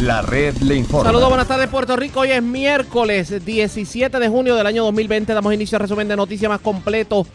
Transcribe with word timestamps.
La 0.00 0.22
red 0.22 0.56
le 0.62 0.76
informa. 0.76 1.10
Saludos, 1.10 1.28
buenas 1.28 1.46
tardes 1.46 1.68
Puerto 1.68 1.94
Rico. 1.94 2.20
Hoy 2.20 2.30
es 2.30 2.42
miércoles 2.42 3.44
17 3.44 4.18
de 4.18 4.28
junio 4.28 4.56
del 4.56 4.66
año 4.66 4.82
2020. 4.84 5.34
Damos 5.34 5.52
inicio 5.52 5.76
al 5.76 5.82
resumen 5.82 6.08
de 6.08 6.16
noticias 6.16 6.48
más 6.48 6.60
completo 6.60 7.26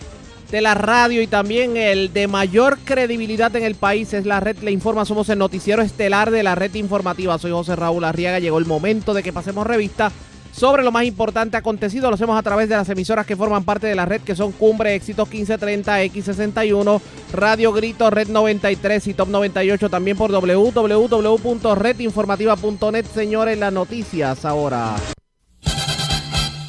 de 0.49 0.61
la 0.61 0.73
radio 0.73 1.21
y 1.21 1.27
también 1.27 1.77
el 1.77 2.11
de 2.11 2.27
mayor 2.27 2.79
credibilidad 2.83 3.55
en 3.55 3.63
el 3.65 3.75
país 3.75 4.15
es 4.15 4.25
la 4.25 4.39
red 4.39 4.57
Le 4.63 4.71
Informa. 4.71 5.05
Somos 5.05 5.29
el 5.29 5.37
noticiero 5.37 5.83
estelar 5.83 6.31
de 6.31 6.41
la 6.41 6.55
red 6.55 6.73
informativa. 6.73 7.37
Soy 7.37 7.51
José 7.51 7.75
Raúl 7.75 8.03
Arriaga. 8.03 8.39
Llegó 8.39 8.57
el 8.57 8.65
momento 8.65 9.13
de 9.13 9.21
que 9.21 9.31
pasemos 9.31 9.67
revista 9.67 10.11
sobre 10.55 10.83
lo 10.83 10.91
más 10.91 11.03
importante 11.03 11.57
acontecido. 11.57 12.09
Lo 12.09 12.15
hacemos 12.15 12.39
a 12.39 12.43
través 12.43 12.69
de 12.69 12.75
las 12.75 12.87
emisoras 12.89 13.25
que 13.25 13.35
forman 13.35 13.65
parte 13.65 13.87
de 13.87 13.95
la 13.95 14.05
red, 14.05 14.21
que 14.21 14.35
son 14.35 14.53
Cumbre, 14.53 14.95
Éxitos 14.95 15.29
1530, 15.29 16.03
X61, 16.03 17.01
Radio 17.33 17.73
Grito, 17.73 18.09
Red 18.09 18.29
93 18.29 19.07
y 19.07 19.13
Top 19.13 19.27
98. 19.27 19.89
También 19.89 20.15
por 20.17 20.31
www.redinformativa.net. 20.31 23.05
Señores, 23.13 23.59
las 23.59 23.73
noticias 23.73 24.45
ahora. 24.45 24.95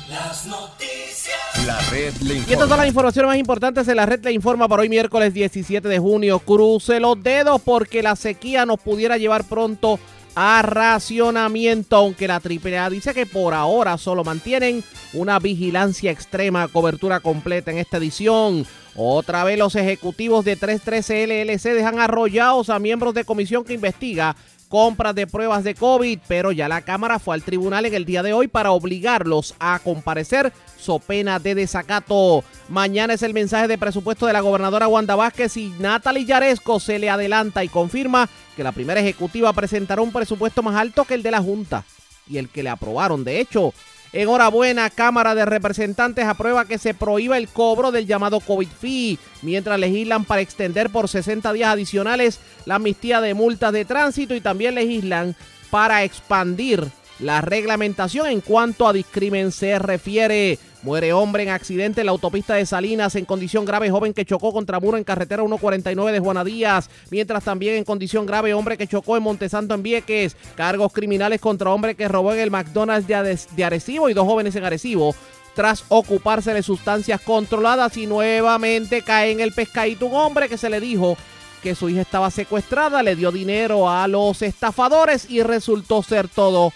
Las 0.08 0.46
noticias. 0.46 1.36
La 1.64 1.78
red 1.90 2.12
le 2.22 2.34
informa. 2.34 2.48
Y 2.48 2.52
estas 2.52 2.68
son 2.68 2.78
las 2.78 2.88
informaciones 2.88 3.28
más 3.28 3.38
importantes 3.38 3.86
de 3.86 3.94
la 3.94 4.04
red 4.06 4.24
le 4.24 4.32
informa 4.32 4.66
para 4.68 4.82
hoy 4.82 4.88
miércoles 4.88 5.32
17 5.32 5.86
de 5.88 5.98
junio. 5.98 6.40
Cruce 6.40 6.98
los 7.00 7.22
dedos 7.22 7.60
porque 7.62 8.02
la 8.02 8.16
sequía 8.16 8.66
nos 8.66 8.80
pudiera 8.80 9.16
llevar 9.16 9.44
pronto 9.44 9.94
a 9.94 10.15
racionamiento, 10.36 11.96
aunque 11.96 12.28
la 12.28 12.36
AAA 12.36 12.90
dice 12.90 13.14
que 13.14 13.24
por 13.24 13.54
ahora 13.54 13.96
solo 13.96 14.22
mantienen 14.22 14.84
una 15.14 15.38
vigilancia 15.38 16.10
extrema, 16.10 16.68
cobertura 16.68 17.20
completa 17.20 17.70
en 17.70 17.78
esta 17.78 17.96
edición. 17.96 18.66
Otra 18.94 19.44
vez 19.44 19.58
los 19.58 19.74
ejecutivos 19.74 20.44
de 20.44 20.56
313 20.56 21.26
LLC 21.26 21.74
dejan 21.74 21.98
arrollados 21.98 22.70
a 22.70 22.78
miembros 22.78 23.14
de 23.14 23.24
comisión 23.24 23.64
que 23.64 23.74
investiga 23.74 24.36
compras 24.68 25.14
de 25.14 25.26
pruebas 25.26 25.64
de 25.64 25.74
COVID, 25.74 26.18
pero 26.26 26.52
ya 26.52 26.68
la 26.68 26.82
Cámara 26.82 27.18
fue 27.18 27.34
al 27.34 27.42
tribunal 27.42 27.86
en 27.86 27.94
el 27.94 28.04
día 28.04 28.22
de 28.22 28.32
hoy 28.32 28.48
para 28.48 28.72
obligarlos 28.72 29.54
a 29.58 29.78
comparecer 29.78 30.52
so 30.78 30.98
pena 30.98 31.38
de 31.38 31.54
desacato. 31.54 32.44
Mañana 32.68 33.14
es 33.14 33.22
el 33.22 33.34
mensaje 33.34 33.68
de 33.68 33.78
presupuesto 33.78 34.26
de 34.26 34.32
la 34.32 34.40
gobernadora 34.40 34.88
Wanda 34.88 35.16
Vázquez 35.16 35.56
y 35.56 35.68
Natalie 35.78 36.24
Yaresco 36.24 36.80
se 36.80 36.98
le 36.98 37.10
adelanta 37.10 37.64
y 37.64 37.68
confirma 37.68 38.28
que 38.56 38.64
la 38.64 38.72
primera 38.72 39.00
ejecutiva 39.00 39.52
presentará 39.52 40.02
un 40.02 40.12
presupuesto 40.12 40.62
más 40.62 40.76
alto 40.76 41.04
que 41.04 41.14
el 41.14 41.22
de 41.22 41.30
la 41.30 41.42
Junta 41.42 41.84
y 42.28 42.38
el 42.38 42.48
que 42.48 42.62
le 42.62 42.70
aprobaron. 42.70 43.24
De 43.24 43.40
hecho, 43.40 43.72
Enhorabuena, 44.16 44.88
Cámara 44.88 45.34
de 45.34 45.44
Representantes 45.44 46.24
aprueba 46.24 46.64
que 46.64 46.78
se 46.78 46.94
prohíba 46.94 47.36
el 47.36 47.48
cobro 47.48 47.92
del 47.92 48.06
llamado 48.06 48.40
COVID 48.40 48.68
fee, 48.68 49.18
mientras 49.42 49.78
legislan 49.78 50.24
para 50.24 50.40
extender 50.40 50.88
por 50.88 51.10
60 51.10 51.52
días 51.52 51.68
adicionales 51.68 52.40
la 52.64 52.76
amnistía 52.76 53.20
de 53.20 53.34
multas 53.34 53.74
de 53.74 53.84
tránsito 53.84 54.34
y 54.34 54.40
también 54.40 54.74
legislan 54.74 55.36
para 55.70 56.02
expandir 56.02 56.88
la 57.18 57.42
reglamentación 57.42 58.28
en 58.28 58.40
cuanto 58.40 58.88
a 58.88 58.94
discrimen 58.94 59.52
se 59.52 59.78
refiere. 59.78 60.58
Muere 60.86 61.12
hombre 61.12 61.42
en 61.42 61.48
accidente 61.48 62.02
en 62.02 62.06
la 62.06 62.12
autopista 62.12 62.54
de 62.54 62.64
Salinas 62.64 63.16
en 63.16 63.24
condición 63.24 63.64
grave, 63.64 63.90
joven 63.90 64.14
que 64.14 64.24
chocó 64.24 64.52
contra 64.52 64.78
muro 64.78 64.96
en 64.96 65.02
carretera 65.02 65.42
149 65.42 66.12
de 66.12 66.20
Juana 66.20 66.44
Díaz. 66.44 66.88
Mientras 67.10 67.42
también 67.42 67.74
en 67.74 67.82
condición 67.82 68.24
grave, 68.24 68.54
hombre 68.54 68.78
que 68.78 68.86
chocó 68.86 69.16
en 69.16 69.24
Montesanto 69.24 69.74
en 69.74 69.82
Vieques. 69.82 70.36
Cargos 70.54 70.92
criminales 70.92 71.40
contra 71.40 71.70
hombre 71.70 71.96
que 71.96 72.06
robó 72.06 72.32
en 72.34 72.38
el 72.38 72.52
McDonald's 72.52 73.08
de, 73.08 73.64
Arecibo 73.64 74.08
y 74.08 74.14
dos 74.14 74.26
jóvenes 74.26 74.54
en 74.54 74.62
Arecibo 74.62 75.12
tras 75.56 75.82
ocuparse 75.88 76.54
de 76.54 76.62
sustancias 76.62 77.20
controladas 77.20 77.96
y 77.96 78.06
nuevamente 78.06 79.02
cae 79.02 79.32
en 79.32 79.40
el 79.40 79.50
pescadito 79.50 80.06
un 80.06 80.14
hombre 80.14 80.48
que 80.48 80.56
se 80.56 80.70
le 80.70 80.78
dijo 80.78 81.16
que 81.64 81.74
su 81.74 81.88
hija 81.88 82.02
estaba 82.02 82.30
secuestrada, 82.30 83.02
le 83.02 83.16
dio 83.16 83.32
dinero 83.32 83.90
a 83.90 84.06
los 84.06 84.40
estafadores 84.40 85.28
y 85.28 85.42
resultó 85.42 86.04
ser 86.04 86.28
todo 86.28 86.72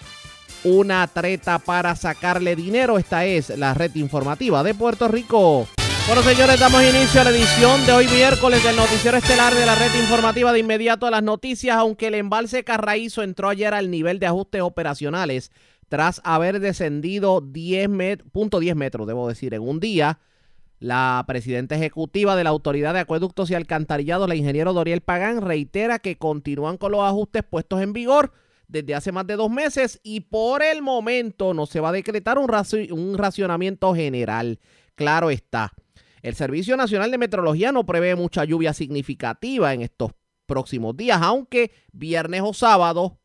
una 0.64 1.06
treta 1.06 1.58
para 1.58 1.96
sacarle 1.96 2.56
dinero. 2.56 2.98
Esta 2.98 3.24
es 3.24 3.56
la 3.58 3.74
red 3.74 3.94
informativa 3.94 4.62
de 4.62 4.74
Puerto 4.74 5.08
Rico. 5.08 5.66
Bueno, 6.06 6.22
señores, 6.22 6.58
damos 6.58 6.82
inicio 6.82 7.20
a 7.20 7.24
la 7.24 7.30
edición 7.30 7.86
de 7.86 7.92
hoy 7.92 8.08
miércoles 8.08 8.64
del 8.64 8.74
noticiero 8.74 9.16
estelar 9.16 9.54
de 9.54 9.64
la 9.64 9.74
red 9.74 9.94
informativa 10.00 10.52
de 10.52 10.58
inmediato 10.58 11.06
a 11.06 11.10
las 11.10 11.22
noticias, 11.22 11.76
aunque 11.76 12.08
el 12.08 12.14
embalse 12.14 12.64
Carraízo 12.64 13.22
entró 13.22 13.48
ayer 13.48 13.74
al 13.74 13.90
nivel 13.90 14.18
de 14.18 14.26
ajustes 14.26 14.62
operacionales 14.62 15.52
tras 15.88 16.20
haber 16.24 16.60
descendido 16.60 17.42
10.10 17.42 18.74
metros, 18.74 19.06
debo 19.06 19.28
decir, 19.28 19.54
en 19.54 19.62
un 19.62 19.80
día. 19.80 20.18
La 20.78 21.22
presidenta 21.26 21.74
ejecutiva 21.74 22.36
de 22.36 22.44
la 22.44 22.50
Autoridad 22.50 22.94
de 22.94 23.00
Acueductos 23.00 23.50
y 23.50 23.54
Alcantarillados, 23.54 24.28
la 24.28 24.34
ingeniero 24.34 24.72
Doriel 24.72 25.02
Pagán, 25.02 25.42
reitera 25.42 25.98
que 25.98 26.16
continúan 26.16 26.78
con 26.78 26.92
los 26.92 27.02
ajustes 27.02 27.42
puestos 27.42 27.82
en 27.82 27.92
vigor 27.92 28.32
desde 28.70 28.94
hace 28.94 29.12
más 29.12 29.26
de 29.26 29.36
dos 29.36 29.50
meses 29.50 30.00
y 30.02 30.20
por 30.20 30.62
el 30.62 30.80
momento 30.80 31.52
no 31.54 31.66
se 31.66 31.80
va 31.80 31.88
a 31.88 31.92
decretar 31.92 32.38
un, 32.38 33.18
racionamiento 33.18 33.94
general. 33.94 34.60
Claro 34.94 35.30
está. 35.30 35.72
El 36.22 36.34
Servicio 36.34 36.76
Nacional 36.76 37.10
de 37.10 37.18
Meteorología 37.18 37.72
no 37.72 37.84
prevé 37.84 38.14
mucha 38.14 38.44
lluvia 38.44 38.72
significativa 38.72 39.74
en 39.74 39.82
estos 39.82 40.12
próximos 40.46 40.96
días, 40.96 41.20
aunque 41.22 41.72
viernes 41.92 42.42
o 42.44 42.52
sábado 42.52 43.18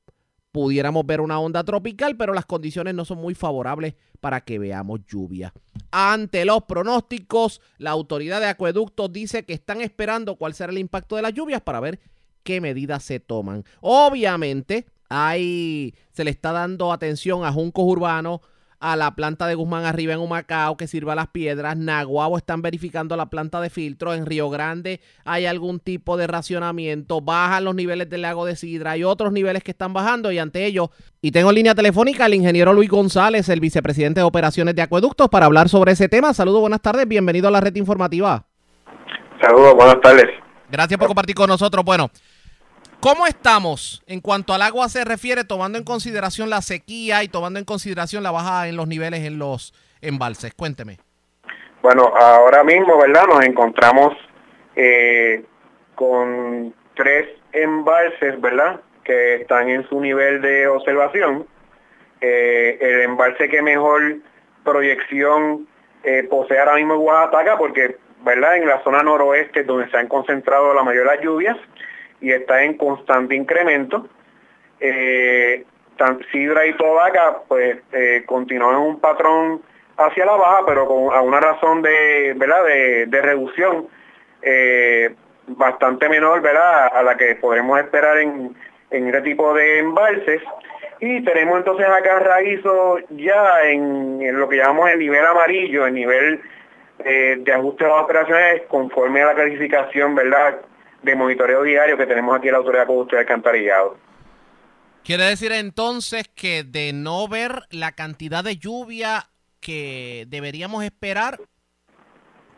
pudiéramos 0.52 1.06
ver 1.06 1.20
una 1.20 1.40
onda 1.40 1.64
tropical, 1.64 2.16
pero 2.16 2.34
las 2.34 2.46
condiciones 2.46 2.96
no 2.96 3.04
son 3.04 3.18
muy 3.18 3.36
favorables 3.36 3.96
para 4.22 4.42
que 4.42 4.58
veamos 4.58 5.02
lluvia. 5.06 5.54
Ante 5.92 6.46
los 6.46 6.64
pronósticos, 6.64 7.62
la 7.78 7.92
autoridad 7.92 8.40
de 8.40 8.48
acueductos 8.48 9.12
dice 9.12 9.44
que 9.44 9.54
están 9.54 9.82
esperando 9.82 10.38
cuál 10.38 10.54
será 10.54 10.72
el 10.72 10.78
impacto 10.78 11.18
de 11.18 11.24
las 11.24 11.34
lluvias 11.34 11.62
para 11.62 11.82
ver 11.82 12.00
qué 12.44 12.62
medidas 12.62 13.04
se 13.04 13.20
toman. 13.20 13.66
Obviamente, 13.82 14.86
Ahí 15.10 15.94
se 16.12 16.24
le 16.24 16.32
está 16.32 16.52
dando 16.52 16.92
atención 16.92 17.46
a 17.46 17.52
Juncos 17.52 17.86
Urbanos, 17.86 18.42
a 18.80 18.96
la 18.96 19.16
planta 19.16 19.48
de 19.48 19.56
Guzmán 19.56 19.86
arriba 19.86 20.14
en 20.14 20.20
Humacao 20.20 20.78
que 20.78 20.88
sirva 20.88 21.16
las 21.16 21.28
piedras. 21.28 21.78
Naguabo 21.78 22.38
están 22.38 22.62
verificando 22.62 23.16
la 23.16 23.28
planta 23.28 23.62
de 23.62 23.70
filtro. 23.70 24.14
En 24.14 24.26
Río 24.26 24.50
Grande 24.50 25.02
hay 25.24 25.46
algún 25.46 25.80
tipo 25.80 26.18
de 26.18 26.28
racionamiento. 26.28 27.22
Bajan 27.22 27.64
los 27.64 27.74
niveles 27.74 28.10
del 28.10 28.22
lago 28.22 28.46
de 28.46 28.56
Sidra. 28.56 28.92
Hay 28.92 29.04
otros 29.04 29.32
niveles 29.32 29.64
que 29.64 29.72
están 29.72 29.94
bajando 29.94 30.32
y 30.32 30.38
ante 30.38 30.66
ello. 30.66 30.92
Y 31.22 31.32
tengo 31.32 31.50
en 31.50 31.56
línea 31.56 31.74
telefónica 31.74 32.26
al 32.26 32.34
ingeniero 32.34 32.74
Luis 32.74 32.90
González, 32.90 33.50
el 33.50 33.60
vicepresidente 33.60 34.20
de 34.20 34.26
operaciones 34.26 34.76
de 34.76 34.84
acueductos, 34.84 35.30
para 35.30 35.48
hablar 35.48 35.70
sobre 35.70 35.94
ese 35.94 36.08
tema. 36.10 36.34
Saludos, 36.34 36.62
buenas 36.62 36.82
tardes. 36.82 37.08
Bienvenido 37.08 37.48
a 37.48 37.52
la 37.52 37.62
red 37.62 37.76
informativa. 37.76 38.46
Saludos, 39.42 39.74
buenas 39.76 40.00
tardes. 40.02 40.26
Gracias 40.70 40.98
por 41.00 41.08
compartir 41.08 41.36
con 41.36 41.48
nosotros. 41.48 41.84
Bueno, 41.84 42.12
¿Cómo 43.06 43.28
estamos 43.28 44.02
en 44.08 44.20
cuanto 44.20 44.52
al 44.52 44.64
agua 44.64 44.90
se 44.90 45.06
refiere, 45.06 45.44
tomando 45.44 45.78
en 45.78 45.84
consideración 45.84 46.50
la 46.50 46.64
sequía 46.64 47.22
y 47.22 47.28
tomando 47.28 47.60
en 47.60 47.66
consideración 47.66 48.24
la 48.24 48.32
baja 48.32 48.68
en 48.68 48.78
los 48.78 48.88
niveles 48.88 49.24
en 49.26 49.38
los 49.38 49.76
embalses? 50.02 50.56
Cuénteme. 50.56 50.98
Bueno, 51.84 52.12
ahora 52.18 52.64
mismo, 52.64 52.98
¿verdad? 52.98 53.28
Nos 53.28 53.46
encontramos 53.46 54.18
eh, 54.76 55.46
con 55.94 56.74
tres 56.96 57.30
embalses, 57.54 58.42
¿verdad? 58.42 58.82
Que 59.04 59.36
están 59.36 59.70
en 59.70 59.88
su 59.88 60.02
nivel 60.02 60.42
de 60.42 60.68
observación. 60.68 61.46
Eh, 62.22 62.80
el 62.82 63.02
embalse 63.02 63.50
que 63.50 63.62
mejor 63.62 64.16
proyección 64.64 65.68
eh, 66.04 66.24
posee 66.28 66.58
ahora 66.58 66.74
mismo 66.74 66.96
Oaxaca, 66.96 67.56
porque, 67.60 67.98
¿verdad? 68.24 68.56
En 68.58 68.68
la 68.68 68.84
zona 68.84 69.04
noroeste 69.04 69.64
donde 69.64 69.92
se 69.92 69.98
han 69.98 70.08
concentrado 70.08 70.74
la 70.74 70.82
mayoría 70.82 71.12
de 71.12 71.18
las 71.18 71.24
lluvias 71.24 71.58
y 72.22 72.32
está 72.32 72.64
en 72.64 72.78
constante 72.78 73.36
incremento. 73.36 74.08
Eh, 74.80 75.64
Sidra 76.32 76.66
y 76.66 76.74
Tobaca 76.74 77.38
pues 77.48 77.78
eh, 77.94 78.24
continúan 78.26 78.76
un 78.76 79.00
patrón 79.00 79.62
hacia 79.98 80.26
la 80.26 80.34
baja, 80.34 80.64
pero 80.66 80.88
con 80.88 81.14
a 81.14 81.22
una 81.22 81.40
razón 81.40 81.82
de, 81.82 82.34
¿verdad? 82.36 82.66
de, 83.08 83.22
reducción 83.22 83.88
eh, 84.42 85.16
bastante 85.48 86.10
menor 86.10 86.42
¿verdad? 86.42 86.92
a 86.94 87.02
la 87.02 87.16
que 87.16 87.36
podemos 87.36 87.80
esperar 87.80 88.18
en, 88.18 88.56
en 88.92 89.08
este 89.08 89.22
tipo 89.22 89.54
de 89.54 89.80
embalses. 89.80 90.42
Y 91.00 91.24
tenemos 91.24 91.58
entonces 91.58 91.86
acá 91.88 92.20
raízo 92.20 93.00
ya 93.10 93.64
en, 93.64 94.40
lo 94.40 94.48
que 94.48 94.58
llamamos 94.58 94.90
el 94.92 95.00
nivel 95.00 95.26
amarillo, 95.26 95.86
el 95.86 95.94
nivel 95.94 96.42
eh, 97.00 97.38
de 97.40 97.54
ajuste 97.54 97.84
de 97.84 97.90
las 97.90 98.04
operaciones 98.04 98.62
conforme 98.70 99.22
a 99.22 99.28
la 99.28 99.36
clasificación, 99.36 100.16
¿verdad? 100.16 100.62
De 101.06 101.16
monitoreo 101.16 101.64
diario 101.64 101.98
que 101.98 102.08
tenemos 102.08 102.36
aquí 102.36 102.48
en 102.48 102.54
la 102.54 102.58
Autoridad 102.58 102.88
de 102.88 103.18
Alcantarillado. 103.20 103.98
Quiere 105.04 105.24
decir 105.26 105.52
entonces 105.52 106.28
que 106.28 106.64
de 106.64 106.92
no 106.92 107.28
ver 107.28 107.62
la 107.70 107.92
cantidad 107.92 108.44
de 108.44 108.58
lluvia 108.58 109.30
que 109.62 110.26
deberíamos 110.28 110.84
esperar, 110.84 111.40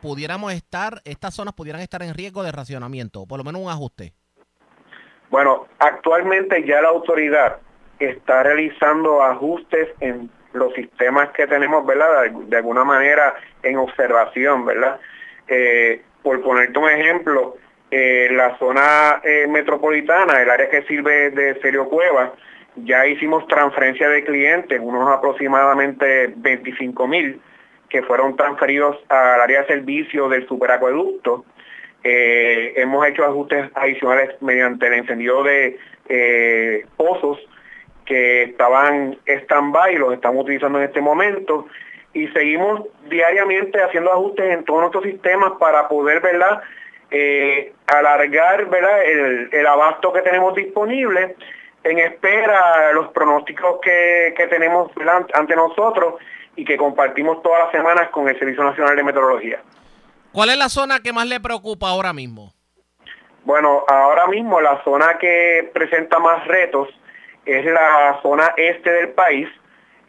pudiéramos 0.01 0.53
estar, 0.53 1.01
estas 1.03 1.35
zonas 1.35 1.53
pudieran 1.53 1.81
estar 1.81 2.01
en 2.03 2.13
riesgo 2.13 2.44
de 2.44 2.53
racionamiento, 2.53 3.25
por 3.25 3.38
lo 3.38 3.44
menos 3.44 3.61
un 3.61 3.69
ajuste. 3.69 4.13
Bueno, 5.29 5.67
actualmente 5.79 6.65
ya 6.65 6.81
la 6.81 6.88
autoridad 6.88 7.57
está 7.99 8.44
realizando 8.44 9.21
ajustes 9.21 9.89
en 9.99 10.29
los 10.53 10.73
sistemas 10.73 11.29
que 11.31 11.47
tenemos, 11.47 11.85
¿verdad? 11.85 12.31
De, 12.31 12.57
alguna 12.57 12.85
manera 12.85 13.35
en 13.61 13.77
observación, 13.77 14.65
¿verdad? 14.65 15.01
Eh, 15.49 16.01
por 16.23 16.41
ponerte 16.41 16.79
un 16.79 16.89
ejemplo, 16.89 17.57
eh, 17.92 18.30
la 18.31 18.57
zona 18.57 19.22
eh, 19.24 19.48
metropolitana, 19.48 20.42
el 20.42 20.50
área 20.50 20.69
que 20.69 20.84
sirve 20.84 21.31
de 21.31 21.60
Serio 21.62 21.88
Cueva, 21.89 22.34
ya 22.84 23.07
hicimos 23.07 23.48
transferencia 23.48 24.10
de 24.10 24.24
clientes, 24.24 24.80
unos 24.81 25.10
aproximadamente 25.10 26.34
25 26.36 27.07
mil, 27.07 27.42
que 27.89 28.04
fueron 28.04 28.36
transferidos 28.36 28.98
al 29.10 29.42
área 29.42 29.62
de 29.62 29.68
servicio 29.68 30.30
del 30.30 30.48
superacueducto. 30.48 31.45
Eh, 32.04 32.74
hemos 32.75 33.06
hecho 33.07 33.25
ajustes 33.25 33.69
adicionales 33.75 34.42
mediante 34.42 34.88
el 34.88 34.94
encendido 34.94 35.44
de 35.44 35.80
eh, 36.10 36.86
pozos 36.95 37.40
que 38.06 38.44
estaban 38.44 39.18
stand-by 39.25 39.98
los 39.98 40.13
estamos 40.13 40.44
utilizando 40.44 40.80
en 40.80 40.86
este 40.86 41.01
momento. 41.01 41.68
Y 42.13 42.28
seguimos 42.30 42.83
diariamente 43.10 43.81
haciendo 43.81 44.12
ajustes 44.12 44.54
en 44.54 44.63
todos 44.63 44.81
nuestros 44.81 45.04
sistemas 45.04 45.54
para 45.60 45.88
poder, 45.88 46.22
¿verdad? 46.22 46.62
Eh, 47.09 47.74
alargar 47.88 48.65
¿verdad? 48.65 49.04
El, 49.06 49.65
abasto 49.65 50.12
que 50.12 50.21
tenemos 50.21 50.54
disponible 50.56 51.36
en 51.83 52.00
espera 52.00 52.88
de 52.88 52.94
los 52.95 53.07
pronósticos 53.09 53.80
que, 53.81 54.33
que 54.36 54.48
tenemos 54.48 54.92
ante 55.33 55.56
nosotros 55.56 56.15
y 56.57 56.65
que 56.65 56.75
compartimos 56.75 57.42
todas 57.44 57.63
las 57.63 57.71
semanas 57.71 58.09
con 58.09 58.27
el 58.27 58.38
Servicio 58.38 58.63
Nacional 58.63 58.95
de 58.95 59.04
Meteorología. 59.04 59.62
¿Cuál 60.33 60.50
es 60.50 60.57
la 60.57 60.69
zona 60.69 61.00
que 61.00 61.13
más 61.13 61.27
le 61.27 61.39
preocupa 61.39 61.88
ahora 61.89 62.12
mismo? 62.12 62.54
Bueno, 63.44 63.86
ahora 63.88 64.27
mismo 64.27 64.59
la 64.59 64.83
zona 64.83 65.18
que 65.18 65.69
presenta 65.74 66.19
más 66.19 66.45
retos 66.48 66.89
es 67.45 67.65
la 67.65 68.19
zona 68.21 68.54
este 68.57 68.92
del 68.92 69.09
país. 69.09 69.48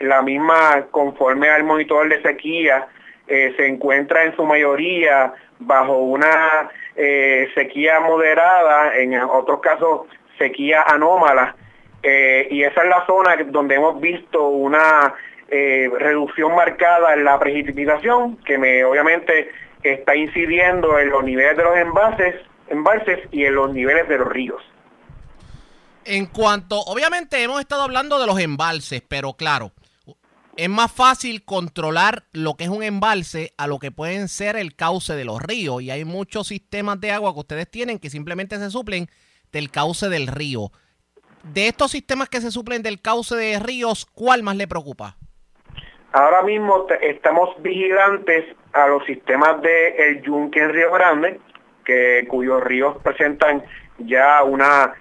La 0.00 0.22
misma, 0.22 0.86
conforme 0.90 1.48
al 1.48 1.62
monitor 1.64 2.08
de 2.08 2.20
sequía, 2.22 2.88
eh, 3.28 3.54
se 3.56 3.66
encuentra 3.66 4.24
en 4.24 4.34
su 4.34 4.44
mayoría 4.44 5.32
bajo 5.60 5.98
una 5.98 6.70
eh, 6.98 7.48
sequía 7.54 8.00
moderada, 8.00 8.96
en 8.96 9.14
otros 9.14 9.60
casos 9.60 10.02
sequía 10.36 10.82
anómala. 10.82 11.56
Eh, 12.02 12.48
y 12.50 12.62
esa 12.62 12.82
es 12.82 12.88
la 12.88 13.06
zona 13.06 13.36
donde 13.46 13.76
hemos 13.76 14.00
visto 14.00 14.48
una 14.48 15.14
reducción 15.50 16.54
marcada 16.54 17.14
en 17.14 17.24
la 17.24 17.38
precipitación, 17.38 18.36
que 18.44 18.58
me 18.58 18.84
obviamente 18.84 19.50
está 19.82 20.14
incidiendo 20.14 20.98
en 20.98 21.08
los 21.08 21.24
niveles 21.24 21.56
de 21.56 21.62
los 21.62 21.74
envases, 21.74 22.34
embalses 22.68 23.20
y 23.30 23.46
en 23.46 23.54
los 23.54 23.72
niveles 23.72 24.06
de 24.08 24.18
los 24.18 24.28
ríos. 24.28 24.62
En 26.04 26.26
cuanto, 26.26 26.80
obviamente 26.80 27.42
hemos 27.42 27.60
estado 27.60 27.82
hablando 27.82 28.18
de 28.18 28.26
los 28.26 28.38
embalses, 28.40 29.02
pero 29.06 29.34
claro, 29.34 29.72
es 30.58 30.68
más 30.68 30.90
fácil 30.90 31.44
controlar 31.44 32.24
lo 32.32 32.54
que 32.54 32.64
es 32.64 32.70
un 32.70 32.82
embalse 32.82 33.52
a 33.56 33.68
lo 33.68 33.78
que 33.78 33.92
pueden 33.92 34.26
ser 34.26 34.56
el 34.56 34.74
cauce 34.74 35.14
de 35.14 35.24
los 35.24 35.40
ríos. 35.40 35.80
Y 35.82 35.92
hay 35.92 36.04
muchos 36.04 36.48
sistemas 36.48 37.00
de 37.00 37.12
agua 37.12 37.32
que 37.32 37.38
ustedes 37.38 37.70
tienen 37.70 38.00
que 38.00 38.10
simplemente 38.10 38.56
se 38.56 38.68
suplen 38.68 39.06
del 39.52 39.70
cauce 39.70 40.08
del 40.08 40.26
río. 40.26 40.72
De 41.44 41.68
estos 41.68 41.92
sistemas 41.92 42.28
que 42.28 42.40
se 42.40 42.50
suplen 42.50 42.82
del 42.82 43.00
cauce 43.00 43.36
de 43.36 43.60
ríos, 43.60 44.04
¿cuál 44.04 44.42
más 44.42 44.56
le 44.56 44.66
preocupa? 44.66 45.16
Ahora 46.10 46.42
mismo 46.42 46.88
estamos 47.02 47.50
vigilantes 47.62 48.44
a 48.72 48.88
los 48.88 49.04
sistemas 49.06 49.62
de 49.62 49.90
El 49.90 50.22
Yunque 50.22 50.58
en 50.58 50.70
Río 50.70 50.90
Grande, 50.90 51.38
que, 51.84 52.26
cuyos 52.28 52.64
ríos 52.64 52.96
presentan 53.04 53.62
ya 53.98 54.42
una 54.42 54.92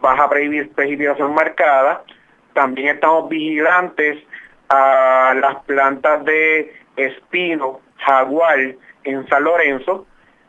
baja 0.00 0.30
precipitación 0.30 1.34
marcada. 1.34 2.02
También 2.54 2.94
estamos 2.94 3.28
vigilantes 3.28 4.24
a 4.72 5.34
las 5.34 5.56
plantas 5.64 6.24
de 6.24 6.74
espino, 6.96 7.80
jaguar 7.98 8.58
en 9.04 9.28
San 9.28 9.44
Lorenzo, 9.44 10.06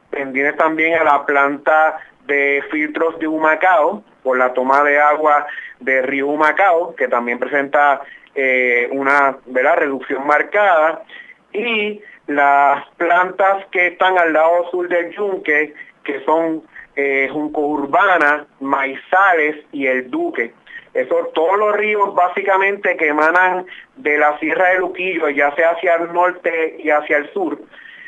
pendientes 0.09 0.55
también 0.55 0.93
a 0.95 1.03
la 1.03 1.25
planta 1.25 1.97
de 2.25 2.63
filtros 2.71 3.19
de 3.19 3.27
Humacao 3.27 4.01
por 4.23 4.37
la 4.37 4.53
toma 4.53 4.81
de 4.83 4.97
agua 4.97 5.45
de 5.81 6.01
río 6.03 6.27
Humacao, 6.27 6.95
que 6.95 7.09
también 7.09 7.37
presenta 7.37 8.01
eh, 8.33 8.87
una 8.91 9.35
reducción 9.75 10.25
marcada, 10.25 11.03
y 11.51 12.01
las 12.27 12.87
plantas 12.95 13.65
que 13.71 13.87
están 13.87 14.17
al 14.17 14.31
lado 14.31 14.69
sur 14.71 14.87
del 14.87 15.11
yunque, 15.11 15.73
que 16.05 16.23
son 16.23 16.63
eh, 16.95 17.27
Junco 17.29 17.61
Urbana, 17.61 18.45
Maizales 18.61 19.57
y 19.73 19.87
El 19.87 20.09
Duque. 20.09 20.53
Eso, 20.93 21.31
todos 21.33 21.57
los 21.57 21.75
ríos 21.75 22.13
básicamente 22.13 22.95
que 22.97 23.07
emanan 23.07 23.65
de 23.95 24.17
la 24.17 24.37
Sierra 24.39 24.69
de 24.69 24.79
Luquillo, 24.79 25.29
ya 25.29 25.53
sea 25.55 25.71
hacia 25.71 25.95
el 25.95 26.13
norte 26.13 26.77
y 26.79 26.89
hacia 26.91 27.17
el 27.17 27.33
sur, 27.33 27.57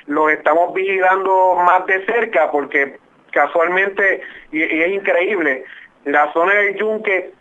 los 0.05 0.31
estamos 0.31 0.73
vigilando 0.73 1.55
más 1.55 1.85
de 1.87 2.05
cerca 2.05 2.51
porque 2.51 2.97
casualmente, 3.31 4.21
y, 4.51 4.61
es 4.61 4.89
increíble, 4.93 5.65
la 6.05 6.31
zona 6.33 6.53
del 6.53 6.75
yunque 6.75 7.31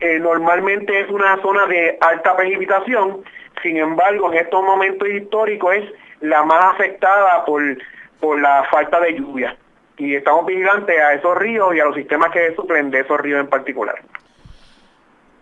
eh, 0.00 0.18
normalmente 0.18 1.00
es 1.00 1.08
una 1.08 1.40
zona 1.40 1.66
de 1.66 1.96
alta 2.00 2.36
precipitación, 2.36 3.24
sin 3.62 3.78
embargo 3.78 4.30
en 4.32 4.38
estos 4.38 4.62
momentos 4.62 5.08
históricos 5.08 5.76
es 5.76 5.84
la 6.20 6.42
más 6.42 6.74
afectada 6.74 7.44
por, 7.46 7.62
por 8.20 8.38
la 8.38 8.64
falta 8.70 9.00
de 9.00 9.14
lluvia 9.14 9.56
y 9.96 10.14
estamos 10.14 10.46
vigilantes 10.46 10.98
a 10.98 11.14
esos 11.14 11.36
ríos 11.36 11.74
y 11.74 11.80
a 11.80 11.84
los 11.84 11.94
sistemas 11.94 12.30
que 12.30 12.54
suplen 12.54 12.90
de 12.90 13.00
esos 13.00 13.20
ríos 13.20 13.40
en 13.40 13.48
particular. 13.48 13.96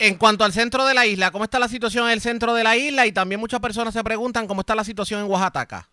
En 0.00 0.16
cuanto 0.16 0.44
al 0.44 0.52
centro 0.52 0.86
de 0.86 0.94
la 0.94 1.06
isla, 1.06 1.30
¿cómo 1.32 1.44
está 1.44 1.58
la 1.58 1.68
situación 1.68 2.06
en 2.06 2.12
el 2.12 2.20
centro 2.20 2.54
de 2.54 2.62
la 2.62 2.76
isla? 2.76 3.06
Y 3.06 3.12
también 3.12 3.40
muchas 3.40 3.60
personas 3.60 3.92
se 3.92 4.04
preguntan 4.04 4.46
cómo 4.46 4.60
está 4.60 4.74
la 4.74 4.84
situación 4.84 5.20
en 5.20 5.30
Oaxaca. 5.30 5.88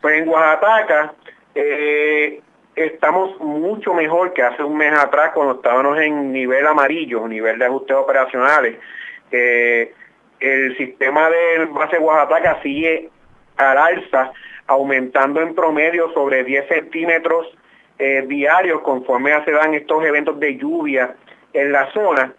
Pues 0.00 0.22
en 0.22 0.28
Oaxaca 0.28 1.14
eh, 1.54 2.40
estamos 2.74 3.38
mucho 3.40 3.92
mejor 3.92 4.32
que 4.32 4.42
hace 4.42 4.62
un 4.62 4.76
mes 4.76 4.92
atrás 4.92 5.32
cuando 5.34 5.56
estábamos 5.56 5.98
en 6.00 6.32
nivel 6.32 6.66
amarillo, 6.66 7.28
nivel 7.28 7.58
de 7.58 7.66
ajustes 7.66 7.96
operacionales. 7.96 8.78
Eh, 9.30 9.92
el 10.40 10.76
sistema 10.78 11.28
del 11.28 11.66
base 11.66 11.98
Oaxaca 11.98 12.60
sigue 12.62 13.10
al 13.56 13.76
alza 13.76 14.32
aumentando 14.66 15.40
en 15.42 15.54
promedio 15.54 16.12
sobre 16.12 16.44
10 16.44 16.68
centímetros 16.68 17.46
eh, 17.98 18.24
diarios 18.28 18.80
conforme 18.82 19.32
se 19.44 19.50
dan 19.50 19.74
estos 19.74 20.04
eventos 20.04 20.38
de 20.38 20.56
lluvia 20.56 21.16
en 21.52 21.72
la 21.72 21.90
zona. 21.92 22.32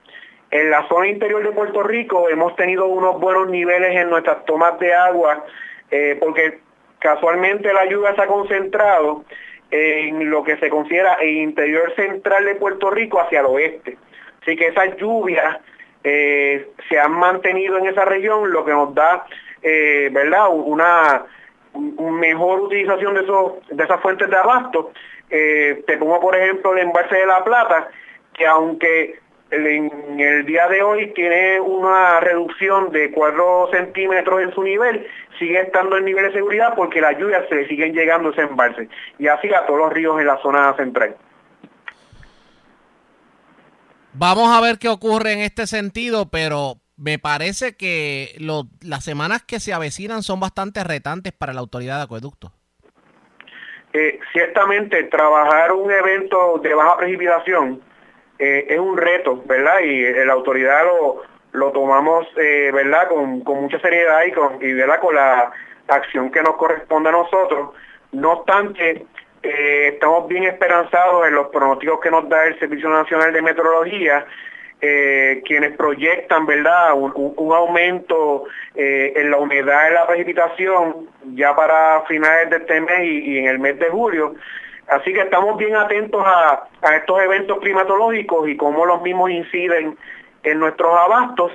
En 0.51 0.69
la 0.69 0.88
zona 0.88 1.07
interior 1.07 1.44
de 1.44 1.51
Puerto 1.51 1.84
Rico 1.84 2.30
hemos 2.30 2.56
tenido 2.56 2.88
unos 2.88 3.19
buenos 3.19 3.50
niveles 3.50 3.96
en 3.96 4.10
nuestras 4.10 4.46
tomas 4.46 4.80
de 4.80 4.94
agua 4.94 5.46
eh, 5.92 6.18
porque 6.19 6.60
casualmente 7.00 7.72
la 7.72 7.86
lluvia 7.86 8.16
se 8.16 8.22
ha 8.22 8.28
concentrado 8.28 9.24
en 9.72 10.31
lo 10.31 10.44
que 10.44 10.57
se 10.57 10.69
considera 10.69 11.13
el 11.22 11.38
interior 11.38 11.94
central 11.96 12.44
de 12.46 12.56
Puerto 12.56 12.90
Rico 12.90 13.22
hacia 13.22 13.42
el 13.42 13.46
oeste. 13.46 13.98
Así 14.42 14.56
que 14.56 14.68
esas 14.68 14.98
lluvias 14.98 15.60
eh, 16.04 16.69
se 16.90 17.00
han 17.00 17.12
mantenido 17.12 17.78
en 17.78 17.85
esa 17.85 18.04
región, 18.04 18.52
lo 18.52 18.66
que 18.66 18.71
nos 18.71 18.95
da, 18.95 19.26
¿verdad? 19.62 20.47
Una 20.50 21.26
mejor 21.73 22.62
utilización 22.62 23.14
de 23.14 23.83
esas 23.83 24.02
fuentes 24.02 24.30
de 24.30 24.38
abasto. 24.38 24.92
Eh, 25.30 25.83
te 25.85 25.97
pongo 25.97 26.19
por 26.19 26.35
ejemplo 26.35 26.73
el 26.73 26.80
embalse 26.80 27.16
de 27.16 27.26
La 27.26 27.44
Plata, 27.44 27.90
que 28.33 28.47
aunque 28.47 29.19
en 29.51 30.19
el 30.19 30.45
día 30.45 30.68
de 30.68 30.83
hoy 30.83 31.11
tiene 31.13 31.59
una 31.59 32.19
reducción 32.19 32.91
de 32.91 33.11
4 33.11 33.69
centímetros 33.71 34.41
en 34.41 34.53
su 34.53 34.63
nivel, 34.63 35.07
sigue 35.39 35.61
estando 35.61 35.97
en 35.97 36.06
nivel 36.06 36.25
de 36.25 36.33
seguridad 36.33 36.73
porque 36.75 37.01
las 37.01 37.18
lluvias 37.18 37.45
se 37.49 37.68
siguen 37.68 37.94
llegando 37.94 38.29
a 38.29 38.31
ese 38.31 38.41
embalse. 38.41 38.89
Y 39.18 39.27
así 39.27 39.51
a 39.53 39.65
todos 39.65 39.79
los 39.79 39.94
ríos 39.94 40.19
en 40.19 40.27
la 40.27 40.41
zona 40.41 40.75
central. 40.75 41.15
Vamos 44.13 44.56
a 44.56 44.61
ver 44.61 44.77
qué 44.79 44.89
ocurre 44.89 45.33
en 45.33 45.39
este 45.39 45.65
sentido, 45.65 46.29
pero 46.29 46.75
me 46.97 47.19
parece 47.19 47.75
que 47.75 48.35
las 48.81 49.03
semanas 49.03 49.44
que 49.44 49.59
se 49.59 49.73
avecinan 49.73 50.23
son 50.23 50.39
bastante 50.39 50.83
retantes 50.83 51.31
para 51.31 51.53
la 51.53 51.61
autoridad 51.61 51.97
de 51.97 52.03
acueducto. 52.03 52.51
Eh, 53.94 54.19
ciertamente, 54.33 55.03
trabajar 55.06 55.71
un 55.71 55.89
evento 55.91 56.59
de 56.61 56.75
baja 56.75 56.97
precipitación 56.97 57.81
eh, 58.40 58.66
es 58.69 58.80
un 58.80 58.98
reto, 58.98 59.44
¿verdad? 59.46 59.80
Y 59.84 60.06
eh, 60.06 60.26
la 60.26 60.34
autoridad 60.34 60.86
lo, 60.86 61.24
lo 61.52 61.72
tomamos, 61.72 62.28
¿verdad? 62.36 63.08
Con, 63.08 63.44
mucha 63.44 63.80
seriedad 63.80 64.24
y, 64.26 64.31
con, 64.31 64.62
y 64.62 64.74
¿verdad? 64.74 65.00
con 65.00 65.16
la 65.16 65.52
acción 65.88 66.31
que 66.31 66.42
nos 66.42 66.56
corresponde 66.56 67.10
a 67.10 67.14
nosotros. 67.14 67.72
No 68.12 68.34
obstante, 68.34 69.06
estamos 69.42 70.28
bien 70.28 70.44
esperanzados 70.46 71.28
en 71.28 71.36
los 71.36 71.48
pronósticos 71.48 72.00
que 72.00 72.12
nos 72.12 72.28
da 72.28 72.48
el 72.48 72.58
Servicio 72.60 72.90
Nacional 72.90 73.31
de 73.34 73.42
Meteorología 73.42 74.26
eh, 74.81 75.42
quienes 75.46 75.76
proyectan, 75.76 76.46
¿verdad?, 76.46 76.94
un, 76.94 77.54
aumento 77.54 78.46
eh, 78.76 79.12
en 79.14 79.30
la 79.30 79.38
humedad 79.38 79.90
de 79.90 79.94
la 79.94 80.08
precipitación 80.08 81.10
ya 81.36 81.54
para 81.54 82.04
finales 82.08 82.50
de 82.50 82.58
este 82.58 82.80
mes 82.80 83.00
y, 83.02 83.40
en 83.40 83.48
el 83.48 83.60
mes 83.60 83.78
de 83.78 83.90
julio. 83.90 84.36
Así 84.90 85.14
que 85.14 85.22
estamos 85.22 85.56
bien 85.58 85.76
atentos 85.76 86.24
a, 86.26 86.68
estos 86.96 87.22
eventos 87.22 87.60
climatológicos 87.60 88.50
y 88.50 88.58
cómo 88.58 88.86
los 88.86 89.02
mismos 89.02 89.30
inciden 89.30 89.98
en 90.44 90.60
nuestros 90.60 90.98
abastos 90.98 91.52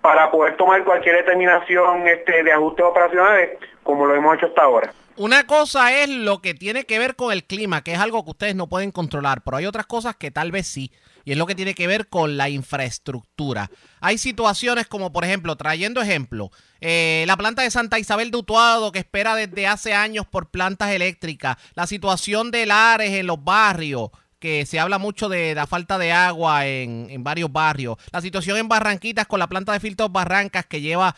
para 0.00 0.30
poder 0.30 0.56
tomar 0.56 0.82
cualquier 0.84 1.16
determinación 1.16 2.08
este, 2.08 2.42
de 2.42 2.52
ajustes 2.52 2.86
operacionales 2.86 3.58
como 3.82 4.06
lo 4.06 4.14
hemos 4.14 4.36
hecho 4.36 4.46
hasta 4.46 4.62
ahora. 4.62 4.92
Una 5.16 5.46
cosa 5.46 5.92
es 6.00 6.08
lo 6.08 6.40
que 6.40 6.54
tiene 6.54 6.84
que 6.84 6.98
ver 6.98 7.16
con 7.16 7.32
el 7.32 7.44
clima, 7.44 7.82
que 7.82 7.92
es 7.92 7.98
algo 7.98 8.24
que 8.24 8.30
ustedes 8.30 8.54
no 8.54 8.68
pueden 8.68 8.92
controlar, 8.92 9.42
pero 9.42 9.58
hay 9.58 9.66
otras 9.66 9.84
cosas 9.84 10.16
que 10.16 10.30
tal 10.30 10.50
vez 10.50 10.66
sí. 10.66 10.90
Y 11.24 11.32
es 11.32 11.38
lo 11.38 11.46
que 11.46 11.54
tiene 11.54 11.74
que 11.74 11.86
ver 11.86 12.08
con 12.08 12.36
la 12.36 12.48
infraestructura. 12.48 13.70
Hay 14.00 14.18
situaciones 14.18 14.86
como, 14.86 15.12
por 15.12 15.24
ejemplo, 15.24 15.56
trayendo 15.56 16.00
ejemplo, 16.00 16.50
eh, 16.80 17.24
la 17.26 17.36
planta 17.36 17.62
de 17.62 17.70
Santa 17.70 17.98
Isabel 17.98 18.30
de 18.30 18.38
Utuado 18.38 18.92
que 18.92 19.00
espera 19.00 19.34
desde 19.34 19.66
hace 19.66 19.94
años 19.94 20.26
por 20.26 20.50
plantas 20.50 20.90
eléctricas, 20.90 21.56
la 21.74 21.86
situación 21.86 22.50
de 22.50 22.66
Lares 22.66 23.12
en 23.12 23.26
los 23.26 23.42
barrios, 23.42 24.10
que 24.38 24.64
se 24.64 24.80
habla 24.80 24.98
mucho 24.98 25.28
de 25.28 25.54
la 25.54 25.66
falta 25.66 25.98
de 25.98 26.12
agua 26.12 26.66
en, 26.66 27.08
en 27.10 27.22
varios 27.22 27.52
barrios, 27.52 27.98
la 28.10 28.22
situación 28.22 28.56
en 28.56 28.68
Barranquitas 28.68 29.26
con 29.26 29.38
la 29.38 29.48
planta 29.48 29.72
de 29.72 29.80
filtros 29.80 30.10
Barrancas 30.10 30.64
que 30.64 30.80
lleva 30.80 31.14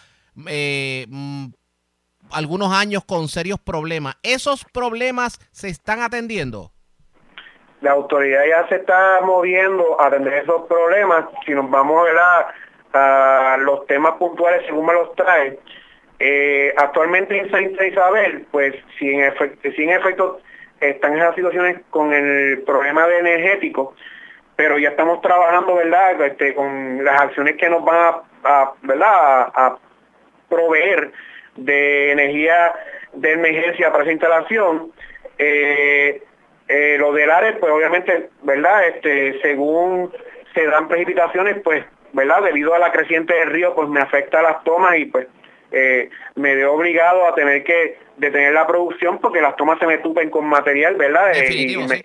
eh, 0.46 1.06
mm, 1.08 1.46
algunos 2.30 2.72
años 2.72 3.04
con 3.04 3.28
serios 3.28 3.60
problemas. 3.60 4.16
¿Esos 4.22 4.64
problemas 4.72 5.38
se 5.50 5.68
están 5.68 6.00
atendiendo? 6.02 6.72
La 7.82 7.92
autoridad 7.92 8.44
ya 8.46 8.66
se 8.68 8.76
está 8.76 9.20
moviendo 9.22 10.00
a 10.00 10.06
atender 10.06 10.34
esos 10.34 10.66
problemas. 10.66 11.26
Si 11.44 11.52
nos 11.52 11.68
vamos 11.70 12.08
a, 12.92 13.52
a 13.54 13.56
los 13.58 13.86
temas 13.86 14.12
puntuales 14.14 14.64
según 14.66 14.86
me 14.86 14.92
los 14.94 15.14
trae, 15.14 15.58
eh, 16.18 16.72
actualmente 16.76 17.36
en 17.36 17.50
Santa 17.50 17.84
Isabel, 17.84 18.46
pues 18.52 18.74
si 18.96 19.10
en, 19.10 19.22
efecto, 19.22 20.40
están 20.80 21.16
esas 21.16 21.34
situaciones 21.34 21.80
con 21.90 22.12
el 22.12 22.62
problema 22.62 23.08
de 23.08 23.18
energético, 23.18 23.94
pero 24.54 24.78
ya 24.78 24.90
estamos 24.90 25.20
trabajando, 25.20 25.74
¿verdad?, 25.74 26.20
este, 26.22 26.54
con 26.54 27.04
las 27.04 27.20
acciones 27.20 27.56
que 27.56 27.68
nos 27.68 27.84
van 27.84 28.14
a 28.44 29.76
proveer 30.48 31.10
de 31.56 32.12
energía 32.12 32.72
de 33.14 33.32
emergencia 33.32 33.90
para 33.90 34.04
esa 34.04 34.12
instalación. 34.12 34.92
Eh, 35.38 36.22
eh, 36.72 36.96
lo 36.98 37.12
del 37.12 37.30
ARES, 37.30 37.56
pues 37.60 37.70
obviamente, 37.70 38.30
¿verdad? 38.42 38.88
Este, 38.88 39.38
según 39.42 40.10
se 40.54 40.66
dan 40.66 40.88
precipitaciones, 40.88 41.58
pues, 41.62 41.84
¿verdad? 42.14 42.42
Debido 42.42 42.72
a 42.72 42.78
la 42.78 42.90
creciente 42.90 43.34
del 43.34 43.50
río, 43.50 43.74
pues 43.74 43.90
me 43.90 44.00
afecta 44.00 44.40
las 44.40 44.64
tomas 44.64 44.96
y 44.96 45.04
pues 45.04 45.26
eh, 45.70 46.08
me 46.34 46.54
veo 46.54 46.72
obligado 46.72 47.26
a 47.28 47.34
tener 47.34 47.62
que 47.62 47.98
detener 48.16 48.54
la 48.54 48.66
producción 48.66 49.18
porque 49.18 49.42
las 49.42 49.54
tomas 49.56 49.78
se 49.80 49.86
me 49.86 49.98
tupen 49.98 50.30
con 50.30 50.46
material, 50.46 50.94
¿verdad? 50.94 51.32
y, 51.34 51.76
me, 51.76 52.02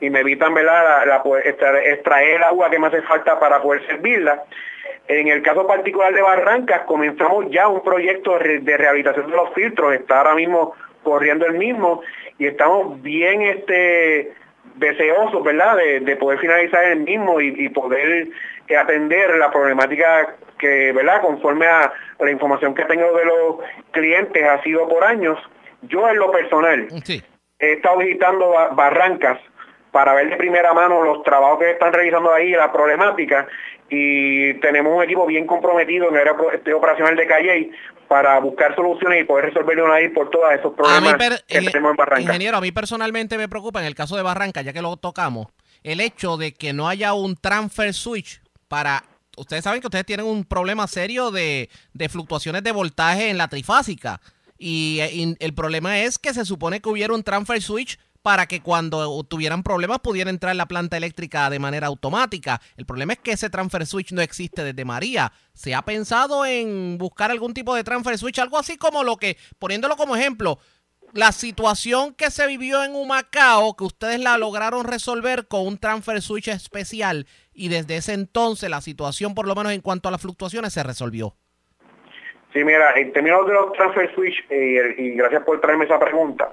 y, 0.00 0.08
me, 0.08 0.20
evitan, 0.20 0.54
¿verdad? 0.54 1.06
La, 1.06 1.22
extraer 1.44 2.36
el 2.36 2.44
agua 2.44 2.70
que 2.70 2.78
me 2.78 2.86
hace 2.86 3.02
falta 3.02 3.38
para 3.38 3.60
poder 3.60 3.86
servirla. 3.86 4.42
En 5.06 5.28
el 5.28 5.42
caso 5.42 5.66
particular 5.66 6.14
de 6.14 6.22
Barrancas, 6.22 6.82
comenzamos 6.86 7.46
ya 7.50 7.68
un 7.68 7.82
proyecto 7.82 8.38
de 8.38 8.76
rehabilitación 8.76 9.30
de 9.30 9.36
los 9.36 9.52
filtros, 9.52 9.94
está 9.94 10.18
ahora 10.18 10.34
mismo 10.34 10.74
corriendo 11.08 11.46
el 11.46 11.54
mismo 11.54 12.02
y 12.38 12.46
estamos 12.46 13.00
bien 13.02 13.42
este 13.42 14.32
deseosos, 14.76 15.42
¿verdad?, 15.42 15.76
de, 15.76 16.16
poder 16.16 16.38
finalizar 16.38 16.84
el 16.84 17.00
mismo 17.00 17.40
y, 17.40 17.68
poder 17.70 18.28
eh, 18.68 18.76
atender 18.76 19.36
la 19.36 19.50
problemática 19.50 20.36
que, 20.58 20.92
¿verdad?, 20.92 21.20
conforme 21.22 21.66
a 21.66 21.92
la 22.20 22.30
información 22.30 22.74
que 22.74 22.84
tengo 22.84 23.12
de 23.16 23.24
los 23.24 23.56
clientes 23.90 24.44
ha 24.44 24.62
sido 24.62 24.88
por 24.88 25.04
años. 25.04 25.38
Yo 25.82 26.08
en 26.08 26.18
lo 26.18 26.30
personal 26.30 26.88
he 27.58 27.72
estado 27.72 27.98
visitando 27.98 28.54
Barrancas 28.72 29.38
para 29.90 30.14
ver 30.14 30.30
de 30.30 30.36
primera 30.36 30.72
mano 30.74 31.02
los 31.02 31.22
trabajos 31.22 31.58
que 31.58 31.70
están 31.70 31.92
realizando 31.92 32.32
ahí, 32.32 32.50
la 32.50 32.72
problemática, 32.72 33.48
y 33.90 34.54
tenemos 34.60 34.96
un 34.96 35.02
equipo 35.02 35.26
bien 35.26 35.46
comprometido 35.46 36.08
en 36.08 36.14
el 36.14 36.20
área 36.20 36.36
este, 36.52 36.74
operacional 36.74 37.16
de 37.16 37.26
Calle 37.26 37.70
para 38.06 38.38
buscar 38.40 38.74
soluciones 38.74 39.22
y 39.22 39.24
poder 39.24 39.46
resolver 39.46 39.76
de 39.76 39.82
una 39.82 39.94
vez 39.94 40.10
por 40.12 40.30
todas 40.30 40.58
esos 40.58 40.74
problemas 40.74 41.16
que 41.46 41.60
tenemos 41.60 41.90
en 41.90 41.96
Barranca. 41.96 42.22
Ingeniero, 42.22 42.56
a 42.56 42.60
mí 42.60 42.72
personalmente 42.72 43.36
me 43.36 43.48
preocupa 43.48 43.80
en 43.80 43.86
el 43.86 43.94
caso 43.94 44.16
de 44.16 44.22
Barranca, 44.22 44.62
ya 44.62 44.72
que 44.72 44.82
lo 44.82 44.96
tocamos, 44.96 45.48
el 45.82 46.00
hecho 46.00 46.36
de 46.36 46.52
que 46.52 46.72
no 46.72 46.88
haya 46.88 47.12
un 47.14 47.36
transfer 47.36 47.92
switch 47.92 48.40
para... 48.68 49.04
Ustedes 49.36 49.62
saben 49.62 49.80
que 49.80 49.86
ustedes 49.86 50.04
tienen 50.04 50.26
un 50.26 50.44
problema 50.44 50.86
serio 50.88 51.30
de, 51.30 51.70
de 51.92 52.08
fluctuaciones 52.08 52.64
de 52.64 52.72
voltaje 52.72 53.30
en 53.30 53.38
la 53.38 53.46
trifásica. 53.46 54.20
Y, 54.58 55.00
y 55.12 55.36
el 55.38 55.54
problema 55.54 56.00
es 56.00 56.18
que 56.18 56.34
se 56.34 56.44
supone 56.44 56.80
que 56.80 56.88
hubiera 56.88 57.14
un 57.14 57.22
transfer 57.22 57.62
switch 57.62 58.00
para 58.28 58.44
que 58.44 58.60
cuando 58.60 59.24
tuvieran 59.24 59.62
problemas 59.62 60.00
pudiera 60.00 60.28
entrar 60.28 60.54
la 60.54 60.66
planta 60.66 60.98
eléctrica 60.98 61.48
de 61.48 61.58
manera 61.58 61.86
automática. 61.86 62.60
El 62.76 62.84
problema 62.84 63.14
es 63.14 63.20
que 63.20 63.32
ese 63.32 63.48
transfer 63.48 63.86
switch 63.86 64.12
no 64.12 64.20
existe 64.20 64.62
desde 64.64 64.84
María. 64.84 65.32
¿Se 65.54 65.74
ha 65.74 65.80
pensado 65.80 66.44
en 66.44 66.98
buscar 66.98 67.30
algún 67.30 67.54
tipo 67.54 67.74
de 67.74 67.84
transfer 67.84 68.18
switch? 68.18 68.38
Algo 68.38 68.58
así 68.58 68.76
como 68.76 69.02
lo 69.02 69.16
que, 69.16 69.38
poniéndolo 69.58 69.96
como 69.96 70.14
ejemplo, 70.14 70.58
la 71.14 71.32
situación 71.32 72.12
que 72.12 72.30
se 72.30 72.46
vivió 72.46 72.84
en 72.84 72.94
Humacao, 72.94 73.74
que 73.74 73.84
ustedes 73.84 74.20
la 74.20 74.36
lograron 74.36 74.84
resolver 74.84 75.48
con 75.48 75.66
un 75.66 75.78
transfer 75.78 76.20
switch 76.20 76.48
especial 76.48 77.26
y 77.54 77.70
desde 77.70 77.96
ese 77.96 78.12
entonces 78.12 78.68
la 78.68 78.82
situación, 78.82 79.34
por 79.34 79.46
lo 79.46 79.54
menos 79.54 79.72
en 79.72 79.80
cuanto 79.80 80.10
a 80.10 80.12
las 80.12 80.20
fluctuaciones, 80.20 80.74
se 80.74 80.82
resolvió. 80.82 81.34
Sí, 82.52 82.62
mira, 82.62 82.92
en 82.94 83.10
términos 83.10 83.46
de 83.46 83.54
los 83.54 83.72
transfer 83.72 84.14
switch, 84.14 84.36
eh, 84.50 84.96
y 84.98 85.10
gracias 85.12 85.44
por 85.44 85.58
traerme 85.62 85.86
esa 85.86 85.98
pregunta, 85.98 86.52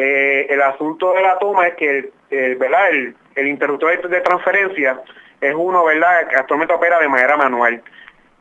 eh, 0.00 0.46
el 0.48 0.62
asunto 0.62 1.12
de 1.12 1.22
la 1.22 1.40
toma 1.40 1.66
es 1.66 1.74
que 1.74 2.12
el, 2.30 2.54
¿verdad? 2.54 2.88
el, 3.34 3.46
interruptor 3.48 4.08
de 4.08 4.20
transferencia 4.20 5.02
es 5.40 5.52
uno 5.56 5.84
¿verdad? 5.84 6.28
que 6.28 6.36
actualmente 6.36 6.72
opera 6.72 7.00
de 7.00 7.08
manera 7.08 7.36
manual. 7.36 7.82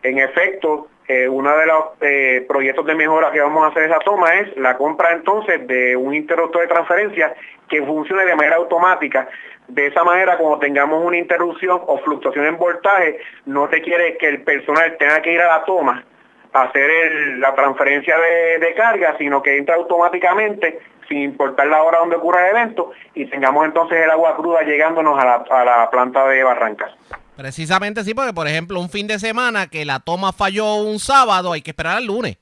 En 0.04 0.20
efecto, 0.20 0.88
eh, 1.08 1.28
uno 1.28 1.58
de 1.58 1.66
los 1.66 1.84
eh, 2.02 2.46
proyectos 2.48 2.86
de 2.86 2.94
mejora 2.94 3.32
que 3.32 3.42
vamos 3.42 3.64
a 3.64 3.70
hacer 3.70 3.86
esa 3.86 3.98
toma 4.00 4.36
es 4.36 4.56
la 4.56 4.78
compra 4.78 5.14
entonces 5.14 5.66
de 5.66 5.96
un 5.96 6.14
interruptor 6.14 6.62
de 6.62 6.68
transferencia 6.68 7.34
que 7.68 7.82
funcione 7.82 8.24
de 8.26 8.36
manera 8.36 8.58
automática. 8.58 9.28
De 9.68 9.88
esa 9.88 10.04
manera, 10.04 10.38
cuando 10.38 10.60
tengamos 10.60 11.04
una 11.04 11.18
interrupción 11.18 11.82
o 11.88 11.98
fluctuación 11.98 12.46
en 12.46 12.58
voltaje, 12.58 13.18
no 13.48 13.68
te 13.68 13.82
quiere 13.82 14.16
que 14.18 14.28
el 14.28 14.44
personal 14.44 14.96
tenga 15.00 15.24
que 15.24 15.34
ir 15.34 15.42
a 15.42 15.58
la 15.58 15.66
toma 15.66 16.04
a 16.54 16.62
hacer 16.62 17.38
la 17.40 17.56
transferencia 17.56 18.16
de, 18.16 18.60
de 18.60 18.76
carga, 18.76 19.16
sino 19.18 19.42
que 19.42 19.58
entra 19.58 19.74
automáticamente 19.74 20.78
sin 21.08 21.22
importar 21.22 21.68
la 21.68 21.84
hora 21.84 22.00
donde 22.00 22.16
ocurra 22.16 22.50
el 22.50 22.56
evento 22.56 22.92
y 23.14 23.26
tengamos 23.26 23.66
entonces 23.66 23.98
el 24.04 24.10
agua 24.10 24.36
cruda 24.36 24.62
llegándonos 24.64 25.20
a 25.20 25.26
la, 25.26 25.36
a 25.50 25.66
la 25.66 25.90
planta 25.90 26.28
de 26.28 26.44
Barrancas. 26.44 26.92
Precisamente 27.36 28.04
sí, 28.04 28.14
porque 28.14 28.34
por 28.34 28.48
ejemplo 28.48 28.80
un 28.80 28.90
fin 28.90 29.08
de 29.08 29.20
semana 29.20 29.68
que 29.68 29.86
la 29.86 30.00
toma 30.00 30.34
falló 30.34 30.76
un 30.76 31.00
sábado, 31.00 31.54
hay 31.54 31.62
que 31.62 31.72
esperar 31.72 31.98
al 31.98 32.06
lunes. 32.06 32.38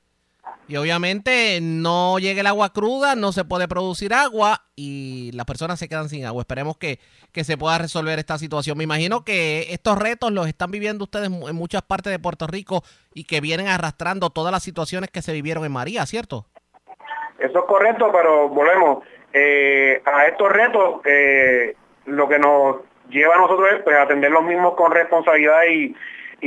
Y 0.67 0.77
obviamente 0.77 1.60
no 1.62 2.17
llegue 2.17 2.39
el 2.39 2.48
agua 2.48 2.74
cruda, 2.74 3.15
no 3.15 3.31
se 3.31 3.45
puede 3.45 3.67
producir 3.67 4.13
agua 4.13 4.63
y 4.75 5.31
las 5.34 5.45
personas 5.45 5.77
se 5.77 5.88
quedan 5.88 6.10
sin 6.10 6.25
agua. 6.25 6.41
Esperemos 6.41 6.77
que, 6.77 7.00
que, 7.31 7.43
se 7.43 7.55
pueda 7.55 7.77
resolver 7.77 8.17
esta 8.17 8.39
situación. 8.39 8.75
Me 8.77 8.84
imagino 8.84 9.24
que 9.24 9.67
estos 9.69 9.98
retos 10.00 10.31
los 10.31 10.48
están 10.48 10.72
viviendo 10.72 11.03
ustedes 11.03 11.27
en 11.27 11.55
muchas 11.55 11.84
partes 11.84 12.10
de 12.10 12.17
Puerto 12.17 12.48
Rico 12.48 12.84
y 13.13 13.25
que 13.25 13.41
vienen 13.41 13.67
arrastrando 13.67 14.31
todas 14.31 14.51
las 14.51 14.63
situaciones 14.63 15.12
que 15.12 15.22
se 15.22 15.34
vivieron 15.34 15.65
en 15.65 15.72
María, 15.72 16.03
¿cierto? 16.07 16.48
Eso 17.39 17.60
es 17.60 17.65
correcto, 17.65 18.12
pero 18.12 18.50
volvemos. 18.50 19.04
Eh, 19.34 20.01
a 20.06 20.25
estos 20.27 20.50
retos, 20.50 21.01
eh, 21.06 21.75
lo 22.06 22.27
que 22.30 22.39
nos 22.39 22.77
lleva 23.10 23.36
a 23.36 23.39
nosotros 23.39 23.70
es 23.74 23.82
pues, 23.84 23.98
atender 23.98 24.32
los 24.32 24.44
mismos 24.44 24.75
con 24.75 24.92
responsabilidad 24.92 25.63
y, 25.70 25.96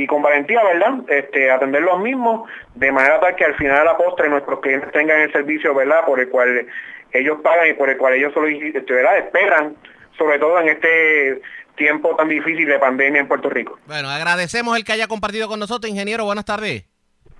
con 0.07 0.21
valentía, 0.21 0.63
¿verdad? 0.63 0.93
Este, 1.09 1.51
atender 1.51 1.81
los 1.81 1.99
mismos 1.99 2.49
de 2.73 2.91
manera 2.91 3.19
tal 3.19 3.35
que 3.35 3.43
al 3.43 3.55
final 3.55 3.79
de 3.79 3.85
la 3.85 3.97
postre 3.97 4.29
nuestros 4.29 4.61
clientes 4.61 4.91
tengan 4.93 5.19
el 5.19 5.31
servicio, 5.33 5.75
¿verdad? 5.75 6.05
Por 6.05 6.21
el 6.21 6.29
cual 6.29 6.67
ellos 7.11 7.39
pagan 7.43 7.69
y 7.69 7.73
por 7.73 7.89
el 7.89 7.97
cual 7.97 8.13
ellos 8.13 8.33
este, 8.73 8.93
¿verdad? 8.93 9.17
esperan, 9.17 9.75
sobre 10.17 10.39
todo 10.39 10.59
en 10.61 10.69
este 10.69 11.41
tiempo 11.75 12.15
tan 12.15 12.29
difícil 12.29 12.65
de 12.65 12.79
pandemia 12.79 13.21
en 13.21 13.27
Puerto 13.27 13.49
Rico. 13.49 13.77
Bueno, 13.87 14.09
agradecemos 14.09 14.77
el 14.77 14.85
que 14.85 14.93
haya 14.93 15.07
compartido 15.07 15.47
con 15.47 15.59
nosotros, 15.59 15.91
ingeniero. 15.91 16.25
Buenas 16.25 16.45
tardes. 16.45 16.88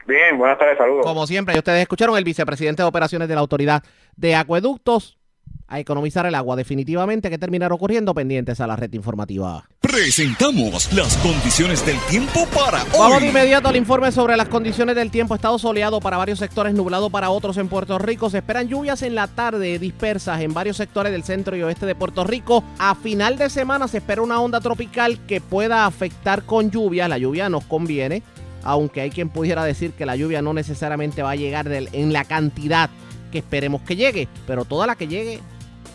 Bien, 0.10 0.40
buenas 0.40 0.58
tardes, 0.58 0.76
saludos. 0.76 1.06
Como 1.06 1.28
siempre, 1.28 1.56
ustedes 1.56 1.84
escucharon 1.84 2.18
el 2.18 2.24
vicepresidente 2.24 2.82
de 2.82 2.88
operaciones 2.88 3.28
de 3.28 3.36
la 3.36 3.42
Autoridad 3.42 3.84
de 4.16 4.34
Acueductos 4.34 5.20
a 5.68 5.80
economizar 5.80 6.26
el 6.26 6.34
agua. 6.34 6.56
Definitivamente 6.56 7.30
que 7.30 7.38
terminar 7.38 7.72
ocurriendo 7.72 8.16
pendientes 8.16 8.60
a 8.60 8.66
la 8.66 8.76
red 8.76 8.92
informativa. 8.94 9.66
Presentamos 9.80 10.92
las 10.94 11.16
condiciones 11.18 11.86
del 11.86 12.00
tiempo 12.10 12.48
para 12.48 12.82
hoy. 12.86 12.98
Vamos 12.98 13.22
de 13.22 13.28
inmediato 13.28 13.68
al 13.68 13.76
informe 13.76 14.12
sobre 14.12 14.36
las 14.36 14.48
condiciones 14.50 14.96
del 14.96 15.12
tiempo. 15.12 15.36
Estado 15.36 15.60
soleado 15.60 16.00
para 16.00 16.18
varios 16.18 16.40
sectores, 16.40 16.74
nublado 16.74 17.12
para 17.12 17.30
otros 17.30 17.58
en 17.58 17.68
Puerto 17.68 18.00
Rico. 18.00 18.32
Se 18.32 18.40
esperan 18.40 18.68
lluvias 18.68 19.04
en 19.04 19.14
la 19.14 19.28
tarde 19.28 19.78
dispersas 19.78 20.42
en 20.42 20.56
varios 20.56 20.78
sectores 20.78 21.12
del 21.12 21.24
centro 21.24 21.56
y 21.56 21.62
oeste 21.62 21.86
de 21.86 21.94
Puerto 21.94 22.24
Rico. 22.24 22.64
A 22.80 22.96
final 22.96 23.38
de 23.38 23.52
semana 23.52 23.88
se 23.88 24.00
espera 24.00 24.24
una 24.24 24.42
onda 24.42 24.60
tropical 24.60 25.20
que 25.28 25.40
pueda 25.40 25.86
afectar 25.86 26.46
con 26.46 26.72
lluvia. 26.72 27.08
La 27.08 27.20
lluvia 27.20 27.48
nos 27.48 27.64
conviene 27.66 28.24
aunque 28.64 29.02
hay 29.02 29.10
quien 29.10 29.30
pudiera 29.30 29.64
decir 29.64 29.94
que 29.94 30.06
la 30.06 30.16
lluvia 30.16 30.42
no 30.42 30.54
necesariamente 30.54 31.22
va 31.22 31.32
a 31.32 31.36
llegar 31.36 31.72
en 31.72 32.14
la 32.14 32.26
cantidad 32.26 32.90
que 33.32 33.40
esperemos 33.40 33.82
que 33.82 33.96
llegue, 33.96 34.28
pero 34.48 34.66
toda 34.66 34.88
la 34.88 34.96
que 34.96 35.08
llegue, 35.08 35.40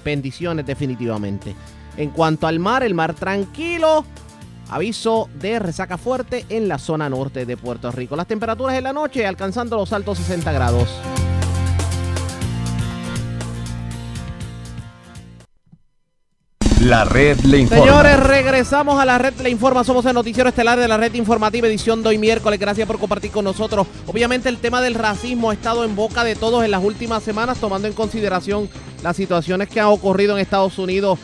bendiciones 0.05 0.67
definitivamente. 0.67 1.55
En 1.97 2.11
cuanto 2.11 2.47
al 2.47 2.59
mar, 2.59 2.83
el 2.83 2.95
mar 2.95 3.15
tranquilo, 3.15 4.05
aviso 4.69 5.29
de 5.41 5.59
resaca 5.59 5.99
fuerte 5.99 6.45
en 6.49 6.69
la 6.69 6.79
zona 6.79 7.09
norte 7.09 7.47
de 7.47 7.57
Puerto 7.57 7.91
Rico. 7.93 8.17
Las 8.17 8.27
temperaturas 8.27 8.77
en 8.77 8.85
la 8.85 8.93
noche 8.93 9.27
alcanzando 9.27 9.77
los 9.77 9.93
altos 9.93 10.19
60 10.19 10.53
grados. 10.53 10.89
La 16.85 17.07
red 17.07 17.41
le 17.41 17.61
informa. 17.61 17.83
Señores, 17.83 18.21
regresamos 18.21 19.01
a 19.01 19.07
la 19.07 19.17
red 19.17 19.33
le 19.41 19.49
informa. 19.49 19.85
Somos 19.85 20.05
el 20.05 20.13
noticiero 20.13 20.51
estelar 20.51 20.79
de 20.79 20.87
la 20.87 20.99
red 20.99 21.15
informativa 21.15 21.67
edición 21.67 22.03
de 22.03 22.11
hoy 22.11 22.19
miércoles. 22.19 22.61
Gracias 22.61 22.87
por 22.87 22.99
compartir 22.99 23.31
con 23.31 23.47
nosotros. 23.47 23.87
Obviamente 24.07 24.51
el 24.51 24.59
tema 24.59 24.83
del 24.83 24.93
racismo 24.93 25.49
ha 25.49 25.55
estado 25.55 25.85
en 25.85 25.97
boca 25.97 26.25
de 26.25 26.37
todos 26.37 26.63
en 26.63 26.71
las 26.71 26.85
últimas 26.85 27.23
semanas, 27.23 27.59
tomando 27.59 27.89
en 27.89 27.95
consideración 27.95 28.69
las 29.03 29.17
situaciones 29.17 29.71
que 29.71 29.81
han 29.81 29.87
ocurrido 29.87 30.35
en 30.35 30.43
Estados 30.43 30.79
Unidos 30.79 31.19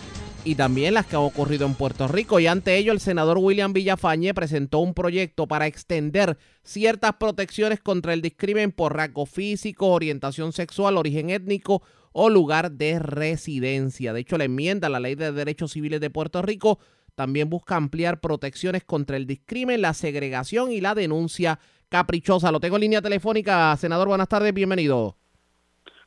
y 0.45 0.55
también 0.55 0.95
las 0.95 1.05
que 1.05 1.17
han 1.17 1.23
ocurrido 1.23 1.67
en 1.67 1.75
Puerto 1.75 2.09
Rico. 2.09 2.41
Y 2.41 2.47
ante 2.47 2.79
ello, 2.79 2.93
el 2.93 3.01
senador 3.01 3.37
William 3.37 3.75
Villafañe 3.75 4.33
presentó 4.33 4.79
un 4.79 4.95
proyecto 4.95 5.47
para 5.47 5.67
extender 5.67 6.39
ciertas 6.63 7.17
protecciones 7.21 7.81
contra 7.81 8.15
el 8.15 8.23
discrimen 8.23 8.73
por 8.73 8.97
rasgo 8.97 9.27
físico, 9.27 9.89
orientación 9.89 10.55
sexual, 10.55 10.97
origen 10.97 11.29
étnico 11.29 11.83
o 12.13 12.29
lugar 12.29 12.73
de 12.73 12.99
residencia. 12.99 14.13
De 14.13 14.21
hecho, 14.21 14.39
la 14.39 14.45
enmienda 14.45 14.89
a 14.89 14.91
la 14.91 15.01
Ley 15.01 15.15
de 15.15 15.33
Derechos 15.33 15.73
Civiles 15.73 16.01
de 16.01 16.11
Puerto 16.11 16.43
Rico 16.43 16.79
también 17.15 17.51
busca 17.51 17.77
ampliar 17.77 18.21
protecciones 18.21 18.85
contra 18.85 19.17
el 19.17 19.27
discrimen, 19.27 19.83
la 19.83 19.95
segregación 19.95 20.73
y 20.73 20.81
la 20.81 20.95
denuncia 20.95 21.59
caprichosa. 21.89 22.51
Lo 22.51 22.61
tengo 22.61 22.77
en 22.77 22.83
línea 22.83 23.03
telefónica. 23.03 23.77
Senador, 23.77 24.09
buenas 24.09 24.29
tardes, 24.29 24.55
bienvenido. 24.55 25.17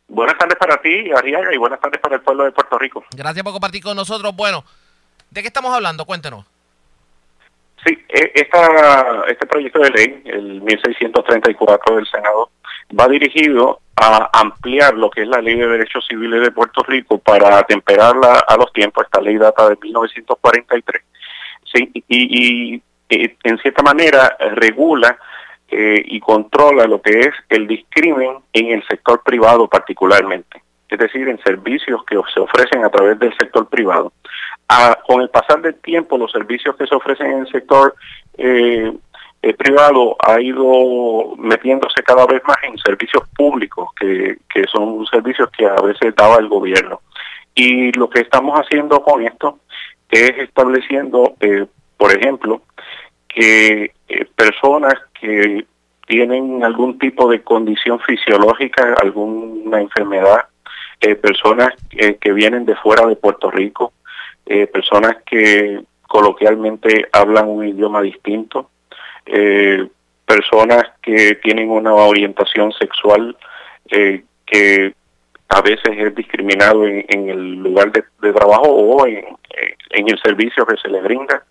Buenas 0.08 0.38
tardes 0.38 0.58
para 0.58 0.82
ti, 0.82 1.12
Arriaga, 1.12 1.54
y 1.54 1.58
buenas 1.58 1.80
tardes 1.80 2.00
para 2.02 2.16
el 2.16 2.22
pueblo 2.22 2.44
de 2.44 2.52
Puerto 2.52 2.78
Rico. 2.78 3.04
Gracias 3.16 3.44
por 3.44 3.54
compartir 3.54 3.84
con 3.84 3.96
nosotros. 3.96 4.36
Bueno, 4.36 4.64
¿de 5.30 5.42
qué 5.42 5.48
estamos 5.48 5.74
hablando? 5.74 6.06
Cuéntenos. 6.06 6.46
Sí, 7.86 7.98
e, 8.10 8.32
esta, 8.36 9.24
este 9.28 9.46
proyecto 9.46 9.80
de 9.80 9.90
ley, 9.92 10.22
el 10.26 10.62
1634 10.62 11.96
del 11.96 12.08
Senado, 12.08 12.50
va 12.98 13.08
dirigido 13.08 13.82
a 13.96 14.30
ampliar 14.34 14.96
lo 14.96 15.10
que 15.10 15.22
es 15.22 15.28
la 15.28 15.42
Ley 15.42 15.56
de 15.56 15.68
Derechos 15.68 16.06
Civiles 16.08 16.42
de 16.42 16.52
Puerto 16.52 16.84
Rico 16.84 17.20
para 17.20 17.60
atemperarla 17.60 18.40
a 18.48 18.58
los 18.58 18.72
tiempos. 18.74 19.06
Esta 19.06 19.22
ley 19.22 19.38
data 19.38 19.70
de 19.70 19.78
1943. 19.82 21.04
Sí, 21.72 21.92
y, 22.08 22.76
y 22.76 22.84
en 23.10 23.58
cierta 23.60 23.84
manera 23.84 24.36
regula 24.56 25.18
eh, 25.76 26.04
y 26.06 26.20
controla 26.20 26.86
lo 26.86 27.02
que 27.02 27.20
es 27.20 27.34
el 27.50 27.66
discrimen 27.66 28.38
en 28.54 28.68
el 28.68 28.86
sector 28.86 29.24
privado 29.24 29.68
particularmente, 29.68 30.62
es 30.88 31.00
decir, 31.00 31.28
en 31.28 31.42
servicios 31.42 32.04
que 32.06 32.16
se 32.32 32.40
ofrecen 32.40 32.86
a 32.86 32.90
través 32.90 33.18
del 33.18 33.36
sector 33.38 33.68
privado. 33.68 34.14
Ah, 34.70 34.98
con 35.08 35.22
el 35.22 35.30
pasar 35.30 35.62
del 35.62 35.76
tiempo, 35.76 36.18
los 36.18 36.32
servicios 36.32 36.76
que 36.76 36.86
se 36.86 36.94
ofrecen 36.94 37.32
en 37.32 37.40
el 37.40 37.48
sector 37.48 37.96
eh, 38.38 38.94
eh, 39.44 39.54
privado 39.54 40.16
ha 40.20 40.40
ido 40.40 41.36
metiéndose 41.38 42.02
cada 42.02 42.26
vez 42.26 42.42
más 42.46 42.58
en 42.64 42.78
servicios 42.78 43.24
públicos, 43.36 43.90
que, 44.00 44.38
que 44.50 44.64
son 44.72 45.06
servicios 45.08 45.50
que 45.58 45.66
a 45.66 45.82
veces 45.82 46.16
daba 46.16 46.38
el 46.38 46.48
gobierno. 46.48 47.02
Y 47.54 47.92
lo 47.92 48.10
que 48.10 48.22
estamos 48.22 48.58
haciendo 48.58 49.04
con 49.04 49.22
esto 49.22 49.60
es 50.10 50.32
estableciendo, 50.38 51.36
eh, 51.42 51.66
por 51.98 52.18
ejemplo, 52.18 52.62
que 53.28 53.92
eh, 54.08 54.26
personas 54.34 54.94
que 55.20 55.66
tienen 56.08 56.64
algún 56.64 56.98
tipo 56.98 57.30
de 57.30 57.42
condición 57.42 58.00
fisiológica, 58.00 58.96
alguna 59.02 59.82
enfermedad, 59.82 60.46
eh, 61.02 61.16
personas 61.16 61.74
que 61.90 62.32
vienen 62.32 62.66
de 62.66 62.76
fuera 62.78 63.06
de 63.08 63.18
Puerto 63.18 63.52
Rico, 63.52 63.92
personas 64.72 65.18
que 65.26 65.82
coloquialmente 66.08 67.08
hablan 67.12 67.50
un 67.50 67.68
idioma 67.68 68.02
distinto, 68.02 68.70
eh, 69.26 69.88
personas 70.26 70.84
que 71.02 71.36
tienen 71.36 71.70
una 71.70 71.94
orientación 71.94 72.72
sexual 72.74 73.36
eh, 73.90 74.24
que 74.46 74.94
a 75.50 75.62
veces 75.62 75.96
es 75.98 76.16
discriminado 76.16 76.86
en, 76.88 77.06
en 77.08 77.30
el 77.30 77.56
lugar 77.56 77.92
de, 77.92 78.04
trabajo 78.34 78.70
o 78.70 79.06
en, 79.06 79.26
en, 79.92 80.10
el 80.10 80.20
servicio 80.20 80.66
que 80.66 80.78
se 80.78 80.90
les 80.90 81.04
brinda. 81.04 81.44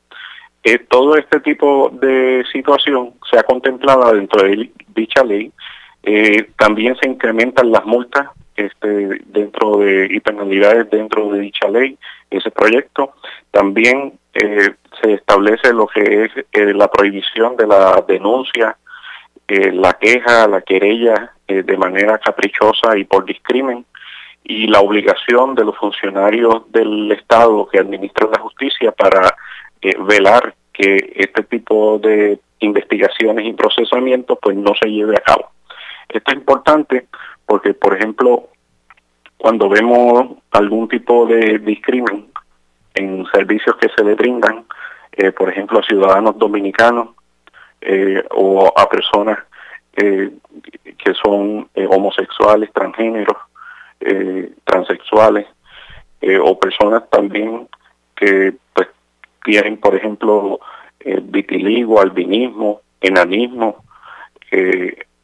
Eh, 0.65 0.79
todo 0.79 1.17
este 1.17 1.41
tipo 1.41 1.91
de 1.91 2.45
situación 2.53 3.15
se 3.31 3.39
ha 3.39 3.43
contemplado 3.43 4.13
dentro 4.13 4.43
de 4.43 4.71
dicha 4.95 5.23
ley. 5.25 5.53
Eh, 6.03 6.49
también 6.57 6.97
se 6.97 7.09
incrementan 7.09 7.71
las 7.71 7.85
multas 7.85 8.29
este, 8.57 9.21
dentro 9.27 9.79
de 9.79 10.09
y 10.11 10.21
penalidades 10.21 10.91
dentro 10.91 11.31
de 11.31 11.41
dicha 11.41 11.69
ley, 11.69 11.97
ese 12.31 12.51
proyecto. 12.51 13.15
También 13.51 14.15
eh, 14.35 14.75
se 15.03 15.15
establece 15.15 15.73
lo 15.73 15.87
que 15.87 16.25
es 16.25 16.31
eh, 16.53 16.73
la 16.75 16.89
prohibición 16.89 17.57
de 17.57 17.67
la 17.67 18.05
denuncia, 18.07 18.77
eh, 19.49 19.73
la 19.73 19.95
queja, 19.95 20.47
la 20.47 20.63
querella 20.63 21.33
eh, 21.47 21.63
de 21.63 21.77
manera 21.77 22.19
caprichosa 22.19 22.97
y 22.97 23.05
por 23.05 23.25
discrimen 23.25 23.85
y 24.45 24.67
la 24.67 24.81
obligación 24.81 25.55
de 25.55 25.65
los 25.65 25.77
funcionarios 25.77 26.71
del 26.73 27.13
Estado 27.13 27.69
que 27.69 27.79
administran 27.79 28.31
la 28.33 28.41
justicia 28.41 28.91
para 28.93 29.37
velar 30.01 30.55
que 30.73 31.13
este 31.15 31.43
tipo 31.45 31.99
de 31.99 32.41
investigaciones 32.61 33.47
y 33.47 33.53
procesamientos 33.53 34.39
pues 34.41 34.57
no 34.57 34.73
se 34.81 34.89
lleve 34.89 35.17
a 35.17 35.21
cabo. 35.21 35.51
Esto 36.09 36.33
es 36.33 36.39
importante 36.39 37.07
porque, 37.47 37.75
por 37.75 37.97
ejemplo, 37.97 38.49
cuando 39.37 39.69
vemos 39.69 40.39
algún 40.51 40.89
tipo 40.89 41.27
de 41.27 41.59
discrimen 41.59 42.32
en 42.95 43.27
servicios 43.33 43.77
que 43.77 43.89
se 43.97 44.05
le 44.05 44.15
brindan, 44.15 44.65
eh, 45.13 45.33
por 45.33 45.49
ejemplo, 45.49 45.81
a 45.81 45.83
ciudadanos 45.83 46.39
dominicanos 46.39 47.11
eh, 47.81 48.23
o 48.31 48.73
a 48.75 48.89
personas 48.89 49.39
eh, 49.97 50.31
que 50.99 51.15
son 51.15 51.69
homosexuales, 51.89 52.73
transgéneros, 52.73 53.37
transexuales, 54.65 55.47
o 56.43 56.59
personas 56.59 57.09
también 57.11 57.69
que 58.17 58.55
pues 58.75 58.89
tienen, 59.45 59.77
por 59.79 59.95
ejemplo, 59.95 60.61
vitiligo, 61.23 62.01
albinismo, 62.01 62.81
enanismo, 63.01 63.85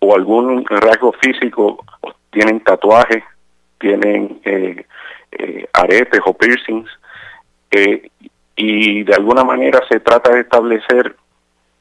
o 0.00 0.14
algún 0.14 0.64
rasgo 0.66 1.12
físico, 1.20 1.84
tienen 2.30 2.60
tatuajes, 2.60 3.24
tienen 3.78 4.40
aretes 5.72 6.20
o 6.24 6.34
piercings, 6.34 6.90
eh, 7.70 8.10
y 8.56 9.04
de 9.04 9.14
alguna 9.14 9.44
manera 9.44 9.80
se 9.88 10.00
trata 10.00 10.32
de 10.32 10.40
establecer 10.40 11.16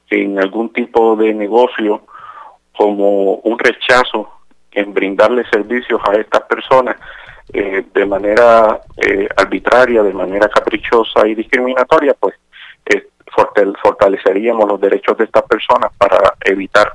en 0.09 0.39
algún 0.39 0.71
tipo 0.71 1.15
de 1.15 1.33
negocio 1.33 2.03
como 2.75 3.35
un 3.35 3.57
rechazo 3.57 4.29
en 4.71 4.93
brindarle 4.93 5.43
servicios 5.49 5.99
a 6.07 6.13
estas 6.13 6.43
personas 6.43 6.97
eh, 7.51 7.83
de 7.93 8.05
manera 8.05 8.81
eh, 8.97 9.27
arbitraria, 9.35 10.03
de 10.03 10.13
manera 10.13 10.47
caprichosa 10.49 11.25
y 11.27 11.33
discriminatoria, 11.33 12.13
pues 12.13 12.35
eh, 12.85 13.07
fortal- 13.25 13.75
fortaleceríamos 13.81 14.67
los 14.69 14.79
derechos 14.79 15.17
de 15.17 15.23
estas 15.23 15.43
personas 15.43 15.91
para 15.97 16.35
evitar 16.45 16.93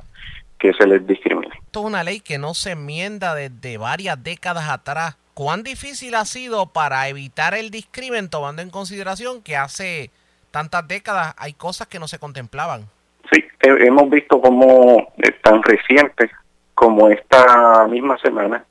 que 0.57 0.71
se 0.73 0.87
les 0.87 1.05
discrimine. 1.05 1.51
Esto 1.65 1.81
es 1.81 1.85
una 1.85 2.03
ley 2.03 2.21
que 2.21 2.37
no 2.37 2.53
se 2.53 2.71
enmienda 2.71 3.35
desde 3.35 3.77
varias 3.77 4.23
décadas 4.23 4.69
atrás. 4.69 5.17
¿Cuán 5.33 5.63
difícil 5.63 6.15
ha 6.15 6.25
sido 6.25 6.67
para 6.67 7.07
evitar 7.07 7.53
el 7.55 7.71
discrimen 7.71 8.29
tomando 8.29 8.61
en 8.61 8.69
consideración 8.69 9.41
que 9.41 9.55
hace 9.57 10.11
tantas 10.51 10.87
décadas 10.87 11.33
hay 11.37 11.53
cosas 11.53 11.87
que 11.87 11.99
no 11.99 12.07
se 12.07 12.19
contemplaban? 12.19 12.85
Sí, 13.31 13.43
he- 13.61 13.87
hemos 13.87 14.09
visto 14.09 14.39
como 14.39 15.11
tan 15.41 15.63
reciente 15.63 16.29
como 16.75 17.09
esta 17.09 17.87
misma 17.87 18.17
semana 18.19 18.63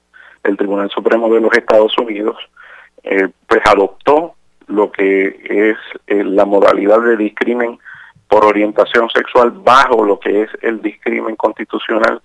el 0.45 0.57
Tribunal 0.57 0.91
Supremo 0.91 1.33
de 1.33 1.41
los 1.41 1.53
Estados 1.53 1.97
Unidos 1.99 2.37
eh, 3.05 3.29
pues 3.49 3.61
adoptó 3.65 4.35
lo 4.69 4.93
que 4.93 5.27
es 5.71 5.77
eh, 6.07 6.23
la 6.25 6.45
modalidad 6.45 7.01
de 7.01 7.17
discrimen 7.17 7.79
por 8.29 8.45
orientación 8.45 9.11
sexual 9.11 9.51
bajo 9.51 10.05
lo 10.05 10.19
que 10.21 10.43
es 10.43 10.51
el 10.63 10.81
discrimen 10.81 11.35
constitucional 11.37 12.23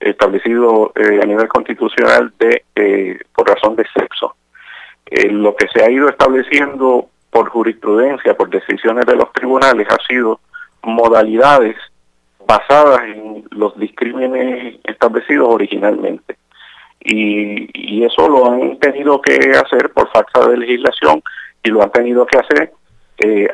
establecido 0.00 0.92
eh, 0.96 1.20
a 1.22 1.26
nivel 1.26 1.46
constitucional 1.48 2.32
de 2.38 2.64
eh, 2.74 3.18
por 3.34 3.48
razón 3.48 3.76
de 3.76 3.84
sexo. 3.94 4.34
Eh, 5.06 5.28
lo 5.30 5.54
que 5.54 5.68
se 5.68 5.84
ha 5.84 5.90
ido 5.90 6.08
estableciendo 6.08 7.08
por 7.30 7.48
jurisprudencia, 7.50 8.36
por 8.36 8.48
decisiones 8.48 9.04
de 9.06 9.16
los 9.16 9.32
tribunales, 9.32 9.86
ha 9.90 9.98
sido 10.08 10.40
modalidades 10.82 11.76
basadas 12.46 13.02
en 13.04 13.44
los 13.50 13.78
discrímenes 13.78 14.80
establecidos 14.84 15.48
originalmente. 15.48 16.36
Y, 17.02 18.02
eso 18.02 18.28
lo 18.28 18.50
han 18.50 18.78
tenido 18.78 19.20
que 19.20 19.52
hacer 19.52 19.92
por 19.92 20.10
falta 20.10 20.48
de 20.48 20.56
legislación 20.56 21.22
y 21.62 21.68
lo 21.68 21.82
han 21.82 21.92
tenido 21.92 22.24
que 22.24 22.38
hacer 22.38 22.72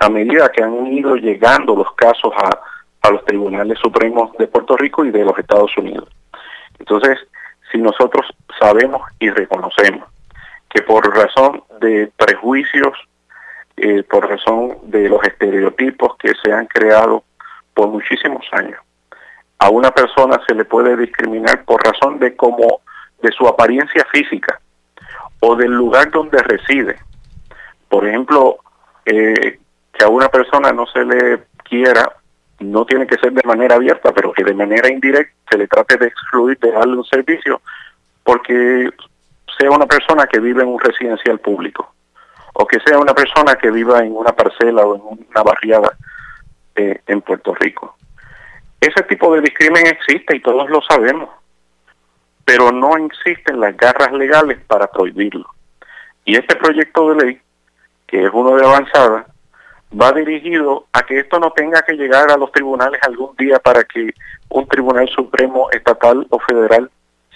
a 0.01 0.09
medida 0.09 0.49
que 0.51 0.63
han 0.63 0.87
ido 0.87 1.17
llegando 1.17 1.75
los 1.75 1.93
casos 1.95 2.33
a, 2.37 2.61
a 3.03 3.11
los 3.11 3.25
tribunales 3.25 3.77
supremos 3.81 4.31
de 4.39 4.47
Puerto 4.47 4.77
Rico 4.77 5.05
y 5.05 5.11
de 5.11 5.25
los 5.25 5.37
Estados 5.37 5.77
Unidos. 5.77 6.09
Entonces, 6.79 7.19
si 7.71 7.79
nosotros 7.79 8.27
sabemos 8.59 9.03
y 9.19 9.31
reconocemos 9.31 10.09
que 10.69 10.83
por 10.83 11.15
razón 11.15 11.63
de 11.81 12.11
prejuicios, 12.17 12.97
eh, 13.77 14.03
por 14.03 14.29
razón 14.29 14.79
de 14.85 15.09
los 15.09 15.23
estereotipos 15.25 16.17
que 16.17 16.33
se 16.43 16.53
han 16.53 16.67
creado 16.67 17.25
por 17.75 17.89
muchísimos 17.89 18.45
años, 18.53 18.81
a 19.59 19.71
una 19.71 19.91
persona 19.91 20.41
se 20.47 20.55
le 20.55 20.65
puede 20.65 20.97
discriminar 20.97 21.65
por 21.65 21.83
razón 21.83 22.19
de 22.19 22.37
cómo 22.37 22.81
de 23.23 23.33
su 23.33 23.47
apariencia 23.47 24.05
física 24.13 24.61
o 25.41 25.57
del 25.57 25.73
lugar 25.73 26.11
donde 26.11 26.43
reside. 26.43 26.97
Por 27.89 28.07
ejemplo, 28.07 28.59
eh, 29.05 29.59
que 29.93 30.05
a 30.05 30.09
una 30.09 30.29
persona 30.29 30.73
no 30.73 30.87
se 30.87 31.05
le 31.05 31.45
quiera, 31.65 32.13
no 32.61 32.85
tiene 32.87 33.07
que 33.07 33.19
ser 33.19 33.33
de 33.33 33.47
manera 33.47 33.77
abierta, 33.77 34.13
pero 34.13 34.33
que 34.33 34.45
de 34.45 34.55
manera 34.55 34.91
indirecta 34.91 35.35
se 35.51 35.59
le 35.59 35.69
trate 35.69 35.97
de 35.97 36.07
excluir 36.07 36.59
de 36.59 36.73
darle 36.73 36.97
un 36.97 37.05
servicio 37.05 37.61
porque 38.25 38.91
sea 39.59 39.71
una 39.71 39.87
persona 39.87 40.27
que 40.27 40.41
vive 40.41 40.63
en 40.63 40.69
un 40.69 40.81
residencial 40.81 41.39
público 41.39 41.95
o 42.55 42.67
que 42.67 42.81
sea 42.81 42.99
una 42.99 43.15
persona 43.15 43.57
que 43.57 43.71
viva 43.71 44.01
en 44.01 44.17
una 44.17 44.33
parcela 44.33 44.87
o 44.87 44.97
en 44.97 45.03
una 45.29 45.43
barriada 45.43 45.97
eh, 46.75 47.01
en 47.07 47.21
Puerto 47.21 47.55
Rico. 47.55 47.97
Ese 48.81 49.03
tipo 49.05 49.35
de 49.35 49.43
discrimen 49.43 49.87
existe 49.87 50.37
y 50.37 50.41
todos 50.41 50.69
lo 50.71 50.81
sabemos, 50.83 51.29
pero 52.45 52.73
no 52.73 52.97
existen 52.97 53.61
las 53.61 53.77
garras 53.77 54.13
legales 54.13 54.59
para 54.67 54.87
prohibirlo. 54.87 55.47
Y 56.25 56.37
este 56.37 56.57
proyecto 56.57 57.11
de 57.11 57.25
ley, 57.25 57.41
que 58.07 58.25
es 58.25 58.31
uno 58.33 58.57
de 58.57 58.65
avanzada, 58.65 59.27
va 59.93 60.13
dirigido 60.13 60.87
a 60.93 61.03
que 61.03 61.21
esto 61.21 61.39
no 61.39 61.51
tenga 61.53 61.83
que 61.83 61.95
llegar 61.95 62.31
a 62.31 62.37
los 62.37 62.51
tribunales 62.53 63.01
algún 63.03 63.35
día 63.37 63.59
para 63.59 63.85
que 63.85 64.13
un 64.49 64.67
tribunal 64.67 65.09
supremo 65.09 65.71
estatal 65.71 66.27
o 66.31 66.39
federal 66.41 66.91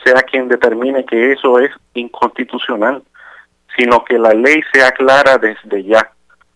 sea 0.04 0.22
quien 0.22 0.48
determine 0.48 1.04
que 1.04 1.32
eso 1.32 1.58
es 1.58 1.70
inconstitucional, 1.94 3.02
sino 3.76 4.04
que 4.04 4.18
la 4.18 4.32
ley 4.32 4.62
sea 4.72 4.90
clara 4.92 5.38
desde 5.38 5.84
ya 5.84 6.10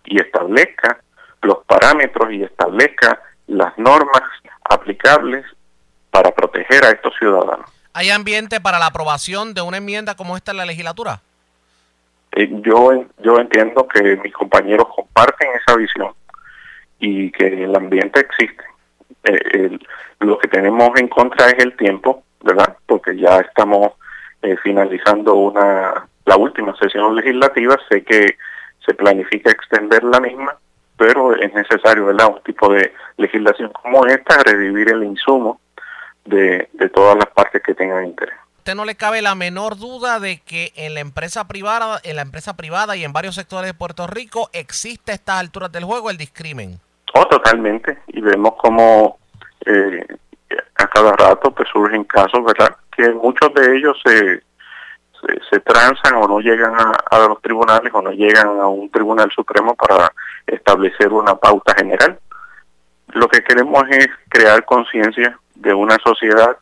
y 0.05 0.21
establezca 0.21 0.99
los 1.43 1.59
parámetros 1.67 2.33
y 2.33 2.43
establezca 2.43 3.21
las 3.47 3.77
normas 3.79 4.23
aplicables 4.65 5.45
para 6.11 6.31
proteger 6.31 6.85
a 6.85 6.91
estos 6.91 7.15
ciudadanos. 7.19 7.71
¿Hay 7.93 8.11
ambiente 8.11 8.61
para 8.61 8.79
la 8.79 8.87
aprobación 8.87 9.55
de 9.55 9.61
una 9.61 9.77
enmienda 9.77 10.17
como 10.17 10.37
esta 10.37 10.51
en 10.51 10.57
la 10.57 10.65
legislatura? 10.65 11.21
Eh, 12.37 12.49
yo, 12.63 13.05
yo 13.23 13.39
entiendo 13.39 13.87
que 13.87 14.17
mis 14.17 14.33
compañeros 14.33 14.89
comparten 14.95 15.49
esa 15.55 15.77
visión 15.77 16.13
y 16.99 17.31
que 17.31 17.65
el 17.65 17.75
ambiente 17.77 18.21
existe. 18.21 18.65
Eh, 19.23 19.79
lo 20.21 20.39
que 20.39 20.49
tenemos 20.49 20.91
en 20.99 21.09
contra 21.09 21.47
es 21.47 21.59
el 21.59 21.77
tiempo, 21.77 22.25
¿verdad? 22.43 22.77
Porque 22.87 23.17
ya 23.17 23.39
estamos 23.39 23.93
eh, 24.43 24.57
finalizando 24.63 25.35
una 25.35 26.09
la 26.25 26.37
última 26.37 26.75
sesión 26.77 27.15
legislativa. 27.15 27.77
Sé 27.89 28.03
que 28.03 28.37
se 28.85 28.95
planifica 28.95 29.51
extender 29.51 30.03
la 30.03 30.19
misma, 30.19 30.57
pero 30.97 31.37
es 31.37 31.53
necesario, 31.55 32.07
¿verdad? 32.07 32.35
Un 32.35 32.43
tipo 32.43 32.73
de 32.73 32.93
legislación 33.17 33.71
como 33.71 34.07
esta, 34.07 34.43
revivir 34.43 34.89
el 34.91 35.05
insumo 35.05 35.61
de, 36.25 36.69
de 36.73 36.89
todas 36.89 37.17
las 37.17 37.29
partes 37.29 37.63
que 37.63 37.75
tengan 37.75 38.07
interés 38.07 38.35
usted 38.65 38.77
no 38.77 38.87
le 38.87 38.95
cabe 38.95 39.21
la 39.21 39.35
menor 39.35 39.77
duda 39.77 40.21
de 40.21 40.41
que 40.41 40.73
en 40.77 40.95
la 40.95 41.01
empresa 41.01 41.47
privada, 41.47 42.01
en 42.03 42.17
la 42.17 42.23
empresa 42.23 42.57
privada 42.57 42.97
y 42.97 43.05
en 43.05 43.13
varios 43.13 43.35
sectores 43.35 43.67
de 43.67 43.75
Puerto 43.75 44.07
Rico 44.07 44.49
existe 44.55 45.13
a 45.13 45.17
estas 45.17 45.39
alturas 45.39 45.71
del 45.71 45.85
juego 45.85 46.09
el 46.09 46.17
discrimen. 46.17 46.81
Oh, 47.13 47.27
totalmente. 47.27 47.99
Y 48.07 48.23
vemos 48.23 48.55
como 48.55 49.19
eh, 49.67 50.07
a 50.77 50.87
cada 50.87 51.13
rato 51.13 51.51
pues 51.51 51.69
surgen 51.69 52.05
casos, 52.05 52.43
¿verdad? 52.43 52.75
Que 52.97 53.11
muchos 53.11 53.53
de 53.53 53.77
ellos 53.77 54.01
se, 54.03 54.43
se, 55.51 55.61
transan 55.61 56.15
o 56.15 56.27
no 56.27 56.41
llegan 56.41 56.73
a, 56.75 56.93
a, 57.11 57.19
los 57.29 57.43
tribunales 57.43 57.93
o 57.93 58.01
no 58.01 58.13
llegan 58.13 58.49
a 58.49 58.67
un 58.67 58.89
tribunal 58.91 59.31
supremo 59.31 59.75
para 59.75 60.11
establecer 60.47 61.13
una 61.13 61.35
pauta 61.35 61.75
general. 61.77 62.19
Lo 63.09 63.29
que 63.29 63.45
queremos 63.45 63.85
es 63.91 64.09
crear 64.31 64.65
conciencia 64.65 65.39
de 65.55 65.75
una 65.75 65.99
sociedad 66.03 66.57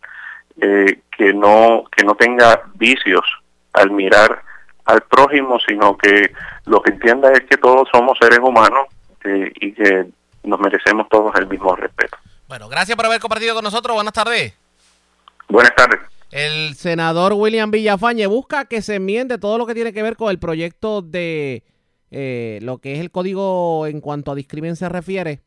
eh, 0.60 1.00
que 1.16 1.32
no 1.32 1.84
que 1.94 2.04
no 2.04 2.14
tenga 2.14 2.62
vicios 2.74 3.24
al 3.72 3.90
mirar 3.90 4.42
al 4.84 5.02
prójimo, 5.02 5.58
sino 5.66 5.96
que 5.96 6.32
lo 6.66 6.82
que 6.82 6.90
entienda 6.90 7.32
es 7.32 7.40
que 7.48 7.56
todos 7.56 7.88
somos 7.92 8.18
seres 8.20 8.40
humanos 8.40 8.86
eh, 9.24 9.52
y 9.60 9.72
que 9.72 10.06
nos 10.44 10.60
merecemos 10.60 11.08
todos 11.08 11.34
el 11.36 11.46
mismo 11.46 11.74
respeto. 11.76 12.16
Bueno, 12.48 12.68
gracias 12.68 12.96
por 12.96 13.06
haber 13.06 13.20
compartido 13.20 13.54
con 13.54 13.64
nosotros. 13.64 13.94
Buenas 13.94 14.12
tardes. 14.12 14.54
Buenas 15.48 15.74
tardes. 15.74 16.00
El 16.30 16.74
senador 16.74 17.34
William 17.34 17.70
Villafañe 17.70 18.26
busca 18.26 18.64
que 18.64 18.82
se 18.82 18.96
enmiende 18.96 19.38
todo 19.38 19.58
lo 19.58 19.66
que 19.66 19.74
tiene 19.74 19.92
que 19.92 20.02
ver 20.02 20.16
con 20.16 20.30
el 20.30 20.38
proyecto 20.38 21.02
de 21.02 21.62
eh, 22.10 22.58
lo 22.62 22.78
que 22.78 22.94
es 22.94 23.00
el 23.00 23.10
código 23.10 23.86
en 23.86 24.00
cuanto 24.00 24.32
a 24.32 24.34
discrimen 24.34 24.76
se 24.76 24.88
refiere. 24.88 25.40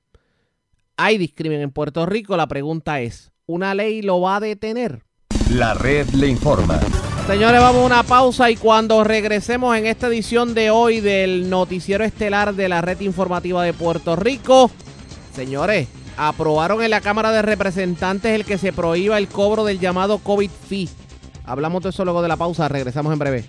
Hay 0.98 1.18
discrimen 1.18 1.62
en 1.62 1.72
Puerto 1.72 2.06
Rico. 2.06 2.38
La 2.38 2.48
pregunta 2.48 3.02
es, 3.02 3.32
¿una 3.48 3.76
ley 3.76 4.02
lo 4.02 4.22
va 4.22 4.38
a 4.38 4.40
detener? 4.40 5.04
La 5.52 5.74
red 5.74 6.08
le 6.10 6.28
informa. 6.28 6.80
Señores, 7.28 7.60
vamos 7.60 7.84
a 7.84 7.86
una 7.86 8.04
pausa 8.04 8.50
y 8.50 8.56
cuando 8.56 9.04
regresemos 9.04 9.76
en 9.78 9.86
esta 9.86 10.08
edición 10.08 10.54
de 10.54 10.70
hoy 10.70 11.02
del 11.02 11.50
noticiero 11.50 12.04
estelar 12.04 12.54
de 12.54 12.70
la 12.70 12.82
red 12.82 13.00
informativa 13.02 13.64
de 13.64 13.74
Puerto 13.74 14.16
Rico, 14.16 14.70
señores, 15.34 15.88
aprobaron 16.18 16.84
en 16.84 16.92
la 16.92 17.02
Cámara 17.02 17.32
de 17.32 17.42
Representantes 17.42 18.32
el 18.32 18.46
que 18.46 18.58
se 18.58 18.74
prohíba 18.74 19.18
el 19.18 19.28
cobro 19.28 19.66
del 19.66 19.80
llamado 19.80 20.20
COVID 20.20 20.50
fee. 20.68 20.90
Hablamos 21.46 21.84
de 21.84 21.90
eso 21.90 22.04
luego 22.04 22.22
de 22.22 22.28
la 22.28 22.38
pausa, 22.38 22.68
regresamos 22.68 23.14
en 23.14 23.20
breve. 23.20 23.46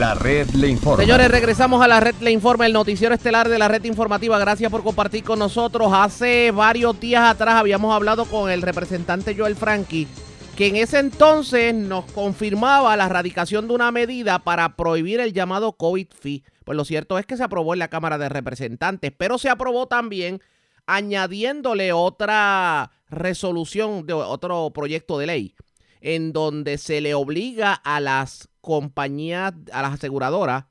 La 0.00 0.14
red 0.14 0.48
le 0.52 0.68
informa. 0.68 1.02
Señores, 1.04 1.30
regresamos 1.30 1.82
a 1.82 1.86
la 1.86 2.00
red 2.00 2.14
le 2.22 2.30
informa, 2.30 2.64
el 2.64 2.72
noticiero 2.72 3.14
estelar 3.14 3.50
de 3.50 3.58
la 3.58 3.68
red 3.68 3.84
informativa. 3.84 4.38
Gracias 4.38 4.70
por 4.70 4.82
compartir 4.82 5.22
con 5.22 5.38
nosotros. 5.38 5.92
Hace 5.92 6.52
varios 6.52 6.98
días 6.98 7.22
atrás 7.22 7.56
habíamos 7.56 7.94
hablado 7.94 8.24
con 8.24 8.50
el 8.50 8.62
representante 8.62 9.36
Joel 9.36 9.56
Frankie, 9.56 10.08
que 10.56 10.68
en 10.68 10.76
ese 10.76 11.00
entonces 11.00 11.74
nos 11.74 12.06
confirmaba 12.12 12.96
la 12.96 13.10
radicación 13.10 13.68
de 13.68 13.74
una 13.74 13.90
medida 13.90 14.38
para 14.38 14.74
prohibir 14.74 15.20
el 15.20 15.34
llamado 15.34 15.72
COVID 15.72 16.06
fee. 16.18 16.44
Pues 16.64 16.76
lo 16.76 16.86
cierto 16.86 17.18
es 17.18 17.26
que 17.26 17.36
se 17.36 17.44
aprobó 17.44 17.74
en 17.74 17.80
la 17.80 17.88
Cámara 17.88 18.16
de 18.16 18.30
Representantes, 18.30 19.12
pero 19.14 19.36
se 19.36 19.50
aprobó 19.50 19.86
también 19.86 20.40
añadiéndole 20.86 21.92
otra 21.92 22.90
resolución 23.10 24.06
de 24.06 24.14
otro 24.14 24.70
proyecto 24.70 25.18
de 25.18 25.26
ley 25.26 25.54
en 26.00 26.32
donde 26.32 26.78
se 26.78 27.02
le 27.02 27.12
obliga 27.12 27.74
a 27.74 28.00
las 28.00 28.49
compañías, 28.60 29.52
a 29.72 29.82
las 29.82 29.94
aseguradoras, 29.94 30.64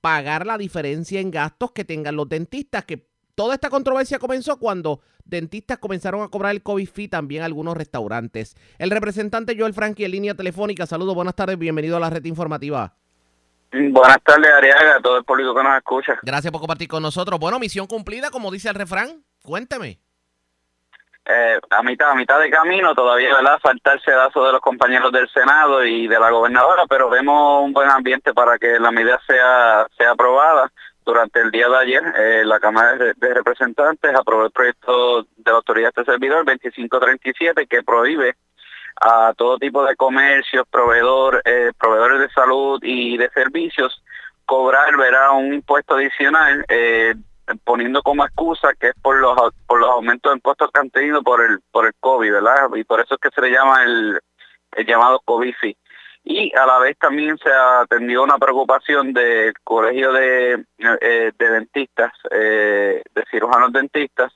pagar 0.00 0.46
la 0.46 0.58
diferencia 0.58 1.20
en 1.20 1.30
gastos 1.30 1.72
que 1.72 1.84
tengan 1.84 2.16
los 2.16 2.28
dentistas, 2.28 2.84
que 2.84 3.06
toda 3.34 3.54
esta 3.54 3.70
controversia 3.70 4.18
comenzó 4.18 4.58
cuando 4.58 5.00
dentistas 5.24 5.78
comenzaron 5.78 6.22
a 6.22 6.28
cobrar 6.28 6.52
el 6.52 6.62
COVID 6.62 6.88
fee 6.88 7.08
también 7.08 7.42
algunos 7.42 7.76
restaurantes. 7.76 8.56
El 8.78 8.90
representante 8.90 9.56
Joel 9.58 9.74
Frankie 9.74 10.04
en 10.04 10.10
línea 10.12 10.34
telefónica. 10.34 10.86
Saludos, 10.86 11.14
buenas 11.14 11.34
tardes, 11.34 11.58
bienvenido 11.58 11.96
a 11.96 12.00
la 12.00 12.10
red 12.10 12.24
informativa. 12.24 12.94
Buenas 13.72 14.18
tardes, 14.24 14.50
Ariaga, 14.50 14.96
a 14.96 15.00
todo 15.00 15.18
el 15.18 15.24
público 15.24 15.54
que 15.54 15.62
nos 15.62 15.76
escucha. 15.76 16.18
Gracias 16.22 16.50
por 16.50 16.60
compartir 16.60 16.88
con 16.88 17.02
nosotros. 17.02 17.38
Bueno, 17.38 17.60
misión 17.60 17.86
cumplida, 17.86 18.30
como 18.30 18.50
dice 18.50 18.68
el 18.68 18.74
refrán. 18.74 19.24
Cuénteme. 19.42 20.00
Eh, 21.26 21.60
a 21.68 21.82
mitad 21.82 22.10
a 22.10 22.14
mitad 22.14 22.40
de 22.40 22.50
camino 22.50 22.94
todavía 22.94 23.34
verdad 23.34 23.58
falta 23.60 23.92
el 23.92 24.00
sedazo 24.00 24.42
de 24.46 24.52
los 24.52 24.60
compañeros 24.62 25.12
del 25.12 25.28
senado 25.28 25.84
y 25.84 26.08
de 26.08 26.18
la 26.18 26.30
gobernadora 26.30 26.84
pero 26.88 27.10
vemos 27.10 27.62
un 27.62 27.74
buen 27.74 27.90
ambiente 27.90 28.32
para 28.32 28.58
que 28.58 28.80
la 28.80 28.90
medida 28.90 29.20
sea 29.26 29.86
sea 29.96 30.12
aprobada. 30.12 30.72
Durante 31.04 31.40
el 31.40 31.50
día 31.50 31.68
de 31.68 31.76
ayer 31.76 32.02
eh, 32.16 32.42
la 32.44 32.58
cámara 32.58 32.96
de, 32.96 33.34
representantes 33.34 34.14
aprobó 34.14 34.44
el 34.44 34.50
proyecto 34.50 35.22
de 35.22 35.50
la 35.50 35.56
autoridad 35.56 35.92
de 35.94 36.02
este 36.02 36.12
servidor 36.12 36.44
2537 36.46 37.66
que 37.66 37.82
prohíbe 37.82 38.36
a 39.00 39.34
todo 39.36 39.58
tipo 39.58 39.84
de 39.84 39.96
comercios 39.96 40.66
proveedor 40.70 41.42
eh, 41.44 41.72
proveedores 41.78 42.20
de 42.20 42.30
salud 42.30 42.80
y 42.82 43.18
de 43.18 43.28
servicios 43.30 44.02
cobrar 44.46 44.96
verá 44.96 45.32
un 45.32 45.52
impuesto 45.52 45.96
adicional 45.96 46.64
poniendo 47.58 48.02
como 48.02 48.24
excusa 48.24 48.72
que 48.78 48.88
es 48.88 48.94
por 49.02 49.18
los 49.18 49.36
por 49.66 49.80
los 49.80 49.90
aumentos 49.90 50.32
de 50.32 50.36
impuestos 50.36 50.70
que 50.72 50.80
han 50.80 50.90
tenido 50.90 51.22
por 51.22 51.42
el 51.44 51.60
por 51.70 51.86
el 51.86 51.92
COVID, 52.00 52.32
¿verdad? 52.32 52.68
Y 52.74 52.84
por 52.84 53.00
eso 53.00 53.14
es 53.14 53.20
que 53.20 53.30
se 53.30 53.40
le 53.40 53.50
llama 53.50 53.82
el, 53.84 54.20
el 54.72 54.86
llamado 54.86 55.20
COVID 55.24 55.54
Y 56.24 56.56
a 56.56 56.66
la 56.66 56.78
vez 56.78 56.96
también 56.98 57.38
se 57.38 57.50
atendió 57.50 58.22
una 58.22 58.38
preocupación 58.38 59.12
del 59.12 59.54
colegio 59.64 60.12
de, 60.12 60.64
eh, 61.00 61.32
de 61.36 61.50
dentistas, 61.50 62.12
eh, 62.30 63.02
de 63.14 63.24
cirujanos 63.30 63.72
dentistas, 63.72 64.32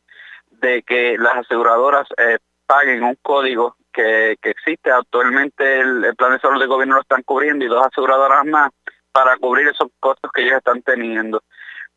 de 0.51 0.83
que 0.83 1.17
las 1.19 1.37
aseguradoras 1.37 2.09
eh, 2.17 2.39
paguen 2.67 3.03
un 3.05 3.17
código 3.23 3.77
que, 3.93 4.37
que 4.41 4.51
existe. 4.51 4.91
Actualmente, 4.91 5.81
el, 5.81 6.05
el, 6.05 6.17
plan 6.17 6.33
de 6.33 6.41
salud 6.41 6.59
del 6.59 6.69
gobierno 6.69 6.97
lo 6.97 7.03
están 7.03 7.23
cubriendo 7.23 7.65
y 7.65 7.69
dos 7.69 7.87
aseguradoras 7.87 8.45
más 8.47 8.71
para 9.13 9.37
cubrir 9.37 9.69
esos 9.69 9.89
costos 10.01 10.33
que 10.33 10.43
ellos 10.43 10.59
están 10.59 10.83
teniendo 10.83 11.43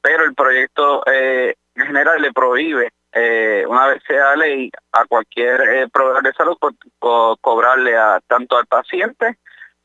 pero 0.01 0.23
el 0.23 0.33
proyecto 0.35 1.03
eh, 1.05 1.55
en 1.75 1.85
general 1.85 2.21
le 2.21 2.31
prohíbe, 2.33 2.91
eh, 3.11 3.65
una 3.67 3.87
vez 3.87 4.01
sea 4.07 4.35
ley, 4.35 4.71
a 4.91 5.05
cualquier 5.05 5.61
eh, 5.61 5.87
proveedor 5.89 6.23
de 6.23 6.33
salud 6.33 6.57
cobrarle 7.41 7.97
a 7.97 8.19
tanto 8.27 8.57
al 8.57 8.65
paciente 8.67 9.37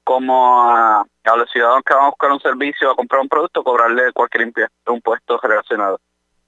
como 0.05 0.71
a, 0.71 1.05
los 1.37 1.51
ciudadanos 1.51 1.83
que 1.87 1.95
van 1.95 2.05
a 2.05 2.09
buscar 2.09 2.33
un 2.33 2.41
servicio, 2.41 2.91
a 2.91 2.97
comprar 2.97 3.21
un 3.23 3.29
producto, 3.29 3.63
cobrarle 3.63 4.13
cualquier 4.13 4.53
impuesto 4.87 5.39
relacionado. 5.43 6.01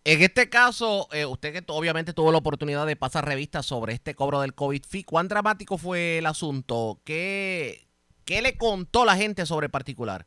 En 0.02 0.20
este 0.20 0.50
caso, 0.50 1.08
usted 1.28 1.52
que 1.52 1.64
obviamente 1.72 2.12
tuvo 2.12 2.32
la 2.32 2.38
oportunidad 2.38 2.84
de 2.84 2.96
pasar 2.96 3.24
revistas 3.24 3.64
sobre 3.64 3.94
este 3.94 4.14
cobro 4.14 4.40
del 4.40 4.54
COVID 4.54 4.82
fee, 4.84 5.04
¿cuán 5.04 5.28
dramático 5.28 5.78
fue 5.78 6.18
el 6.18 6.26
asunto? 6.26 6.98
¿Qué, 7.04 7.86
¿Qué 8.24 8.42
le 8.42 8.58
contó 8.58 9.04
la 9.04 9.16
gente 9.16 9.46
sobre 9.46 9.68
particular? 9.68 10.26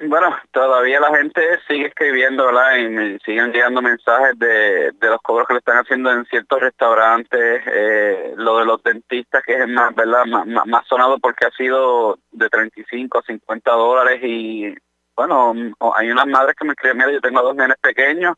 Bueno, 0.00 0.36
todavía 0.50 0.98
la 0.98 1.16
gente 1.16 1.40
sigue 1.68 1.86
escribiendo, 1.86 2.46
¿verdad? 2.46 2.76
Y 2.76 2.88
me 2.88 3.18
siguen 3.20 3.52
llegando 3.52 3.80
mensajes 3.80 4.36
de, 4.38 4.90
de 4.90 5.08
los 5.08 5.20
cobros 5.22 5.46
que 5.46 5.54
le 5.54 5.58
están 5.60 5.78
haciendo 5.78 6.10
en 6.10 6.24
ciertos 6.26 6.60
restaurantes, 6.60 7.62
eh, 7.66 8.34
lo 8.36 8.58
de 8.58 8.64
los 8.64 8.82
dentistas, 8.82 9.42
que 9.44 9.54
es 9.54 9.68
más, 9.68 9.94
¿verdad? 9.94 10.24
más 10.26 10.86
sonado 10.88 11.18
porque 11.20 11.46
ha 11.46 11.50
sido 11.52 12.18
de 12.32 12.48
35 12.48 13.18
a 13.18 13.22
50 13.22 13.70
dólares 13.70 14.20
y, 14.24 14.74
bueno, 15.14 15.54
hay 15.96 16.10
unas 16.10 16.26
madres 16.26 16.56
que 16.56 16.64
me 16.64 16.72
escriben, 16.72 16.98
mira, 16.98 17.12
yo 17.12 17.20
tengo 17.20 17.42
dos 17.42 17.54
nenes 17.54 17.76
pequeños, 17.80 18.34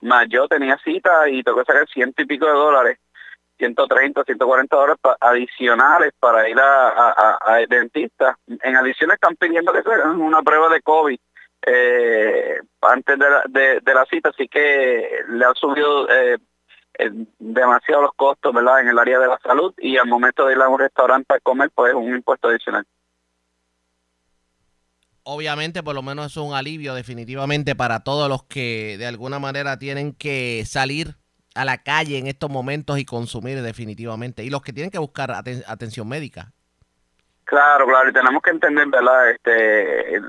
más 0.00 0.26
yo 0.30 0.48
tenía 0.48 0.78
cita 0.78 1.28
y 1.28 1.42
tengo 1.42 1.58
que 1.58 1.72
sacar 1.72 1.86
ciento 1.88 2.22
y 2.22 2.26
pico 2.26 2.46
de 2.46 2.52
dólares 2.52 2.98
130, 3.56 4.24
140 4.24 4.76
dólares 4.76 5.00
adicionales 5.20 6.12
para 6.18 6.48
ir 6.48 6.58
a, 6.58 7.38
a, 7.40 7.58
dentista. 7.68 8.38
En 8.46 8.76
adición 8.76 9.10
están 9.10 9.36
pidiendo 9.36 9.72
que 9.72 9.80
una 9.88 10.42
prueba 10.42 10.68
de 10.68 10.82
COVID 10.82 11.18
eh, 11.66 12.60
antes 12.80 13.18
de 13.18 13.94
la, 13.94 14.06
cita, 14.08 14.30
así 14.30 14.46
que 14.46 15.08
le 15.28 15.44
han 15.44 15.54
subido 15.54 16.08
eh, 16.08 16.38
eh, 16.98 17.10
demasiado 17.38 18.02
los 18.02 18.12
costos 18.14 18.54
¿verdad? 18.54 18.80
en 18.80 18.88
el 18.88 18.98
área 18.98 19.18
de 19.18 19.26
la 19.26 19.38
salud 19.42 19.74
y 19.78 19.96
al 19.96 20.06
momento 20.06 20.46
de 20.46 20.54
ir 20.54 20.60
a 20.60 20.68
un 20.68 20.78
restaurante 20.78 21.34
a 21.34 21.40
comer, 21.40 21.70
pues 21.74 21.92
un 21.94 22.14
impuesto 22.14 22.48
adicional. 22.48 22.86
Obviamente, 25.24 25.82
por 25.82 25.96
lo 25.96 26.02
menos 26.02 26.26
es 26.26 26.36
un 26.36 26.54
alivio 26.54 26.94
definitivamente 26.94 27.74
para 27.74 28.04
todos 28.04 28.28
los 28.28 28.44
que 28.44 28.94
de 28.96 29.06
alguna 29.06 29.40
manera 29.40 29.76
tienen 29.76 30.12
que 30.12 30.62
salir 30.66 31.16
a 31.56 31.64
la 31.64 31.78
calle 31.78 32.18
en 32.18 32.26
estos 32.26 32.50
momentos 32.50 32.98
y 32.98 33.04
consumir 33.04 33.62
definitivamente. 33.62 34.44
Y 34.44 34.50
los 34.50 34.62
que 34.62 34.72
tienen 34.72 34.90
que 34.90 34.98
buscar 34.98 35.32
atención 35.32 36.08
médica. 36.08 36.52
Claro, 37.44 37.86
claro, 37.86 38.10
y 38.10 38.12
tenemos 38.12 38.42
que 38.42 38.50
entender, 38.50 38.88
¿verdad? 38.88 39.30
Este, 39.30 40.20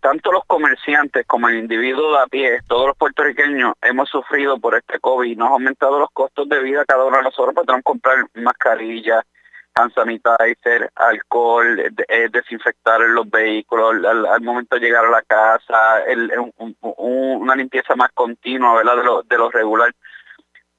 tanto 0.00 0.32
los 0.32 0.44
comerciantes 0.46 1.26
como 1.26 1.48
el 1.48 1.56
individuo 1.56 2.12
de 2.12 2.22
a 2.22 2.26
pie, 2.26 2.60
todos 2.68 2.88
los 2.88 2.96
puertorriqueños 2.96 3.74
hemos 3.82 4.08
sufrido 4.08 4.58
por 4.58 4.74
este 4.74 4.98
COVID, 5.00 5.36
nos 5.36 5.48
ha 5.48 5.52
aumentado 5.52 5.98
los 5.98 6.10
costos 6.12 6.48
de 6.48 6.62
vida 6.62 6.84
cada 6.84 7.04
uno 7.04 7.16
de 7.16 7.24
nosotros, 7.24 7.54
pues 7.54 7.66
tenemos 7.66 7.80
que 7.80 7.90
comprar 7.90 8.26
mascarillas, 8.34 9.24
hand 9.76 9.92
sanitizer, 9.94 10.90
alcohol, 10.94 11.78
eh, 11.80 12.28
desinfectar 12.30 13.00
los 13.00 13.28
vehículos 13.30 13.94
al, 14.04 14.40
momento 14.40 14.76
de 14.76 14.82
llegar 14.82 15.04
a 15.04 15.10
la 15.10 15.22
casa, 15.22 16.02
una 16.80 17.54
limpieza 17.54 17.94
más 17.94 18.10
continua, 18.12 18.74
¿verdad? 18.74 18.96
De 18.96 19.04
lo, 19.04 19.22
de 19.22 19.38
lo 19.38 19.50
regular 19.50 19.94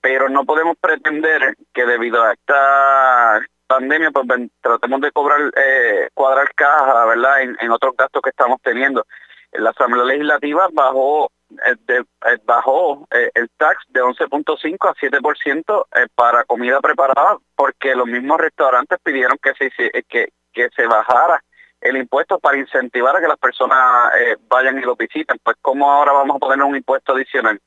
pero 0.02 0.30
no 0.30 0.46
podemos 0.46 0.78
pretender 0.80 1.56
que 1.74 1.86
debido 1.86 2.24
a 2.24 2.34
esta 2.34 3.42
pandemia 3.68 4.12
pues 4.12 4.26
tratemos 4.62 5.02
de 5.02 5.12
cobrar 5.12 5.52
eh, 5.56 6.10
cuadrar 6.14 6.54
caja 6.56 7.06
verdad 7.06 7.42
en, 7.42 7.72
otros 7.72 7.96
gastos 7.98 8.22
que 8.22 8.30
estamos 8.30 8.60
teniendo. 8.62 9.06
La 9.52 9.72
asamblea 9.72 10.06
legislativa 10.06 10.68
bajó 10.72 11.32
eh, 11.52 11.76
de, 11.86 11.98
eh, 11.98 12.38
bajó 12.46 13.08
el 13.12 13.50
tax 13.58 13.84
de 13.90 14.02
11.5 14.02 14.90
a 14.90 14.94
7% 14.94 15.86
para 16.16 16.44
comida 16.46 16.80
preparada 16.80 17.38
porque 17.56 17.96
los 17.96 18.08
mismos 18.08 18.40
restaurantes 18.40 19.00
pidieron 19.04 19.38
que 19.42 19.54
se 19.56 19.70
que, 20.04 20.30
que 20.54 20.70
se 20.76 20.88
bajara 20.88 21.44
el 21.82 21.98
impuesto 21.98 22.40
para 22.40 22.58
incentivar 22.58 23.16
a 23.16 23.22
que 23.22 23.28
las 23.28 23.38
personas 23.38 24.12
vayan 24.50 24.80
y 24.80 24.82
lo 24.82 24.96
visiten. 24.96 25.38
Pues 25.44 25.58
cómo 25.62 25.92
ahora 25.92 26.12
vamos 26.12 26.38
a 26.38 26.40
poner 26.40 26.66
un 26.66 26.76
impuesto 26.76 27.14
adicional 27.14 27.60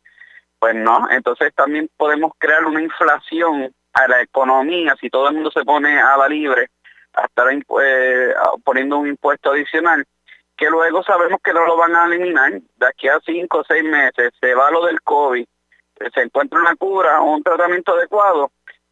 pues 0.61 0.75
no, 0.77 1.09
entonces 1.11 1.53
también 1.55 1.91
podemos 1.97 2.33
crear 2.39 2.65
una 2.65 2.83
inflación 2.83 3.75
a 3.95 4.07
la 4.07 4.21
economía 4.23 4.95
si 5.01 5.11
todo 5.11 5.29
el 5.29 5.35
mundo 5.35 5.51
se 5.51 5.65
pone 5.65 6.01
a 6.01 6.17
la 6.17 6.29
libre 6.29 6.69
a 7.15 7.25
estar 7.25 7.49
eh, 7.83 8.35
poniendo 8.63 8.99
un 8.99 9.09
impuesto 9.09 9.51
adicional 9.51 10.05
que 10.57 10.71
luego 10.71 11.03
sabemos 11.03 11.41
que 11.43 11.55
no 11.55 11.67
lo 11.67 11.77
van 11.79 11.97
a 11.97 12.05
eliminar. 12.05 12.53
De 12.53 12.87
aquí 12.87 13.09
a 13.09 13.19
cinco 13.25 13.61
o 13.61 13.65
seis 13.65 13.83
meses 13.83 14.31
se 14.39 14.55
va 14.55 14.71
lo 14.71 14.85
del 14.85 15.01
COVID 15.01 15.47
se 16.15 16.23
encuentra 16.23 16.59
una 16.59 16.77
cura 16.77 17.21
o 17.21 17.35
un 17.35 17.43
tratamiento 17.43 17.93
adecuado 17.93 18.51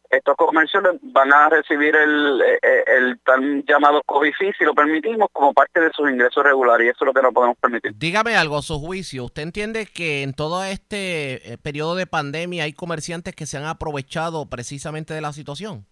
estos 0.09 0.35
comercios 0.35 0.83
van 1.01 1.31
a 1.31 1.49
recibir 1.49 1.95
el, 1.95 2.41
eh, 2.41 2.59
eh, 2.61 2.83
el, 2.87 3.19
tan 3.19 3.63
llamado 3.63 4.01
COVID 4.05 4.33
si 4.39 4.63
lo 4.63 4.73
permitimos, 4.73 5.29
como 5.31 5.53
parte 5.53 5.79
de 5.79 5.91
sus 5.91 6.09
ingresos 6.09 6.43
regulares, 6.43 6.87
y 6.87 6.89
eso 6.89 6.97
es 7.01 7.05
lo 7.05 7.13
que 7.13 7.21
no 7.21 7.31
podemos 7.31 7.57
permitir. 7.57 7.93
Dígame 7.95 8.35
algo, 8.35 8.57
a 8.57 8.61
su 8.61 8.79
juicio, 8.79 9.25
¿usted 9.25 9.43
entiende 9.43 9.85
que 9.85 10.23
en 10.23 10.33
todo 10.33 10.63
este 10.63 11.53
eh, 11.53 11.57
periodo 11.57 11.95
de 11.95 12.07
pandemia 12.07 12.63
hay 12.63 12.73
comerciantes 12.73 13.35
que 13.35 13.45
se 13.45 13.57
han 13.57 13.65
aprovechado 13.65 14.47
precisamente 14.47 15.13
de 15.13 15.21
la 15.21 15.31
situación? 15.31 15.85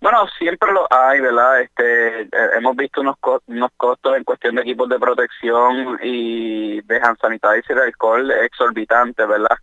Bueno, 0.00 0.26
siempre 0.38 0.72
lo 0.72 0.86
hay, 0.90 1.20
¿verdad? 1.20 1.60
Este, 1.60 2.28
hemos 2.56 2.76
visto 2.76 3.00
unos, 3.00 3.16
unos 3.46 3.70
costos 3.76 4.16
en 4.16 4.22
cuestión 4.22 4.54
de 4.54 4.62
equipos 4.62 4.88
de 4.88 4.98
protección 4.98 5.98
y 6.02 6.80
de 6.82 6.96
hand 7.00 7.18
sanitizer 7.20 7.76
y 7.76 7.80
alcohol 7.80 8.30
exorbitantes, 8.30 9.26
¿verdad? 9.26 9.56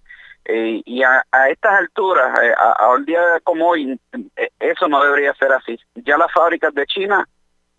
Eh, 0.46 0.84
y 0.86 1.02
a, 1.02 1.26
estas 1.50 1.80
alturas, 1.80 2.40
eh, 2.40 2.54
a, 2.56 2.90
un 2.92 3.04
día 3.04 3.20
como 3.44 3.70
hoy, 3.70 4.00
eh, 4.36 4.50
eso 4.60 4.88
no 4.88 5.04
debería 5.04 5.34
ser 5.34 5.52
así. 5.52 5.78
Ya 5.96 6.18
las 6.18 6.32
fábricas 6.32 6.74
de 6.76 6.86
China 6.86 7.28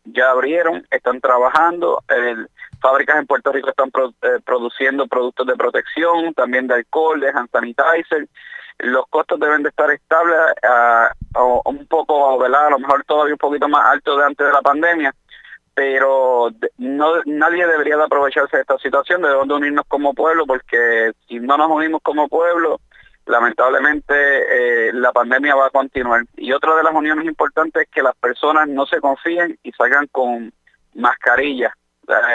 ya 0.05 0.31
abrieron, 0.31 0.85
están 0.91 1.21
trabajando, 1.21 2.03
fábricas 2.81 3.19
en 3.19 3.27
Puerto 3.27 3.51
Rico 3.51 3.71
están 3.71 3.91
produciendo 4.45 5.07
productos 5.09 5.47
de 5.47 5.57
protección, 5.57 6.33
también 6.35 6.69
de 6.69 6.75
alcohol, 6.75 7.21
de 7.21 7.33
sanitizer. 7.51 8.29
Los 8.79 9.07
costos 9.09 9.41
deben 9.41 9.65
de 9.65 9.71
estar 9.71 9.91
estables, 9.91 10.37
o 11.35 11.61
un 11.65 11.87
poco, 11.87 12.39
¿verdad? 12.39 12.69
A 12.69 12.71
lo 12.71 12.79
mejor 12.79 13.03
todavía 13.05 13.35
un 13.35 13.39
poquito 13.39 13.69
más 13.69 13.85
alto 13.91 14.17
de 14.17 14.27
antes 14.27 14.47
de 14.47 14.53
la 14.53 14.61
pandemia, 14.61 15.13
pero 15.77 16.49
no 16.79 17.23
nadie 17.27 17.67
debería 17.67 17.99
de 17.99 18.05
aprovecharse 18.05 18.57
de 18.57 18.63
esta 18.63 18.79
situación, 18.79 19.21
debemos 19.21 19.47
de 19.47 19.55
unirnos 19.55 19.85
como 19.87 20.15
pueblo, 20.15 20.47
porque 20.47 21.13
si 21.29 21.39
no 21.39 21.59
nos 21.59 21.71
unimos 21.71 22.01
como 22.03 22.29
pueblo, 22.29 22.81
lamentablemente 23.27 24.15
eh, 24.89 24.93
la 24.95 25.13
pandemia 25.13 25.55
va 25.55 25.67
a 25.67 25.71
continuar. 25.71 26.23
Y 26.39 26.51
otra 26.53 26.77
de 26.77 26.83
las 26.83 26.95
uniones 26.95 27.27
importantes 27.27 27.83
es 27.83 27.89
que 27.91 28.03
las 28.03 28.17
personas 28.17 28.67
no 28.69 28.87
se 28.87 29.03
confíen 29.03 29.59
y 29.63 29.71
salgan 29.73 30.07
con 30.07 30.51
mascarillas. 30.95 31.75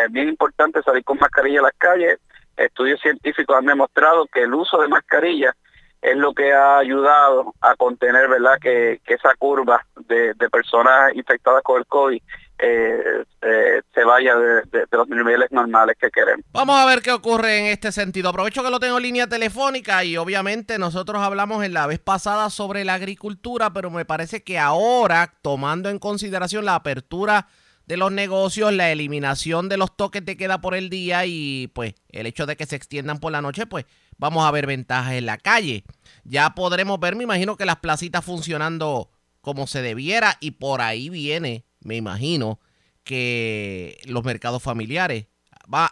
Es 0.06 0.12
bien 0.12 0.30
importante 0.30 0.84
salir 0.84 1.04
con 1.04 1.18
mascarilla 1.18 1.62
a 1.62 1.64
las 1.64 1.74
calles. 1.80 2.20
Estudios 2.56 3.02
científicos 3.02 3.58
han 3.58 3.66
demostrado 3.66 4.28
que 4.28 4.44
el 4.44 4.54
uso 4.54 4.80
de 4.80 4.88
mascarillas 4.88 5.56
es 6.00 6.16
lo 6.16 6.32
que 6.36 6.54
ha 6.54 6.78
ayudado 6.78 7.56
a 7.60 7.76
contener, 7.76 8.28
¿verdad?, 8.28 8.60
que, 8.62 9.02
esa 9.08 9.34
curva 9.36 9.84
de, 10.08 10.36
de 10.36 10.50
personas 10.52 11.16
infectadas 11.16 11.64
con 11.64 11.80
el 11.80 11.88
COVID 11.88 12.22
eh, 12.64 13.26
eh, 13.42 13.82
se 13.92 14.04
vaya 14.04 14.36
de, 14.36 14.86
los 14.92 15.10
niveles 15.10 15.52
normales 15.52 15.98
que 16.00 16.12
queremos. 16.12 16.46
Vamos 16.52 16.78
a 16.78 16.86
ver 16.86 17.02
qué 17.02 17.12
ocurre 17.12 17.58
en 17.58 17.66
este 17.66 17.92
sentido. 17.92 18.30
Aprovecho 18.30 18.64
que 18.64 18.70
lo 18.70 18.80
tengo 18.80 18.98
en 18.98 19.04
línea 19.04 19.26
telefónica 19.26 20.04
y 20.04 20.16
obviamente 20.16 20.78
nosotros 20.78 21.24
hablamos 21.24 21.66
en 21.66 21.74
la 21.74 21.88
vez 21.88 21.98
pasada 21.98 22.52
sobre 22.52 22.86
la 22.86 22.94
agricultura, 22.94 23.74
pero 23.74 23.90
me 23.90 24.06
parece 24.06 24.44
que 24.44 24.60
ahora, 24.60 25.34
tomando 25.42 25.90
en 25.90 25.98
consideración 25.98 26.64
la 26.64 26.76
apertura 26.76 27.48
de 27.88 27.98
los 27.98 28.12
negocios, 28.12 28.72
la 28.72 28.92
eliminación 28.92 29.68
de 29.68 29.78
los 29.78 29.98
toques 29.98 30.24
de 30.24 30.38
queda 30.38 30.62
por 30.62 30.76
el 30.76 30.92
día 30.92 31.26
y 31.26 31.68
pues 31.74 31.96
el 32.10 32.28
hecho 32.28 32.46
de 32.46 32.56
que 32.56 32.68
se 32.68 32.76
extiendan 32.76 33.20
por 33.20 33.32
la 33.32 33.42
noche, 33.42 33.66
pues 33.66 33.86
vamos 34.20 34.46
a 34.46 34.52
ver 34.52 34.68
ventajas 34.68 35.14
en 35.14 35.26
la 35.26 35.38
calle. 35.38 35.84
Ya 36.24 36.52
podremos 36.52 37.00
ver, 37.00 37.16
me 37.16 37.24
imagino 37.24 37.58
que 37.58 37.66
las 37.66 37.78
placitas 37.78 38.24
funcionando 38.24 39.10
como 39.42 39.66
se 39.66 39.82
debiera 39.82 40.38
y 40.40 40.52
por 40.52 40.82
ahí 40.82 41.10
viene 41.10 41.66
me 41.84 41.96
imagino, 41.96 42.60
que 43.04 43.98
los 44.08 44.24
mercados 44.24 44.64
familiares. 44.64 45.28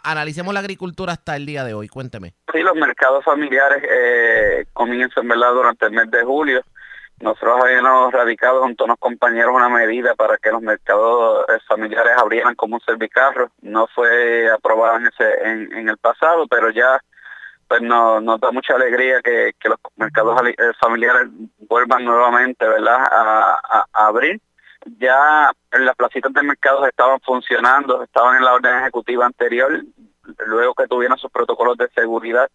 Analicemos 0.02 0.52
la 0.52 0.60
agricultura 0.60 1.12
hasta 1.12 1.36
el 1.36 1.46
día 1.46 1.64
de 1.64 1.74
hoy, 1.74 1.88
cuénteme. 1.88 2.34
Sí, 2.52 2.60
los 2.60 2.74
mercados 2.74 3.24
familiares 3.24 3.82
eh, 3.88 4.66
comienzan 4.72 5.26
¿verdad? 5.26 5.54
durante 5.54 5.86
el 5.86 5.92
mes 5.92 6.10
de 6.10 6.22
julio. 6.22 6.62
Nosotros 7.20 7.60
habíamos 7.62 8.12
radicado 8.12 8.62
junto 8.62 8.84
a 8.84 8.86
unos 8.86 8.98
compañeros 8.98 9.54
una 9.54 9.68
medida 9.68 10.14
para 10.14 10.38
que 10.38 10.50
los 10.50 10.62
mercados 10.62 11.44
eh, 11.48 11.58
familiares 11.68 12.12
abrieran 12.16 12.54
como 12.54 12.76
un 12.76 12.80
servicarro. 12.80 13.50
No 13.62 13.86
fue 13.94 14.50
aprobada 14.50 14.96
en, 14.96 15.06
ese, 15.06 15.48
en, 15.78 15.88
el 15.88 15.98
pasado, 15.98 16.46
pero 16.46 16.70
ya 16.70 17.00
pues 17.68 17.80
nos, 17.82 18.40
da 18.40 18.50
mucha 18.50 18.74
alegría 18.74 19.20
que, 19.22 19.54
los 19.64 19.78
mercados 19.96 20.40
eh, 20.46 20.54
familiares 20.80 21.28
vuelvan 21.68 22.04
nuevamente 22.04 22.66
¿verdad? 22.66 23.06
a 23.12 23.84
abrir 23.92 24.40
ya 24.98 25.52
las 25.72 25.96
placitas 25.96 26.32
de 26.32 26.42
mercados 26.42 26.86
estaban 26.88 27.20
funcionando, 27.20 28.02
estaban 28.02 28.36
en 28.36 28.44
la 28.44 28.54
orden 28.54 28.78
ejecutiva 28.78 29.26
anterior, 29.26 29.82
luego 30.46 30.74
que 30.74 30.86
tuvieron 30.86 31.18
sus 31.18 31.30
protocolos 31.30 31.76
de 31.76 31.88
seguridad, 31.90 32.48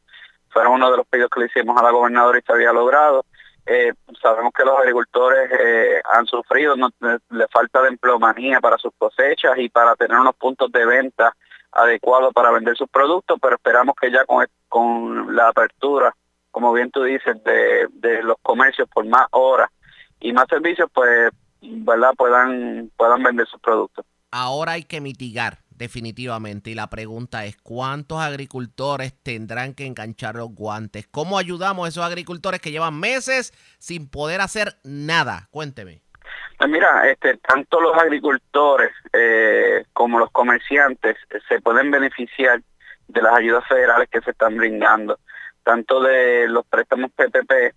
fueron 0.50 0.74
uno 0.74 0.92
de 0.92 0.98
los 0.98 1.08
pedidos 1.08 1.30
que 1.30 1.42
le 1.42 1.46
hicimos 1.48 1.78
a 1.78 1.84
la 1.84 1.92
gobernadora 1.92 2.40
y 2.40 2.42
se 2.42 2.54
había 2.54 2.72
logrado. 2.72 3.26
Eh, 3.66 3.94
sabemos 4.22 4.54
que 4.54 4.64
los 4.64 4.78
agricultores 4.78 5.50
eh, 5.52 6.02
han 6.06 6.26
sufrido, 6.28 6.76
no, 6.76 6.90
le 7.02 7.48
falta 7.48 7.82
de 7.82 7.90
empleomanía 7.90 8.62
para 8.62 8.78
sus 8.78 8.94
cosechas 8.98 9.58
y 9.58 9.70
para 9.70 9.96
tener 9.96 10.18
unos 10.18 10.36
puntos 10.36 10.72
de 10.72 10.86
venta 10.86 11.36
adecuados 11.72 12.34
para 12.34 12.52
vender 12.52 12.78
sus 12.78 12.90
productos, 12.90 13.38
pero 13.42 13.56
esperamos 13.56 13.96
que 14.00 14.12
ya 14.12 14.24
con, 14.26 14.48
con 14.70 15.36
la 15.36 15.50
apertura, 15.50 16.16
como 16.52 16.72
bien 16.72 16.90
tú 16.90 17.04
dices, 17.04 17.44
de, 17.44 17.88
de 17.92 18.24
los 18.24 18.38
comercios 18.42 18.88
por 18.88 19.06
más 19.06 19.28
horas 19.32 19.70
y 20.20 20.32
más 20.32 20.48
servicios, 20.48 20.90
pues 20.94 21.32
¿verdad? 21.70 22.14
puedan, 22.18 22.92
puedan 22.98 23.24
vender 23.24 23.48
sus 23.48 23.60
productos. 23.62 24.06
ahora 24.32 24.74
hay 24.74 24.84
que 24.84 25.02
mitigar 25.02 25.60
definitivamente. 25.78 26.70
Y 26.72 26.76
la 26.76 26.90
pregunta 26.90 27.46
es, 27.46 27.58
¿cuántos 27.58 28.20
agricultores 28.20 29.14
tendrán 29.22 29.74
que 29.74 29.86
enganchar 29.86 30.36
los 30.36 30.50
guantes? 30.50 31.08
¿Cómo 31.08 31.38
ayudamos 31.38 31.86
a 31.86 31.90
esos 31.90 32.04
agricultores 32.04 32.62
que 32.62 32.72
llevan 32.72 33.00
meses 33.00 33.54
sin 33.80 34.10
poder 34.10 34.42
hacer 34.42 34.76
nada? 34.84 35.48
Cuénteme. 35.52 36.02
Pues 36.58 36.70
mira, 36.70 37.08
este, 37.10 37.38
tanto 37.38 37.82
los 37.82 37.98
agricultores 37.98 38.92
eh, 39.12 39.86
como 39.94 40.20
los 40.20 40.32
comerciantes 40.32 41.18
eh, 41.30 41.40
se 41.50 41.60
pueden 41.60 41.92
beneficiar 41.92 42.62
de 43.08 43.22
las 43.22 43.34
ayudas 43.36 43.68
federales 43.68 44.10
que 44.10 44.22
se 44.22 44.32
están 44.32 44.56
brindando, 44.56 45.20
tanto 45.64 46.02
de 46.02 46.48
los 46.48 46.66
préstamos 46.66 47.12
PPP, 47.12 47.76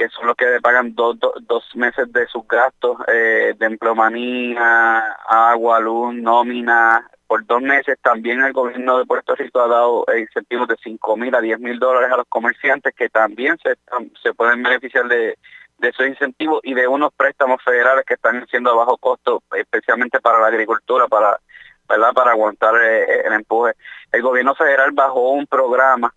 que 0.00 0.08
son 0.08 0.26
los 0.28 0.34
que 0.34 0.46
pagan 0.62 0.94
dos, 0.94 1.18
dos, 1.42 1.76
meses 1.76 2.10
de 2.10 2.26
sus 2.28 2.48
gastos 2.48 2.96
eh, 3.06 3.52
de 3.58 3.66
empleomanía, 3.66 5.12
agua, 5.28 5.78
luz, 5.78 6.14
nómina, 6.14 7.06
por 7.26 7.44
dos 7.44 7.60
meses 7.60 7.98
también 8.00 8.42
el 8.42 8.54
gobierno 8.54 8.96
de 8.96 9.04
Puerto 9.04 9.34
Rico 9.34 9.60
ha 9.60 9.68
dado 9.68 10.06
incentivos 10.18 10.68
de 10.68 10.78
5 10.82 11.16
mil 11.18 11.34
a 11.34 11.42
10 11.42 11.60
mil 11.60 11.78
dólares 11.78 12.10
a 12.10 12.16
los 12.16 12.26
comerciantes 12.30 12.94
que 12.94 13.10
también 13.10 13.58
se, 13.62 13.76
se 14.22 14.32
pueden 14.32 14.62
beneficiar 14.62 15.06
de, 15.06 15.36
de 15.76 15.88
esos 15.90 16.06
incentivos 16.06 16.60
y 16.62 16.72
de 16.72 16.88
unos 16.88 17.12
préstamos 17.14 17.62
federales 17.62 18.06
que 18.06 18.14
están 18.14 18.46
siendo 18.46 18.70
a 18.70 18.76
bajo 18.76 18.96
costo, 18.96 19.42
especialmente 19.54 20.18
para 20.20 20.40
la 20.40 20.46
agricultura, 20.46 21.08
para 21.08 21.38
¿verdad? 21.86 22.14
para 22.14 22.30
aguantar 22.30 22.74
eh, 22.82 23.20
el 23.26 23.34
empuje. 23.34 23.74
El 24.10 24.22
gobierno 24.22 24.54
federal 24.54 24.92
bajó 24.92 25.32
un 25.32 25.46
programa 25.46 26.14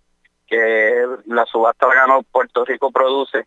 que 0.48 1.06
la 1.26 1.46
subasta 1.48 1.86
la 1.86 1.96
ganó 1.96 2.24
Puerto 2.24 2.64
Rico 2.64 2.90
Produce 2.90 3.46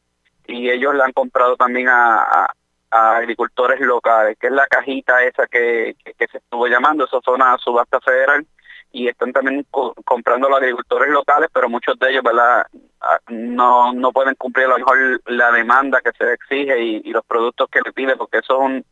y 0.49 0.71
ellos 0.71 0.95
le 0.95 1.03
han 1.03 1.13
comprado 1.13 1.57
también 1.57 1.89
a, 1.89 2.49
agricultores 2.89 3.81
locales, 3.81 4.39
que 4.41 4.47
es 4.47 4.53
la 4.53 4.67
cajita 4.67 5.23
esa 5.23 5.47
que, 5.47 5.97
se 6.05 6.39
estuvo 6.39 6.67
llamando, 6.67 7.05
eso 7.05 7.21
fue 7.21 7.35
una 7.35 7.59
subasta 7.59 8.01
federal, 8.01 8.47
y 8.91 9.09
están 9.09 9.33
también 9.33 9.67
comprando 9.71 10.49
los 10.49 10.59
agricultores 10.59 11.11
locales, 11.11 11.51
pero 11.53 11.69
muchos 11.69 11.99
de 11.99 12.11
ellos, 12.11 12.23
¿verdad? 12.23 12.67
Ah, 13.03 13.19
no, 13.29 13.93
no 13.93 14.13
pueden 14.13 14.35
cumplir 14.37 14.67
a 14.67 14.71
lo 14.71 14.79
mejor 14.79 15.21
la 15.27 15.53
demanda 15.53 16.01
que 16.01 16.13
se 16.17 16.33
exige 16.33 16.81
y, 16.81 17.13
los 17.13 17.25
productos 17.27 17.69
que 17.71 17.83
le 17.85 17.93
pide, 17.93 18.17
porque 18.17 18.39
eso 18.39 18.55
es 18.55 18.61
un 18.61 18.85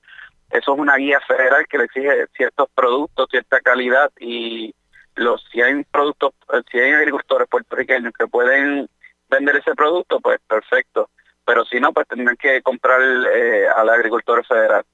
eso 0.51 0.75
es 0.75 0.79
una 0.79 0.97
guía 0.97 1.21
federal 1.27 1.67
que 1.67 1.79
le 1.79 1.85
exige 1.85 2.27
ciertos 2.37 2.69
productos, 2.75 3.29
cierta 3.31 3.61
calidad 3.61 4.13
y 4.21 4.75
los 5.15 5.43
si 5.51 5.63
hay 5.63 5.83
productos, 5.85 6.35
si 6.71 6.79
hay 6.79 6.93
agricultores 6.93 7.49
puertorriqueños 7.49 8.13
que 8.13 8.27
pueden 8.27 8.89
vender 9.31 9.57
ese 9.57 9.75
producto, 9.75 10.21
pues 10.21 10.39
perfecto 10.47 11.09
pero 11.45 11.65
si 11.65 11.81
no, 11.81 11.93
pues 11.93 12.07
tendrán 12.09 12.37
que 12.37 12.63
comprar 12.63 13.01
eh, 13.03 13.67
al 13.69 13.89
agricultor 13.89 14.45
federal 14.47 14.85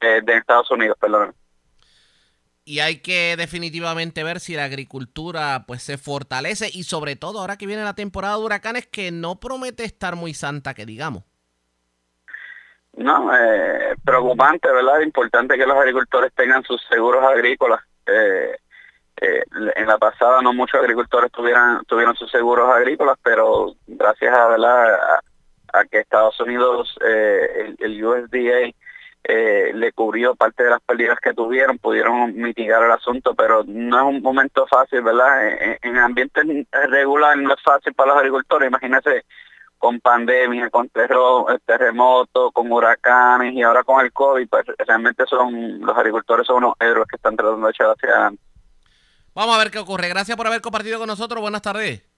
eh, 0.00 0.20
de 0.22 0.36
Estados 0.36 0.70
Unidos, 0.70 0.96
perdón. 1.00 1.34
Y 2.64 2.80
hay 2.80 3.00
que 3.00 3.36
definitivamente 3.36 4.22
ver 4.22 4.38
si 4.38 4.54
la 4.54 4.64
agricultura 4.64 5.64
pues 5.66 5.82
se 5.82 5.98
fortalece 5.98 6.68
y 6.72 6.84
sobre 6.84 7.16
todo 7.16 7.40
ahora 7.40 7.56
que 7.56 7.66
viene 7.66 7.82
la 7.82 7.94
temporada 7.94 8.36
de 8.36 8.44
huracanes 8.44 8.86
que 8.86 9.10
no 9.10 9.40
promete 9.40 9.84
estar 9.84 10.14
muy 10.14 10.34
santa 10.34 10.74
que 10.74 10.86
digamos. 10.86 11.24
No, 12.92 13.34
eh, 13.34 13.94
preocupante, 14.04 14.70
¿verdad? 14.70 15.00
Importante 15.00 15.56
que 15.56 15.66
los 15.66 15.76
agricultores 15.76 16.32
tengan 16.34 16.62
sus 16.64 16.82
seguros 16.88 17.24
agrícolas. 17.24 17.80
Eh, 18.06 18.56
eh, 19.22 19.44
en 19.76 19.86
la 19.86 19.98
pasada 19.98 20.40
no 20.40 20.52
muchos 20.52 20.80
agricultores 20.80 21.30
tuvieran, 21.30 21.84
tuvieron 21.84 22.14
sus 22.16 22.30
seguros 22.30 22.70
agrícolas, 22.70 23.16
pero 23.22 23.74
gracias 23.86 24.34
a, 24.34 24.48
¿verdad? 24.48 24.94
a 24.94 25.20
que 25.90 26.00
Estados 26.00 26.38
Unidos, 26.40 26.96
eh, 27.06 27.74
el, 27.78 28.04
USDA, 28.04 28.72
eh, 29.24 29.72
le 29.74 29.92
cubrió 29.92 30.34
parte 30.34 30.64
de 30.64 30.70
las 30.70 30.80
pérdidas 30.80 31.18
que 31.20 31.34
tuvieron, 31.34 31.78
pudieron 31.78 32.34
mitigar 32.34 32.82
el 32.82 32.92
asunto, 32.92 33.34
pero 33.34 33.64
no 33.66 33.98
es 33.98 34.16
un 34.16 34.22
momento 34.22 34.66
fácil, 34.66 35.02
¿verdad? 35.02 35.76
En, 35.82 35.96
en 35.96 36.66
regulares 36.90 37.42
no 37.42 37.54
es 37.54 37.62
fácil 37.62 37.92
para 37.94 38.10
los 38.10 38.18
agricultores, 38.18 38.68
imagínense 38.68 39.24
con 39.80 39.98
pandemia, 39.98 40.68
con 40.68 40.90
terremotos, 40.90 42.52
con 42.52 42.70
huracanes 42.70 43.54
y 43.54 43.62
ahora 43.62 43.82
con 43.82 44.04
el 44.04 44.12
COVID, 44.12 44.46
pues 44.46 44.66
realmente 44.86 45.24
son 45.26 45.80
los 45.80 45.96
agricultores 45.96 46.46
son 46.46 46.58
unos 46.58 46.74
héroes 46.78 47.08
que 47.08 47.16
están 47.16 47.34
tratando 47.34 47.66
de 47.66 47.70
echar 47.70 47.86
hacia 47.86 48.10
adelante. 48.10 48.42
Vamos 49.34 49.56
a 49.56 49.58
ver 49.58 49.70
qué 49.70 49.78
ocurre. 49.78 50.08
Gracias 50.10 50.36
por 50.36 50.46
haber 50.46 50.60
compartido 50.60 50.98
con 50.98 51.06
nosotros. 51.06 51.40
Buenas 51.40 51.62
tardes. 51.62 52.09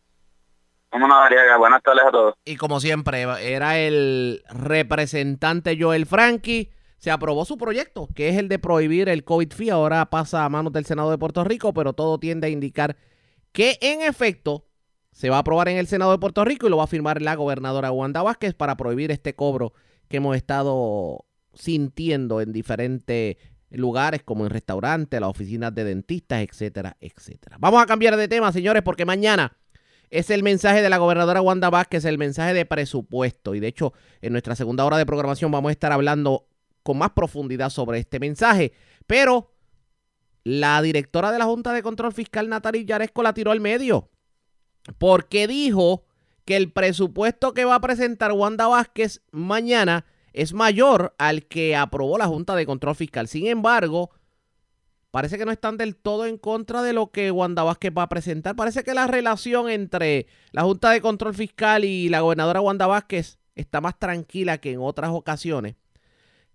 Buenas 0.93 1.83
tardes 1.83 2.05
a 2.07 2.11
todos. 2.11 2.35
Y 2.45 2.57
como 2.57 2.81
siempre, 2.81 3.23
era 3.41 3.79
el 3.79 4.43
representante 4.51 5.77
Joel 5.81 6.07
Frankie. 6.07 6.71
Se 6.99 7.11
aprobó 7.11 7.45
su 7.45 7.57
proyecto, 7.59 8.09
que 8.15 8.29
es 8.29 8.37
el 8.37 8.49
de 8.49 8.59
prohibir 8.59 9.09
el 9.09 9.25
COVID 9.25 9.53
fee. 9.53 9.71
Ahora 9.71 10.07
pasa 10.11 10.45
a 10.45 10.49
manos 10.49 10.73
del 10.73 10.85
Senado 10.85 11.11
de 11.11 11.19
Puerto 11.19 11.43
Rico, 11.45 11.75
pero 11.75 11.95
todo 11.95 12.19
tiende 12.19 12.47
a 12.47 12.51
indicar 12.51 12.97
que 13.53 13.79
en 13.81 14.03
efecto 14.03 14.67
se 15.11 15.29
va 15.29 15.37
a 15.37 15.41
aprobar 15.41 15.69
en 15.69 15.79
el 15.79 15.87
Senado 15.87 16.13
de 16.13 16.19
Puerto 16.19 16.45
Rico 16.45 16.67
y 16.67 16.71
lo 16.71 16.77
va 16.77 16.85
a 16.85 16.89
firmar 16.89 17.21
la 17.21 17.35
gobernadora 17.35 17.91
Wanda 17.91 18.23
Vázquez 18.23 18.55
para 18.55 18.77
prohibir 18.77 19.11
este 19.11 19.35
cobro 19.35 19.73
que 20.09 20.19
hemos 20.19 20.37
estado 20.37 21.25
sintiendo 21.55 22.41
en 22.41 22.53
diferentes 22.53 23.37
lugares 23.71 24.23
como 24.23 24.45
en 24.45 24.51
restaurantes, 24.51 25.21
las 25.21 25.31
oficinas 25.31 25.75
de 25.75 25.85
dentistas, 25.85 26.43
etcétera, 26.43 26.97
etcétera. 27.01 27.57
Vamos 27.59 27.83
a 27.83 27.87
cambiar 27.87 28.17
de 28.17 28.29
tema, 28.29 28.53
señores, 28.53 28.83
porque 28.83 29.05
mañana 29.05 29.57
es 30.13 30.29
el 30.29 30.43
mensaje 30.43 30.83
de 30.83 30.91
la 30.91 30.99
gobernadora 30.99 31.41
Wanda 31.41 31.71
Vázquez, 31.71 32.05
el 32.05 32.19
mensaje 32.19 32.53
de 32.53 32.67
presupuesto. 32.67 33.55
Y 33.55 33.61
de 33.61 33.69
hecho, 33.69 33.95
en 34.21 34.33
nuestra 34.33 34.55
segunda 34.55 34.85
hora 34.85 34.99
de 34.99 35.07
programación 35.07 35.51
vamos 35.51 35.71
a 35.71 35.73
estar 35.73 35.91
hablando 35.91 36.47
con 36.83 36.99
más 36.99 37.13
profundidad 37.13 37.71
sobre 37.71 37.99
este 37.99 38.21
mensaje. 38.21 38.75
Pero 39.07 39.55
la 40.45 40.83
directora 40.83 41.33
de 41.33 41.39
la 41.39 41.47
Junta 41.47 41.73
de 41.73 41.83
Control 41.83 42.13
Fiscal, 42.13 42.51
Natalie 42.51 42.85
Yaresco, 42.85 43.23
la 43.23 43.33
tiró 43.33 43.53
al 43.53 43.61
medio. 43.61 44.11
Porque 44.99 45.49
dijo 45.49 46.05
que 46.45 46.59
el 46.59 46.71
presupuesto 46.71 47.55
que 47.55 47.65
va 47.65 47.77
a 47.77 47.81
presentar 47.81 48.33
Wanda 48.33 48.67
Vázquez 48.67 49.23
mañana 49.31 50.05
es 50.35 50.53
mayor 50.53 51.15
al 51.17 51.47
que 51.47 51.75
aprobó 51.75 52.19
la 52.19 52.27
Junta 52.27 52.55
de 52.55 52.67
Control 52.67 52.95
Fiscal. 52.95 53.29
Sin 53.29 53.47
embargo, 53.47 54.11
parece 55.13 55.39
que 55.39 55.45
no 55.45 55.53
están 55.53 55.77
del 55.77 55.95
todo 55.95 56.27
en 56.27 56.39
contra 56.39 56.83
de 56.83 56.93
lo 56.93 57.13
que 57.13 57.31
Wanda 57.31 57.63
Vázquez 57.63 57.93
va 57.97 58.03
a 58.05 58.09
presentar. 58.09 58.57
Parece 58.57 58.83
que 58.83 58.95
la 58.95 59.07
relación 59.07 59.69
entre 59.71 60.27
la 60.51 60.63
Junta 60.63 60.91
de 60.91 61.01
Control 61.01 61.35
Fiscal 61.35 61.85
y 61.85 62.09
la 62.09 62.23
gobernadora 62.23 62.61
Wanda 62.61 62.89
Vázquez 62.89 63.39
está 63.55 63.81
más 63.81 63.99
tranquila 63.99 64.59
que 64.59 64.73
en 64.73 64.81
otras 64.81 65.11
ocasiones. 65.11 65.77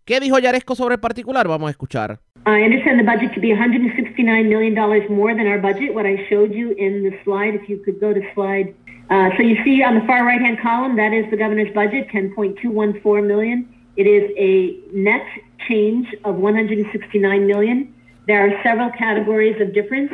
¿Qué 0.06 0.20
dijo 0.20 0.40
Yaresco 0.40 0.74
sobre 0.74 0.96
el 0.96 1.02
particular? 1.02 1.48
Vamos 1.48 1.68
a 1.68 1.72
escuchar. 1.72 2.20
I 2.46 2.64
understand 2.64 2.98
the 2.98 3.04
budget 3.04 3.34
to 3.36 3.42
be 3.42 3.50
$169 3.50 4.48
million 4.48 4.74
more 5.14 5.36
than 5.36 5.48
our 5.48 5.62
budget, 5.62 5.94
what 5.94 6.06
I 6.06 6.26
showed 6.30 6.54
you 6.54 6.72
in 6.78 7.04
the 7.04 7.12
slide. 7.24 7.54
If 7.54 7.70
you 7.70 7.78
could 7.84 8.00
go 8.00 8.14
to 8.14 8.22
slide. 8.34 8.74
Uh, 9.10 9.30
so 9.38 9.44
you 9.44 9.56
see 9.64 9.84
on 9.84 10.00
the 10.00 10.06
far 10.08 10.26
right-hand 10.26 10.60
column, 10.62 10.96
that 10.96 11.14
is 11.14 11.30
the 11.30 11.38
governor's 11.38 11.74
budget, 11.74 12.08
10.214 12.10 13.28
million. 13.28 13.68
It 13.98 14.08
is 14.08 14.32
a 14.38 14.80
net 14.94 15.26
change 15.68 16.08
of 16.24 16.36
169 16.36 17.46
million. 17.46 17.94
There 18.28 18.46
are 18.46 18.62
several 18.62 18.92
categories 18.92 19.60
of 19.62 19.74
difference. 19.74 20.12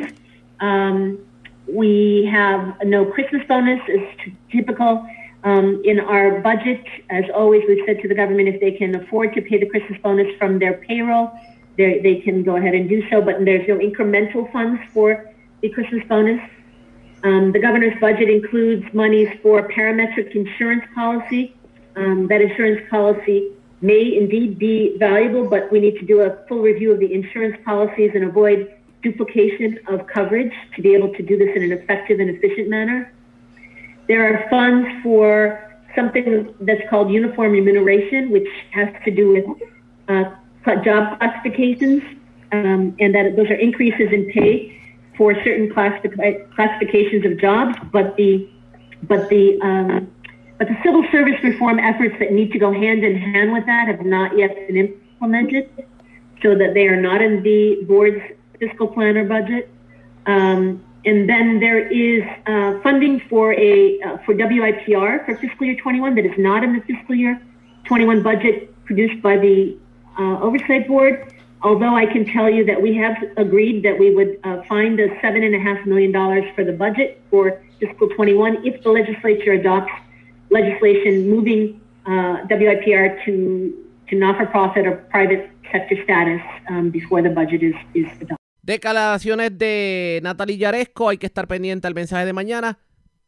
Um, 0.60 1.18
we 1.66 2.28
have 2.30 2.76
no 2.84 3.04
Christmas 3.06 3.42
bonus 3.48 3.80
is 3.88 4.02
typical. 4.52 5.06
Um, 5.42 5.82
in 5.84 5.98
our 6.00 6.40
budget, 6.40 6.84
as 7.10 7.24
always, 7.34 7.62
we've 7.68 7.84
said 7.84 8.00
to 8.02 8.08
the 8.08 8.14
government 8.14 8.48
if 8.48 8.60
they 8.60 8.72
can 8.72 8.94
afford 8.94 9.34
to 9.34 9.42
pay 9.42 9.58
the 9.58 9.66
Christmas 9.66 10.00
bonus 10.00 10.28
from 10.38 10.58
their 10.58 10.74
payroll, 10.74 11.32
they 11.76 12.22
can 12.24 12.44
go 12.44 12.56
ahead 12.56 12.74
and 12.74 12.88
do 12.88 13.02
so, 13.10 13.20
but 13.20 13.44
there's 13.44 13.66
no 13.66 13.78
incremental 13.78 14.50
funds 14.52 14.80
for 14.92 15.30
the 15.60 15.68
Christmas 15.70 16.02
bonus. 16.08 16.40
Um, 17.24 17.52
the 17.52 17.58
governor's 17.58 17.98
budget 18.00 18.28
includes 18.30 18.84
monies 18.94 19.28
for 19.42 19.68
parametric 19.68 20.34
insurance 20.36 20.84
policy. 20.94 21.56
Um, 21.96 22.28
that 22.28 22.40
insurance 22.40 22.88
policy 22.90 23.50
may 23.84 24.16
indeed 24.16 24.58
be 24.58 24.96
valuable, 24.98 25.46
but 25.46 25.70
we 25.70 25.78
need 25.78 25.98
to 25.98 26.06
do 26.06 26.22
a 26.22 26.30
full 26.48 26.62
review 26.62 26.90
of 26.92 27.00
the 27.00 27.12
insurance 27.12 27.56
policies 27.66 28.12
and 28.14 28.24
avoid 28.24 28.74
duplication 29.02 29.78
of 29.88 30.06
coverage 30.06 30.54
to 30.74 30.80
be 30.80 30.94
able 30.94 31.12
to 31.12 31.22
do 31.22 31.36
this 31.36 31.50
in 31.54 31.62
an 31.62 31.72
effective 31.72 32.18
and 32.18 32.30
efficient 32.30 32.70
manner. 32.70 33.12
There 34.08 34.22
are 34.32 34.48
funds 34.48 34.88
for 35.02 35.60
something 35.94 36.54
that's 36.60 36.80
called 36.88 37.12
uniform 37.12 37.52
remuneration, 37.52 38.30
which 38.30 38.48
has 38.70 38.88
to 39.04 39.10
do 39.10 39.24
with 39.34 39.44
uh, 40.08 40.76
job 40.82 41.18
classifications, 41.18 42.02
um, 42.52 42.96
and 42.98 43.14
that 43.14 43.36
those 43.36 43.50
are 43.50 43.60
increases 43.68 44.10
in 44.12 44.30
pay 44.30 44.80
for 45.18 45.34
certain 45.44 45.70
classifications 45.70 47.26
of 47.26 47.38
jobs, 47.38 47.76
but 47.92 48.16
the 48.16 48.48
but 49.02 49.28
the 49.28 49.60
um, 49.60 50.10
but 50.58 50.68
the 50.68 50.76
civil 50.84 51.04
service 51.10 51.42
reform 51.42 51.78
efforts 51.78 52.14
that 52.18 52.32
need 52.32 52.52
to 52.52 52.58
go 52.58 52.72
hand 52.72 53.04
in 53.04 53.16
hand 53.16 53.52
with 53.52 53.66
that 53.66 53.88
have 53.88 54.04
not 54.04 54.36
yet 54.36 54.54
been 54.66 54.76
implemented, 54.76 55.68
so 56.42 56.54
that 56.54 56.74
they 56.74 56.86
are 56.86 57.00
not 57.00 57.20
in 57.20 57.42
the 57.42 57.84
board's 57.88 58.22
fiscal 58.60 58.86
plan 58.86 59.16
or 59.16 59.24
budget. 59.24 59.70
Um, 60.26 60.84
and 61.04 61.28
then 61.28 61.60
there 61.60 61.86
is 61.86 62.22
uh, 62.46 62.80
funding 62.82 63.20
for 63.28 63.52
a 63.54 64.00
uh, 64.00 64.18
for 64.24 64.34
WIPR 64.34 65.26
for 65.26 65.36
fiscal 65.36 65.66
year 65.66 65.76
21 65.76 66.14
that 66.14 66.24
is 66.24 66.38
not 66.38 66.64
in 66.64 66.74
the 66.74 66.80
fiscal 66.80 67.14
year 67.14 67.40
21 67.84 68.22
budget 68.22 68.84
produced 68.84 69.20
by 69.22 69.36
the 69.36 69.76
uh, 70.18 70.40
oversight 70.40 70.86
board. 70.88 71.32
although 71.62 71.94
I 71.96 72.06
can 72.06 72.24
tell 72.26 72.48
you 72.48 72.64
that 72.66 72.80
we 72.80 72.94
have 72.96 73.16
agreed 73.36 73.82
that 73.84 73.98
we 73.98 74.14
would 74.14 74.38
uh, 74.44 74.62
find 74.62 74.98
the 74.98 75.08
$7.5 75.22 75.86
million 75.86 76.12
for 76.54 76.64
the 76.64 76.72
budget 76.72 77.20
for 77.30 77.60
fiscal 77.80 78.08
21 78.08 78.64
if 78.66 78.82
the 78.82 78.90
legislature 78.90 79.52
adopts 79.52 79.92
legislation 80.54 81.28
moving 81.28 81.80
uh, 82.06 82.46
WIPR 82.48 83.24
to, 83.24 83.34
to 84.08 84.16
not-for-profit 84.16 84.86
or 84.86 84.96
private 85.10 85.50
sector 85.72 85.96
status 86.04 86.40
um, 86.70 86.90
before 86.90 87.20
the 87.22 87.30
budget 87.30 87.62
is, 87.62 87.74
is 87.94 88.06
adopted. 88.22 88.38
Declaraciones 88.62 89.58
de 89.58 90.20
Natalie 90.22 90.56
Yaresco, 90.56 91.10
hay 91.10 91.18
que 91.18 91.26
estar 91.26 91.46
pendiente 91.46 91.86
al 91.86 91.94
mensaje 91.94 92.24
de 92.24 92.32
mañana. 92.32 92.78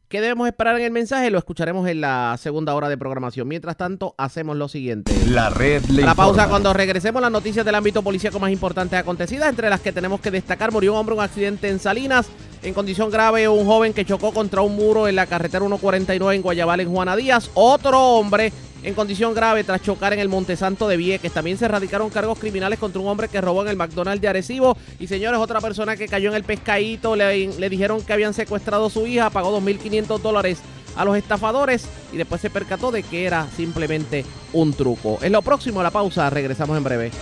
¿Qué 0.09 0.21
debemos 0.21 0.47
esperar 0.47 0.79
en 0.79 0.85
el 0.85 0.93
mensaje? 0.93 1.31
Lo 1.31 1.39
escucharemos 1.39 1.89
en 1.89 2.01
la 2.01 2.37
segunda 2.39 2.77
hora 2.77 2.89
de 2.89 2.97
programación. 2.97 3.49
Mientras 3.49 3.77
tanto, 3.77 4.15
hacemos 4.19 4.57
lo 4.57 4.69
siguiente. 4.69 5.13
La 5.27 5.51
red 5.51 5.83
le 5.87 6.03
la 6.03 6.15
pausa, 6.15 6.43
informa. 6.43 6.49
cuando 6.49 6.73
regresemos, 6.73 7.21
las 7.21 7.33
noticias 7.33 7.67
del 7.67 7.75
ámbito 7.75 8.03
policíaco 8.03 8.39
más 8.39 8.53
importantes 8.53 8.97
acontecidas, 8.99 9.49
entre 9.49 9.69
las 9.69 9.81
que 9.81 9.91
tenemos 9.91 10.21
que 10.21 10.31
destacar, 10.31 10.71
murió 10.71 10.93
un 10.93 10.99
hombre 11.01 11.15
en 11.15 11.19
un 11.19 11.25
accidente 11.25 11.69
en 11.69 11.81
Salinas. 11.81 12.31
En 12.67 12.75
condición 12.75 13.13
grave, 13.13 13.47
un 13.49 13.65
joven 13.65 13.93
que 13.93 14.05
chocó 14.05 14.33
contra 14.33 14.61
un 14.61 14.75
muro 14.75 15.07
en 15.07 15.15
la 15.15 15.27
carretera 15.27 15.65
149 15.65 16.35
en 16.35 16.43
Guayabal, 16.43 16.81
en 16.81 16.91
Juana 16.91 17.15
Díaz. 17.15 17.49
Otro 17.55 18.01
hombre 18.01 18.53
en 18.83 18.93
condición 18.93 19.35
grave 19.35 19.63
tras 19.63 19.83
chocar 19.83 20.13
en 20.13 20.19
el 20.19 20.29
Montesanto 20.29 20.89
de 20.89 20.97
Vieques. 20.97 21.31
También 21.31 21.59
se 21.59 21.69
radicaron 21.69 22.11
cargos 22.11 22.41
criminales 22.41 22.81
contra 22.81 23.01
un 23.01 23.07
hombre 23.07 23.29
que 23.29 23.41
robó 23.41 23.63
en 23.63 23.69
el 23.69 23.77
McDonald's 23.77 24.21
de 24.21 24.27
Arecibo. 24.27 24.77
Y 24.99 25.07
señores, 25.07 25.39
otra 25.39 25.61
persona 25.61 25.97
que 25.97 26.09
cayó 26.09 26.31
en 26.31 26.35
el 26.35 26.43
pescadito, 26.43 27.15
le, 27.15 27.71
dijeron 27.71 28.03
que 28.03 28.13
habían 28.13 28.35
secuestrado 28.35 28.87
a 28.87 28.91
su 28.91 29.07
hija, 29.07 29.31
pagó 29.31 29.57
2.500 29.61 30.19
dólares 30.19 30.59
a 30.97 31.05
los 31.05 31.17
estafadores 31.17 31.87
y 32.13 32.17
después 32.17 32.41
se 32.41 32.51
percató 32.51 32.91
de 32.91 33.05
que 33.05 33.27
era 33.27 33.47
simplemente 33.57 34.25
un 34.53 34.73
truco. 34.73 35.21
Es 35.23 35.31
lo 35.31 35.41
próximo 35.41 35.79
a 35.79 35.85
la 35.85 35.93
pausa, 35.93 36.29
regresamos 36.31 36.77
en 36.77 36.83
breve. 36.83 37.13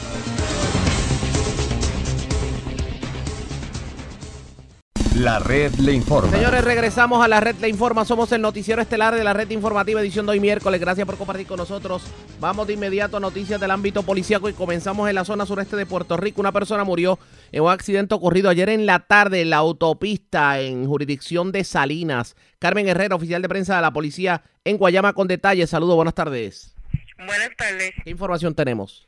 La 5.15 5.39
red 5.39 5.73
le 5.75 5.93
informa. 5.93 6.33
Señores, 6.33 6.65
regresamos 6.65 7.25
a 7.25 7.29
la 7.29 7.39
red 7.39 7.55
Le 7.61 7.69
Informa. 7.69 8.05
Somos 8.05 8.33
el 8.33 8.43
noticiero 8.43 8.83
estelar 8.83 9.15
de 9.15 9.23
la 9.23 9.33
red 9.33 9.49
informativa 9.51 10.01
edición 10.01 10.27
de 10.27 10.33
hoy 10.33 10.41
miércoles. 10.41 10.81
Gracias 10.81 11.07
por 11.07 11.17
compartir 11.17 11.47
con 11.47 11.57
nosotros. 11.57 12.03
Vamos 12.41 12.67
de 12.67 12.73
inmediato 12.73 13.19
a 13.19 13.21
noticias 13.21 13.61
del 13.61 13.71
ámbito 13.71 14.03
policíaco 14.03 14.49
y 14.49 14.55
comenzamos 14.55 15.09
en 15.09 15.15
la 15.15 15.25
zona 15.25 15.47
sureste 15.47 15.77
de 15.77 15.87
Puerto 15.87 16.17
Rico. 16.17 16.41
Una 16.41 16.51
persona 16.51 16.83
murió 16.83 17.21
en 17.53 17.63
un 17.63 17.71
accidente 17.71 18.13
ocurrido 18.13 18.51
ayer 18.51 18.69
en 18.71 18.87
la 18.87 19.07
tarde 19.07 19.43
en 19.43 19.51
la 19.51 19.59
autopista 19.59 20.59
en 20.59 20.85
jurisdicción 20.85 21.53
de 21.53 21.63
Salinas. 21.63 22.35
Carmen 22.59 22.89
Herrera, 22.89 23.15
oficial 23.15 23.41
de 23.41 23.49
prensa 23.49 23.77
de 23.77 23.83
la 23.83 23.93
policía 23.93 24.43
en 24.65 24.79
Guayama 24.79 25.13
con 25.13 25.29
detalles. 25.29 25.71
Saludos, 25.71 25.95
buenas 25.95 26.15
tardes. 26.15 26.75
Buenas 27.19 27.51
tardes. 27.57 27.93
¿Qué 28.03 28.11
información 28.11 28.53
tenemos? 28.53 29.07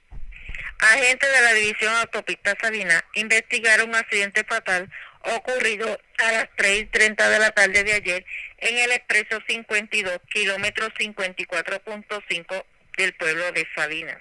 Agentes 0.79 1.29
de 1.33 1.43
la 1.43 1.53
División 1.55 1.93
Autopista 1.97 2.55
Sabina 2.61 3.03
investigaron 3.15 3.89
un 3.89 3.97
accidente 3.97 4.45
fatal 4.45 4.89
ocurrido 5.35 6.01
a 6.19 6.33
las 6.33 6.49
3.30 6.57 7.29
de 7.29 7.39
la 7.39 7.51
tarde 7.51 7.85
de 7.85 7.93
ayer 7.93 8.25
en 8.59 8.79
el 8.79 8.93
expreso 8.93 9.41
52, 9.47 10.21
kilómetro 10.31 10.89
54.5 10.91 12.65
del 12.97 13.13
pueblo 13.15 13.53
de 13.53 13.67
Sabinas. 13.75 14.19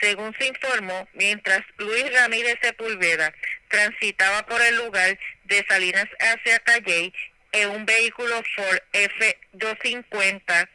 Según 0.00 0.34
se 0.38 0.46
informó, 0.46 1.08
mientras 1.14 1.62
Luis 1.78 2.12
Ramírez 2.12 2.58
Sepúlveda 2.60 3.32
transitaba 3.68 4.44
por 4.46 4.60
el 4.60 4.76
lugar 4.76 5.18
de 5.44 5.64
Salinas 5.68 6.06
hacia 6.18 6.58
Calley 6.60 7.12
en 7.52 7.70
un 7.70 7.86
vehículo 7.86 8.42
Ford 8.54 8.78
F250 8.92 10.68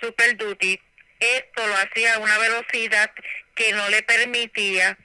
Super 0.00 0.36
Duty, 0.36 0.80
esto 1.20 1.66
lo 1.66 1.76
hacía 1.76 2.14
a 2.14 2.18
una 2.18 2.38
velocidad 2.38 3.10
que 3.54 3.72
no 3.72 3.88
le 3.88 4.02
permitía 4.02 4.98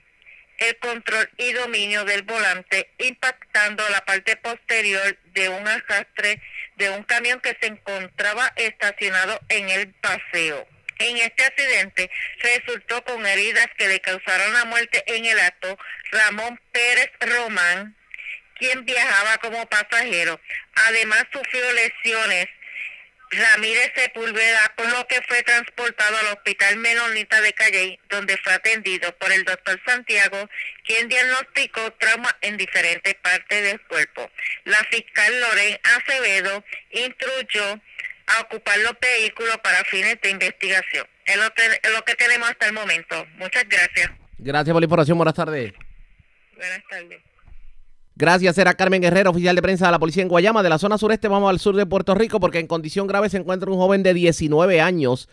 el 0.60 0.76
control 0.76 1.28
y 1.38 1.52
dominio 1.52 2.04
del 2.04 2.22
volante, 2.22 2.90
impactando 2.98 3.88
la 3.88 4.04
parte 4.04 4.36
posterior 4.36 5.18
de 5.32 5.48
un 5.48 5.66
arrastre 5.66 6.40
de 6.76 6.90
un 6.90 7.02
camión 7.02 7.40
que 7.40 7.56
se 7.60 7.66
encontraba 7.66 8.52
estacionado 8.56 9.40
en 9.48 9.68
el 9.70 9.92
paseo. 9.94 10.68
En 10.98 11.16
este 11.16 11.44
accidente 11.44 12.10
resultó 12.40 13.02
con 13.04 13.26
heridas 13.26 13.68
que 13.78 13.88
le 13.88 14.00
causaron 14.00 14.52
la 14.52 14.66
muerte 14.66 15.02
en 15.06 15.24
el 15.24 15.40
acto 15.40 15.78
Ramón 16.12 16.60
Pérez 16.72 17.10
Román, 17.20 17.96
quien 18.58 18.84
viajaba 18.84 19.38
como 19.38 19.66
pasajero. 19.66 20.38
Además 20.88 21.24
sufrió 21.32 21.72
lesiones 21.72 22.46
Ramírez 23.30 23.92
Sepúlveda, 23.94 24.72
por 24.76 24.90
lo 24.90 25.06
que 25.06 25.22
fue 25.22 25.42
transportado 25.44 26.16
al 26.18 26.26
Hospital 26.36 26.76
Menonita 26.78 27.40
de 27.40 27.52
Calley, 27.52 28.00
donde 28.08 28.36
fue 28.38 28.52
atendido 28.52 29.16
por 29.18 29.30
el 29.30 29.44
doctor 29.44 29.80
Santiago, 29.86 30.48
quien 30.84 31.08
diagnosticó 31.08 31.92
trauma 31.92 32.36
en 32.40 32.56
diferentes 32.56 33.14
partes 33.16 33.62
del 33.62 33.80
cuerpo. 33.82 34.28
La 34.64 34.78
fiscal 34.90 35.40
Loren 35.40 35.78
Acevedo 35.96 36.64
instruyó 36.90 37.80
a 38.26 38.40
ocupar 38.42 38.78
los 38.78 38.94
vehículos 39.00 39.56
para 39.58 39.84
fines 39.84 40.20
de 40.20 40.30
investigación. 40.30 41.06
Es 41.24 41.36
lo, 41.36 41.50
que, 41.54 41.62
es 41.82 41.92
lo 41.92 42.02
que 42.04 42.16
tenemos 42.16 42.50
hasta 42.50 42.66
el 42.66 42.72
momento. 42.72 43.26
Muchas 43.36 43.68
gracias. 43.68 44.10
Gracias 44.38 44.72
por 44.72 44.80
la 44.80 44.86
información. 44.86 45.18
Buenas 45.18 45.34
tardes. 45.34 45.72
Buenas 46.56 46.82
tardes. 46.88 47.29
Gracias, 48.20 48.58
era 48.58 48.74
Carmen 48.74 49.00
Guerrero, 49.00 49.30
oficial 49.30 49.56
de 49.56 49.62
prensa 49.62 49.86
de 49.86 49.92
la 49.92 49.98
policía 49.98 50.22
en 50.22 50.28
Guayama. 50.28 50.62
De 50.62 50.68
la 50.68 50.76
zona 50.76 50.98
sureste 50.98 51.26
vamos 51.26 51.48
al 51.48 51.58
sur 51.58 51.74
de 51.74 51.86
Puerto 51.86 52.14
Rico 52.14 52.38
porque 52.38 52.58
en 52.58 52.66
condición 52.66 53.06
grave 53.06 53.30
se 53.30 53.38
encuentra 53.38 53.70
un 53.70 53.78
joven 53.78 54.02
de 54.02 54.12
19 54.12 54.78
años 54.82 55.30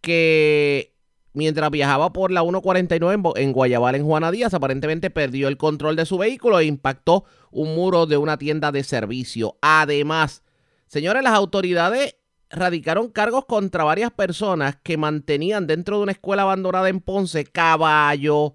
que 0.00 0.96
mientras 1.34 1.70
viajaba 1.70 2.14
por 2.14 2.30
la 2.30 2.40
149 2.40 3.32
en, 3.36 3.52
Guayabal, 3.52 3.94
en 3.94 4.06
Juana 4.06 4.30
Díaz, 4.30 4.54
aparentemente 4.54 5.10
perdió 5.10 5.48
el 5.48 5.58
control 5.58 5.96
de 5.96 6.06
su 6.06 6.16
vehículo 6.16 6.58
e 6.58 6.64
impactó 6.64 7.26
un 7.50 7.74
muro 7.74 8.06
de 8.06 8.16
una 8.16 8.38
tienda 8.38 8.72
de 8.72 8.84
servicio. 8.84 9.58
Además, 9.60 10.42
señores, 10.86 11.22
las 11.22 11.34
autoridades 11.34 12.16
radicaron 12.48 13.10
cargos 13.10 13.44
contra 13.44 13.84
varias 13.84 14.12
personas 14.12 14.78
que 14.82 14.96
mantenían 14.96 15.66
dentro 15.66 15.98
de 15.98 16.04
una 16.04 16.12
escuela 16.12 16.44
abandonada 16.44 16.88
en 16.88 17.00
Ponce 17.00 17.44
caballos, 17.44 18.52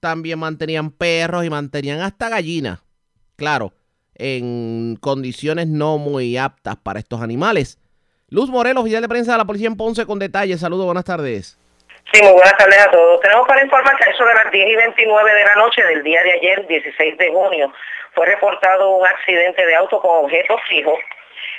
también 0.00 0.40
mantenían 0.40 0.90
perros 0.90 1.44
y 1.44 1.50
mantenían 1.50 2.00
hasta 2.00 2.30
gallinas 2.30 2.80
claro, 3.38 3.72
en 4.16 4.96
condiciones 5.00 5.68
no 5.68 5.96
muy 5.96 6.36
aptas 6.36 6.76
para 6.76 6.98
estos 6.98 7.22
animales. 7.22 7.78
Luz 8.28 8.50
Morel, 8.50 8.76
oficial 8.76 9.00
de 9.00 9.08
prensa 9.08 9.32
de 9.32 9.38
la 9.38 9.44
policía 9.44 9.68
en 9.68 9.76
Ponce, 9.76 10.04
con 10.04 10.18
detalles. 10.18 10.60
Saludos, 10.60 10.84
buenas 10.84 11.04
tardes. 11.04 11.56
Sí, 12.12 12.20
muy 12.20 12.32
buenas 12.32 12.56
tardes 12.58 12.78
a 12.78 12.90
todos. 12.90 13.20
Tenemos 13.20 13.46
para 13.46 13.62
informar 13.62 13.96
que 13.96 14.10
a 14.10 14.12
eso 14.12 14.24
de 14.24 14.34
las 14.34 14.50
10 14.50 14.68
y 14.68 14.76
29 14.76 15.32
de 15.32 15.44
la 15.44 15.54
noche 15.54 15.82
del 15.84 16.02
día 16.02 16.22
de 16.22 16.32
ayer, 16.32 16.66
16 16.66 17.16
de 17.16 17.30
junio, 17.30 17.72
fue 18.14 18.26
reportado 18.26 18.90
un 18.96 19.06
accidente 19.06 19.64
de 19.64 19.76
auto 19.76 20.00
con 20.00 20.24
objetos 20.24 20.60
fijos, 20.68 20.98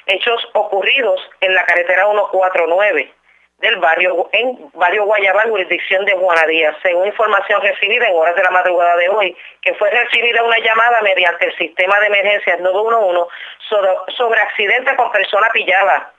hechos 0.05 0.41
ocurridos 0.53 1.19
en 1.41 1.55
la 1.55 1.65
carretera 1.65 2.03
149 2.11 3.13
del 3.59 3.75
barrio, 3.77 4.29
en 4.31 4.57
barrio 4.73 5.05
Guayabal, 5.05 5.49
jurisdicción 5.49 6.05
de 6.05 6.13
Juana 6.13 6.45
Díaz, 6.47 6.75
según 6.81 7.07
información 7.07 7.61
recibida 7.61 8.07
en 8.07 8.15
horas 8.15 8.35
de 8.35 8.43
la 8.43 8.51
madrugada 8.51 8.95
de 8.95 9.09
hoy, 9.09 9.35
que 9.61 9.73
fue 9.73 9.89
recibida 9.89 10.43
una 10.43 10.57
llamada 10.59 11.01
mediante 11.01 11.45
el 11.45 11.57
sistema 11.57 11.99
de 11.99 12.07
emergencias 12.07 12.59
911 12.59 13.29
sobre, 13.69 13.91
sobre 14.15 14.41
accidente 14.41 14.95
con 14.95 15.11
persona 15.11 15.49
pillada. 15.51 16.13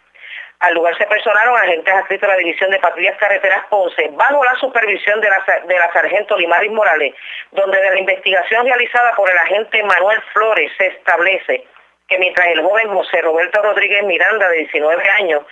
Al 0.60 0.74
lugar 0.74 0.94
se 0.98 1.06
personaron 1.06 1.56
agentes 1.56 1.94
adscritos 1.94 2.28
a 2.28 2.32
la 2.32 2.38
División 2.38 2.70
de 2.70 2.78
Patrullas 2.78 3.16
Carreteras 3.16 3.64
Ponce, 3.70 4.10
bajo 4.12 4.44
la 4.44 4.54
supervisión 4.56 5.18
de 5.22 5.30
la, 5.30 5.42
de 5.66 5.78
la 5.78 5.90
sargento 5.90 6.36
Limaris 6.36 6.70
Morales, 6.70 7.14
donde 7.52 7.80
de 7.80 7.90
la 7.90 7.98
investigación 7.98 8.66
realizada 8.66 9.12
por 9.16 9.30
el 9.30 9.38
agente 9.38 9.82
Manuel 9.82 10.20
Flores 10.34 10.70
se 10.76 10.88
establece 10.88 11.64
que 12.10 12.18
mientras 12.18 12.48
el 12.48 12.60
joven 12.60 12.88
José 12.88 13.22
Roberto 13.22 13.62
Rodríguez 13.62 14.02
Miranda, 14.04 14.48
de 14.48 14.58
19 14.58 15.08
años, 15.10 15.44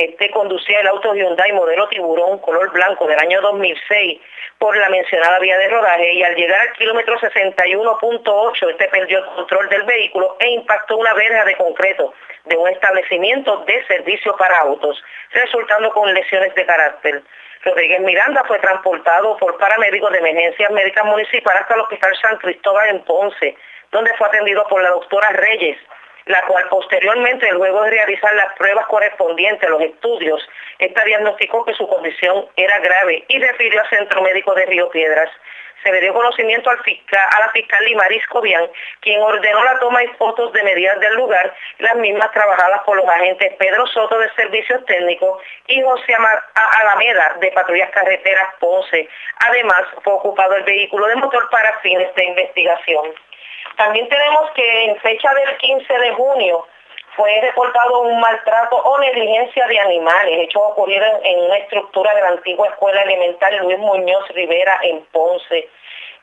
este 0.00 0.30
conducía 0.30 0.80
el 0.80 0.86
auto 0.86 1.14
Hyundai 1.14 1.52
modelo 1.52 1.86
tiburón 1.88 2.38
color 2.38 2.72
blanco 2.72 3.06
del 3.06 3.18
año 3.18 3.40
2006 3.42 4.20
por 4.58 4.74
la 4.76 4.88
mencionada 4.88 5.38
vía 5.40 5.58
de 5.58 5.68
rodaje 5.68 6.12
y 6.14 6.22
al 6.22 6.34
llegar 6.34 6.60
al 6.60 6.72
kilómetro 6.72 7.18
61.8 7.18 8.70
este 8.70 8.88
perdió 8.88 9.18
el 9.18 9.24
control 9.26 9.68
del 9.68 9.82
vehículo 9.82 10.36
e 10.40 10.50
impactó 10.52 10.96
una 10.96 11.12
verja 11.12 11.44
de 11.44 11.56
concreto 11.56 12.14
de 12.46 12.56
un 12.56 12.68
establecimiento 12.68 13.64
de 13.66 13.84
servicio 13.86 14.34
para 14.36 14.60
autos, 14.60 15.02
resultando 15.32 15.90
con 15.90 16.12
lesiones 16.14 16.54
de 16.54 16.64
carácter. 16.64 17.22
Rodríguez 17.62 18.00
Miranda 18.00 18.42
fue 18.44 18.58
transportado 18.58 19.36
por 19.36 19.58
paramédicos 19.58 20.10
de 20.12 20.18
emergencias 20.18 20.70
médicas 20.70 21.04
municipales 21.04 21.60
hasta 21.60 21.74
el 21.74 21.80
Hospital 21.80 22.16
San 22.22 22.38
Cristóbal 22.38 22.88
en 22.88 23.04
Ponce, 23.04 23.54
donde 23.92 24.14
fue 24.14 24.28
atendido 24.28 24.66
por 24.68 24.82
la 24.82 24.90
doctora 24.90 25.28
Reyes, 25.30 25.76
la 26.26 26.42
cual 26.46 26.66
posteriormente, 26.68 27.50
luego 27.52 27.82
de 27.82 27.90
realizar 27.90 28.34
las 28.34 28.54
pruebas 28.54 28.86
correspondientes 28.86 29.68
los 29.68 29.80
estudios, 29.82 30.46
esta 30.78 31.04
diagnosticó 31.04 31.64
que 31.64 31.74
su 31.74 31.88
condición 31.88 32.46
era 32.56 32.78
grave 32.80 33.24
y 33.28 33.38
refirió 33.38 33.80
al 33.80 33.90
Centro 33.90 34.22
Médico 34.22 34.54
de 34.54 34.66
Río 34.66 34.90
Piedras. 34.90 35.30
se 35.82 35.90
le 35.90 36.00
dio 36.00 36.12
conocimiento 36.12 36.70
al 36.70 36.78
fiscal, 36.82 37.24
a 37.36 37.40
la 37.40 37.48
fiscal 37.50 37.84
Limaris 37.84 38.26
Cobian, 38.26 38.68
quien 39.00 39.20
ordenó 39.20 39.64
la 39.64 39.78
toma 39.78 40.04
y 40.04 40.08
fotos 40.08 40.52
de 40.52 40.62
medidas 40.62 41.00
del 41.00 41.14
lugar, 41.14 41.54
las 41.78 41.96
mismas 41.96 42.30
trabajadas 42.32 42.82
por 42.84 42.96
los 42.96 43.08
agentes 43.08 43.54
Pedro 43.58 43.86
Soto 43.86 44.18
de 44.18 44.30
Servicios 44.34 44.84
Técnicos 44.84 45.42
y 45.68 45.80
José 45.82 46.14
Alameda 46.54 47.36
de 47.40 47.50
Patrullas 47.52 47.90
Carreteras 47.90 48.54
Ponce. 48.58 49.08
Además, 49.46 49.82
fue 50.04 50.12
ocupado 50.12 50.54
el 50.56 50.64
vehículo 50.64 51.06
de 51.06 51.16
motor 51.16 51.48
para 51.50 51.78
fines 51.80 52.14
de 52.14 52.24
investigación. 52.24 53.14
También 53.80 54.06
tenemos 54.10 54.50
que 54.50 54.84
en 54.90 54.96
fecha 55.00 55.32
del 55.32 55.56
15 55.56 55.98
de 56.00 56.12
junio, 56.12 56.66
fue 57.16 57.40
reportado 57.40 58.02
un 58.02 58.20
maltrato 58.20 58.76
o 58.76 58.98
negligencia 58.98 59.66
de 59.68 59.80
animales. 59.80 60.38
Hechos 60.40 60.62
ocurrieron 60.72 61.24
en 61.24 61.40
una 61.40 61.56
estructura 61.56 62.14
de 62.14 62.20
la 62.20 62.28
antigua 62.28 62.68
escuela 62.68 63.00
elemental 63.00 63.56
Luis 63.62 63.78
Muñoz 63.78 64.28
Rivera 64.34 64.80
en 64.82 65.02
Ponce. 65.06 65.70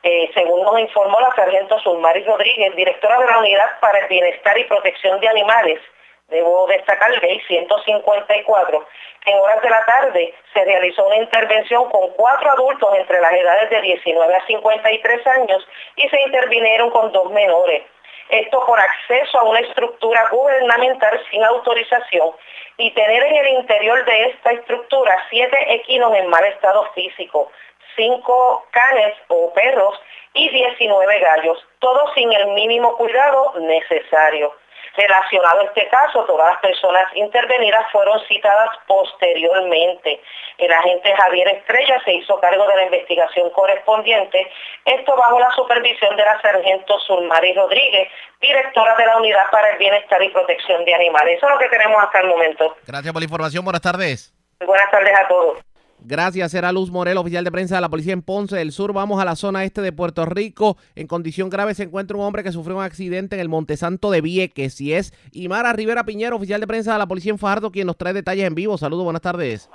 Eh, 0.04 0.30
según 0.34 0.62
nos 0.62 0.78
informó 0.78 1.18
la 1.18 1.34
sargento 1.34 1.80
Sulmaris 1.80 2.26
Rodríguez, 2.26 2.76
directora 2.76 3.18
de 3.18 3.26
la 3.26 3.38
Unidad 3.38 3.80
para 3.80 3.98
el 3.98 4.06
Bienestar 4.06 4.56
y 4.56 4.62
Protección 4.62 5.18
de 5.18 5.26
Animales, 5.26 5.80
debo 6.28 6.66
destacar 6.66 7.10
ley 7.22 7.40
154, 7.46 8.86
en 9.26 9.38
horas 9.38 9.62
de 9.62 9.70
la 9.70 9.84
tarde 9.84 10.34
se 10.52 10.64
realizó 10.64 11.06
una 11.06 11.16
intervención 11.16 11.88
con 11.90 12.08
cuatro 12.10 12.50
adultos 12.50 12.94
entre 12.96 13.20
las 13.20 13.32
edades 13.32 13.70
de 13.70 13.80
19 13.82 14.34
a 14.34 14.46
53 14.46 15.26
años 15.26 15.66
y 15.96 16.08
se 16.08 16.20
intervinieron 16.22 16.90
con 16.90 17.12
dos 17.12 17.30
menores 17.30 17.82
esto 18.28 18.64
por 18.66 18.78
acceso 18.78 19.38
a 19.38 19.44
una 19.44 19.60
estructura 19.60 20.28
gubernamental 20.30 21.20
sin 21.30 21.42
autorización 21.44 22.32
y 22.76 22.90
tener 22.92 23.22
en 23.22 23.36
el 23.36 23.48
interior 23.60 24.04
de 24.04 24.26
esta 24.26 24.52
estructura 24.52 25.16
siete 25.30 25.74
equinos 25.74 26.14
en 26.14 26.28
mal 26.28 26.44
estado 26.44 26.90
físico, 26.92 27.50
cinco 27.96 28.66
canes 28.70 29.14
o 29.28 29.52
perros 29.54 29.98
y 30.34 30.48
19 30.50 31.20
gallos, 31.20 31.66
todos 31.78 32.12
sin 32.14 32.32
el 32.32 32.48
mínimo 32.48 32.96
cuidado 32.96 33.54
necesario. 33.60 34.54
Relacionado 34.98 35.60
a 35.60 35.64
este 35.64 35.86
caso, 35.90 36.24
todas 36.24 36.54
las 36.54 36.60
personas 36.60 37.04
intervenidas 37.14 37.86
fueron 37.92 38.18
citadas 38.26 38.70
posteriormente. 38.88 40.20
El 40.58 40.72
agente 40.72 41.14
Javier 41.14 41.46
Estrella 41.46 42.02
se 42.04 42.14
hizo 42.14 42.40
cargo 42.40 42.66
de 42.66 42.74
la 42.74 42.82
investigación 42.86 43.48
correspondiente, 43.50 44.50
esto 44.84 45.16
bajo 45.16 45.38
la 45.38 45.52
supervisión 45.52 46.16
de 46.16 46.24
la 46.24 46.42
sargento 46.42 46.98
Sulmari 47.06 47.54
Rodríguez, 47.54 48.08
directora 48.40 48.96
de 48.96 49.06
la 49.06 49.18
Unidad 49.18 49.48
para 49.52 49.70
el 49.70 49.78
Bienestar 49.78 50.20
y 50.20 50.30
Protección 50.30 50.84
de 50.84 50.92
Animales. 50.92 51.36
Eso 51.36 51.46
es 51.46 51.52
lo 51.52 51.58
que 51.60 51.68
tenemos 51.68 52.02
hasta 52.02 52.18
el 52.18 52.26
momento. 52.26 52.76
Gracias 52.84 53.12
por 53.12 53.22
la 53.22 53.26
información. 53.26 53.64
Buenas 53.64 53.82
tardes. 53.82 54.34
Buenas 54.66 54.90
tardes 54.90 55.16
a 55.16 55.28
todos. 55.28 55.58
Gracias, 56.00 56.54
era 56.54 56.70
Luz 56.70 56.90
Morel, 56.90 57.18
oficial 57.18 57.44
de 57.44 57.50
prensa 57.50 57.74
de 57.74 57.80
la 57.80 57.88
policía 57.88 58.12
en 58.12 58.22
Ponce 58.22 58.56
del 58.56 58.70
Sur. 58.70 58.92
Vamos 58.92 59.20
a 59.20 59.24
la 59.24 59.34
zona 59.34 59.64
este 59.64 59.82
de 59.82 59.92
Puerto 59.92 60.24
Rico. 60.24 60.76
En 60.94 61.08
condición 61.08 61.50
grave 61.50 61.74
se 61.74 61.82
encuentra 61.82 62.16
un 62.16 62.22
hombre 62.22 62.44
que 62.44 62.52
sufrió 62.52 62.76
un 62.76 62.84
accidente 62.84 63.34
en 63.34 63.40
el 63.40 63.48
Montesanto 63.48 64.10
de 64.10 64.20
Vieques. 64.20 64.80
Y 64.80 64.94
es 64.94 65.12
Imara 65.32 65.72
Rivera 65.72 66.04
Piñero, 66.04 66.36
oficial 66.36 66.60
de 66.60 66.68
prensa 66.68 66.92
de 66.92 66.98
la 66.98 67.06
policía 67.06 67.32
en 67.32 67.38
Fajardo, 67.38 67.72
quien 67.72 67.86
nos 67.86 67.96
trae 67.96 68.12
detalles 68.12 68.46
en 68.46 68.54
vivo. 68.54 68.78
Saludos, 68.78 69.04
buenas 69.04 69.22
tardes. 69.22 69.68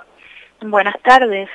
Buenas 0.62 0.96
tardes. 1.02 1.50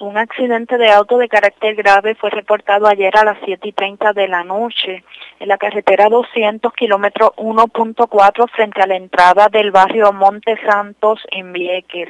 Un 0.00 0.16
accidente 0.16 0.76
de 0.78 0.90
auto 0.90 1.18
de 1.18 1.28
carácter 1.28 1.74
grave 1.74 2.14
fue 2.14 2.30
reportado 2.30 2.86
ayer 2.86 3.14
a 3.16 3.24
las 3.24 3.38
7 3.44 3.68
y 3.68 3.72
30 3.72 4.12
de 4.12 4.28
la 4.28 4.44
noche 4.44 5.02
en 5.38 5.48
la 5.48 5.58
carretera 5.58 6.08
200, 6.08 6.72
kilómetro 6.74 7.34
1.4, 7.36 8.50
frente 8.50 8.82
a 8.82 8.86
la 8.86 8.96
entrada 8.96 9.48
del 9.50 9.70
barrio 9.70 10.12
Monte 10.12 10.58
Santos 10.66 11.20
en 11.30 11.52
Vieques 11.52 12.08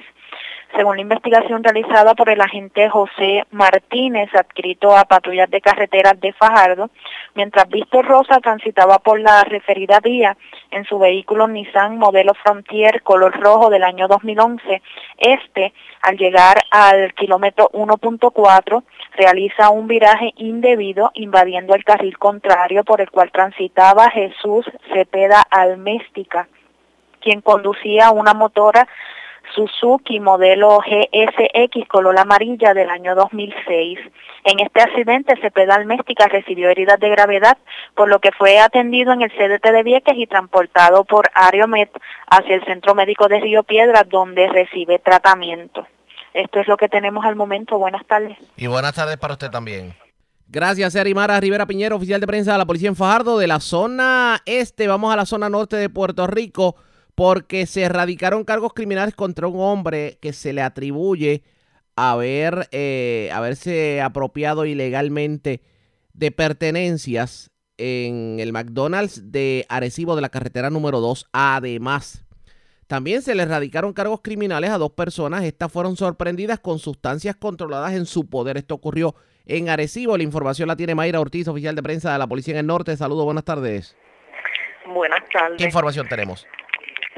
según 0.77 0.97
la 0.97 1.03
investigación 1.03 1.63
realizada 1.65 2.15
por 2.15 2.29
el 2.29 2.41
agente 2.41 2.89
José 2.89 3.45
Martínez, 3.51 4.29
adscrito 4.35 4.97
a 4.97 5.05
patrullas 5.05 5.51
de 5.51 5.61
carreteras 5.61 6.21
de 6.21 6.33
Fajardo, 6.33 6.91
mientras 7.35 7.69
Víctor 7.69 8.07
Rosa 8.07 8.41
transitaba 8.41 8.99
por 8.99 9.21
la 9.21 9.43
referida 9.45 10.01
vía 10.01 10.37
en 10.71 10.85
su 10.85 10.99
vehículo 10.99 11.49
Nissan 11.49 11.99
modelo 11.99 12.35
Frontier 12.35 13.03
color 13.03 13.39
rojo 13.41 13.71
del 13.71 13.83
año 13.83 14.07
2011, 14.09 14.83
este, 15.19 15.73
al 16.03 16.17
llegar 16.17 16.59
al 16.71 17.15
kilómetro 17.15 17.69
1.4, 17.73 18.83
realiza 19.17 19.71
un 19.71 19.87
viraje 19.87 20.33
indebido 20.37 21.11
invadiendo 21.15 21.75
el 21.75 21.85
carril 21.85 22.17
contrario 22.19 22.85
por 22.85 23.01
el 23.01 23.11
cual 23.11 23.31
transitaba 23.33 24.11
Jesús 24.11 24.65
Cepeda 24.93 25.43
Alméstica, 25.51 26.49
quien 27.21 27.41
conducía 27.41 28.11
una 28.11 28.35
motora 28.35 28.89
Suzuki 29.55 30.21
modelo 30.21 30.81
GSX 30.81 31.89
color 31.89 32.19
amarilla 32.19 32.75
del 32.75 32.91
año 32.91 33.15
2006. 33.15 33.99
En 34.45 34.61
este 34.61 34.81
accidente, 34.81 35.35
Cepeda 35.41 35.75
Alméstica 35.75 36.27
recibió 36.29 36.71
heridas 36.71 36.99
de 36.99 37.11
gravedad, 37.11 37.59
por 37.95 38.09
lo 38.09 38.21
que 38.21 38.33
fue 38.33 38.59
atendido 38.59 39.13
en 39.13 39.23
el 39.23 39.31
CDT 39.31 39.71
de 39.71 39.83
Vieques 39.83 40.17
y 40.17 40.27
transportado 40.27 41.05
por 41.05 41.31
Ariomet 41.35 41.91
hacia 42.31 42.55
el 42.55 42.65
Centro 42.65 42.95
Médico 42.95 43.29
de 43.29 43.41
Río 43.41 43.63
Piedra, 43.63 44.05
donde 44.05 44.49
recibe 44.49 44.99
tratamiento. 44.99 45.87
Esto 46.33 46.61
es 46.61 46.69
lo 46.69 46.77
que 46.77 46.89
tenemos 46.89 47.25
al 47.25 47.37
momento. 47.37 47.79
Buenas 47.79 48.07
tardes. 48.07 48.39
Y 48.57 48.67
buenas 48.67 48.95
tardes 48.95 49.17
para 49.17 49.35
usted 49.35 49.51
también. 49.51 49.95
Gracias, 50.49 50.97
Arimara 50.97 51.39
Rivera 51.39 51.67
Piñero, 51.67 51.97
oficial 51.97 52.21
de 52.21 52.27
prensa 52.27 52.53
de 52.53 52.59
la 52.59 52.67
Policía 52.67 52.89
en 52.89 52.97
Fajardo. 52.97 53.39
De 53.39 53.47
la 53.47 53.61
zona 53.61 54.41
este, 54.47 54.89
vamos 54.89 55.13
a 55.13 55.17
la 55.17 55.27
zona 55.27 55.49
norte 55.49 55.77
de 55.77 55.89
Puerto 55.89 56.27
Rico 56.27 56.77
porque 57.21 57.67
se 57.67 57.83
erradicaron 57.83 58.45
cargos 58.45 58.73
criminales 58.73 59.15
contra 59.15 59.47
un 59.47 59.61
hombre 59.61 60.17
que 60.23 60.33
se 60.33 60.55
le 60.55 60.63
atribuye 60.63 61.43
haber, 61.95 62.67
eh, 62.73 63.29
haberse 63.35 64.01
apropiado 64.01 64.65
ilegalmente 64.65 65.61
de 66.15 66.31
pertenencias 66.31 67.51
en 67.77 68.41
el 68.41 68.55
McDonald's 68.55 69.33
de 69.33 69.67
Arecibo 69.69 70.17
de 70.17 70.23
la 70.23 70.31
carretera 70.31 70.71
número 70.71 71.01
2. 71.01 71.27
Además, 71.31 72.25
también 72.87 73.21
se 73.21 73.35
le 73.35 73.43
erradicaron 73.43 73.93
cargos 73.93 74.23
criminales 74.23 74.71
a 74.71 74.79
dos 74.79 74.93
personas. 74.93 75.45
Estas 75.45 75.71
fueron 75.71 75.99
sorprendidas 75.99 76.59
con 76.59 76.79
sustancias 76.79 77.37
controladas 77.37 77.93
en 77.93 78.07
su 78.07 78.31
poder. 78.31 78.57
Esto 78.57 78.77
ocurrió 78.77 79.15
en 79.45 79.69
Arecibo. 79.69 80.17
La 80.17 80.23
información 80.23 80.69
la 80.69 80.77
tiene 80.77 80.95
Mayra 80.95 81.21
Ortiz, 81.21 81.49
oficial 81.49 81.77
de 81.77 81.83
prensa 81.83 82.15
de 82.15 82.19
la 82.19 82.27
Policía 82.27 82.55
en 82.55 82.61
el 82.61 82.67
Norte. 82.67 82.97
Saludos, 82.97 83.27
buenas 83.27 83.45
tardes. 83.45 83.95
Buenas 84.87 85.21
tardes. 85.31 85.59
¿Qué 85.59 85.65
información 85.65 86.09
tenemos? 86.09 86.47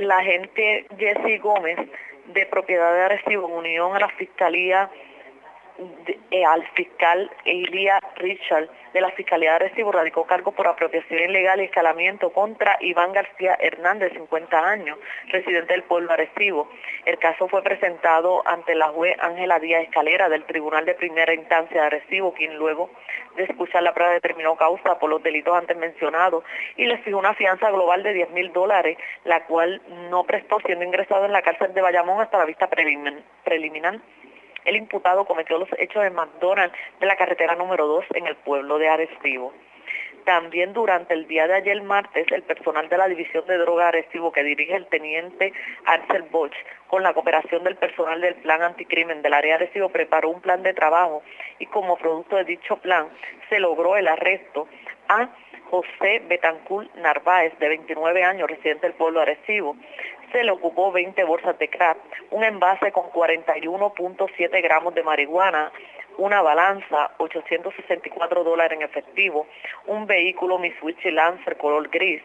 La 0.03 0.19
agente 0.19 0.87
Jesse 0.99 1.41
Gómez 1.41 1.79
de 2.27 2.47
propiedad 2.47 2.93
de 2.95 3.03
Arecibo 3.03 3.49
en 3.49 3.55
unión 3.55 3.97
a 3.97 4.01
la 4.01 4.09
fiscalía 4.11 4.91
eh, 6.31 6.45
al 6.45 6.67
fiscal 6.75 7.31
Elia 7.45 7.99
Richard 8.17 8.69
de 8.93 9.01
la 9.01 9.11
Fiscalía 9.13 9.55
de 9.55 9.59
Recibo 9.61 9.91
radicó 9.91 10.25
cargo 10.27 10.53
por 10.53 10.69
apropiación 10.69 11.21
ilegal 11.21 11.61
y 11.61 11.65
escalamiento 11.65 12.31
contra 12.31 12.77
Iván 12.81 13.13
García 13.13 13.57
Hernández, 13.59 14.13
50 14.13 14.69
años, 14.69 14.99
residente 15.29 15.73
del 15.73 15.83
pueblo 15.85 16.13
Arecibo. 16.13 16.69
El 17.07 17.19
caso 17.19 17.49
fue 17.49 17.63
presentado 17.63 18.47
ante 18.47 18.75
la 18.75 18.89
juez 18.89 19.17
Ángela 19.21 19.59
Díaz 19.61 19.85
Escalera 19.85 20.29
del 20.29 20.45
Tribunal 20.45 20.85
de 20.85 20.95
Primera 20.95 21.33
Instancia 21.33 21.81
de 21.81 21.87
Arecibo, 21.87 22.35
quien 22.35 22.57
luego 22.57 22.91
de 23.37 23.45
escuchar 23.45 23.83
la 23.83 23.95
prueba 23.95 24.13
determinó 24.13 24.57
causa 24.57 24.99
por 24.99 25.09
los 25.09 25.23
delitos 25.23 25.57
antes 25.57 25.77
mencionados 25.77 26.45
y 26.77 26.85
le 26.85 26.99
fijó 26.99 27.19
una 27.19 27.35
fianza 27.35 27.71
global 27.71 28.03
de 28.03 28.13
10 28.13 28.31
mil 28.31 28.53
dólares, 28.53 28.99
la 29.25 29.45
cual 29.47 29.81
no 30.11 30.25
prestó 30.25 30.61
siendo 30.61 30.85
ingresado 30.85 31.25
en 31.25 31.33
la 31.33 31.43
cárcel 31.43 31.73
de 31.73 31.81
Bayamón 31.81 32.21
hasta 32.21 32.39
la 32.39 32.45
vista 32.45 32.69
preliminar 32.69 34.01
el 34.65 34.77
imputado 34.77 35.25
cometió 35.25 35.59
los 35.59 35.69
hechos 35.79 36.05
en 36.05 36.15
McDonald's 36.15 36.77
de 37.01 37.07
la 37.07 37.17
carretera 37.17 37.55
número 37.55 37.87
2 37.87 38.05
en 38.15 38.27
el 38.27 38.37
pueblo 38.37 38.79
de 38.79 38.89
Arecibo. 38.89 39.53
También 40.25 40.73
durante 40.73 41.15
el 41.15 41.27
día 41.27 41.49
de 41.49 41.55
ayer 41.55 41.83
martes, 41.83 42.27
el 42.31 42.43
personal 42.43 42.89
de 42.89 42.97
la 42.97 43.09
División 43.09 43.45
de 43.47 43.59
Droga 43.59 43.89
Arecibo 43.89 44.31
que 44.31 44.45
dirige 44.45 44.77
el 44.77 44.87
teniente 44.87 45.53
Axel 45.85 46.23
Bosch, 46.31 46.55
con 46.87 47.03
la 47.03 47.13
cooperación 47.13 47.65
del 47.65 47.77
personal 47.77 48.21
del 48.21 48.37
Plan 48.37 48.63
Anticrimen 48.63 49.23
del 49.23 49.35
área 49.35 49.57
Arecibo, 49.57 49.89
preparó 49.89 50.31
un 50.31 50.41
plan 50.41 50.63
de 50.63 50.75
trabajo 50.75 51.23
y 51.59 51.67
como 51.67 51.97
producto 51.97 52.37
de 52.37 52.45
dicho 52.45 52.77
plan 52.77 53.09
se 53.49 53.59
logró 53.59 53.97
el 53.97 54.07
arresto 54.07 54.69
a 55.09 55.29
José 55.71 56.23
Betancourt 56.29 56.95
Narváez, 56.97 57.59
de 57.59 57.69
29 57.69 58.23
años, 58.23 58.49
residente 58.49 58.87
del 58.87 58.95
pueblo 58.95 59.23
Arecibo, 59.23 59.75
se 60.33 60.43
le 60.43 60.51
ocupó 60.51 60.91
20 60.91 61.23
bolsas 61.25 61.59
de 61.59 61.69
crack, 61.69 61.99
un 62.31 62.43
envase 62.43 62.91
con 62.91 63.11
41.7 63.11 64.63
gramos 64.63 64.95
de 64.95 65.03
marihuana, 65.03 65.71
una 66.19 66.43
balanza, 66.43 67.13
864 67.19 68.45
dólares 68.45 68.79
en 68.79 68.85
efectivo, 68.85 69.47
un 69.87 70.07
vehículo 70.07 70.59
Mitsubishi 70.59 71.11
Lancer 71.11 71.57
color 71.57 71.89
gris. 71.89 72.23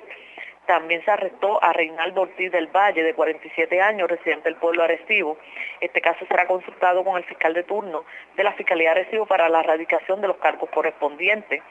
También 0.66 1.04
se 1.06 1.12
arrestó 1.12 1.64
a 1.64 1.72
Reinaldo 1.72 2.24
Ortiz 2.24 2.52
del 2.52 2.68
Valle, 2.68 3.02
de 3.02 3.14
47 3.14 3.82
años, 3.82 4.10
residente 4.10 4.50
del 4.50 4.60
pueblo 4.60 4.84
Arecibo. 4.84 5.38
Este 5.80 6.02
caso 6.02 6.26
será 6.28 6.46
consultado 6.46 7.06
con 7.06 7.16
el 7.18 7.24
fiscal 7.24 7.54
de 7.54 7.64
turno 7.64 8.04
de 8.36 8.44
la 8.44 8.52
Fiscalía 8.52 8.92
Arecibo 8.92 9.26
para 9.26 9.48
la 9.48 9.62
erradicación 9.62 10.20
de 10.20 10.28
los 10.28 10.38
cargos 10.38 10.70
correspondientes. 10.70 11.64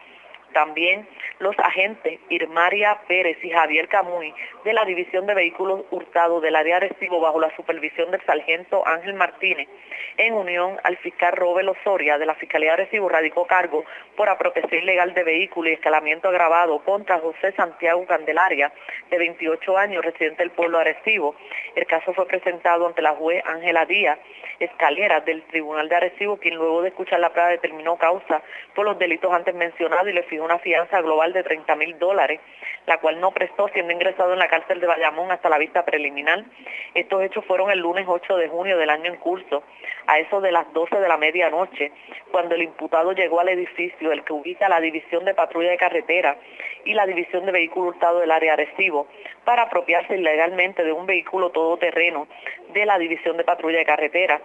También 0.56 1.06
los 1.38 1.54
agentes 1.58 2.18
Irmaria 2.30 2.98
Pérez 3.06 3.36
y 3.44 3.50
Javier 3.50 3.88
Camuy 3.88 4.32
de 4.64 4.72
la 4.72 4.86
División 4.86 5.26
de 5.26 5.34
Vehículos 5.34 5.84
Hurtados 5.90 6.40
del 6.40 6.56
área 6.56 6.80
Recibo 6.80 7.20
bajo 7.20 7.38
la 7.38 7.54
supervisión 7.56 8.10
del 8.10 8.24
sargento 8.24 8.82
Ángel 8.88 9.12
Martínez, 9.12 9.68
en 10.16 10.32
unión 10.32 10.78
al 10.82 10.96
fiscal 10.96 11.34
Robert 11.36 11.68
Osoria 11.68 12.16
de 12.16 12.24
la 12.24 12.34
Fiscalía 12.36 12.70
de 12.70 12.84
Recibo, 12.84 13.10
radicó 13.10 13.46
cargo 13.46 13.84
por 14.16 14.30
apropiación 14.30 14.82
ilegal 14.82 15.12
de 15.12 15.24
vehículo 15.24 15.68
y 15.68 15.74
escalamiento 15.74 16.28
agravado 16.28 16.78
contra 16.78 17.18
José 17.18 17.52
Santiago 17.52 18.06
Candelaria, 18.06 18.72
de 19.10 19.18
28 19.18 19.76
años, 19.76 20.02
residente 20.02 20.42
del 20.42 20.52
pueblo 20.52 20.78
Arecibo. 20.78 21.36
El 21.74 21.84
caso 21.84 22.14
fue 22.14 22.26
presentado 22.26 22.86
ante 22.86 23.02
la 23.02 23.12
juez 23.12 23.44
Ángela 23.44 23.84
Díaz 23.84 24.18
Escalera 24.58 25.20
del 25.20 25.42
Tribunal 25.44 25.88
de 25.88 25.96
Arecibo, 25.96 26.38
quien 26.38 26.56
luego 26.56 26.82
de 26.82 26.88
escuchar 26.88 27.20
la 27.20 27.30
prueba 27.30 27.50
determinó 27.50 27.96
causa 27.96 28.42
por 28.74 28.84
los 28.84 28.98
delitos 28.98 29.32
antes 29.32 29.54
mencionados 29.54 30.08
y 30.08 30.12
le 30.12 30.22
fijó 30.24 30.44
una 30.44 30.58
fianza 30.58 31.00
global 31.00 31.32
de 31.32 31.42
30 31.42 31.76
mil 31.76 31.98
dólares, 31.98 32.40
la 32.86 32.98
cual 32.98 33.20
no 33.20 33.32
prestó 33.32 33.68
siendo 33.68 33.92
ingresado 33.92 34.32
en 34.32 34.38
la 34.38 34.48
cárcel 34.48 34.80
de 34.80 34.86
Bayamón 34.86 35.30
hasta 35.30 35.48
la 35.48 35.58
vista 35.58 35.84
preliminar. 35.84 36.44
Estos 36.94 37.22
hechos 37.22 37.44
fueron 37.44 37.70
el 37.70 37.80
lunes 37.80 38.06
8 38.08 38.36
de 38.36 38.48
junio 38.48 38.78
del 38.78 38.90
año 38.90 39.12
en 39.12 39.16
curso, 39.16 39.62
a 40.06 40.18
eso 40.18 40.40
de 40.40 40.52
las 40.52 40.72
12 40.72 40.96
de 40.96 41.08
la 41.08 41.16
medianoche, 41.16 41.92
cuando 42.30 42.54
el 42.54 42.62
imputado 42.62 43.12
llegó 43.12 43.40
al 43.40 43.48
edificio, 43.48 44.12
el 44.12 44.24
que 44.24 44.32
ubica 44.32 44.68
la 44.68 44.80
División 44.80 45.24
de 45.24 45.34
Patrulla 45.34 45.70
de 45.70 45.76
Carretera 45.76 46.36
y 46.84 46.94
la 46.94 47.06
División 47.06 47.46
de 47.46 47.52
Vehículo 47.52 47.88
Hurtado 47.88 48.20
del 48.20 48.30
área 48.30 48.54
Arecibo, 48.54 49.08
para 49.44 49.62
apropiarse 49.62 50.16
ilegalmente 50.16 50.84
de 50.84 50.92
un 50.92 51.06
vehículo 51.06 51.50
todoterreno 51.50 52.28
de 52.72 52.86
la 52.86 52.98
División 52.98 53.36
de 53.36 53.44
Patrulla 53.44 53.78
de 53.78 53.86
Carretera. 53.86 54.40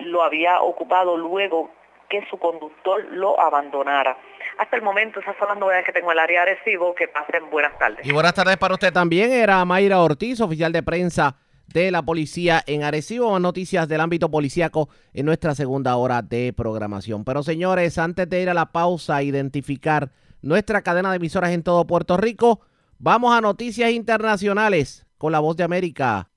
Lo 0.00 0.22
había 0.22 0.60
ocupado 0.60 1.16
luego 1.16 1.70
que 2.08 2.24
su 2.28 2.38
conductor 2.38 3.04
lo 3.10 3.40
abandonara. 3.40 4.16
Hasta 4.58 4.76
el 4.76 4.82
momento, 4.82 5.20
esas 5.20 5.36
son 5.38 5.48
las 5.48 5.58
novedades 5.58 5.86
que 5.86 5.92
tengo 5.92 6.10
en 6.10 6.18
el 6.18 6.24
área 6.24 6.44
de. 6.44 6.58
Que 6.96 7.08
pasen 7.08 7.48
buenas 7.50 7.78
tardes. 7.78 8.04
Y 8.04 8.12
buenas 8.12 8.34
tardes 8.34 8.56
para 8.56 8.74
usted 8.74 8.92
también. 8.92 9.32
Era 9.32 9.64
Mayra 9.64 10.00
Ortiz, 10.00 10.40
oficial 10.40 10.72
de 10.72 10.82
prensa 10.82 11.36
de 11.72 11.90
la 11.90 12.02
policía 12.02 12.62
en 12.66 12.82
Arecibo. 12.82 13.38
Noticias 13.38 13.88
del 13.88 14.00
ámbito 14.00 14.30
policíaco 14.30 14.88
en 15.12 15.26
nuestra 15.26 15.54
segunda 15.54 15.96
hora 15.96 16.22
de 16.22 16.52
programación. 16.52 17.24
Pero 17.24 17.42
señores, 17.42 17.98
antes 17.98 18.28
de 18.28 18.42
ir 18.42 18.50
a 18.50 18.54
la 18.54 18.72
pausa, 18.72 19.22
identificar 19.22 20.12
nuestra 20.42 20.82
cadena 20.82 21.10
de 21.10 21.16
emisoras 21.16 21.50
en 21.50 21.62
todo 21.62 21.86
Puerto 21.86 22.16
Rico, 22.16 22.60
vamos 22.98 23.34
a 23.34 23.40
noticias 23.40 23.90
internacionales 23.90 25.06
con 25.18 25.32
la 25.32 25.40
voz 25.40 25.56
de 25.56 25.64
América. 25.64 26.29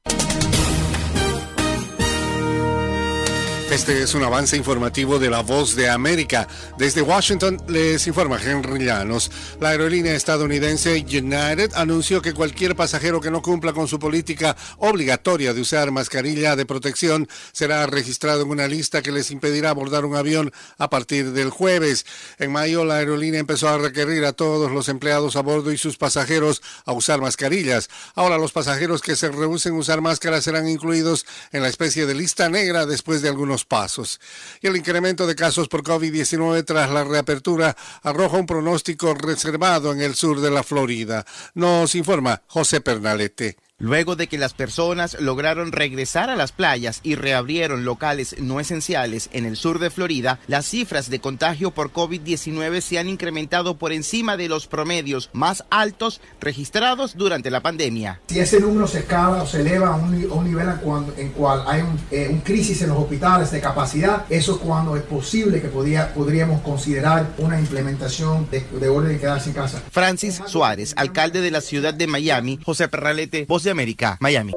Este 3.73 4.03
es 4.03 4.13
un 4.13 4.21
avance 4.21 4.55
informativo 4.55 5.17
de 5.17 5.31
La 5.31 5.41
Voz 5.41 5.75
de 5.75 5.89
América. 5.89 6.47
Desde 6.77 7.01
Washington 7.01 7.59
les 7.67 8.05
informa 8.05 8.39
Henry 8.39 8.85
Llanos. 8.85 9.31
La 9.59 9.69
aerolínea 9.69 10.13
estadounidense 10.13 11.03
United 11.09 11.71
anunció 11.73 12.21
que 12.21 12.35
cualquier 12.35 12.75
pasajero 12.75 13.19
que 13.19 13.31
no 13.31 13.41
cumpla 13.41 13.73
con 13.73 13.87
su 13.87 13.97
política 13.97 14.55
obligatoria 14.77 15.55
de 15.55 15.61
usar 15.61 15.89
mascarilla 15.89 16.55
de 16.55 16.67
protección 16.67 17.27
será 17.51 17.87
registrado 17.87 18.43
en 18.43 18.51
una 18.51 18.67
lista 18.67 19.01
que 19.01 19.11
les 19.11 19.31
impedirá 19.31 19.71
abordar 19.71 20.05
un 20.05 20.15
avión 20.15 20.53
a 20.77 20.91
partir 20.91 21.31
del 21.31 21.49
jueves. 21.49 22.05
En 22.37 22.51
mayo 22.51 22.85
la 22.85 22.97
aerolínea 22.97 23.39
empezó 23.39 23.69
a 23.69 23.79
requerir 23.79 24.23
a 24.25 24.33
todos 24.33 24.71
los 24.71 24.87
empleados 24.87 25.35
a 25.35 25.41
bordo 25.41 25.71
y 25.71 25.79
sus 25.79 25.97
pasajeros 25.97 26.61
a 26.85 26.91
usar 26.91 27.21
mascarillas. 27.21 27.89
Ahora 28.13 28.37
los 28.37 28.51
pasajeros 28.51 29.01
que 29.01 29.15
se 29.15 29.29
rehúsen 29.29 29.73
usar 29.73 29.99
máscaras 29.99 30.43
serán 30.43 30.69
incluidos 30.69 31.25
en 31.51 31.63
la 31.63 31.69
especie 31.69 32.05
de 32.05 32.13
lista 32.13 32.49
negra 32.49 32.85
después 32.85 33.23
de 33.23 33.29
algunos 33.29 33.62
pasos. 33.65 34.19
Y 34.61 34.67
el 34.67 34.77
incremento 34.77 35.27
de 35.27 35.35
casos 35.35 35.67
por 35.67 35.83
COVID-19 35.83 36.65
tras 36.65 36.89
la 36.89 37.03
reapertura 37.03 37.75
arroja 38.01 38.37
un 38.37 38.45
pronóstico 38.45 39.13
reservado 39.13 39.91
en 39.91 40.01
el 40.01 40.15
sur 40.15 40.41
de 40.41 40.51
la 40.51 40.63
Florida. 40.63 41.25
Nos 41.53 41.95
informa 41.95 42.41
José 42.47 42.81
Pernalete. 42.81 43.57
Luego 43.79 44.15
de 44.15 44.27
que 44.27 44.37
las 44.37 44.53
personas 44.53 45.19
lograron 45.19 45.71
regresar 45.71 46.29
a 46.29 46.35
las 46.35 46.51
playas 46.51 46.99
y 47.01 47.15
reabrieron 47.15 47.85
locales 47.85 48.35
no 48.39 48.59
esenciales 48.59 49.29
en 49.33 49.45
el 49.45 49.57
sur 49.57 49.79
de 49.79 49.89
Florida, 49.89 50.39
las 50.47 50.67
cifras 50.67 51.09
de 51.09 51.19
contagio 51.19 51.71
por 51.71 51.91
COVID-19 51.91 52.81
se 52.81 52.99
han 52.99 53.09
incrementado 53.09 53.75
por 53.77 53.91
encima 53.91 54.37
de 54.37 54.47
los 54.47 54.67
promedios 54.67 55.31
más 55.33 55.65
altos 55.71 56.21
registrados 56.39 57.17
durante 57.17 57.49
la 57.49 57.61
pandemia. 57.61 58.21
Si 58.27 58.39
ese 58.39 58.59
número 58.59 58.87
se 58.87 58.99
escala 58.99 59.41
o 59.41 59.47
se 59.47 59.61
eleva 59.61 59.89
a 59.89 59.95
un, 59.95 60.13
a 60.31 60.33
un 60.33 60.45
nivel 60.45 60.69
en 60.69 60.77
cual, 60.77 61.05
en 61.17 61.29
cual 61.29 61.63
hay 61.65 61.81
un, 61.81 61.99
eh, 62.11 62.29
un, 62.29 62.41
crisis 62.41 62.83
en 62.83 62.89
los 62.89 62.99
hospitales 62.99 63.49
de 63.51 63.59
capacidad, 63.59 64.25
eso 64.29 64.53
es 64.53 64.57
cuando 64.59 64.95
es 64.95 65.03
posible 65.03 65.61
que 65.61 65.67
podía, 65.69 66.13
podríamos 66.13 66.61
considerar 66.61 67.31
una 67.39 67.59
implementación 67.59 68.47
de, 68.51 68.61
de 68.61 68.87
orden 68.87 69.13
de 69.13 69.19
quedarse 69.19 69.49
en 69.49 69.55
casa. 69.55 69.81
Francis 69.91 70.41
Suárez, 70.45 70.93
alcalde 70.95 71.41
de 71.41 71.51
la 71.51 71.61
ciudad 71.61 71.93
de 71.93 72.05
Miami, 72.05 72.59
José 72.63 72.87
Perralete, 72.87 73.45
voz 73.47 73.62
de 73.63 73.71
América, 73.71 74.17
Miami. 74.19 74.53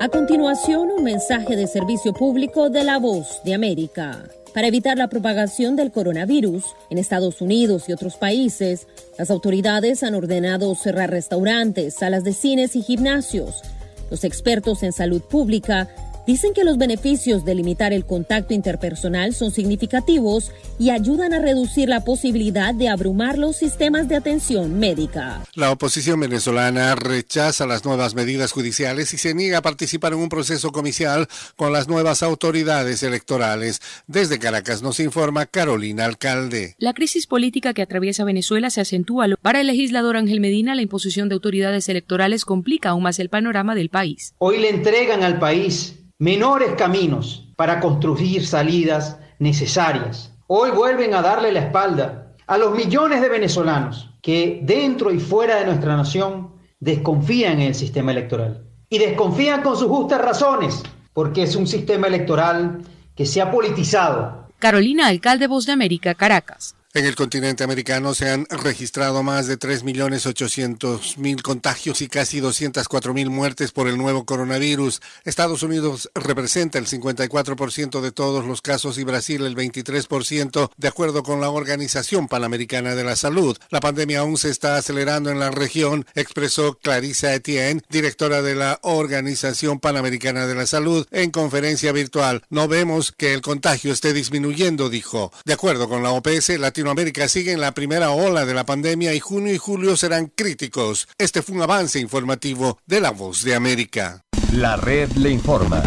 A 0.00 0.08
continuación, 0.08 0.88
un 0.96 1.04
mensaje 1.04 1.56
de 1.56 1.66
servicio 1.66 2.12
público 2.12 2.70
de 2.70 2.84
la 2.84 2.98
voz 2.98 3.40
de 3.44 3.54
América. 3.54 4.24
Para 4.54 4.66
evitar 4.66 4.98
la 4.98 5.08
propagación 5.08 5.76
del 5.76 5.92
coronavirus 5.92 6.64
en 6.90 6.98
Estados 6.98 7.40
Unidos 7.40 7.88
y 7.88 7.92
otros 7.92 8.16
países, 8.16 8.88
las 9.18 9.30
autoridades 9.30 10.02
han 10.02 10.14
ordenado 10.14 10.74
cerrar 10.74 11.10
restaurantes, 11.10 11.94
salas 11.94 12.24
de 12.24 12.32
cines 12.32 12.74
y 12.76 12.82
gimnasios. 12.82 13.62
Los 14.10 14.24
expertos 14.24 14.82
en 14.82 14.92
salud 14.92 15.22
pública 15.22 15.88
Dicen 16.26 16.52
que 16.52 16.64
los 16.64 16.76
beneficios 16.76 17.44
de 17.44 17.54
limitar 17.54 17.92
el 17.92 18.04
contacto 18.04 18.52
interpersonal 18.52 19.34
son 19.34 19.50
significativos 19.50 20.52
y 20.78 20.90
ayudan 20.90 21.32
a 21.32 21.40
reducir 21.40 21.88
la 21.88 22.04
posibilidad 22.04 22.74
de 22.74 22.88
abrumar 22.88 23.38
los 23.38 23.56
sistemas 23.56 24.08
de 24.08 24.16
atención 24.16 24.78
médica. 24.78 25.42
La 25.54 25.72
oposición 25.72 26.20
venezolana 26.20 26.94
rechaza 26.94 27.66
las 27.66 27.84
nuevas 27.84 28.14
medidas 28.14 28.52
judiciales 28.52 29.14
y 29.14 29.18
se 29.18 29.34
niega 29.34 29.58
a 29.58 29.62
participar 29.62 30.12
en 30.12 30.18
un 30.18 30.28
proceso 30.28 30.72
comicial 30.72 31.26
con 31.56 31.72
las 31.72 31.88
nuevas 31.88 32.22
autoridades 32.22 33.02
electorales. 33.02 33.80
Desde 34.06 34.38
Caracas 34.38 34.82
nos 34.82 35.00
informa 35.00 35.46
Carolina 35.46 36.04
Alcalde. 36.04 36.74
La 36.78 36.92
crisis 36.92 37.26
política 37.26 37.72
que 37.72 37.82
atraviesa 37.82 38.24
Venezuela 38.24 38.70
se 38.70 38.82
acentúa. 38.82 39.26
Para 39.40 39.60
el 39.60 39.66
legislador 39.66 40.16
Ángel 40.16 40.40
Medina, 40.40 40.74
la 40.74 40.82
imposición 40.82 41.28
de 41.28 41.34
autoridades 41.34 41.88
electorales 41.88 42.44
complica 42.44 42.90
aún 42.90 43.02
más 43.02 43.18
el 43.18 43.30
panorama 43.30 43.74
del 43.74 43.88
país. 43.88 44.34
Hoy 44.38 44.58
le 44.58 44.70
entregan 44.70 45.22
al 45.22 45.38
país 45.38 45.96
menores 46.20 46.74
caminos 46.76 47.48
para 47.56 47.80
construir 47.80 48.46
salidas 48.46 49.16
necesarias. 49.38 50.32
Hoy 50.48 50.70
vuelven 50.70 51.14
a 51.14 51.22
darle 51.22 51.50
la 51.50 51.60
espalda 51.60 52.34
a 52.46 52.58
los 52.58 52.74
millones 52.74 53.22
de 53.22 53.30
venezolanos 53.30 54.10
que 54.20 54.60
dentro 54.62 55.12
y 55.12 55.18
fuera 55.18 55.56
de 55.56 55.64
nuestra 55.64 55.96
nación 55.96 56.50
desconfían 56.78 57.54
en 57.54 57.68
el 57.68 57.74
sistema 57.74 58.12
electoral. 58.12 58.66
Y 58.90 58.98
desconfían 58.98 59.62
con 59.62 59.78
sus 59.78 59.88
justas 59.88 60.20
razones, 60.20 60.82
porque 61.14 61.44
es 61.44 61.56
un 61.56 61.66
sistema 61.66 62.06
electoral 62.06 62.82
que 63.16 63.24
se 63.24 63.40
ha 63.40 63.50
politizado. 63.50 64.46
Carolina, 64.58 65.06
alcalde 65.06 65.46
Voz 65.46 65.64
de 65.64 65.72
América, 65.72 66.14
Caracas. 66.14 66.76
En 66.92 67.06
el 67.06 67.14
continente 67.14 67.62
americano 67.62 68.14
se 68.14 68.30
han 68.30 68.46
registrado 68.50 69.22
más 69.22 69.46
de 69.46 69.56
3.800.000 69.56 71.40
contagios 71.40 72.02
y 72.02 72.08
casi 72.08 72.40
204.000 72.40 73.30
muertes 73.30 73.70
por 73.70 73.86
el 73.86 73.96
nuevo 73.96 74.24
coronavirus. 74.24 75.00
Estados 75.24 75.62
Unidos 75.62 76.10
representa 76.16 76.78
el 76.78 76.88
54% 76.88 78.00
de 78.00 78.10
todos 78.10 78.44
los 78.44 78.60
casos 78.60 78.98
y 78.98 79.04
Brasil 79.04 79.46
el 79.46 79.54
23%, 79.54 80.72
de 80.76 80.88
acuerdo 80.88 81.22
con 81.22 81.40
la 81.40 81.50
Organización 81.50 82.26
Panamericana 82.26 82.96
de 82.96 83.04
la 83.04 83.14
Salud. 83.14 83.56
La 83.70 83.78
pandemia 83.78 84.18
aún 84.18 84.36
se 84.36 84.50
está 84.50 84.74
acelerando 84.74 85.30
en 85.30 85.38
la 85.38 85.52
región, 85.52 86.06
expresó 86.16 86.74
Clarissa 86.74 87.32
Etienne, 87.32 87.82
directora 87.88 88.42
de 88.42 88.56
la 88.56 88.80
Organización 88.82 89.78
Panamericana 89.78 90.48
de 90.48 90.56
la 90.56 90.66
Salud, 90.66 91.06
en 91.12 91.30
conferencia 91.30 91.92
virtual. 91.92 92.42
No 92.50 92.66
vemos 92.66 93.12
que 93.12 93.32
el 93.32 93.42
contagio 93.42 93.92
esté 93.92 94.12
disminuyendo, 94.12 94.90
dijo. 94.90 95.32
De 95.44 95.52
acuerdo 95.52 95.88
con 95.88 96.02
la 96.02 96.10
OPS, 96.10 96.58
Latinoamérica 96.58 96.79
sigue 97.28 97.52
en 97.52 97.60
la 97.60 97.72
primera 97.72 98.10
ola 98.10 98.44
de 98.44 98.54
la 98.54 98.64
pandemia 98.64 99.14
y 99.14 99.20
junio 99.20 99.52
y 99.52 99.58
julio 99.58 99.96
serán 99.96 100.26
críticos. 100.26 101.08
Este 101.18 101.42
fue 101.42 101.54
un 101.56 101.62
avance 101.62 102.00
informativo 102.00 102.78
de 102.86 103.00
La 103.00 103.10
Voz 103.10 103.44
de 103.44 103.54
América. 103.54 104.24
La 104.52 104.76
red 104.76 105.10
le 105.12 105.30
informa. 105.30 105.82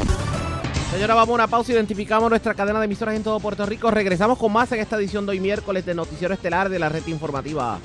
Señora, 0.91 1.15
vamos 1.15 1.31
a 1.31 1.35
una 1.35 1.47
pausa. 1.47 1.71
Identificamos 1.71 2.29
nuestra 2.29 2.53
cadena 2.53 2.79
de 2.79 2.85
emisoras 2.85 3.15
en 3.15 3.23
todo 3.23 3.39
Puerto 3.39 3.65
Rico. 3.65 3.89
Regresamos 3.91 4.37
con 4.37 4.53
más 4.53 4.71
en 4.71 4.79
esta 4.79 4.95
edición 4.95 5.25
de 5.25 5.31
hoy 5.31 5.39
miércoles 5.39 5.85
de 5.85 5.95
Noticiero 5.95 6.33
Estelar 6.33 6.69
de 6.69 6.79
la 6.79 6.89
red 6.89 7.05
informativa. 7.07 7.79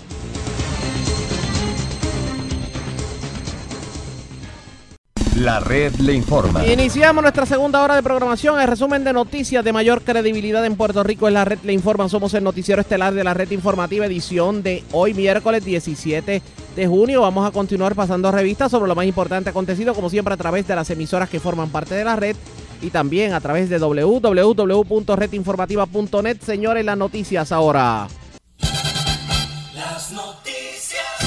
La 5.38 5.60
red 5.60 5.94
le 6.00 6.14
informa. 6.14 6.66
Iniciamos 6.66 7.22
nuestra 7.22 7.46
segunda 7.46 7.84
hora 7.84 7.94
de 7.94 8.02
programación. 8.02 8.60
El 8.60 8.66
resumen 8.66 9.04
de 9.04 9.12
noticias 9.12 9.64
de 9.64 9.72
mayor 9.72 10.02
credibilidad 10.02 10.66
en 10.66 10.74
Puerto 10.74 11.04
Rico 11.04 11.28
es 11.28 11.34
la 11.34 11.44
red 11.44 11.60
le 11.62 11.72
informa. 11.72 12.08
Somos 12.08 12.34
el 12.34 12.42
noticiero 12.42 12.80
estelar 12.80 13.14
de 13.14 13.22
la 13.22 13.34
red 13.34 13.48
informativa 13.52 14.06
edición 14.06 14.64
de 14.64 14.82
hoy 14.90 15.14
miércoles 15.14 15.64
17 15.64 16.42
de 16.74 16.86
junio. 16.88 17.20
Vamos 17.20 17.46
a 17.46 17.52
continuar 17.52 17.94
pasando 17.94 18.32
revistas 18.32 18.72
sobre 18.72 18.88
lo 18.88 18.96
más 18.96 19.06
importante 19.06 19.50
acontecido, 19.50 19.94
como 19.94 20.10
siempre 20.10 20.34
a 20.34 20.36
través 20.36 20.66
de 20.66 20.74
las 20.74 20.90
emisoras 20.90 21.28
que 21.28 21.38
forman 21.38 21.70
parte 21.70 21.94
de 21.94 22.02
la 22.02 22.16
red 22.16 22.34
y 22.82 22.90
también 22.90 23.32
a 23.32 23.40
través 23.40 23.70
de 23.70 23.78
www.redinformativa.net. 23.78 26.40
Señores, 26.40 26.84
las 26.84 26.98
noticias 26.98 27.52
ahora. 27.52 28.08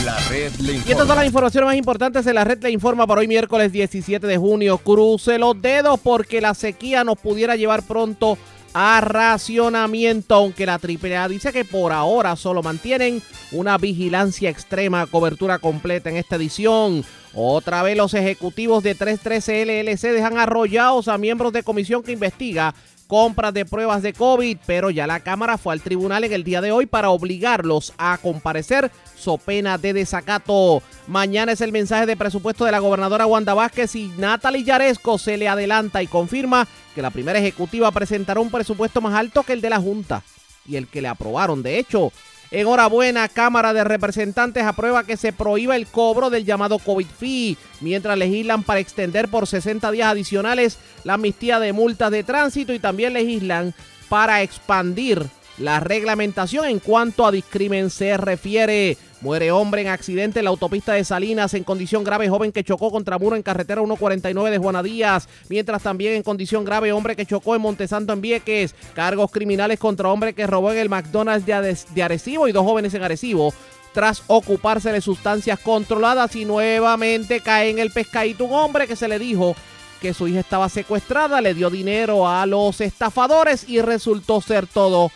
La 0.06 0.18
red 0.30 0.52
le 0.56 0.74
Y 0.74 0.76
informa. 0.78 0.92
estas 0.92 1.08
son 1.08 1.16
las 1.18 1.26
informaciones 1.26 1.68
más 1.68 1.76
importantes 1.76 2.26
en 2.28 2.36
la 2.36 2.44
red 2.44 2.64
le 2.64 2.72
informa 2.72 3.06
para 3.06 3.22
hoy 3.22 3.28
miércoles 3.28 3.72
17 3.72 4.26
de 4.26 4.38
junio. 4.38 4.78
Cruce 4.80 5.38
los 5.38 5.62
dedos 5.62 6.00
porque 6.00 6.42
la 6.42 6.54
sequía 6.56 7.04
nos 7.04 7.20
pudiera 7.20 7.56
llevar 7.56 7.84
pronto 7.84 8.38
a 8.74 9.02
racionamiento, 9.02 10.34
aunque 10.34 10.66
la 10.66 10.80
AAA 10.82 11.28
dice 11.28 11.52
que 11.52 11.66
por 11.66 11.92
ahora 11.92 12.36
solo 12.36 12.64
mantienen 12.64 13.22
una 13.52 13.78
vigilancia 13.78 14.50
extrema, 14.50 15.06
cobertura 15.08 15.60
completa 15.60 16.10
en 16.10 16.18
esta 16.18 16.38
edición. 16.38 17.04
Otra 17.34 17.84
vez 17.84 17.96
los 17.96 18.14
ejecutivos 18.14 18.84
de 18.84 18.96
313 18.96 19.66
LLC 19.66 20.14
dejan 20.14 20.38
arrollados 20.38 21.10
a 21.10 21.18
miembros 21.18 21.54
de 21.54 21.64
comisión 21.64 22.02
que 22.02 22.12
investiga 22.14 22.74
compras 23.12 23.54
de 23.54 23.66
pruebas 23.66 24.02
de 24.02 24.14
COVID, 24.14 24.58
pero 24.66 24.90
ya 24.90 25.06
la 25.06 25.20
Cámara 25.20 25.58
fue 25.58 25.74
al 25.74 25.82
tribunal 25.82 26.24
en 26.24 26.32
el 26.32 26.46
día 26.46 26.62
de 26.62 26.72
hoy 26.72 26.86
para 26.86 27.10
obligarlos 27.10 27.92
a 27.98 28.18
comparecer 28.18 28.90
so 29.18 29.38
pena 29.38 29.78
de 29.78 29.92
desacato. 29.92 30.82
Mañana 31.08 31.52
es 31.52 31.60
el 31.60 31.74
mensaje 31.74 32.06
de 32.06 32.16
presupuesto 32.16 32.64
de 32.64 32.72
la 32.72 32.80
gobernadora 32.80 33.26
Wanda 33.26 33.54
Vázquez 33.54 33.98
y 33.98 34.14
Natalie 34.18 34.64
Yaresco 34.64 35.18
se 35.18 35.36
le 35.36 35.50
adelanta 35.50 36.02
y 36.02 36.08
confirma 36.08 36.70
que 36.96 37.02
la 37.02 37.10
primera 37.10 37.38
ejecutiva 37.38 37.92
presentará 37.92 38.40
un 38.40 38.50
presupuesto 38.50 39.02
más 39.02 39.14
alto 39.14 39.44
que 39.44 39.52
el 39.52 39.60
de 39.60 39.72
la 39.72 39.82
Junta 39.82 40.24
y 40.66 40.78
el 40.78 40.88
que 40.88 41.02
le 41.02 41.10
aprobaron. 41.10 41.64
De 41.64 41.80
hecho, 41.80 42.14
Enhorabuena, 42.52 43.30
Cámara 43.30 43.72
de 43.72 43.86
Representantes 43.86 44.64
aprueba 44.64 45.06
que 45.06 45.16
se 45.16 45.32
prohíba 45.32 45.78
el 45.78 45.88
cobro 45.88 46.30
del 46.30 46.44
llamado 46.44 46.80
COVID 46.80 47.08
fee, 47.08 47.58
mientras 47.80 48.18
legislan 48.18 48.64
para 48.64 48.82
extender 48.82 49.30
por 49.30 49.48
60 49.48 49.90
días 49.92 50.10
adicionales 50.10 50.78
la 51.06 51.14
amnistía 51.14 51.62
de 51.62 51.72
multas 51.72 52.12
de 52.12 52.26
tránsito 52.26 52.74
y 52.74 52.80
también 52.80 53.14
legislan 53.14 53.74
para 54.10 54.42
expandir 54.42 55.26
la 55.62 55.80
reglamentación 55.80 56.66
en 56.66 56.80
cuanto 56.80 57.26
a 57.26 57.32
discrimen 57.32 57.90
se 57.90 58.18
refiere. 58.18 58.98
Muere 59.22 59.52
hombre 59.52 59.84
en 59.84 59.90
accidente 59.90 60.40
en 60.40 60.46
la 60.46 60.50
autopista 60.50 60.94
de 60.94 61.04
Salinas 61.04 61.54
en 61.54 61.64
condición 61.64 62.04
grave 62.04 62.28
joven 62.28 62.52
que 62.52 62.64
chocó 62.64 62.90
contra 62.90 63.20
muro 63.20 63.36
en 63.36 63.44
carretera 63.44 63.82
149 63.82 64.50
de 64.50 64.58
Juana 64.58 64.82
Díaz, 64.82 65.30
mientras 65.48 65.84
también 65.84 66.14
en 66.14 66.24
condición 66.24 66.66
grave 66.66 66.92
hombre 66.92 67.16
que 67.16 67.28
chocó 67.28 67.56
en 67.56 67.62
Montesanto 67.62 68.14
en 68.14 68.22
Vieques, 68.22 68.74
cargos 68.96 69.30
criminales 69.30 69.78
contra 69.78 70.10
hombre 70.10 70.34
que 70.34 70.48
robó 70.48 70.72
en 70.72 70.80
el 70.80 70.90
McDonald's 70.90 71.46
de, 71.46 72.04
Arecibo 72.04 72.48
y 72.48 72.52
dos 72.52 72.66
jóvenes 72.66 72.96
en 72.96 73.04
Arecibo 73.04 73.54
tras 73.94 74.24
ocuparse 74.26 74.92
de 74.92 75.02
sustancias 75.02 75.60
controladas. 75.60 76.36
Y 76.36 76.46
nuevamente 76.46 77.42
cae 77.42 77.70
en 77.70 77.78
el 77.78 77.92
pescadito 77.92 78.46
un 78.46 78.54
hombre 78.54 78.88
que 78.88 78.96
se 78.96 79.08
le 79.08 79.20
dijo 79.20 79.56
que 80.02 80.16
su 80.16 80.28
hija 80.28 80.40
estaba 80.40 80.68
secuestrada, 80.68 81.42
le 81.42 81.54
dio 81.54 81.70
dinero 81.70 82.28
a 82.28 82.48
los 82.48 82.82
estafadores 82.82 83.70
y 83.70 83.82
resultó 83.82 84.42
ser 84.42 84.66
todo 84.66 85.12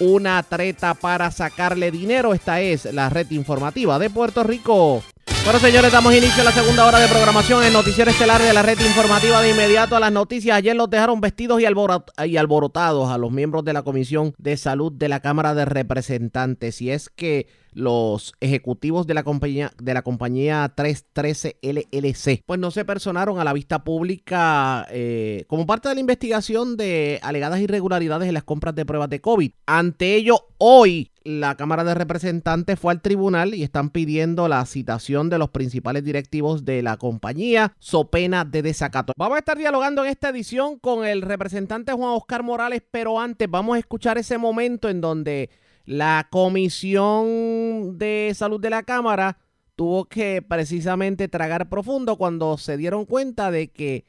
una 0.00 0.42
treta 0.42 0.94
para 0.94 1.30
sacarle 1.30 1.90
dinero. 1.90 2.34
Esta 2.34 2.60
es 2.60 2.84
la 2.92 3.08
red 3.08 3.30
informativa 3.30 3.98
de 3.98 4.10
Puerto 4.10 4.42
Rico. 4.42 5.02
Bueno, 5.44 5.58
señores, 5.58 5.90
damos 5.90 6.14
inicio 6.14 6.40
a 6.42 6.44
la 6.44 6.52
segunda 6.52 6.86
hora 6.86 7.00
de 7.00 7.08
programación 7.08 7.64
en 7.64 7.72
Noticiero 7.72 8.10
Estelar 8.10 8.40
de 8.40 8.52
la 8.52 8.62
red 8.62 8.78
informativa 8.78 9.42
de 9.42 9.50
inmediato 9.50 9.96
a 9.96 10.00
las 10.00 10.12
noticias. 10.12 10.56
Ayer 10.56 10.76
los 10.76 10.88
dejaron 10.88 11.20
vestidos 11.20 11.60
y, 11.60 11.64
alborot- 11.64 12.12
y 12.28 12.36
alborotados 12.36 13.10
a 13.10 13.18
los 13.18 13.32
miembros 13.32 13.64
de 13.64 13.72
la 13.72 13.82
Comisión 13.82 14.34
de 14.38 14.56
Salud 14.56 14.92
de 14.92 15.08
la 15.08 15.18
Cámara 15.18 15.54
de 15.54 15.64
Representantes. 15.64 16.80
Y 16.80 16.90
es 16.90 17.08
que 17.08 17.48
los 17.72 18.34
ejecutivos 18.40 19.06
de 19.08 19.14
la 19.14 19.24
compañía, 19.24 19.72
de 19.82 19.94
la 19.94 20.02
compañía 20.02 20.72
313 20.76 21.56
LLC, 21.62 22.42
pues 22.46 22.60
no 22.60 22.70
se 22.70 22.84
personaron 22.84 23.40
a 23.40 23.44
la 23.44 23.52
vista 23.52 23.82
pública 23.82 24.86
eh, 24.90 25.44
como 25.48 25.66
parte 25.66 25.88
de 25.88 25.94
la 25.96 26.00
investigación 26.00 26.76
de 26.76 27.18
alegadas 27.22 27.60
irregularidades 27.60 28.28
en 28.28 28.34
las 28.34 28.44
compras 28.44 28.76
de 28.76 28.86
pruebas 28.86 29.10
de 29.10 29.20
COVID. 29.20 29.50
Ante 29.66 30.14
ello, 30.14 30.38
hoy 30.58 31.10
la 31.24 31.56
Cámara 31.56 31.84
de 31.84 31.94
Representantes 31.94 32.78
fue 32.78 32.92
al 32.92 33.00
tribunal 33.00 33.54
y 33.54 33.62
están 33.62 33.90
pidiendo 33.90 34.48
la 34.48 34.64
citación 34.66 35.30
de 35.30 35.38
los 35.38 35.50
principales 35.50 36.04
directivos 36.04 36.64
de 36.64 36.82
la 36.82 36.96
compañía, 36.96 37.74
so 37.78 38.10
pena 38.10 38.44
de 38.44 38.62
desacato. 38.62 39.12
Vamos 39.16 39.36
a 39.36 39.38
estar 39.40 39.58
dialogando 39.58 40.04
en 40.04 40.10
esta 40.10 40.30
edición 40.30 40.78
con 40.78 41.04
el 41.04 41.22
representante 41.22 41.92
Juan 41.92 42.14
Oscar 42.14 42.42
Morales, 42.42 42.82
pero 42.90 43.20
antes 43.20 43.48
vamos 43.50 43.76
a 43.76 43.78
escuchar 43.78 44.18
ese 44.18 44.38
momento 44.38 44.88
en 44.88 45.00
donde 45.00 45.50
la 45.84 46.28
Comisión 46.30 47.98
de 47.98 48.32
Salud 48.34 48.60
de 48.60 48.70
la 48.70 48.82
Cámara 48.82 49.38
tuvo 49.76 50.04
que 50.04 50.42
precisamente 50.42 51.28
tragar 51.28 51.68
profundo 51.68 52.16
cuando 52.16 52.58
se 52.58 52.76
dieron 52.76 53.04
cuenta 53.04 53.50
de 53.50 53.70
que 53.70 54.06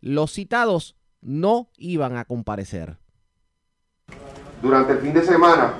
los 0.00 0.32
citados 0.32 0.96
no 1.20 1.70
iban 1.76 2.16
a 2.16 2.24
comparecer. 2.24 2.98
Durante 4.62 4.92
el 4.92 4.98
fin 4.98 5.14
de 5.14 5.22
semana 5.22 5.74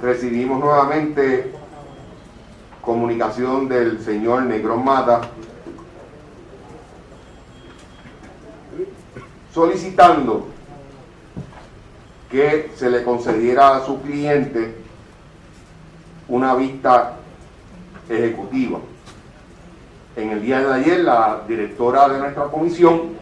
recibimos 0.00 0.60
nuevamente 0.60 1.52
comunicación 2.80 3.68
del 3.68 4.00
señor 4.00 4.42
Negrón 4.42 4.84
Mata 4.84 5.22
solicitando 9.52 10.48
que 12.30 12.72
se 12.74 12.90
le 12.90 13.04
concediera 13.04 13.76
a 13.76 13.86
su 13.86 14.02
cliente 14.02 14.74
una 16.26 16.54
vista 16.54 17.16
ejecutiva. 18.08 18.80
En 20.16 20.30
el 20.30 20.42
día 20.42 20.60
de 20.60 20.72
ayer 20.72 21.00
la 21.00 21.42
directora 21.46 22.08
de 22.08 22.18
nuestra 22.18 22.44
comisión 22.44 23.14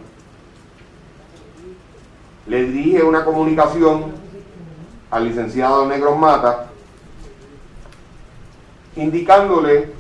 le 2.47 2.65
dirige 2.65 3.03
una 3.03 3.25
comunicación 3.25 4.12
al 5.13 5.25
licenciado 5.25 5.87
Negros 5.87 6.19
Mata 6.19 6.69
indicándole 8.97 9.91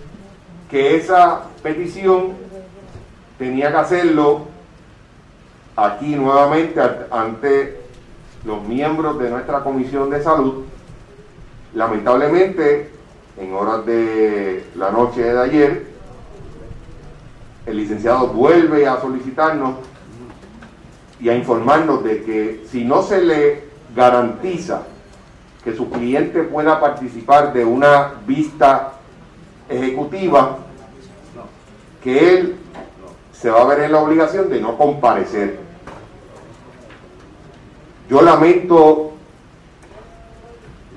que 0.71 0.97
esa 0.97 1.43
petición 1.63 2.33
tenía 3.39 3.71
que 3.71 3.77
hacerlo 3.77 4.47
aquí 5.77 6.17
nuevamente 6.17 6.81
ante 7.11 7.79
los 8.45 8.63
miembros 8.63 9.19
de 9.19 9.31
nuestra 9.31 9.63
comisión 9.63 10.09
de 10.11 10.23
salud. 10.23 10.65
Lamentablemente, 11.75 12.91
en 13.37 13.55
horas 13.55 13.85
de 13.85 14.65
la 14.77 14.91
noche 14.91 15.23
de 15.23 15.41
ayer, 15.41 15.87
el 17.67 17.77
licenciado 17.77 18.29
vuelve 18.29 18.87
a 18.87 19.01
solicitarnos 19.01 19.75
y 21.21 21.29
a 21.29 21.37
informarnos 21.37 22.03
de 22.03 22.23
que 22.25 22.65
si 22.71 22.85
no 22.85 23.03
se 23.03 23.23
le 23.23 23.65
garantiza 23.95 24.83
que 25.65 25.77
su 25.77 25.91
cliente 25.91 26.43
pueda 26.43 26.81
participar 26.81 27.53
de 27.53 27.65
una 27.65 28.15
vista 28.27 28.93
ejecutiva, 29.69 30.59
que 32.03 32.37
él 32.39 32.57
se 33.33 33.51
va 33.51 33.63
a 33.63 33.67
ver 33.67 33.81
en 33.81 33.93
la 33.93 34.01
obligación 34.01 34.51
de 34.51 34.61
no 34.61 34.77
comparecer. 34.77 35.59
Yo 38.09 38.23
lamento 38.23 39.13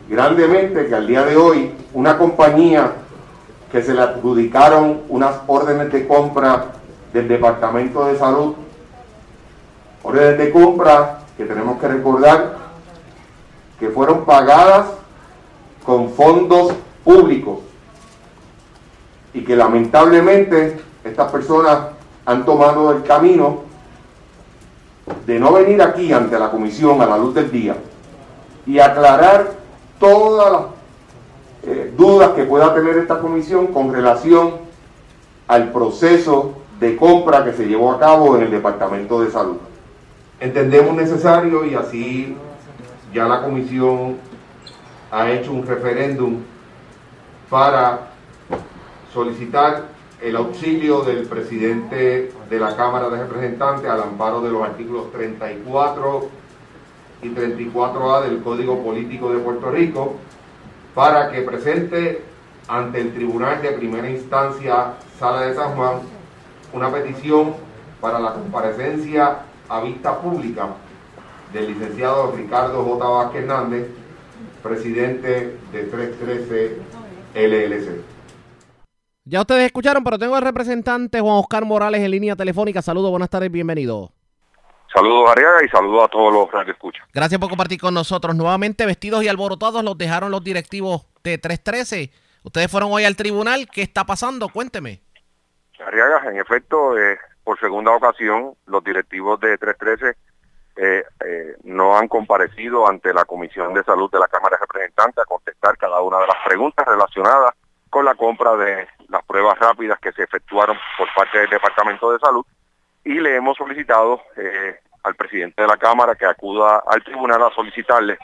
grandemente 0.09 0.87
que 0.87 0.95
al 0.95 1.07
día 1.07 1.23
de 1.23 1.37
hoy 1.37 1.71
una 1.93 2.17
compañía 2.17 2.91
que 3.71 3.81
se 3.81 3.93
le 3.93 4.01
adjudicaron 4.01 5.01
unas 5.09 5.35
órdenes 5.47 5.91
de 5.91 6.07
compra 6.07 6.67
del 7.13 7.27
Departamento 7.27 8.05
de 8.05 8.17
Salud, 8.17 8.55
órdenes 10.03 10.37
de 10.37 10.51
compra 10.51 11.19
que 11.37 11.45
tenemos 11.45 11.79
que 11.79 11.87
recordar 11.87 12.64
que 13.79 13.89
fueron 13.89 14.25
pagadas 14.25 14.87
con 15.85 16.09
fondos 16.11 16.73
públicos 17.03 17.59
y 19.33 19.43
que 19.43 19.55
lamentablemente 19.55 20.79
estas 21.03 21.31
personas 21.31 21.79
han 22.25 22.45
tomado 22.45 22.91
el 22.91 23.03
camino 23.03 23.63
de 25.25 25.39
no 25.39 25.53
venir 25.53 25.81
aquí 25.81 26.11
ante 26.11 26.39
la 26.39 26.49
comisión 26.49 27.01
a 27.01 27.05
la 27.05 27.17
luz 27.17 27.35
del 27.35 27.51
día 27.51 27.75
y 28.65 28.79
aclarar 28.79 29.51
todas 29.99 30.51
las 30.51 30.61
eh, 31.63 31.93
dudas 31.95 32.29
que 32.31 32.43
pueda 32.43 32.73
tener 32.73 32.97
esta 32.97 33.19
comisión 33.19 33.67
con 33.67 33.93
relación 33.93 34.53
al 35.47 35.71
proceso 35.71 36.53
de 36.79 36.95
compra 36.97 37.43
que 37.43 37.53
se 37.53 37.65
llevó 37.65 37.91
a 37.91 37.99
cabo 37.99 38.35
en 38.35 38.43
el 38.43 38.51
Departamento 38.51 39.21
de 39.21 39.31
Salud. 39.31 39.57
Entendemos 40.39 40.95
necesario 40.95 41.65
y 41.65 41.75
así 41.75 42.35
ya 43.15 43.29
la 43.29 43.41
comisión 43.41 44.17
ha 45.09 45.31
hecho 45.31 45.53
un 45.53 45.65
referéndum 45.65 46.41
para 47.49 48.11
solicitar 49.13 49.85
el 50.21 50.35
auxilio 50.35 51.01
del 51.01 51.25
presidente 51.25 52.33
de 52.49 52.59
la 52.59 52.75
Cámara 52.75 53.07
de 53.09 53.19
Representantes 53.19 53.89
al 53.89 54.01
amparo 54.03 54.41
de 54.41 54.51
los 54.51 54.63
artículos 54.63 55.13
34 55.13 56.29
y 57.21 57.29
34A 57.29 58.23
del 58.23 58.43
Código 58.43 58.83
Político 58.83 59.31
de 59.31 59.39
Puerto 59.39 59.71
Rico 59.71 60.15
para 60.93 61.31
que 61.31 61.41
presente 61.41 62.21
ante 62.67 62.99
el 62.99 63.13
Tribunal 63.13 63.61
de 63.61 63.71
Primera 63.71 64.09
Instancia 64.09 64.95
Sala 65.17 65.43
de 65.43 65.55
San 65.55 65.73
Juan 65.77 65.99
una 66.73 66.91
petición 66.91 67.53
para 68.01 68.19
la 68.19 68.33
comparecencia 68.33 69.37
a 69.69 69.79
vista 69.79 70.19
pública 70.19 70.67
del 71.55 71.67
licenciado 71.67 72.33
Ricardo 72.35 72.83
J. 72.83 73.07
Vázquez 73.07 73.41
Hernández, 73.43 73.87
presidente 74.61 75.57
de 75.71 75.83
313 75.83 76.81
LLC. 77.33 78.03
Ya 79.23 79.39
ustedes 79.39 79.65
escucharon, 79.65 80.03
pero 80.03 80.19
tengo 80.19 80.35
al 80.35 80.41
representante 80.41 81.21
Juan 81.21 81.37
Oscar 81.37 81.63
Morales 81.63 82.01
en 82.01 82.11
línea 82.11 82.35
telefónica. 82.35 82.81
Saludos, 82.81 83.09
buenas 83.09 83.29
tardes, 83.29 83.49
bienvenido. 83.49 84.11
Saludos 84.93 85.29
Ariaga 85.29 85.63
y 85.65 85.69
saludos 85.69 86.03
a 86.05 86.07
todos 86.09 86.33
los 86.33 86.65
que 86.65 86.71
escuchan. 86.71 87.05
Gracias 87.13 87.39
por 87.39 87.49
compartir 87.49 87.79
con 87.79 87.93
nosotros. 87.93 88.35
Nuevamente 88.35 88.85
vestidos 88.85 89.23
y 89.23 89.29
alborotados 89.29 89.83
los 89.83 89.97
dejaron 89.97 90.31
los 90.31 90.43
directivos 90.43 91.07
de 91.23 91.37
313. 91.37 92.11
Ustedes 92.43 92.69
fueron 92.69 92.91
hoy 92.91 93.05
al 93.05 93.15
tribunal. 93.15 93.67
¿Qué 93.71 93.81
está 93.81 94.03
pasando? 94.03 94.49
Cuénteme. 94.49 95.01
Arriaga, 95.85 96.29
en 96.29 96.37
efecto, 96.39 96.97
eh, 96.97 97.17
por 97.43 97.59
segunda 97.59 97.91
ocasión, 97.91 98.55
los 98.67 98.83
directivos 98.83 99.39
de 99.39 99.57
313 99.57 100.17
eh, 100.77 101.03
eh, 101.25 101.55
no 101.63 101.97
han 101.97 102.07
comparecido 102.09 102.87
ante 102.87 103.13
la 103.13 103.23
Comisión 103.23 103.73
de 103.73 103.83
Salud 103.83 104.11
de 104.11 104.19
la 104.19 104.27
Cámara 104.27 104.57
de 104.57 104.65
Representantes 104.65 105.23
a 105.23 105.25
contestar 105.25 105.77
cada 105.77 106.01
una 106.01 106.19
de 106.19 106.27
las 106.27 106.37
preguntas 106.45 106.85
relacionadas 106.85 107.53
con 107.89 108.03
la 108.03 108.15
compra 108.15 108.57
de 108.57 108.87
las 109.07 109.23
pruebas 109.23 109.57
rápidas 109.57 109.99
que 109.99 110.11
se 110.11 110.23
efectuaron 110.23 110.77
por 110.97 111.07
parte 111.15 111.39
del 111.39 111.49
Departamento 111.49 112.11
de 112.11 112.19
Salud. 112.19 112.45
Y 113.05 113.19
le 113.19 113.35
hemos 113.37 113.55
solicitado 113.55 114.21
eh, 114.35 114.77
al 115.03 115.15
presidente 115.15 115.61
de 115.61 115.67
la 115.67 115.77
Cámara 115.77 116.15
que 116.15 116.25
acuda 116.25 116.83
al 116.85 117.03
tribunal 117.03 117.41
a 117.43 117.55
solicitarle 117.55 118.17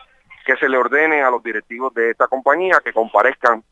que 0.46 0.58
se 0.58 0.68
le 0.68 0.78
ordene 0.78 1.24
a 1.24 1.30
los 1.30 1.42
directivos 1.44 1.94
de 1.94 2.12
esta 2.12 2.28
compañía 2.28 2.82
que 2.84 2.92
comparezcan 2.92 3.64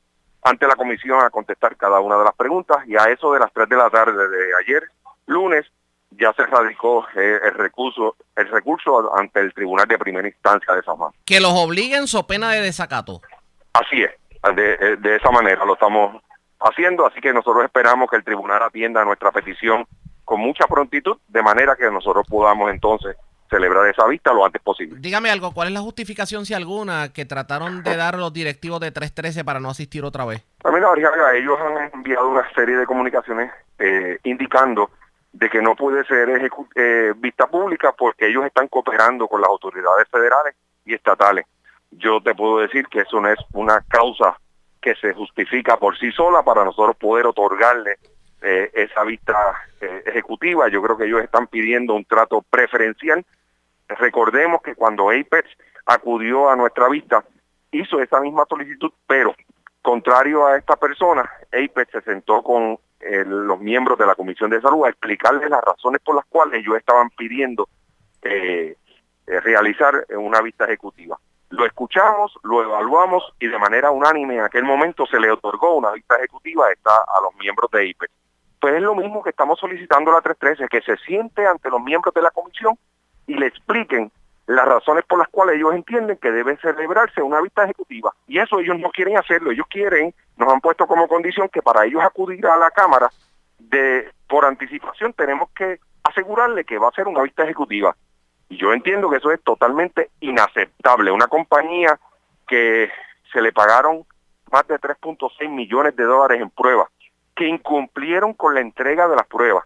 ante 0.44 0.68
la 0.68 0.76
comisión 0.76 1.20
a 1.20 1.30
contestar 1.30 1.76
cada 1.76 2.00
una 2.00 2.18
de 2.18 2.24
las 2.24 2.36
preguntas. 2.36 2.78
Y 2.88 2.96
a 2.96 3.10
eso 3.10 3.34
de 3.34 3.40
las 3.40 3.52
3 3.52 3.68
de 3.68 3.76
la 3.76 3.90
tarde 3.90 4.30
de 4.30 4.52
ayer, 4.62 4.84
lunes, 5.26 5.66
ya 6.12 6.34
se 6.34 6.46
radicó 6.46 7.06
eh, 7.16 7.40
el 7.44 7.54
recurso 7.54 8.16
el 8.36 8.50
recurso 8.50 9.16
ante 9.16 9.40
el 9.40 9.54
Tribunal 9.54 9.88
de 9.88 9.98
Primera 9.98 10.28
Instancia 10.28 10.74
de 10.74 10.82
San 10.84 10.96
Juan. 10.96 11.12
Que 11.26 11.40
los 11.40 11.52
obliguen 11.54 12.08
su 12.08 12.26
pena 12.26 12.52
de 12.52 12.62
desacato. 12.62 13.22
Así 13.74 14.02
es, 14.02 14.12
de, 14.56 14.74
eh, 14.74 14.98
de 14.98 15.16
esa 15.18 15.30
manera 15.32 15.66
lo 15.66 15.74
estamos 15.74 16.22
haciendo, 16.60 17.06
así 17.06 17.22
que 17.22 17.34
nosotros 17.34 17.64
esperamos 17.64 18.10
que 18.10 18.16
el 18.16 18.24
tribunal 18.24 18.64
atienda 18.64 19.04
nuestra 19.06 19.32
petición 19.32 19.86
con 20.26 20.40
mucha 20.40 20.68
prontitud, 20.68 21.18
de 21.28 21.42
manera 21.42 21.76
que 21.76 21.90
nosotros 21.90 22.26
podamos 22.28 22.70
entonces 22.72 23.16
celebrar 23.50 23.88
esa 23.88 24.06
vista 24.08 24.32
lo 24.32 24.46
antes 24.46 24.62
posible. 24.62 24.98
Dígame 25.00 25.32
algo, 25.32 25.52
¿cuál 25.54 25.70
es 25.70 25.74
la 25.74 25.80
justificación, 25.82 26.46
si 26.46 26.54
alguna, 26.54 27.12
que 27.12 27.26
trataron 27.26 27.84
de 27.84 27.96
dar 27.96 28.18
los 28.18 28.32
directivos 28.32 28.80
de 28.80 28.92
313 28.92 29.44
para 29.44 29.60
no 29.60 29.70
asistir 29.70 30.06
otra 30.06 30.26
vez? 30.26 30.46
A 30.64 30.72
mí, 30.72 30.80
la 30.80 31.34
ellos 31.36 31.58
han 31.60 31.92
enviado 31.94 32.30
una 32.30 32.48
serie 32.54 32.78
de 32.78 32.86
comunicaciones 32.86 33.52
eh, 33.80 34.20
indicando 34.24 34.92
de 35.32 35.50
que 35.50 35.62
no 35.62 35.76
puede 35.76 36.04
ser 36.06 36.30
eh, 36.76 37.14
vista 37.18 37.48
pública 37.48 37.94
porque 37.98 38.28
ellos 38.28 38.46
están 38.46 38.68
cooperando 38.68 39.28
con 39.28 39.42
las 39.42 39.50
autoridades 39.50 40.08
federales 40.10 40.56
y 40.86 40.94
estatales. 40.94 41.46
Yo 41.92 42.22
te 42.22 42.36
puedo 42.36 42.60
decir 42.60 42.88
que 42.88 43.02
eso 43.02 43.20
no 43.22 43.30
es 43.30 43.40
una 43.54 43.82
causa 43.88 44.40
que 44.82 44.96
se 44.96 45.14
justifica 45.14 45.78
por 45.78 45.98
sí 45.98 46.12
sola 46.12 46.44
para 46.44 46.64
nosotros 46.64 46.96
poder 46.96 47.28
otorgarle 47.28 47.98
eh, 48.42 48.72
esa 48.74 49.04
vista 49.04 49.36
eh, 49.82 50.04
ejecutiva. 50.06 50.68
Yo 50.70 50.82
creo 50.82 50.98
que 50.98 51.06
ellos 51.06 51.22
están 51.22 51.48
pidiendo 51.48 51.94
un 51.94 52.06
trato 52.06 52.42
preferencial. 52.42 53.26
Recordemos 53.88 54.62
que 54.62 54.76
cuando 54.76 55.10
Apex 55.10 55.50
acudió 55.86 56.50
a 56.50 56.56
nuestra 56.56 56.88
vista, 56.88 57.24
hizo 57.72 58.00
esa 58.02 58.20
misma 58.22 58.46
solicitud, 58.48 58.92
pero 59.08 59.36
contrario 59.82 60.46
a 60.46 60.58
esta 60.58 60.76
persona, 60.76 61.30
Apex 61.48 61.92
se 61.92 62.02
sentó 62.02 62.42
con 62.44 62.80
eh, 63.00 63.24
los 63.26 63.60
miembros 63.60 63.98
de 63.98 64.06
la 64.06 64.16
Comisión 64.16 64.50
de 64.50 64.62
Salud 64.62 64.86
a 64.86 64.90
explicarles 64.90 65.50
las 65.50 65.64
razones 65.64 66.02
por 66.04 66.16
las 66.16 66.26
cuales 66.26 66.60
ellos 66.60 66.78
estaban 66.78 67.10
pidiendo 67.12 67.68
realizar 69.26 70.06
una 70.18 70.42
vista 70.42 70.66
ejecutiva. 70.66 71.18
Lo 71.50 71.66
escuchamos, 71.66 72.38
lo 72.44 72.62
evaluamos 72.62 73.24
y 73.40 73.48
de 73.48 73.58
manera 73.58 73.90
unánime 73.90 74.36
en 74.36 74.42
aquel 74.42 74.64
momento 74.64 75.08
se 75.08 75.20
le 75.20 75.32
otorgó 75.32 75.76
una 75.76 75.92
vista 75.92 76.16
ejecutiva 76.18 76.66
a 76.68 77.22
los 77.22 77.36
miembros 77.38 77.72
de 77.72 77.88
IPEX. 77.88 78.14
Pues 78.60 78.76
es 78.76 78.82
lo 78.82 78.94
mismo 78.94 79.24
que 79.24 79.32
estamos 79.32 79.58
solicitando 79.60 80.12
a 80.12 80.16
la 80.16 80.22
313, 80.22 80.68
que 80.68 80.82
se 80.82 80.98
siente 81.06 81.48
ante 81.48 81.70
los 81.70 81.82
miembros 81.82 82.14
de 82.14 82.22
la 82.22 82.30
comisión 82.30 82.78
y 83.26 83.34
le 83.34 83.48
expliquen 83.48 84.12
las 84.50 84.66
razones 84.66 85.06
por 85.06 85.20
las 85.20 85.28
cuales 85.28 85.58
ellos 85.58 85.76
entienden 85.76 86.18
que 86.18 86.32
debe 86.32 86.58
celebrarse 86.58 87.22
una 87.22 87.40
vista 87.40 87.66
ejecutiva. 87.66 88.12
Y 88.28 88.40
eso 88.40 88.60
ellos 88.60 88.80
no 88.80 88.90
quieren 88.90 89.16
hacerlo, 89.16 89.52
ellos 89.52 89.68
quieren, 89.70 90.12
nos 90.38 90.52
han 90.52 90.60
puesto 90.60 90.88
como 90.88 91.08
condición 91.08 91.50
que 91.50 91.62
para 91.62 91.86
ellos 91.86 92.02
acudir 92.04 92.48
a 92.48 92.58
la 92.58 92.72
Cámara 92.72 93.12
de 93.60 94.12
por 94.28 94.46
anticipación 94.46 95.14
tenemos 95.14 95.52
que 95.52 95.80
asegurarle 96.04 96.66
que 96.66 96.80
va 96.80 96.88
a 96.88 96.94
ser 96.94 97.08
una 97.08 97.22
vista 97.22 97.44
ejecutiva. 97.44 97.96
Y 98.50 98.58
yo 98.58 98.74
entiendo 98.74 99.08
que 99.12 99.18
eso 99.18 99.32
es 99.32 99.40
totalmente 99.44 100.10
inaceptable. 100.20 101.12
Una 101.12 101.28
compañía 101.28 102.00
que 102.48 102.90
se 103.32 103.44
le 103.44 103.52
pagaron 103.52 104.04
más 104.52 104.68
de 104.68 104.80
3.6 104.80 105.48
millones 105.48 105.96
de 105.96 106.06
dólares 106.06 106.42
en 106.42 106.50
pruebas, 106.50 106.88
que 107.36 107.48
incumplieron 107.48 108.34
con 108.34 108.56
la 108.56 108.62
entrega 108.62 109.08
de 109.08 109.16
las 109.16 109.28
pruebas, 109.28 109.66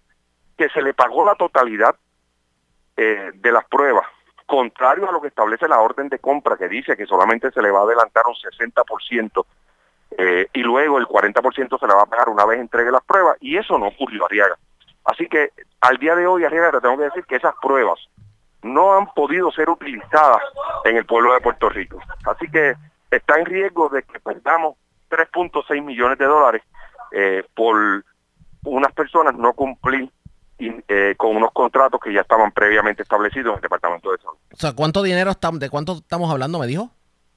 que 0.58 0.68
se 0.72 0.82
le 0.82 0.94
pagó 0.94 1.26
la 1.26 1.36
totalidad 1.36 1.96
eh, 2.98 3.32
de 3.34 3.52
las 3.54 3.64
pruebas, 3.70 4.06
contrario 4.46 5.08
a 5.08 5.12
lo 5.12 5.22
que 5.22 5.28
establece 5.28 5.68
la 5.68 5.80
orden 5.80 6.10
de 6.10 6.20
compra, 6.20 6.58
que 6.58 6.68
dice 6.68 6.96
que 6.96 7.06
solamente 7.06 7.52
se 7.52 7.62
le 7.62 7.72
va 7.72 7.80
a 7.80 7.84
adelantar 7.84 8.24
un 8.28 8.36
60% 8.36 9.46
eh, 10.18 10.48
y 10.54 10.62
luego 10.62 10.98
el 10.98 11.08
40% 11.08 11.80
se 11.80 11.88
le 11.88 11.94
va 11.94 12.04
a 12.04 12.06
pagar 12.06 12.30
una 12.30 12.46
vez 12.46 12.60
entregue 12.60 12.92
las 12.92 13.04
pruebas, 13.04 13.38
y 13.42 13.58
eso 13.58 13.78
no 13.78 13.88
ocurrió, 13.88 14.26
Arriaga. 14.26 14.58
Así 15.06 15.28
que 15.28 15.52
al 15.82 15.98
día 15.98 16.16
de 16.16 16.28
hoy, 16.28 16.46
Arriaga, 16.46 16.72
te 16.72 16.82
tengo 16.82 16.98
que 16.98 17.06
decir 17.06 17.26
que 17.26 17.36
esas 17.36 17.56
pruebas 17.62 18.00
no 18.62 18.94
han 18.94 19.08
podido 19.14 19.52
ser 19.52 19.70
utilizadas 19.70 20.42
en 20.86 20.98
el 20.98 21.06
pueblo 21.06 21.34
de 21.34 21.42
Puerto 21.42 21.70
Rico. 21.70 22.00
Así 22.26 22.50
que 22.50 22.76
está 23.12 23.38
en 23.38 23.46
riesgo 23.46 23.90
de 23.90 24.04
que 24.04 24.20
perdamos 24.20 24.78
3.6 25.10 25.84
millones 25.84 26.18
de 26.18 26.26
dólares 26.26 26.64
eh, 27.12 27.44
por 27.54 28.04
unas 28.64 28.94
personas 28.94 29.36
no 29.36 29.54
cumplir 29.54 30.10
eh, 30.88 31.16
con 31.18 31.36
unos 31.36 31.52
contratos 31.52 32.00
que 32.00 32.14
ya 32.14 32.22
estaban 32.22 32.52
previamente 32.52 33.04
establecidos 33.04 33.52
en 33.52 33.56
el 33.56 33.62
Departamento 33.62 34.12
de 34.12 34.18
Salud. 34.18 34.38
O 34.52 34.56
sea, 34.56 34.74
¿cuánto 34.74 35.02
dinero 35.02 35.32
estamos, 35.32 35.60
de 35.60 35.70
cuánto 35.70 35.94
estamos 35.94 36.32
hablando, 36.32 36.60
me 36.60 36.68
dijo? 36.68 36.92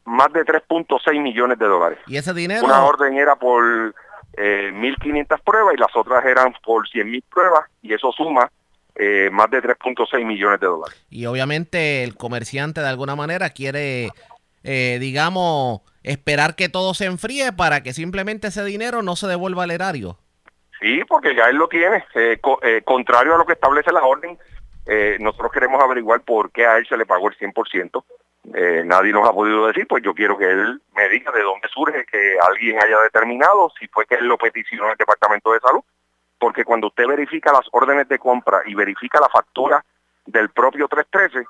Más 0.05 0.33
de 0.33 0.45
3.6 0.45 1.20
millones 1.20 1.59
de 1.59 1.66
dólares. 1.66 1.99
¿Y 2.07 2.16
ese 2.16 2.33
dinero? 2.33 2.64
Una 2.64 2.85
orden 2.85 3.14
era 3.14 3.37
por 3.37 3.95
eh, 4.37 4.70
1.500 4.72 5.41
pruebas 5.43 5.74
y 5.74 5.79
las 5.79 5.95
otras 5.97 6.24
eran 6.24 6.55
por 6.64 6.89
100.000 6.89 7.22
pruebas 7.31 7.64
y 7.83 7.95
eso 7.95 8.12
suma 8.12 8.51
eh, 8.95 9.29
más 9.31 9.51
de 9.51 9.62
3.6 9.62 10.24
millones 10.24 10.61
de 10.61 10.66
dólares. 10.66 11.07
Y 11.11 11.27
obviamente 11.27 12.05
el 12.05 12.16
comerciante 12.16 12.81
de 12.81 12.89
alguna 12.89 13.16
manera 13.16 13.51
quiere, 13.51 14.11
eh, 14.62 14.99
digamos, 15.01 15.81
esperar 16.03 16.55
que 16.55 16.68
todo 16.68 16.95
se 16.95 17.07
enfríe 17.07 17.53
para 17.53 17.83
que 17.83 17.93
simplemente 17.93 18.49
ese 18.49 18.64
dinero 18.64 19.03
no 19.03 19.16
se 19.16 19.27
devuelva 19.27 19.64
al 19.64 19.70
erario. 19.70 20.18
Sí, 20.81 21.03
porque 21.05 21.35
ya 21.35 21.45
él 21.45 21.57
lo 21.57 21.68
tiene. 21.68 22.05
Eh, 22.14 22.39
eh, 22.62 22.83
contrario 22.85 23.35
a 23.35 23.39
lo 23.39 23.47
que 23.47 23.55
establece 23.55 23.93
la 23.93 24.05
orden, 24.05 24.39
eh, 24.87 25.16
nosotros 25.20 25.53
queremos 25.53 25.83
averiguar 25.83 26.20
por 26.20 26.51
qué 26.51 26.66
a 26.66 26.77
él 26.77 26.87
se 26.87 26.97
le 26.97 27.07
pagó 27.07 27.29
el 27.29 27.37
100%. 27.37 28.05
nadie 28.85 29.12
nos 29.12 29.29
ha 29.29 29.33
podido 29.33 29.66
decir, 29.66 29.87
pues 29.89 30.05
yo 30.05 30.14
quiero 30.14 30.39
que 30.39 30.49
él 30.49 30.81
me 30.95 31.09
diga 31.09 31.33
de 31.33 31.43
dónde 31.43 31.68
surge 31.68 32.05
que 32.05 32.37
alguien 32.41 32.79
haya 32.81 33.01
determinado 33.01 33.72
si 33.79 33.89
fue 33.89 34.07
que 34.07 34.14
él 34.14 34.27
lo 34.27 34.39
peticionó 34.39 34.91
el 34.91 34.97
Departamento 34.97 35.53
de 35.53 35.61
Salud. 35.61 35.83
Porque 36.39 36.64
cuando 36.64 36.89
usted 36.89 37.07
verifica 37.07 37.53
las 37.53 37.66
órdenes 37.72 38.09
de 38.09 38.18
compra 38.18 38.61
y 38.66 38.74
verifica 38.74 39.18
la 39.20 39.29
factura 39.29 39.85
del 40.27 40.51
propio 40.51 40.87
313, 40.87 41.47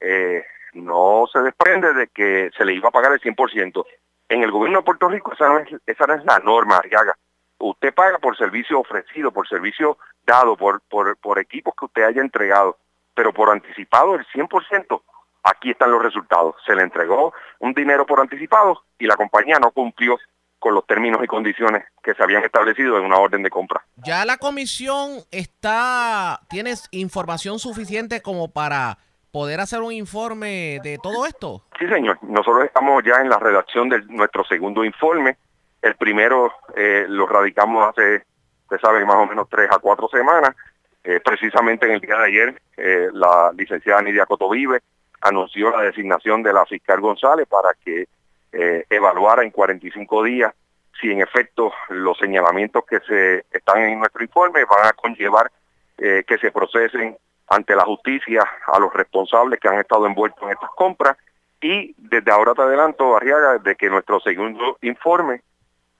eh, 0.00 0.44
no 0.74 1.26
se 1.30 1.40
desprende 1.40 1.92
de 1.92 2.08
que 2.08 2.50
se 2.56 2.64
le 2.64 2.74
iba 2.74 2.88
a 2.88 2.92
pagar 2.92 3.12
el 3.12 3.20
100%. 3.20 3.84
En 4.28 4.42
el 4.42 4.50
gobierno 4.50 4.78
de 4.78 4.84
Puerto 4.84 5.08
Rico 5.08 5.32
esa 5.32 5.48
no 5.48 5.58
es, 5.58 5.68
esa 5.86 6.06
no 6.06 6.14
es 6.14 6.24
la 6.24 6.38
norma, 6.38 6.76
Arriaga. 6.78 7.16
Usted 7.60 7.94
paga 7.94 8.18
por 8.18 8.36
servicio 8.36 8.80
ofrecido, 8.80 9.30
por 9.30 9.46
servicio 9.48 9.98
dado, 10.24 10.56
por, 10.56 10.80
por, 10.82 11.16
por 11.18 11.38
equipos 11.38 11.74
que 11.78 11.84
usted 11.84 12.04
haya 12.04 12.22
entregado, 12.22 12.78
pero 13.14 13.32
por 13.32 13.50
anticipado 13.50 14.14
el 14.14 14.26
100%, 14.26 15.02
aquí 15.44 15.70
están 15.70 15.90
los 15.90 16.02
resultados. 16.02 16.56
Se 16.66 16.74
le 16.74 16.82
entregó 16.82 17.32
un 17.58 17.72
dinero 17.74 18.06
por 18.06 18.20
anticipado 18.20 18.84
y 18.98 19.06
la 19.06 19.16
compañía 19.16 19.58
no 19.58 19.70
cumplió 19.70 20.18
con 20.58 20.74
los 20.74 20.86
términos 20.86 21.22
y 21.24 21.26
condiciones 21.26 21.84
que 22.02 22.14
se 22.14 22.22
habían 22.22 22.44
establecido 22.44 22.98
en 22.98 23.04
una 23.04 23.16
orden 23.16 23.42
de 23.42 23.50
compra. 23.50 23.82
¿Ya 23.96 24.24
la 24.24 24.36
comisión 24.36 25.24
está, 25.30 26.40
tienes 26.48 26.86
información 26.92 27.58
suficiente 27.58 28.20
como 28.20 28.52
para 28.52 28.98
poder 29.32 29.60
hacer 29.60 29.80
un 29.80 29.92
informe 29.92 30.78
de 30.82 30.98
todo 31.02 31.26
esto? 31.26 31.64
Sí, 31.78 31.88
señor. 31.88 32.18
Nosotros 32.22 32.64
estamos 32.64 33.02
ya 33.04 33.22
en 33.22 33.30
la 33.30 33.38
redacción 33.38 33.88
de 33.88 34.02
nuestro 34.06 34.44
segundo 34.44 34.84
informe. 34.84 35.38
El 35.82 35.94
primero 35.96 36.52
eh, 36.76 37.06
lo 37.08 37.26
radicamos 37.26 37.88
hace, 37.88 38.24
usted 38.62 38.80
sabe, 38.80 39.04
más 39.04 39.16
o 39.16 39.26
menos 39.26 39.48
tres 39.48 39.68
a 39.70 39.78
cuatro 39.78 40.08
semanas. 40.08 40.54
Eh, 41.02 41.20
precisamente 41.24 41.86
en 41.86 41.92
el 41.92 42.00
día 42.00 42.16
de 42.18 42.26
ayer, 42.26 42.62
eh, 42.76 43.08
la 43.12 43.50
licenciada 43.56 44.02
Nidia 44.02 44.26
Cotovive 44.26 44.80
anunció 45.22 45.70
la 45.70 45.82
designación 45.82 46.42
de 46.42 46.52
la 46.52 46.66
fiscal 46.66 47.00
González 47.00 47.46
para 47.48 47.70
que 47.84 48.06
evaluara 48.52 49.44
en 49.44 49.52
45 49.52 50.24
días 50.24 50.52
si 51.00 51.12
en 51.12 51.20
efecto 51.20 51.72
los 51.88 52.18
señalamientos 52.18 52.84
que 52.84 52.98
se 52.98 53.44
están 53.48 53.78
en 53.82 54.00
nuestro 54.00 54.24
informe 54.24 54.64
van 54.64 54.88
a 54.88 54.92
conllevar 54.92 55.52
que 55.96 56.38
se 56.40 56.50
procesen 56.50 57.16
ante 57.46 57.76
la 57.76 57.84
justicia 57.84 58.42
a 58.66 58.80
los 58.80 58.92
responsables 58.92 59.60
que 59.60 59.68
han 59.68 59.78
estado 59.78 60.04
envueltos 60.04 60.42
en 60.42 60.50
estas 60.50 60.70
compras 60.70 61.16
y 61.60 61.94
desde 61.96 62.32
ahora 62.32 62.54
te 62.54 62.62
adelanto, 62.62 63.16
Arriaga, 63.16 63.58
de 63.58 63.76
que 63.76 63.88
nuestro 63.88 64.18
segundo 64.18 64.78
informe 64.82 65.42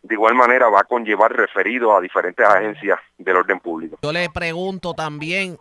de 0.02 0.14
igual 0.14 0.34
manera 0.34 0.68
va 0.68 0.80
a 0.80 0.84
conllevar 0.84 1.32
referido 1.32 1.96
a 1.96 2.00
diferentes 2.00 2.46
agencias 2.46 2.98
del 3.18 3.36
orden 3.36 3.60
público. 3.60 3.98
Yo 4.02 4.12
le 4.12 4.28
pregunto 4.30 4.94
también, 4.94 5.58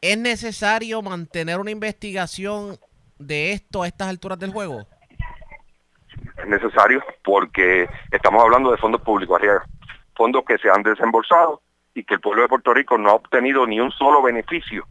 ¿es 0.00 0.18
necesario 0.18 1.02
mantener 1.02 1.60
una 1.60 1.70
investigación 1.70 2.78
de 3.18 3.52
esto 3.52 3.82
a 3.82 3.86
estas 3.86 4.08
alturas 4.08 4.38
del 4.38 4.52
juego? 4.52 4.86
Es 6.38 6.46
necesario 6.46 7.02
porque 7.22 7.88
estamos 8.10 8.42
hablando 8.42 8.70
de 8.70 8.78
fondos 8.78 9.02
públicos, 9.02 9.36
Arriaga, 9.36 9.64
fondos 10.16 10.44
que 10.46 10.58
se 10.58 10.70
han 10.70 10.82
desembolsado 10.82 11.60
y 11.94 12.04
que 12.04 12.14
el 12.14 12.20
pueblo 12.20 12.42
de 12.42 12.48
Puerto 12.48 12.72
Rico 12.72 12.96
no 12.96 13.10
ha 13.10 13.14
obtenido 13.14 13.66
ni 13.66 13.80
un 13.80 13.90
solo 13.90 14.22
beneficio 14.22 14.86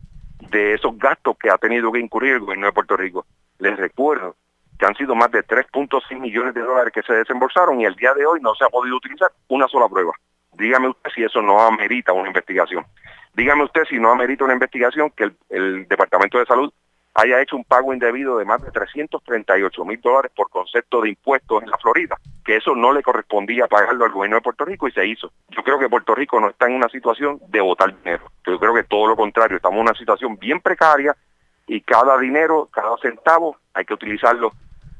de 0.51 0.73
esos 0.73 0.97
gastos 0.97 1.37
que 1.37 1.49
ha 1.49 1.57
tenido 1.57 1.91
que 1.91 1.99
incurrir 1.99 2.33
el 2.33 2.39
gobierno 2.41 2.67
de 2.67 2.73
Puerto 2.73 2.95
Rico. 2.95 3.25
Les 3.59 3.75
recuerdo 3.77 4.35
que 4.77 4.85
han 4.85 4.95
sido 4.95 5.15
más 5.15 5.31
de 5.31 5.43
3.6 5.43 6.19
millones 6.19 6.53
de 6.53 6.61
dólares 6.61 6.93
que 6.93 7.03
se 7.03 7.13
desembolsaron 7.13 7.81
y 7.81 7.85
el 7.85 7.95
día 7.95 8.13
de 8.13 8.25
hoy 8.25 8.39
no 8.41 8.53
se 8.55 8.65
ha 8.65 8.69
podido 8.69 8.97
utilizar 8.97 9.31
una 9.47 9.67
sola 9.67 9.87
prueba. 9.89 10.11
Dígame 10.53 10.89
usted 10.89 11.11
si 11.13 11.23
eso 11.23 11.41
no 11.41 11.59
amerita 11.61 12.13
una 12.13 12.27
investigación. 12.27 12.85
Dígame 13.33 13.63
usted 13.63 13.83
si 13.87 13.99
no 13.99 14.11
amerita 14.11 14.43
una 14.43 14.53
investigación 14.53 15.11
que 15.11 15.31
el, 15.49 15.87
Departamento 15.87 16.39
de 16.39 16.45
Salud 16.45 16.73
haya 17.13 17.41
hecho 17.41 17.55
un 17.55 17.63
pago 17.63 17.93
indebido 17.93 18.37
de 18.37 18.45
más 18.45 18.61
de 18.63 18.71
338 18.71 19.85
mil 19.85 19.99
dólares 20.01 20.31
por 20.35 20.49
concepto 20.49 21.01
de 21.01 21.09
impuestos 21.09 21.63
en 21.63 21.69
la 21.69 21.77
Florida, 21.77 22.17
que 22.45 22.57
eso 22.57 22.75
no 22.75 22.93
le 22.93 23.01
correspondía 23.01 23.67
pagarlo 23.67 24.05
al 24.05 24.11
gobierno 24.11 24.37
de 24.37 24.41
Puerto 24.41 24.65
Rico 24.65 24.87
y 24.87 24.91
se 24.91 25.05
hizo. 25.05 25.31
Yo 25.49 25.63
creo 25.63 25.79
que 25.79 25.89
Puerto 25.89 26.13
Rico 26.13 26.39
no 26.39 26.49
está 26.49 26.67
en 26.67 26.75
una 26.75 26.89
situación 26.89 27.39
de 27.47 27.61
votar 27.61 27.95
dinero. 27.95 28.31
Yo 28.45 28.59
creo 28.59 28.73
que 28.73 28.83
todo 28.83 29.07
lo 29.07 29.15
contrario, 29.15 29.57
estamos 29.57 29.77
en 29.77 29.87
una 29.87 29.97
situación 29.97 30.37
bien 30.37 30.59
precaria 30.61 31.15
y 31.67 31.81
cada 31.81 32.17
dinero, 32.17 32.69
cada 32.71 32.97
centavo 32.97 33.57
hay 33.73 33.85
que 33.85 33.93
utilizarlo 33.93 34.51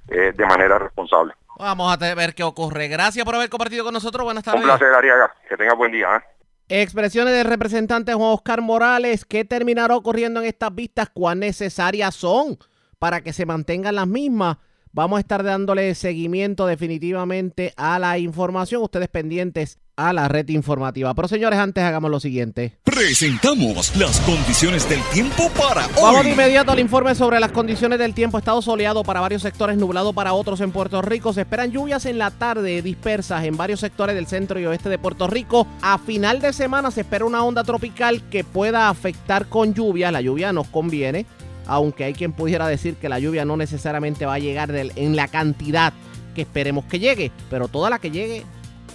eh, 0.07 0.33
de 0.35 0.45
manera 0.45 0.79
responsable. 0.79 1.33
Vamos 1.59 1.91
a 1.91 2.15
ver 2.15 2.35
qué 2.35 2.43
ocurre. 2.43 2.87
Gracias 2.87 3.25
por 3.25 3.35
haber 3.35 3.49
compartido 3.49 3.83
con 3.83 3.93
nosotros. 3.93 4.23
Buenas 4.23 4.43
tardes. 4.43 4.61
Un 4.61 4.67
placer, 4.67 4.93
Ariaga. 4.93 5.33
Que 5.49 5.57
tenga 5.57 5.73
buen 5.73 5.91
día. 5.91 6.17
¿eh? 6.17 6.21
Expresiones 6.69 7.33
del 7.33 7.45
representante 7.45 8.13
Juan 8.13 8.33
Oscar 8.33 8.61
Morales. 8.61 9.25
¿Qué 9.25 9.45
terminará 9.45 9.95
ocurriendo 9.95 10.41
en 10.41 10.47
estas 10.47 10.73
vistas? 10.75 11.09
¿Cuán 11.09 11.39
necesarias 11.39 12.13
son 12.13 12.57
para 12.99 13.21
que 13.21 13.33
se 13.33 13.45
mantengan 13.45 13.95
las 13.95 14.07
mismas? 14.07 14.57
Vamos 14.91 15.17
a 15.17 15.19
estar 15.21 15.43
dándole 15.43 15.95
seguimiento 15.95 16.67
definitivamente 16.67 17.73
a 17.77 17.99
la 17.99 18.17
información. 18.17 18.83
Ustedes 18.83 19.07
pendientes 19.07 19.79
a 19.97 20.13
la 20.13 20.27
red 20.27 20.47
informativa. 20.49 21.13
Pero 21.13 21.27
señores, 21.27 21.59
antes 21.59 21.83
hagamos 21.83 22.09
lo 22.11 22.19
siguiente. 22.19 22.77
Presentamos 22.83 23.95
las 23.97 24.19
condiciones 24.21 24.87
del 24.87 25.01
tiempo 25.11 25.49
para 25.57 25.87
hoy. 25.87 26.01
Vamos 26.01 26.23
de 26.23 26.31
inmediato 26.31 26.71
al 26.71 26.79
informe 26.79 27.15
sobre 27.15 27.39
las 27.39 27.51
condiciones 27.51 27.97
del 27.99 28.13
tiempo. 28.13 28.37
Estado 28.37 28.61
soleado 28.61 29.03
para 29.03 29.19
varios 29.19 29.41
sectores, 29.41 29.75
nublado 29.77 30.13
para 30.13 30.33
otros 30.33 30.61
en 30.61 30.71
Puerto 30.71 31.01
Rico. 31.01 31.33
Se 31.33 31.41
esperan 31.41 31.71
lluvias 31.71 32.05
en 32.05 32.19
la 32.19 32.31
tarde 32.31 32.81
dispersas 32.81 33.43
en 33.43 33.57
varios 33.57 33.79
sectores 33.79 34.15
del 34.15 34.27
centro 34.27 34.59
y 34.59 34.65
oeste 34.65 34.87
de 34.87 34.99
Puerto 34.99 35.27
Rico. 35.27 35.67
A 35.81 35.97
final 35.97 36.39
de 36.41 36.53
semana 36.53 36.91
se 36.91 37.01
espera 37.01 37.25
una 37.25 37.43
onda 37.43 37.63
tropical 37.63 38.21
que 38.29 38.43
pueda 38.43 38.89
afectar 38.89 39.47
con 39.47 39.73
lluvia. 39.73 40.11
La 40.11 40.21
lluvia 40.21 40.53
nos 40.53 40.67
conviene 40.67 41.25
aunque 41.69 42.05
hay 42.05 42.13
quien 42.13 42.31
pudiera 42.31 42.65
decir 42.65 42.95
que 42.95 43.09
la 43.09 43.19
lluvia 43.19 43.43
no 43.43 43.57
necesariamente 43.57 44.25
va 44.25 44.35
a 44.35 44.39
llegar 44.39 44.73
en 44.73 45.15
la 45.17 45.27
cantidad 45.27 45.91
que 46.33 46.43
esperemos 46.43 46.85
que 46.85 46.99
llegue, 46.99 47.31
pero 47.49 47.67
toda 47.67 47.89
la 47.89 47.99
que 47.99 48.11
llegue, 48.11 48.45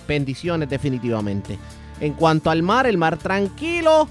bendiciones 0.06 0.68
definitivamente. 0.68 1.58
En 2.00 2.14
cuanto 2.14 2.50
al 2.50 2.62
mar, 2.62 2.86
el 2.86 2.98
mar 2.98 3.16
tranquilo, 3.16 4.08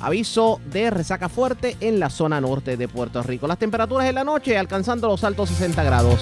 aviso 0.00 0.60
de 0.66 0.90
resaca 0.90 1.28
fuerte 1.28 1.76
en 1.80 2.00
la 2.00 2.10
zona 2.10 2.40
norte 2.40 2.76
de 2.76 2.88
Puerto 2.88 3.22
Rico. 3.22 3.46
Las 3.46 3.58
temperaturas 3.58 4.08
en 4.08 4.14
la 4.14 4.24
noche 4.24 4.56
alcanzando 4.58 5.08
los 5.08 5.22
altos 5.24 5.48
60 5.50 5.82
grados. 5.84 6.20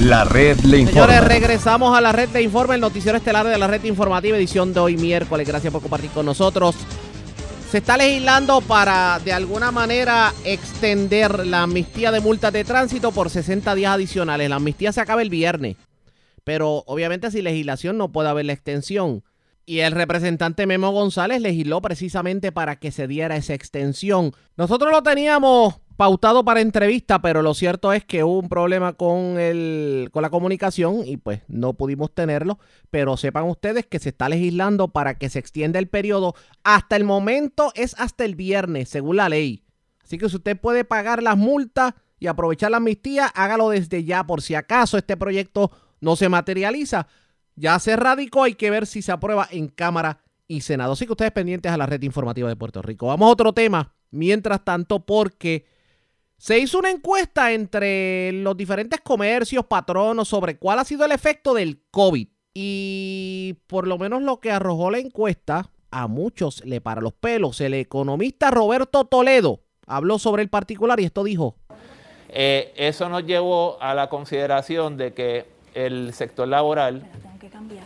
La 0.00 0.24
red 0.24 0.58
le 0.60 0.78
informa. 0.78 1.06
Señores, 1.06 1.28
regresamos 1.28 1.96
a 1.96 2.00
la 2.00 2.12
red 2.12 2.28
de 2.28 2.42
informe, 2.42 2.74
el 2.74 2.80
noticiero 2.80 3.16
estelar 3.16 3.46
de 3.46 3.58
la 3.58 3.66
red 3.66 3.82
informativa, 3.84 4.36
edición 4.36 4.72
de 4.72 4.80
hoy 4.80 4.96
miércoles. 4.96 5.48
Gracias 5.48 5.72
por 5.72 5.82
compartir 5.82 6.10
con 6.10 6.26
nosotros. 6.26 6.76
Se 7.70 7.78
está 7.78 7.96
legislando 7.96 8.60
para, 8.60 9.18
de 9.18 9.32
alguna 9.32 9.72
manera, 9.72 10.32
extender 10.44 11.44
la 11.46 11.62
amnistía 11.62 12.12
de 12.12 12.20
multas 12.20 12.52
de 12.52 12.64
tránsito 12.64 13.10
por 13.10 13.28
60 13.28 13.74
días 13.74 13.92
adicionales. 13.92 14.48
La 14.48 14.56
amnistía 14.56 14.92
se 14.92 15.00
acaba 15.00 15.20
el 15.20 15.30
viernes, 15.30 15.76
pero 16.44 16.84
obviamente 16.86 17.30
sin 17.30 17.42
legislación 17.42 17.98
no 17.98 18.12
puede 18.12 18.28
haber 18.28 18.46
la 18.46 18.52
extensión. 18.52 19.24
Y 19.66 19.80
el 19.80 19.92
representante 19.92 20.64
Memo 20.64 20.92
González 20.92 21.40
legisló 21.40 21.82
precisamente 21.82 22.52
para 22.52 22.76
que 22.76 22.92
se 22.92 23.08
diera 23.08 23.36
esa 23.36 23.54
extensión. 23.54 24.32
Nosotros 24.56 24.92
lo 24.92 25.02
teníamos 25.02 25.74
pautado 25.96 26.44
para 26.44 26.60
entrevista, 26.60 27.20
pero 27.20 27.42
lo 27.42 27.54
cierto 27.54 27.92
es 27.92 28.04
que 28.04 28.22
hubo 28.22 28.38
un 28.38 28.48
problema 28.48 28.92
con, 28.92 29.38
el, 29.38 30.10
con 30.12 30.22
la 30.22 30.30
comunicación 30.30 31.02
y 31.06 31.16
pues 31.16 31.40
no 31.48 31.74
pudimos 31.74 32.14
tenerlo. 32.14 32.58
Pero 32.90 33.16
sepan 33.16 33.44
ustedes 33.44 33.86
que 33.86 33.98
se 33.98 34.10
está 34.10 34.28
legislando 34.28 34.88
para 34.88 35.18
que 35.18 35.28
se 35.28 35.38
extienda 35.38 35.78
el 35.78 35.88
periodo. 35.88 36.34
Hasta 36.64 36.96
el 36.96 37.04
momento 37.04 37.72
es 37.74 37.94
hasta 37.98 38.24
el 38.24 38.34
viernes, 38.34 38.88
según 38.88 39.16
la 39.16 39.28
ley. 39.28 39.64
Así 40.04 40.18
que 40.18 40.28
si 40.28 40.36
usted 40.36 40.58
puede 40.58 40.84
pagar 40.84 41.22
las 41.22 41.36
multas 41.36 41.94
y 42.18 42.28
aprovechar 42.28 42.70
la 42.70 42.76
amnistía, 42.76 43.26
hágalo 43.26 43.70
desde 43.70 44.04
ya 44.04 44.24
por 44.24 44.42
si 44.42 44.54
acaso 44.54 44.98
este 44.98 45.16
proyecto 45.16 45.70
no 46.00 46.14
se 46.16 46.28
materializa. 46.28 47.08
Ya 47.56 47.78
se 47.78 47.96
radicó, 47.96 48.44
hay 48.44 48.54
que 48.54 48.70
ver 48.70 48.86
si 48.86 49.02
se 49.02 49.12
aprueba 49.12 49.48
en 49.50 49.68
Cámara 49.68 50.20
y 50.46 50.60
Senado. 50.60 50.92
Así 50.92 51.06
que 51.06 51.12
ustedes 51.12 51.32
pendientes 51.32 51.72
a 51.72 51.76
la 51.76 51.86
red 51.86 52.02
informativa 52.02 52.48
de 52.48 52.56
Puerto 52.56 52.82
Rico. 52.82 53.06
Vamos 53.06 53.26
a 53.26 53.32
otro 53.32 53.52
tema, 53.52 53.94
mientras 54.10 54.64
tanto, 54.64 55.04
porque 55.04 55.64
se 56.38 56.58
hizo 56.58 56.78
una 56.78 56.90
encuesta 56.90 57.52
entre 57.52 58.32
los 58.32 58.56
diferentes 58.56 59.00
comercios, 59.00 59.64
patronos, 59.64 60.28
sobre 60.28 60.58
cuál 60.58 60.78
ha 60.78 60.84
sido 60.84 61.04
el 61.04 61.12
efecto 61.12 61.54
del 61.54 61.82
COVID. 61.90 62.28
Y 62.52 63.54
por 63.66 63.86
lo 63.86 63.98
menos 63.98 64.22
lo 64.22 64.40
que 64.40 64.50
arrojó 64.50 64.90
la 64.90 64.98
encuesta, 64.98 65.70
a 65.90 66.06
muchos 66.08 66.64
le 66.64 66.80
para 66.80 67.00
los 67.00 67.14
pelos. 67.14 67.60
El 67.60 67.74
economista 67.74 68.50
Roberto 68.50 69.04
Toledo 69.04 69.60
habló 69.86 70.18
sobre 70.18 70.42
el 70.42 70.50
particular 70.50 71.00
y 71.00 71.04
esto 71.04 71.24
dijo. 71.24 71.56
Eh, 72.28 72.72
eso 72.76 73.08
nos 73.08 73.24
llevó 73.24 73.80
a 73.80 73.94
la 73.94 74.08
consideración 74.08 74.96
de 74.96 75.14
que 75.14 75.46
el 75.74 76.12
sector 76.12 76.48
laboral 76.48 77.08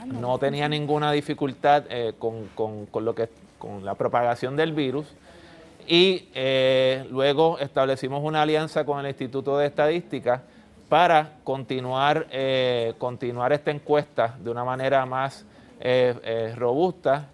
no 0.07 0.39
tenía 0.39 0.69
ninguna 0.69 1.13
dificultad 1.13 1.85
eh, 1.89 2.15
con, 2.19 2.47
con, 2.55 3.05
lo 3.05 3.15
que, 3.15 3.29
con 3.59 3.85
la 3.85 3.95
propagación 3.95 4.57
del 4.57 4.73
virus 4.73 5.07
y 5.87 6.29
eh, 6.35 7.07
luego 7.11 7.59
establecimos 7.59 8.23
una 8.23 8.43
alianza 8.43 8.85
con 8.85 9.01
el 9.01 9.07
Instituto 9.07 9.59
de 9.59 9.67
Estadística 9.67 10.43
para 10.89 11.35
continuar, 11.45 12.27
eh, 12.31 12.95
continuar 12.99 13.53
esta 13.53 13.71
encuesta 13.71 14.37
de 14.41 14.51
una 14.51 14.65
manera 14.65 15.07
más 15.07 15.45
eh, 15.81 16.55
robusta 16.57 17.29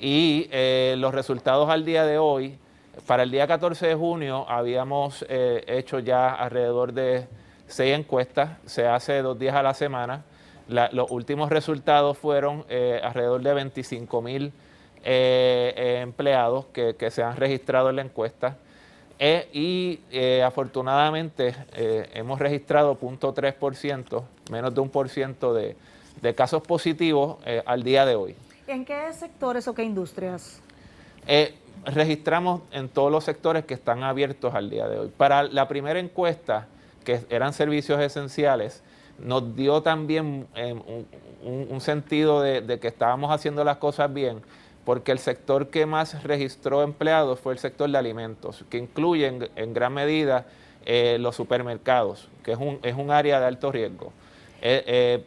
y 0.00 0.48
los 0.96 1.12
resultados 1.12 1.68
al 1.70 1.84
día 1.84 2.04
de 2.04 2.18
hoy, 2.18 2.56
para 3.06 3.24
el 3.24 3.30
día 3.30 3.46
14 3.46 3.88
de 3.88 3.94
junio 3.94 4.46
habíamos 4.48 5.24
hecho 5.28 5.98
ya 5.98 6.30
alrededor 6.34 6.92
de 6.92 7.26
seis 7.66 7.96
encuestas, 7.96 8.58
se 8.66 8.86
hace 8.86 9.22
dos 9.22 9.38
días 9.38 9.56
a 9.56 9.62
la 9.62 9.74
semana. 9.74 10.22
los 10.68 11.10
últimos 11.10 11.50
resultados 11.50 12.16
fueron 12.16 12.64
alrededor 13.02 13.42
de 13.42 13.54
25 13.54 14.22
mil 14.22 14.52
eh, 15.10 15.72
eh, 15.74 16.00
empleados 16.02 16.66
que, 16.66 17.10
se 17.10 17.22
han 17.22 17.34
registrado 17.38 17.88
en 17.88 17.96
la 17.96 18.02
encuesta. 18.02 18.58
Eh, 19.18 19.48
y 19.54 20.00
afortunadamente 20.42 21.54
hemos 22.12 22.38
registrado 22.38 22.94
0.3%, 23.00 24.22
menos 24.50 24.74
de 24.74 24.80
un 24.82 24.90
por 24.90 25.08
ciento 25.08 25.54
de, 25.54 25.76
de 26.20 26.34
casos 26.34 26.62
positivos 26.62 27.38
al 27.64 27.84
día 27.84 28.04
de 28.04 28.16
hoy. 28.16 28.36
¿En 28.66 28.84
qué 28.84 29.10
sectores 29.14 29.66
o 29.66 29.74
qué 29.74 29.82
industrias? 29.82 30.60
registramos 31.86 32.60
en 32.70 32.90
todos 32.90 33.10
los 33.10 33.24
sectores 33.24 33.64
que 33.64 33.72
están 33.72 34.02
abiertos 34.02 34.54
al 34.54 34.68
día 34.68 34.88
de 34.88 34.98
hoy. 34.98 35.12
Para 35.16 35.44
la 35.44 35.68
primera 35.68 35.98
encuesta, 35.98 36.66
que 37.04 37.20
eran 37.30 37.54
servicios 37.54 37.98
esenciales, 38.00 38.82
nos 39.18 39.56
dio 39.56 39.82
también 39.82 40.46
un, 41.42 41.80
sentido 41.80 42.42
de, 42.42 42.78
que 42.78 42.88
estábamos 42.88 43.30
haciendo 43.30 43.64
las 43.64 43.78
cosas 43.78 44.12
bien, 44.12 44.42
porque 44.88 45.12
el 45.12 45.18
sector 45.18 45.68
que 45.68 45.84
más 45.84 46.22
registró 46.22 46.82
empleados 46.82 47.38
fue 47.40 47.52
el 47.52 47.58
sector 47.58 47.90
de 47.90 47.98
alimentos, 47.98 48.64
que 48.70 48.78
incluye 48.78 49.26
en, 49.54 49.74
gran 49.74 49.92
medida 49.92 50.46
eh, 50.86 51.18
los 51.20 51.36
supermercados, 51.36 52.26
que 52.42 52.52
es 52.52 52.58
un, 52.58 52.78
es 52.82 52.94
un 52.94 53.10
área 53.10 53.38
de 53.38 53.44
alto 53.44 53.70
riesgo. 53.70 54.14
Eh, 54.62 54.82
eh, 54.86 55.24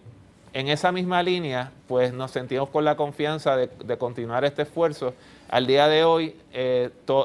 en 0.54 0.68
esa 0.68 0.92
misma 0.92 1.22
línea, 1.22 1.72
pues 1.88 2.12
nos 2.12 2.32
sentimos 2.32 2.70
con 2.70 2.86
la 2.86 2.96
confianza 2.96 3.56
de, 3.56 3.98
continuar 4.00 4.46
este 4.46 4.64
esfuerzo. 4.64 5.14
Al 5.48 5.68
día 5.68 5.88
de 5.88 6.06
hoy, 6.06 6.36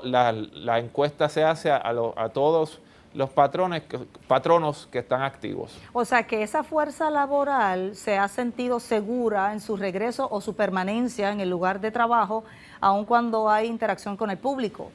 la, 0.03 0.79
encuesta 0.79 1.31
se 1.31 1.43
hace 1.43 1.71
a 1.71 2.31
todos 2.35 2.81
los 3.17 3.31
patrones, 3.31 3.83
patronos 4.29 4.89
que 4.93 4.99
están 4.99 5.23
activos. 5.23 5.77
O 5.93 6.05
sea 6.05 6.27
que 6.27 6.43
esa 6.43 6.63
fuerza 6.63 7.11
laboral 7.11 7.97
se 7.97 8.19
ha 8.19 8.29
sentido 8.29 8.79
segura 8.79 9.53
en 9.53 9.61
su 9.61 9.77
regreso 9.77 10.29
o 10.31 10.41
su 10.41 10.55
permanencia 10.55 11.33
en 11.33 11.41
el 11.41 11.49
lugar 11.49 11.81
de 11.81 11.91
trabajo, 11.91 12.45
aun 12.81 13.07
cuando 13.07 13.49
hay 13.49 13.67
interacción 13.69 14.17
con 14.17 14.31
el 14.31 14.39
público. 14.39 14.91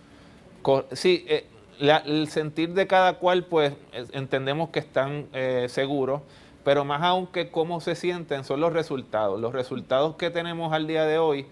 Sí, 0.92 1.26
eh, 1.28 1.48
el 1.80 2.28
sentir 2.28 2.74
de 2.74 2.86
cada 2.86 3.18
cual, 3.18 3.46
pues 3.46 3.74
entendemos 4.12 4.70
que 4.70 4.80
están 4.80 5.28
eh, 5.34 5.66
seguros, 5.68 6.22
pero 6.64 6.86
más 6.86 7.02
aún 7.02 7.26
que 7.26 7.50
cómo 7.50 7.82
se 7.82 7.96
sienten 7.96 8.44
son 8.44 8.60
los 8.60 8.72
resultados. 8.72 9.42
Los 9.42 9.52
resultados 9.52 10.16
que 10.16 10.30
tenemos 10.30 10.74
al 10.74 10.86
día 10.86 11.06
de 11.06 11.18
hoy, 11.18 11.48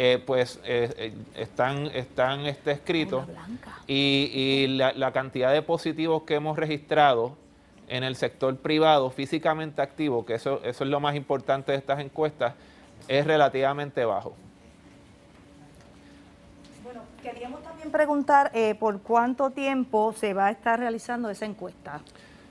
eh, 0.00 0.22
pues 0.24 0.60
eh, 0.64 1.12
están, 1.34 1.86
están 1.88 2.46
este, 2.46 2.70
escritos 2.70 3.26
y, 3.86 4.30
y 4.32 4.66
la, 4.68 4.92
la, 4.92 5.12
cantidad 5.12 5.52
de 5.52 5.60
positivos 5.60 6.22
que 6.22 6.36
hemos 6.36 6.56
registrado 6.56 7.36
en 7.88 8.04
el 8.04 8.16
sector 8.16 8.56
privado 8.56 9.10
físicamente 9.10 9.82
activo, 9.82 10.24
que 10.24 10.34
eso, 10.34 10.60
eso 10.64 10.84
es 10.84 10.90
lo 10.90 11.00
más 11.00 11.16
importante 11.16 11.72
de 11.72 11.78
estas 11.78 12.00
encuestas, 12.00 12.54
es 13.08 13.26
relativamente 13.26 14.04
bajo. 14.04 14.34
Bueno, 16.84 17.02
queríamos 17.22 17.62
también 17.62 17.90
preguntar 17.90 18.50
eh, 18.54 18.74
por 18.74 19.00
cuánto 19.02 19.50
tiempo 19.50 20.12
se 20.12 20.34
va 20.34 20.46
a 20.46 20.50
estar 20.50 20.78
realizando 20.78 21.30
esa 21.30 21.46
encuesta. 21.46 22.00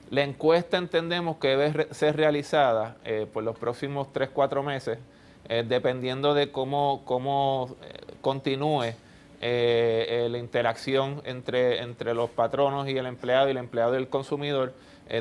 La 0.10 0.24
encuesta 0.24 0.78
entendemos 0.78 1.38
que 1.38 1.50
debe 1.50 1.94
ser 1.94 2.16
realizada 2.16 2.98
eh, 3.04 3.28
por 3.32 3.44
los 3.44 3.58
próximos 3.58 4.08
3-4 4.14 4.64
meses, 4.64 5.00
eh, 5.50 5.64
dependiendo 5.68 6.34
de 6.34 6.52
cómo, 6.52 7.02
cómo 7.06 7.76
continúe 8.22 8.94
la 9.40 10.38
interacción 10.40 11.22
entre, 11.26 12.14
los 12.14 12.30
patronos 12.32 12.88
y 12.90 12.98
el 12.98 13.06
empleado 13.06 13.48
y 13.48 13.52
el 13.52 13.58
empleado 13.58 13.94
y 13.94 13.98
el 13.98 14.10
consumidor 14.10 14.74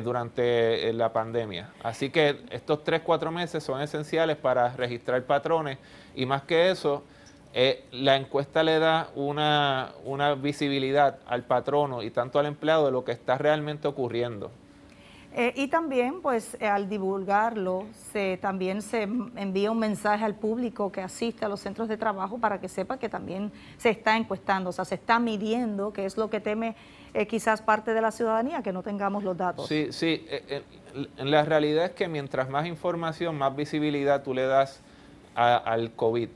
durante 0.03 0.91
la 0.93 1.13
pandemia. 1.13 1.69
Así 1.83 2.09
que 2.09 2.41
estos 2.49 2.83
3-4 2.83 3.29
meses 3.29 3.63
son 3.63 3.79
esenciales 3.79 4.35
para 4.35 4.75
registrar 4.75 5.21
patrones 5.23 5.77
y 6.15 6.25
más 6.25 6.41
que 6.41 6.71
eso, 6.71 7.03
eh, 7.53 7.83
la 7.91 8.15
encuesta 8.17 8.61
le 8.61 8.77
da 8.77 9.09
una, 9.15 9.93
visibilidad 10.39 11.17
al 11.25 11.43
patrono 11.43 12.03
y 12.03 12.11
tanto 12.11 12.37
al 12.37 12.45
empleado 12.45 12.85
de 12.85 12.91
lo 12.91 13.03
que 13.03 13.11
está 13.11 13.37
realmente 13.37 13.87
ocurriendo. 13.87 14.51
Eh, 15.39 15.53
y 15.55 15.67
también, 15.67 16.21
pues, 16.21 16.57
eh, 16.59 16.67
al 16.67 16.89
divulgarlo, 16.89 17.85
se, 18.11 18.37
también 18.37 18.81
se 18.81 19.03
envía 19.03 19.71
un 19.71 19.77
mensaje 19.77 20.25
al 20.25 20.33
público 20.33 20.91
que 20.91 21.01
asiste 21.01 21.45
a 21.45 21.47
los 21.47 21.59
centros 21.59 21.87
de 21.87 21.95
trabajo 21.95 22.39
para 22.39 22.59
que 22.59 22.67
sepa 22.67 22.97
que 22.97 23.07
también 23.07 23.51
se 23.77 23.91
está 23.91 24.17
encuestando, 24.17 24.71
o 24.71 24.73
sea, 24.73 24.83
se 24.83 24.95
está 24.95 25.19
midiendo, 25.19 25.93
que 25.93 26.05
es 26.05 26.17
lo 26.17 26.29
que 26.29 26.39
teme 26.39 26.75
quizás 27.29 27.61
parte 27.61 27.93
de 27.93 28.01
la 28.01 28.11
ciudadanía, 28.11 28.61
que 28.61 28.71
no 28.71 28.83
tengamos 28.83 29.23
los 29.23 29.35
datos. 29.35 29.67
Sí, 29.67 29.87
sí, 29.91 30.27
la 31.17 31.43
realidad 31.45 31.85
es 31.85 31.91
que 31.91 32.07
mientras 32.07 32.47
más 32.49 32.67
información, 32.67 33.35
más 33.37 33.55
visibilidad 33.55 34.23
tú 34.23 34.35
le 34.35 34.45
das 34.45 34.81
al 35.33 35.91
COVID, 35.93 36.29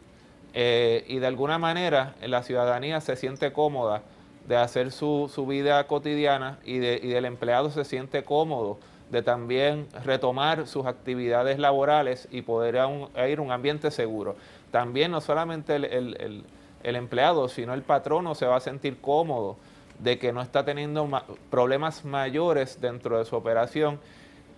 eh, 0.54 1.06
y 1.08 1.20
de 1.20 1.28
alguna 1.28 1.58
manera 1.58 2.16
la 2.26 2.44
ciudadanía 2.44 3.00
se 3.00 3.16
siente 3.16 3.54
cómoda 3.54 4.02
de 4.48 4.58
hacer 4.58 4.92
su, 4.92 5.32
su 5.34 5.46
vida 5.46 5.86
cotidiana 5.88 6.60
y, 6.66 6.80
de, 6.80 7.00
y, 7.02 7.08
del 7.08 7.26
empleado 7.26 7.70
se 7.70 7.86
siente 7.86 8.24
cómodo 8.24 8.78
de 9.12 9.22
también 9.22 9.88
retomar 10.04 10.68
sus 10.68 10.86
actividades 10.86 11.60
laborales 11.60 12.28
y 12.32 12.42
poder 12.42 12.76
ir 12.76 13.40
a 13.40 13.42
un 13.42 13.52
ambiente 13.52 13.92
seguro. 13.92 14.36
También 14.72 15.12
no 15.12 15.22
solamente 15.22 15.76
el, 15.76 16.46
el, 16.84 16.96
empleado, 16.96 17.50
sino 17.50 17.74
el 17.74 17.84
patrono 17.84 18.36
se 18.36 18.46
va 18.46 18.56
a 18.56 18.62
sentir 18.62 19.00
cómodo 19.02 19.58
de 20.00 20.18
que 20.18 20.32
no 20.32 20.42
está 20.42 20.66
teniendo 20.66 21.06
ma 21.06 21.26
problemas 21.50 22.06
mayores 22.06 22.82
dentro 22.82 23.20
de 23.20 23.26
su 23.26 23.36
operación 23.36 24.00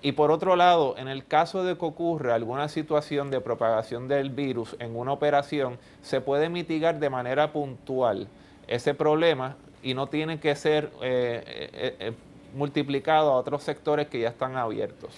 y 0.05 0.11
por 0.11 0.31
otro 0.31 0.57
lado, 0.57 0.95
en 0.97 1.07
el 1.07 1.25
caso 1.25 1.63
de 1.63 1.77
que 1.77 1.85
ocurra 1.85 2.35
alguna 2.35 2.67
situación 2.67 3.31
de 3.31 3.39
propagación 3.39 4.09
del 4.09 4.31
virus 4.31 4.75
en 4.79 4.97
una 4.97 5.13
operación, 5.13 5.79
se 6.01 6.19
puede 6.19 6.49
mitigar 6.49 6.99
de 6.99 7.09
manera 7.09 7.53
puntual 7.53 8.27
ese 8.67 8.93
problema 8.93 9.55
y 9.81 9.93
no 9.93 10.07
tiene 10.07 10.41
que 10.41 10.55
ser 10.55 10.91
eh, 11.01 11.41
eh, 11.47 11.95
eh, 11.99 12.13
multiplicado 12.53 13.31
a 13.31 13.35
otros 13.35 13.63
sectores 13.63 14.07
que 14.07 14.19
ya 14.19 14.29
están 14.29 14.55
abiertos. 14.55 15.17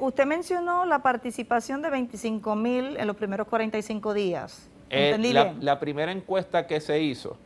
usted 0.00 0.26
mencionó 0.26 0.84
la 0.84 1.00
participación 1.00 1.82
de 1.82 1.90
25 1.90 2.54
mil 2.56 2.96
en 2.96 3.06
los 3.06 3.16
primeros 3.16 3.46
45 3.48 4.14
días. 4.14 4.68
La, 4.90 5.54
la, 5.60 5.80
primera 5.80 6.10
encuesta 6.12 6.66
que 6.66 6.80
se 6.80 6.98
hizo, 7.00 7.36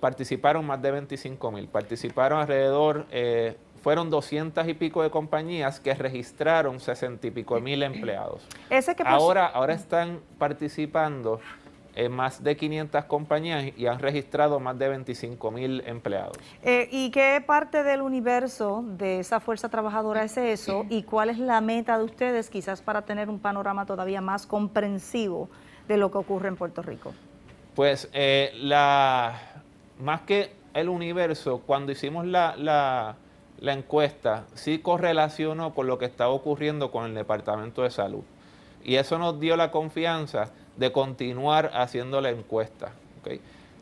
participaron 0.00 0.64
más 0.64 0.80
de 0.80 0.92
25 0.92 1.50
mil, 1.50 1.66
participaron 1.66 2.40
alrededor 2.40 3.06
fueron 3.84 4.08
doscientas 4.08 4.66
y 4.66 4.72
pico 4.72 5.02
de 5.02 5.10
compañías 5.10 5.78
que 5.78 5.92
registraron 5.92 6.80
sesenta 6.80 7.26
y 7.26 7.30
pico 7.30 7.60
mil 7.60 7.82
empleados. 7.82 8.48
ahora, 9.04 9.44
ahora 9.44 9.74
están 9.74 10.20
participando 10.38 11.38
en 11.94 12.12
más 12.12 12.42
de 12.42 12.56
500 12.56 13.04
compañías 13.04 13.72
y 13.76 13.86
han 13.86 13.98
registrado 13.98 14.60
más 14.60 14.78
de 14.78 14.88
25 14.88 15.50
mil 15.50 15.82
empleados. 15.86 16.36
Eh, 16.62 16.88
¿Y 16.90 17.10
qué 17.10 17.42
parte 17.46 17.82
del 17.82 18.02
universo 18.02 18.84
de 18.86 19.20
esa 19.20 19.40
fuerza 19.40 19.68
trabajadora 19.68 20.24
es 20.24 20.36
eso? 20.36 20.86
¿Y 20.88 21.02
cuál 21.02 21.30
es 21.30 21.38
la 21.38 21.60
meta 21.60 21.98
de 21.98 22.04
ustedes 22.04 22.50
quizás 22.50 22.82
para 22.82 23.02
tener 23.02 23.28
un 23.28 23.38
panorama 23.38 23.86
todavía 23.86 24.20
más 24.20 24.46
comprensivo 24.46 25.48
de 25.88 25.96
lo 25.96 26.10
que 26.10 26.18
ocurre 26.18 26.48
en 26.48 26.56
Puerto 26.56 26.82
Rico? 26.82 27.12
Pues 27.74 28.08
eh, 28.12 28.52
la, 28.56 29.38
más 30.00 30.22
que 30.22 30.52
el 30.74 30.88
universo, 30.88 31.62
cuando 31.66 31.92
hicimos 31.92 32.26
la 32.26 33.16
la 33.64 33.72
encuesta 33.72 34.44
sí 34.54 34.78
correlacionó 34.78 35.74
con 35.74 35.86
lo 35.86 35.98
que 35.98 36.04
estaba 36.04 36.30
ocurriendo 36.30 36.90
con 36.90 37.06
el 37.06 37.14
Departamento 37.14 37.82
de 37.82 37.90
Salud. 37.90 38.22
Y 38.84 38.96
eso 38.96 39.18
nos 39.18 39.40
dio 39.40 39.56
la 39.56 39.70
confianza 39.70 40.50
de 40.76 40.92
continuar 40.92 41.70
haciendo 41.74 42.20
la 42.20 42.30
encuesta. 42.30 42.92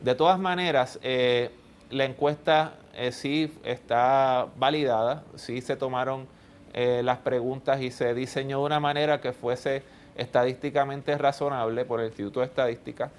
De 0.00 0.14
todas 0.14 0.38
maneras, 0.38 0.98
eh, 1.02 1.50
la 1.90 2.04
encuesta 2.04 2.74
eh, 2.94 3.12
sí 3.12 3.52
está 3.64 4.48
validada, 4.56 5.24
sí 5.36 5.60
se 5.60 5.76
tomaron 5.76 6.26
eh, 6.74 7.02
las 7.04 7.18
preguntas 7.18 7.80
y 7.80 7.90
se 7.90 8.14
diseñó 8.14 8.58
de 8.58 8.64
una 8.64 8.80
manera 8.80 9.20
que 9.20 9.32
fuese 9.32 9.82
estadísticamente 10.16 11.16
razonable 11.16 11.84
por 11.84 12.00
el 12.00 12.06
Instituto 12.06 12.40
de 12.40 12.46
Estadística. 12.46 13.10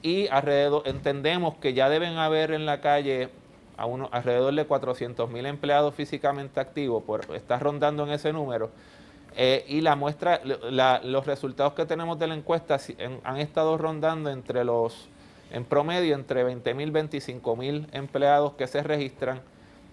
y 0.00 0.28
alrededor 0.28 0.82
entendemos 0.86 1.56
que 1.56 1.74
ya 1.74 1.88
deben 1.88 2.18
haber 2.18 2.52
en 2.52 2.66
la 2.66 2.80
calle 2.80 3.28
a 3.76 3.86
uno, 3.86 4.08
alrededor 4.12 4.54
de 4.54 4.64
400 4.64 5.30
mil 5.30 5.46
empleados 5.46 5.94
físicamente 5.94 6.60
activos, 6.60 7.02
por, 7.04 7.24
está 7.34 7.58
rondando 7.58 8.04
en 8.04 8.10
ese 8.10 8.32
número. 8.32 8.70
Eh, 9.36 9.64
y 9.68 9.80
la 9.80 9.94
muestra, 9.94 10.40
los 10.44 11.26
resultados 11.26 11.74
que 11.74 11.86
tenemos 11.86 12.18
de 12.18 12.26
la 12.26 12.34
encuesta 12.34 12.78
han 13.24 13.36
estado 13.36 13.78
rondando 13.78 14.30
entre 14.30 14.64
los, 14.64 15.08
en 15.52 15.64
promedio, 15.64 16.14
entre 16.14 16.42
20 16.42 16.74
mil, 16.74 16.90
25 16.90 17.56
mil 17.56 17.86
empleados 17.92 18.54
que 18.54 18.66
se 18.66 18.82
registran. 18.82 19.40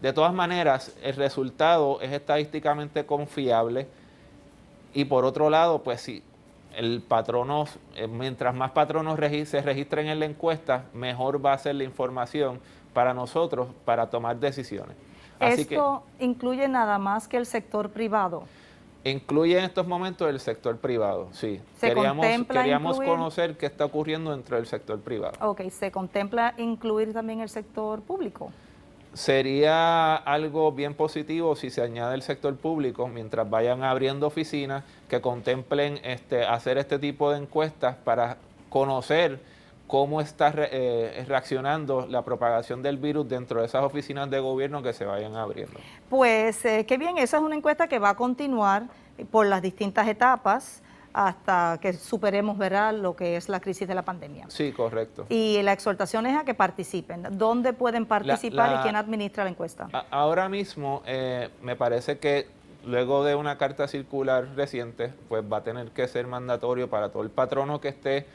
De 0.02 0.14
todas 0.14 0.34
maneras, 0.34 0.96
el 1.04 1.16
resultado 1.16 2.02
es 2.02 2.12
estadísticamente 2.12 3.06
confiable 3.06 3.88
y 4.94 5.06
por 5.06 5.26
otro 5.26 5.50
lado, 5.50 5.84
pues 5.84 6.02
si 6.02 6.24
el 6.76 7.02
patrono, 7.02 7.66
eh, 7.96 8.08
mientras 8.08 8.54
más 8.56 8.72
patronos 8.72 9.20
se 9.20 9.62
registren 9.62 10.08
en 10.08 10.20
la 10.20 10.26
encuesta, 10.26 10.86
mejor 10.94 11.46
va 11.46 11.54
a 11.54 11.58
ser 11.58 11.76
la 11.76 11.84
información 11.84 12.60
para 12.94 13.14
nosotros 13.14 13.68
para 13.86 14.10
tomar 14.10 14.38
decisiones. 14.38 14.96
¿Esto 15.40 16.04
incluye 16.20 16.68
nada 16.68 16.98
más 16.98 17.28
que 17.28 17.38
el 17.38 17.46
sector 17.46 17.90
privado? 17.90 18.44
Incluye 19.06 19.60
en 19.60 19.66
estos 19.66 19.86
momentos 19.86 20.28
el 20.28 20.40
sector 20.40 20.78
privado, 20.78 21.30
sí. 21.32 21.62
queríamos 21.80 22.26
queríamos 22.48 22.98
conocer 22.98 23.56
qué 23.56 23.68
está 23.68 23.86
ocurriendo 23.86 24.32
dentro 24.32 24.56
del 24.56 24.66
sector 24.66 25.00
privado. 25.00 25.34
Ok, 25.42 25.62
¿se 25.70 25.92
contempla 25.92 26.56
incluir 26.58 27.14
también 27.14 27.40
el 27.42 27.50
sector 27.50 28.02
público? 28.02 28.52
Sería 29.14 30.16
algo 30.16 30.72
bien 30.72 30.96
positivo 30.96 31.56
si 31.56 31.70
se 31.70 31.84
añade 31.84 32.16
el 32.16 32.24
sector 32.24 32.56
público 32.56 33.08
mientras 33.08 33.48
vayan 33.48 33.84
abriendo 33.84 34.26
oficinas 34.26 34.84
que 35.08 35.22
contemplen 35.22 36.00
este, 36.04 36.44
hacer 36.44 36.80
este 36.80 36.98
tipo 36.98 37.32
de 37.32 37.38
encuestas 37.38 37.96
para 37.98 38.38
conocer 38.70 39.40
cómo 39.88 40.22
está 40.22 40.52
eh, 40.56 41.24
reaccionando 41.28 42.08
la 42.08 42.24
propagación 42.24 42.82
del 42.82 42.98
virus 42.98 43.28
dentro 43.30 43.60
de 43.60 43.68
esas 43.68 43.84
oficinas 43.84 44.30
de 44.30 44.40
gobierno 44.40 44.82
que 44.82 44.94
se 44.94 45.06
vayan 45.06 45.36
abriendo. 45.36 45.80
Pues 46.10 46.64
eh, 46.66 46.86
qué 46.88 46.98
bien, 46.98 47.18
esa 47.18 47.38
es 47.38 47.44
una 47.44 47.56
encuesta 47.56 47.88
que 47.88 48.00
va 48.00 48.10
a 48.10 48.16
continuar 48.16 48.84
por 49.32 49.46
las 49.46 49.62
distintas 49.62 50.08
etapas 50.08 50.82
hasta 51.14 51.78
que 51.82 51.94
superemos 51.94 52.58
¿verdad? 52.58 52.94
lo 52.94 53.16
que 53.16 53.38
es 53.38 53.48
la 53.48 53.62
crisis 53.62 53.88
de 53.88 53.96
la 53.96 54.02
pandemia. 54.02 54.48
Sí, 54.50 54.74
correcto. 54.74 55.26
Y 55.30 55.62
la 55.64 55.72
exhortación 55.72 56.26
es 56.26 56.38
a 56.38 56.44
que 56.44 56.54
participen. 56.54 57.26
¿Dónde 57.32 57.72
pueden 57.72 58.06
participar 58.06 58.80
y 58.80 58.84
quién 58.84 58.98
administra 58.98 59.46
la 59.46 59.50
encuesta? 59.50 59.88
ahora 60.12 60.50
mismo 60.50 61.04
eh, 61.06 61.50
me 61.62 61.78
parece 61.78 62.18
que 62.20 62.48
luego 62.86 63.24
de 63.24 63.34
una 63.36 63.58
carta 63.58 63.88
circular 63.88 64.56
reciente, 64.56 65.14
pues 65.30 65.44
va 65.52 65.58
a 65.58 65.64
tener 65.64 65.92
que 65.92 66.08
ser 66.08 66.28
mandatorio 66.28 66.90
para 66.90 67.10
todo 67.10 67.24
el 67.24 67.30
patrono 67.30 67.80
que 67.80 67.88
esté 67.88 68.26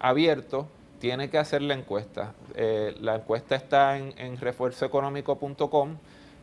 abierto 0.00 0.66
tiene 1.00 1.30
que 1.30 1.38
hacer 1.38 1.62
la 1.62 1.74
encuesta. 1.74 2.34
Eh, 2.54 2.94
la 3.00 3.16
encuesta 3.16 3.56
está 3.56 3.96
en, 3.96 4.36
refuerzoeconómico.com 4.38 5.96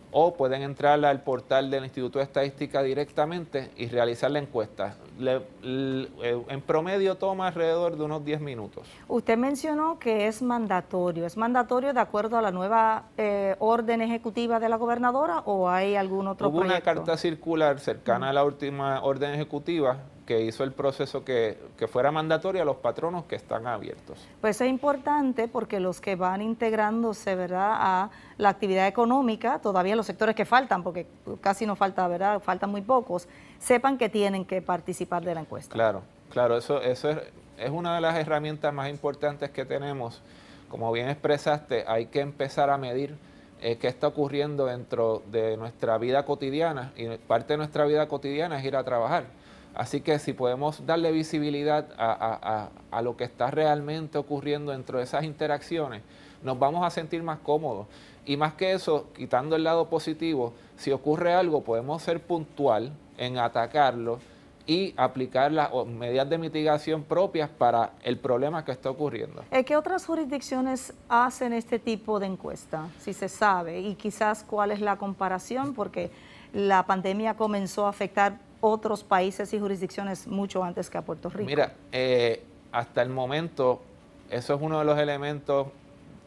o 0.09 0.33
pueden 0.33 0.61
entrar 0.61 1.03
al 1.03 1.21
portal 1.21 1.69
del 1.69 1.83
Instituto 1.83 2.19
de 2.19 2.25
Estadística 2.25 2.81
directamente 2.81 3.71
y 3.75 3.87
realizar 3.87 4.31
la 4.31 4.39
encuesta. 4.39 4.95
Eh, 5.19 6.43
en 6.49 6.61
promedio 6.61 7.15
toma 7.15 7.47
alrededor 7.47 7.97
de 7.97 8.03
unos 8.03 8.25
10 8.25 8.39
minutos. 8.41 8.87
Usted 9.07 9.37
mencionó 9.37 9.99
que 9.99 10.27
es 10.27 10.41
mandatorio. 10.41 11.25
¿Es 11.25 11.37
mandatorio 11.37 11.93
de 11.93 11.99
acuerdo 11.99 12.37
a 12.37 12.41
la 12.41 12.51
nueva 12.51 13.03
eh, 13.17 13.55
orden 13.59 14.01
ejecutiva 14.01 14.59
de 14.59 14.69
la 14.69 14.77
gobernadora 14.77 15.39
o 15.45 15.69
hay 15.69 15.95
algún 15.95 16.27
otro 16.27 16.49
Hubo 16.49 16.61
una 16.61 16.81
carta 16.81 17.17
circular 17.17 17.79
cercana 17.79 18.29
a 18.29 18.33
la 18.33 18.43
última 18.43 19.03
orden 19.03 19.33
ejecutiva 19.33 19.97
que 20.27 20.41
hizo 20.41 20.65
el 20.65 20.73
proceso 20.73 21.23
que, 21.23 21.57
fuera 21.87 22.11
mandatorio 22.11 22.61
a 22.61 22.65
los 22.65 22.75
patronos 22.75 23.23
que 23.23 23.37
están 23.37 23.65
abiertos. 23.65 24.27
Pues 24.41 24.59
es 24.59 24.67
importante 24.67 25.47
porque 25.47 25.79
los 25.79 26.01
que 26.01 26.15
van 26.15 26.41
integrándose 26.41 27.33
¿verdad? 27.33 27.73
a 27.75 28.09
la 28.37 28.49
actividad 28.49 28.87
económica, 28.87 29.59
todavía 29.59 29.95
los 29.95 30.05
sectores 30.05 30.35
que 30.35 30.43
faltan, 30.43 30.83
porque 30.83 31.07
casi 31.39 31.65
no 31.65 31.77
falta, 31.77 32.05
¿verdad? 32.09 32.41
faltan 32.41 32.69
muy 32.69 32.81
pocos, 32.81 33.27
sepan 33.57 33.97
que 33.97 34.09
tienen 34.09 34.43
que 34.43 34.61
participar 34.61 35.23
de 35.23 35.33
la 35.33 35.41
encuesta. 35.41 35.73
Claro, 35.73 36.03
claro, 36.29 36.57
eso, 36.57 36.81
eso 36.81 37.09
es, 37.09 37.19
es 37.57 37.71
una 37.71 37.95
de 37.95 38.01
las 38.01 38.17
herramientas 38.17 38.73
más 38.73 38.89
importantes 38.89 39.49
que 39.49 39.63
tenemos. 39.63 40.21
Como 40.67 40.91
bien 40.91 41.07
expresaste, 41.07 41.85
hay 41.87 42.07
que 42.07 42.19
empezar 42.19 42.69
a 42.69 42.77
medir 42.77 43.15
eh, 43.61 43.77
qué 43.77 43.87
está 43.87 44.07
ocurriendo 44.07 44.65
dentro 44.65 45.23
de 45.31 45.55
nuestra 45.55 45.97
vida 45.97 46.25
cotidiana 46.25 46.91
y 46.97 47.07
parte 47.17 47.53
de 47.53 47.57
nuestra 47.57 47.85
vida 47.85 48.09
cotidiana 48.09 48.59
es 48.59 48.65
ir 48.65 48.75
a 48.75 48.83
trabajar 48.83 49.23
Así 49.73 50.01
que 50.01 50.17
si 50.19 50.33
podemos 50.33 50.85
darle 50.85 51.11
visibilidad 51.11 51.87
a, 51.97 53.01
lo 53.01 53.15
que 53.15 53.23
está 53.23 53.51
realmente 53.51 54.17
ocurriendo 54.17 54.71
dentro 54.71 54.97
de 54.97 55.03
esas 55.03 55.23
interacciones, 55.23 56.01
nos 56.43 56.57
vamos 56.57 56.85
a 56.85 56.89
sentir 56.89 57.21
más 57.23 57.39
cómodos. 57.39 57.87
Y 58.25 58.37
más 58.37 58.53
que 58.53 58.73
eso, 58.73 59.07
quitando 59.15 59.55
el 59.55 59.63
lado 59.63 59.87
positivo, 59.87 60.53
si 60.75 60.91
ocurre 60.91 61.33
algo, 61.33 61.63
podemos 61.63 62.01
ser 62.01 62.21
puntual 62.21 62.91
en 63.17 63.37
atacarlo 63.37 64.19
y 64.67 64.93
aplicar 64.97 65.51
las 65.51 65.71
medidas 65.85 66.29
de 66.29 66.37
mitigación 66.37 67.03
propias 67.03 67.49
para 67.49 67.93
el 68.03 68.17
problema 68.17 68.65
que 68.65 68.73
está 68.73 68.89
ocurriendo. 68.89 69.43
¿Qué 69.65 69.77
otras 69.77 70.05
jurisdicciones 70.05 70.93
hacen 71.07 71.53
este 71.53 71.79
tipo 71.79 72.19
de 72.19 72.27
encuesta, 72.27 72.89
si 72.99 73.13
se 73.13 73.29
sabe? 73.29 73.79
Y 73.79 73.95
quizás 73.95 74.43
cuál 74.43 74.71
es 74.71 74.81
la 74.81 74.97
comparación, 74.97 75.73
porque 75.73 76.11
la 76.53 76.85
pandemia 76.85 77.35
comenzó 77.35 77.85
a 77.85 77.89
afectar 77.89 78.39
otros 78.61 79.03
países 79.03 79.53
y 79.53 79.59
jurisdicciones 79.59 80.27
mucho 80.27 80.63
antes 80.63 80.89
que 80.89 80.97
a 80.97 81.01
Puerto 81.01 81.29
Rico. 81.29 81.45
Mira, 81.45 81.73
eh, 81.91 82.43
hasta 82.71 83.01
el 83.01 83.09
momento, 83.09 83.81
eso 84.29 84.55
es 84.55 84.61
uno 84.61 84.79
de 84.79 84.85
los 84.85 84.97
elementos 84.97 85.67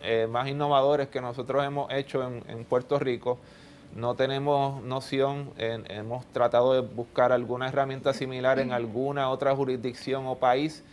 eh, 0.03 0.27
más 0.31 0.49
innovadores 0.49 1.09
que 1.09 1.21
nosotros 1.21 1.65
hemos 1.65 1.93
hecho 1.93 2.23
en, 2.23 2.65
Puerto 2.65 2.99
Rico. 2.99 3.39
No 3.95 4.15
tenemos 4.15 4.83
noción, 4.85 5.53
hemos 5.57 6.25
tratado 6.27 6.75
de 6.75 6.81
buscar 6.81 7.33
alguna 7.33 7.69
herramienta 7.69 8.13
similar 8.13 8.61
en 8.61 8.73
alguna 8.73 9.31
otra 9.31 9.55
jurisdicción 9.57 10.27
o 10.27 10.37
país 10.37 10.85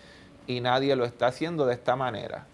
y 0.47 0.61
nadie 0.61 0.95
lo 0.95 1.05
está 1.05 1.27
haciendo 1.27 1.65
de 1.65 1.75
esta 1.75 1.95
manera. 1.95 2.47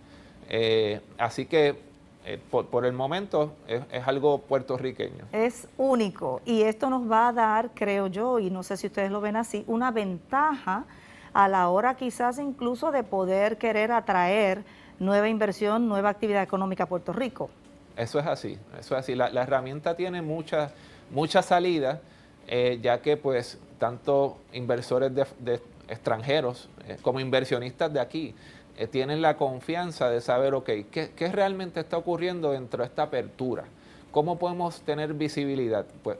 Eh, 0.49 0.99
así 1.17 1.45
que 1.45 1.79
eh, 2.25 2.39
por, 2.49 2.85
el 2.85 2.93
momento 2.93 3.53
es, 3.67 3.81
algo 4.07 4.39
puertorriqueño. 4.39 5.25
Es 5.33 5.67
único 5.77 6.41
y 6.45 6.61
esto 6.61 6.89
nos 6.89 7.09
va 7.09 7.27
a 7.27 7.33
dar, 7.33 7.71
creo 7.73 8.07
yo, 8.07 8.39
y 8.39 8.49
no 8.49 8.63
sé 8.63 8.77
si 8.77 8.87
ustedes 8.87 9.11
lo 9.11 9.19
ven 9.19 9.35
así, 9.35 9.65
una 9.67 9.91
ventaja 9.91 10.85
a 11.33 11.47
la 11.49 11.67
hora 11.67 11.95
quizás 11.95 12.39
incluso 12.39 12.91
de 12.91 13.03
poder 13.03 13.57
querer 13.57 13.91
atraer 13.91 14.63
nueva 14.99 15.27
inversión, 15.27 15.89
nueva 15.89 16.09
actividad 16.09 16.43
económica 16.43 16.83
a 16.83 16.87
Puerto 16.87 17.11
Rico. 17.11 17.49
Eso 17.97 18.19
es 18.19 18.25
así, 18.25 18.57
eso 18.79 18.95
es 18.95 18.99
así. 19.01 19.15
La, 19.15 19.27
herramienta 19.41 19.95
tiene 19.95 20.21
muchas 20.21 20.71
mucha 21.11 21.41
salida, 21.41 22.01
eh, 22.47 22.79
ya 22.81 23.01
que 23.01 23.17
pues 23.17 23.59
tanto 23.77 24.37
inversores 24.53 25.11
de, 25.13 25.61
extranjeros 25.89 26.69
eh, 26.87 26.97
como 27.01 27.19
inversionistas 27.19 27.91
de 27.91 27.99
aquí 27.99 28.33
eh, 28.77 28.87
tienen 28.87 29.21
la 29.21 29.37
confianza 29.37 30.09
de 30.09 30.21
saber, 30.21 30.53
ok, 30.53 30.69
¿qué, 30.91 31.11
¿qué, 31.15 31.31
realmente 31.31 31.79
está 31.79 31.97
ocurriendo 31.97 32.51
dentro 32.51 32.83
de 32.83 32.87
esta 32.87 33.03
apertura? 33.03 33.65
¿Cómo 34.11 34.37
podemos 34.37 34.81
tener 34.81 35.13
visibilidad? 35.13 35.85
Pues 36.03 36.17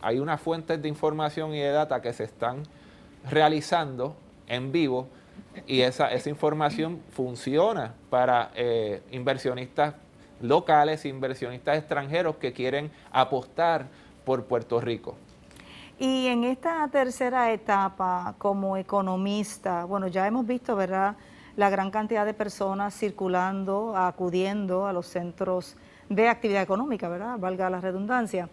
hay 0.00 0.18
unas 0.18 0.40
fuentes 0.40 0.82
de 0.82 0.88
información 0.88 1.54
y 1.54 1.60
de 1.60 1.70
data 1.70 2.02
que 2.02 2.12
se 2.12 2.24
están 2.24 2.64
realizando 3.30 4.16
en 4.48 4.72
vivo 4.72 5.06
y 5.66 5.82
esa, 5.82 6.12
esa 6.12 6.28
información 6.28 7.00
funciona 7.12 7.94
para 8.10 8.50
eh, 8.54 9.02
inversionistas 9.10 9.94
locales, 10.40 11.04
inversionistas 11.04 11.78
extranjeros 11.78 12.36
que 12.36 12.52
quieren 12.52 12.90
apostar 13.12 13.86
por 14.24 14.44
Puerto 14.44 14.80
Rico. 14.80 15.14
Y 15.98 16.26
en 16.26 16.44
esta 16.44 16.88
tercera 16.88 17.52
etapa, 17.52 18.34
como 18.38 18.76
economista, 18.76 19.84
bueno, 19.84 20.08
ya 20.08 20.26
hemos 20.26 20.44
visto, 20.46 20.74
¿verdad? 20.74 21.14
La 21.56 21.70
gran 21.70 21.90
cantidad 21.90 22.24
de 22.24 22.34
personas 22.34 22.94
circulando, 22.94 23.96
acudiendo 23.96 24.86
a 24.86 24.92
los 24.92 25.06
centros 25.06 25.76
de 26.08 26.28
actividad 26.28 26.62
económica, 26.62 27.08
¿verdad? 27.08 27.38
Valga 27.38 27.70
la 27.70 27.80
redundancia. 27.80 28.48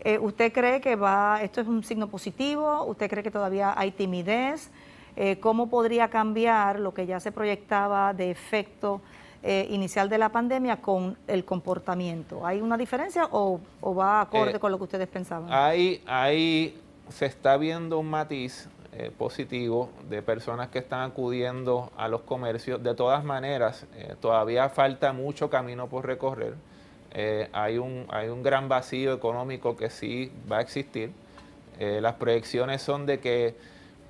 Eh, 0.00 0.18
¿Usted 0.18 0.52
cree 0.52 0.80
que 0.80 0.94
va, 0.96 1.40
esto 1.42 1.60
es 1.60 1.66
un 1.66 1.82
signo 1.82 2.08
positivo? 2.08 2.84
¿Usted 2.84 3.08
cree 3.08 3.22
que 3.22 3.30
todavía 3.30 3.74
hay 3.76 3.90
timidez? 3.90 4.70
Eh, 5.16 5.38
¿Cómo 5.40 5.68
podría 5.68 6.08
cambiar 6.08 6.78
lo 6.78 6.92
que 6.92 7.06
ya 7.06 7.18
se 7.20 7.32
proyectaba 7.32 8.12
de 8.12 8.30
efecto 8.30 9.00
eh, 9.42 9.66
inicial 9.70 10.08
de 10.08 10.18
la 10.18 10.28
pandemia 10.28 10.76
con 10.82 11.16
el 11.26 11.44
comportamiento? 11.44 12.46
¿Hay 12.46 12.60
una 12.60 12.76
diferencia 12.76 13.28
o, 13.30 13.60
va 13.82 14.20
acorde 14.20 14.60
con 14.60 14.70
lo 14.70 14.78
que 14.78 14.84
ustedes 14.84 15.08
pensaban? 15.08 15.50
Ahí, 15.50 16.02
ahí 16.06 16.78
se 17.08 17.26
está 17.26 17.56
viendo 17.56 17.98
un 17.98 18.10
matiz 18.10 18.68
eh, 18.98 19.10
positivo 19.10 19.90
de 20.08 20.22
personas 20.22 20.68
que 20.70 20.78
están 20.78 21.02
acudiendo 21.10 21.92
a 21.98 22.08
los 22.08 22.22
comercios. 22.22 22.82
De 22.82 22.94
todas 22.94 23.22
maneras, 23.24 23.84
eh, 23.94 24.14
todavía 24.22 24.70
falta 24.70 25.12
mucho 25.12 25.50
camino 25.50 25.86
por 25.86 26.06
recorrer. 26.06 26.54
Eh, 27.12 27.50
hay, 27.52 27.76
un, 27.76 28.06
hay 28.08 28.28
un 28.30 28.42
gran 28.42 28.70
vacío 28.70 29.12
económico 29.12 29.76
que 29.76 29.90
sí 29.90 30.32
va 30.50 30.58
a 30.58 30.60
existir. 30.62 31.12
las 31.78 32.14
proyecciones 32.14 32.80
son 32.80 33.04
de 33.04 33.20
que 33.20 33.54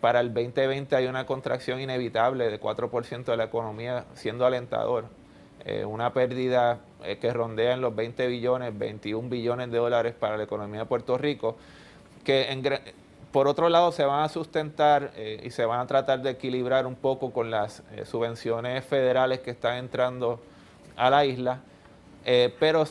para 0.00 0.20
el 0.20 0.32
2020 0.32 0.94
hay 0.94 1.06
una 1.08 1.26
contracción 1.26 1.80
inevitable 1.80 2.48
de 2.48 2.60
4% 2.60 3.24
de 3.24 3.36
la 3.36 3.44
economía, 3.44 4.04
siendo 4.14 4.46
alentador. 4.46 5.06
una 5.84 6.12
pérdida 6.12 6.78
que 7.20 7.32
rondea 7.32 7.74
en 7.74 7.80
los 7.80 7.92
20 7.96 8.28
billones, 8.28 8.78
21 8.78 9.28
billones 9.28 9.68
de 9.72 9.78
dólares 9.78 10.14
para 10.14 10.36
la 10.36 10.44
economía 10.44 10.80
de 10.80 10.86
Puerto 10.86 11.18
Rico, 11.18 11.56
que 12.22 12.52
en, 12.52 12.62
por 13.32 13.48
otro 13.48 13.68
lado, 13.68 13.92
se 13.92 14.04
van 14.04 14.22
a 14.22 14.28
sustentar 14.28 15.12
eh, 15.16 15.42
y 15.44 15.50
se 15.50 15.64
van 15.64 15.80
a 15.80 15.86
tratar 15.86 16.22
de 16.22 16.30
equilibrar 16.30 16.86
un 16.86 16.94
poco 16.94 17.32
con 17.32 17.50
las 17.50 17.82
eh, 17.92 18.04
subvenciones 18.04 18.84
federales 18.84 19.40
que 19.40 19.50
están 19.50 19.76
entrando 19.76 20.40
a 20.96 21.10
la 21.10 21.24
isla, 21.24 21.60
eh, 22.24 22.54
pero 22.58 22.84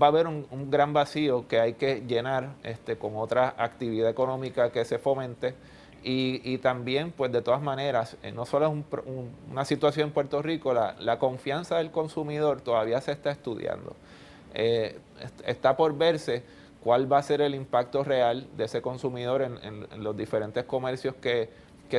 va 0.00 0.06
a 0.06 0.08
haber 0.08 0.26
un, 0.26 0.70
gran 0.70 0.92
vacío 0.92 1.48
que 1.48 1.58
hay 1.58 1.72
que 1.74 2.02
llenar 2.06 2.50
este, 2.62 2.96
con 2.96 3.16
otra 3.16 3.54
actividad 3.58 4.08
económica 4.08 4.70
que 4.70 4.84
se 4.84 4.98
fomente. 4.98 5.54
Y, 6.02 6.56
también, 6.58 7.12
pues 7.12 7.30
de 7.30 7.42
todas 7.42 7.60
maneras, 7.60 8.16
no 8.32 8.46
solo 8.46 8.72
es 8.72 9.04
una 9.50 9.66
situación 9.66 10.08
en 10.08 10.14
Puerto 10.14 10.40
Rico, 10.40 10.72
la, 10.72 10.94
la, 10.98 11.18
confianza 11.18 11.76
del 11.76 11.90
consumidor 11.90 12.62
todavía 12.62 13.02
se 13.02 13.12
está 13.12 13.30
estudiando. 13.30 13.94
está 14.54 15.76
por 15.76 15.98
verse 15.98 16.42
cuál 16.82 17.10
va 17.10 17.18
a 17.18 17.22
ser 17.22 17.40
el 17.40 17.54
impacto 17.54 18.04
real 18.04 18.46
de 18.56 18.64
ese 18.64 18.82
consumidor 18.82 19.42
en, 19.42 19.86
los 20.02 20.16
diferentes 20.16 20.64
comercios 20.64 21.14
que, 21.14 21.50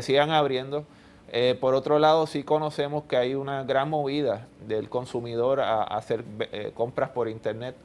sigan 0.01 0.31
abriendo. 0.31 0.85
Eh, 1.33 1.57
por 1.59 1.75
otro 1.75 1.99
lado, 1.99 2.27
sí 2.27 2.43
conocemos 2.43 3.03
que 3.03 3.17
hay 3.17 3.35
una 3.35 3.63
gran 3.63 3.89
movida 3.89 4.47
del 4.67 4.89
consumidor 4.89 5.61
a, 5.61 5.83
hacer 5.83 6.23
eh, 6.51 6.71
compras 6.73 7.09
por 7.09 7.29
Internet, 7.29 7.75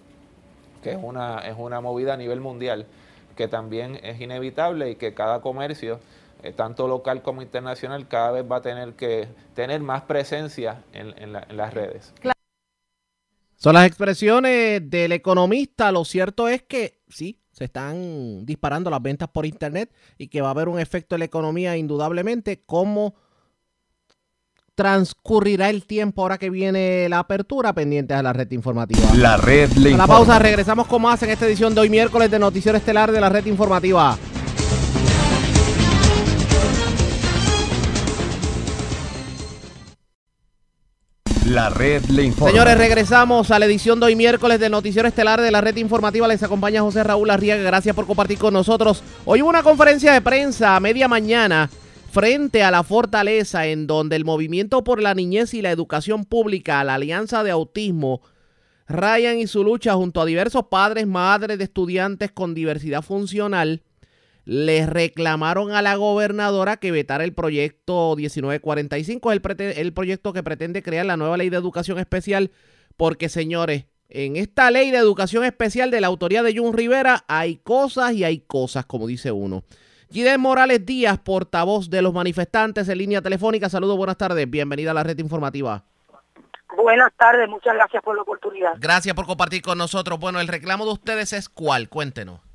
que 0.83 0.93
es 0.93 0.99
una, 1.01 1.39
es 1.41 1.57
una 1.59 1.81
movida 1.81 2.15
a 2.15 2.17
nivel 2.17 2.41
mundial, 2.41 2.87
que 3.37 3.49
también 3.49 4.01
es 4.03 4.21
inevitable 4.21 4.91
y 4.91 4.97
que 4.97 5.15
cada 5.15 5.41
comercio, 5.41 6.01
eh, 6.43 6.53
tanto 6.53 6.89
local 6.89 7.23
como 7.23 7.43
internacional, 7.43 8.09
cada 8.09 8.33
vez 8.33 8.51
va 8.51 8.57
a 8.57 8.63
tener 8.63 8.95
que 8.95 9.29
tener 9.55 9.81
más 9.81 10.03
presencia 10.03 10.83
en, 10.93 11.15
en 11.19 11.33
las 11.33 11.75
redes. 11.75 12.13
Son 13.57 13.75
las 13.75 13.87
expresiones 13.87 14.89
del 14.89 15.13
economista. 15.13 15.91
Lo 15.91 16.05
cierto 16.05 16.49
es 16.49 16.63
que 16.63 17.01
sí, 17.09 17.41
se 17.53 17.65
están 17.65 18.45
disparando 18.45 18.91
las 18.91 19.01
ventas 19.01 19.29
por 19.29 19.47
Internet 19.47 19.91
y 20.19 20.29
que 20.29 20.43
va 20.43 20.49
a 20.49 20.51
haber 20.51 20.69
un 20.69 20.79
efecto 20.79 21.15
en 21.15 21.21
la 21.21 21.25
economía 21.25 21.77
indudablemente. 21.77 22.63
¿Cómo 22.67 23.15
transcurrirá 24.75 25.71
el 25.71 25.87
tiempo 25.87 26.21
ahora 26.21 26.37
que 26.37 26.51
viene 26.51 27.09
la 27.09 27.21
apertura? 27.21 27.73
Pendientes 27.73 28.15
a 28.15 28.23
la 28.23 28.35
red 28.35 28.51
informativa. 28.51 29.15
La 29.15 29.39
red 29.39 29.73
le 29.73 29.95
A 29.95 29.97
la 29.97 30.07
pausa, 30.07 30.39
regresamos 30.39 30.87
como 30.87 31.09
hace 31.09 31.25
en 31.25 31.31
esta 31.31 31.47
edición 31.47 31.75
de 31.75 31.81
hoy 31.81 31.89
miércoles 31.89 32.31
de 32.31 32.39
Noticiero 32.39 32.77
Estelar 32.77 33.11
de 33.11 33.23
la 33.23 33.31
red 33.31 33.47
informativa. 33.47 34.19
La 41.47 41.71
red 41.71 42.05
le 42.07 42.25
informa. 42.25 42.51
Señores, 42.51 42.77
regresamos 42.77 43.53
a 43.53 43.61
la 43.61 43.67
edición 43.67 44.01
de 44.01 44.07
hoy 44.07 44.17
miércoles 44.17 44.59
del 44.59 44.73
Noticiero 44.73 45.07
Estelar 45.07 45.41
de 45.41 45.53
la 45.53 45.61
Red 45.61 45.77
Informativa. 45.77 46.27
Les 46.27 46.43
acompaña 46.43 46.81
José 46.81 47.05
Raúl 47.05 47.31
Arriaga. 47.31 47.63
Gracias 47.63 47.95
por 47.95 48.05
compartir 48.05 48.37
con 48.37 48.53
nosotros. 48.53 49.05
Hoy 49.25 49.43
hubo 49.43 49.51
una 49.51 49.63
conferencia 49.63 50.13
de 50.13 50.21
prensa 50.21 50.75
a 50.75 50.81
media 50.81 51.07
mañana 51.07 51.71
frente 52.11 52.65
a 52.65 52.73
la 52.73 52.83
fortaleza 52.83 53.67
en 53.67 53.87
donde 53.87 54.17
el 54.17 54.25
Movimiento 54.25 54.83
por 54.83 55.01
la 55.01 55.15
Niñez 55.15 55.55
y 55.55 55.63
la 55.63 55.71
Educación 55.71 56.25
Pública, 56.25 56.83
la 56.83 56.95
Alianza 56.95 57.45
de 57.45 57.53
Autismo, 57.53 58.23
Ryan 58.89 59.39
y 59.39 59.47
su 59.47 59.63
lucha 59.63 59.95
junto 59.95 60.21
a 60.21 60.27
diversos 60.27 60.65
padres, 60.69 61.07
madres 61.07 61.59
de 61.59 61.65
estudiantes 61.65 62.33
con 62.33 62.55
diversidad 62.55 63.03
funcional, 63.03 63.83
les 64.47 64.89
reclamaron 64.89 65.73
a 65.73 65.83
la 65.83 65.97
gobernadora 65.97 66.77
que 66.77 66.93
vetara 66.93 67.25
el 67.25 67.35
proyecto 67.35 68.15
1945, 68.17 69.33
el, 69.33 69.43
el 69.77 69.93
proyecto 69.93 70.33
que 70.33 70.45
pretende 70.45 70.85
crear 70.85 71.05
la 71.05 71.17
nueva 71.17 71.37
ley 71.37 71.51
de 71.51 71.57
educación 71.57 71.99
especial, 71.99 72.53
porque 72.97 73.29
señores, 73.29 73.87
en 74.09 74.37
esta 74.37 74.71
ley 74.71 74.93
de 74.93 74.99
educación 74.99 75.45
especial 75.45 75.91
de 75.91 76.01
la 76.01 76.07
autoría 76.07 76.45
de 76.45 76.57
Jun 76.57 76.75
Rivera 76.75 77.25
hay 77.27 77.57
cosas 77.57 78.13
y 78.13 78.23
hay 78.23 78.39
cosas, 78.39 78.87
como 78.87 79.09
dice 79.09 79.33
uno. 79.33 79.65
Giden 80.11 80.41
Morales 80.41 80.87
Díaz, 80.87 81.19
portavoz 81.19 81.91
de 81.91 82.01
los 82.01 82.15
manifestantes 82.15 82.89
en 82.89 82.99
línea 82.99 83.21
telefónica. 83.21 83.69
Saludos, 83.69 83.97
buenas 83.97 84.17
tardes. 84.17 84.49
Bienvenida 84.49 84.93
a 84.93 84.95
la 84.95 85.03
red 85.03 85.19
informativa. 85.19 85.83
Buenas 86.77 87.13
tardes, 87.17 87.49
muchas 87.49 87.75
gracias 87.75 88.01
por 88.01 88.15
la 88.15 88.23
oportunidad. 88.23 88.75
Gracias 88.79 89.13
por 89.17 89.27
compartir 89.27 89.63
con 89.63 89.77
nosotros. 89.77 90.21
Bueno, 90.21 90.39
el 90.39 90.47
reclamo 90.47 90.85
de 90.85 90.93
ustedes 90.93 91.33
es 91.33 91.49
cuál, 91.49 91.89
cuéntenos. 91.89 92.46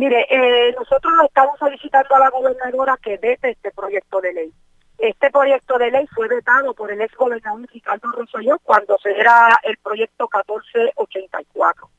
Mire, 0.00 0.26
eh, 0.30 0.74
nosotros 0.78 1.12
estamos 1.26 1.58
solicitando 1.58 2.14
a 2.14 2.20
la 2.20 2.30
gobernadora 2.30 2.96
que 3.02 3.18
vete 3.18 3.50
este 3.50 3.70
proyecto 3.70 4.18
de 4.22 4.32
ley. 4.32 4.52
Este 4.96 5.30
proyecto 5.30 5.76
de 5.76 5.90
ley 5.90 6.06
fue 6.14 6.26
vetado 6.26 6.72
por 6.72 6.90
el 6.90 7.02
ex 7.02 7.14
gobernador 7.14 7.68
Ricardo 7.70 8.10
Rosselló 8.12 8.58
cuando 8.60 8.96
se 8.96 9.10
era 9.10 9.60
el 9.62 9.76
proyecto 9.76 10.26
1484. 10.32 11.90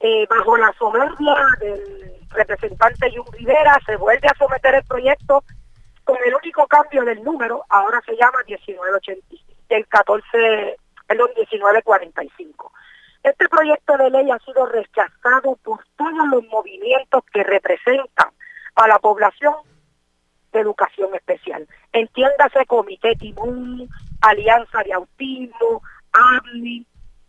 Eh, 0.00 0.26
bajo 0.30 0.56
la 0.56 0.72
soberbia 0.78 1.36
del 1.60 2.14
representante 2.30 3.12
Jun 3.14 3.30
Rivera 3.34 3.78
se 3.84 3.96
vuelve 3.96 4.28
a 4.28 4.38
someter 4.38 4.76
el 4.76 4.84
proyecto 4.84 5.44
con 6.04 6.16
el 6.24 6.34
único 6.34 6.66
cambio 6.66 7.04
del 7.04 7.22
número, 7.22 7.66
ahora 7.68 8.00
se 8.06 8.16
llama 8.16 8.38
1985 8.46 9.52
el 9.68 9.86
14, 9.88 10.78
perdón, 11.06 11.28
1945. 11.36 12.72
Este 13.22 13.48
proyecto 13.48 13.96
de 13.96 14.10
ley 14.10 14.30
ha 14.30 14.38
sido 14.40 14.66
rechazado 14.66 15.56
por 15.62 15.84
todos 15.96 16.28
los 16.30 16.44
movimientos 16.48 17.22
que 17.32 17.44
representan 17.44 18.30
a 18.74 18.88
la 18.88 18.98
población 18.98 19.54
de 20.52 20.60
educación 20.60 21.14
especial. 21.14 21.66
Entiéndase 21.92 22.66
Comité 22.66 23.14
Timón, 23.16 23.88
Alianza 24.22 24.82
de 24.84 24.92
Autismo, 24.92 25.82
ABLI, 26.12 26.86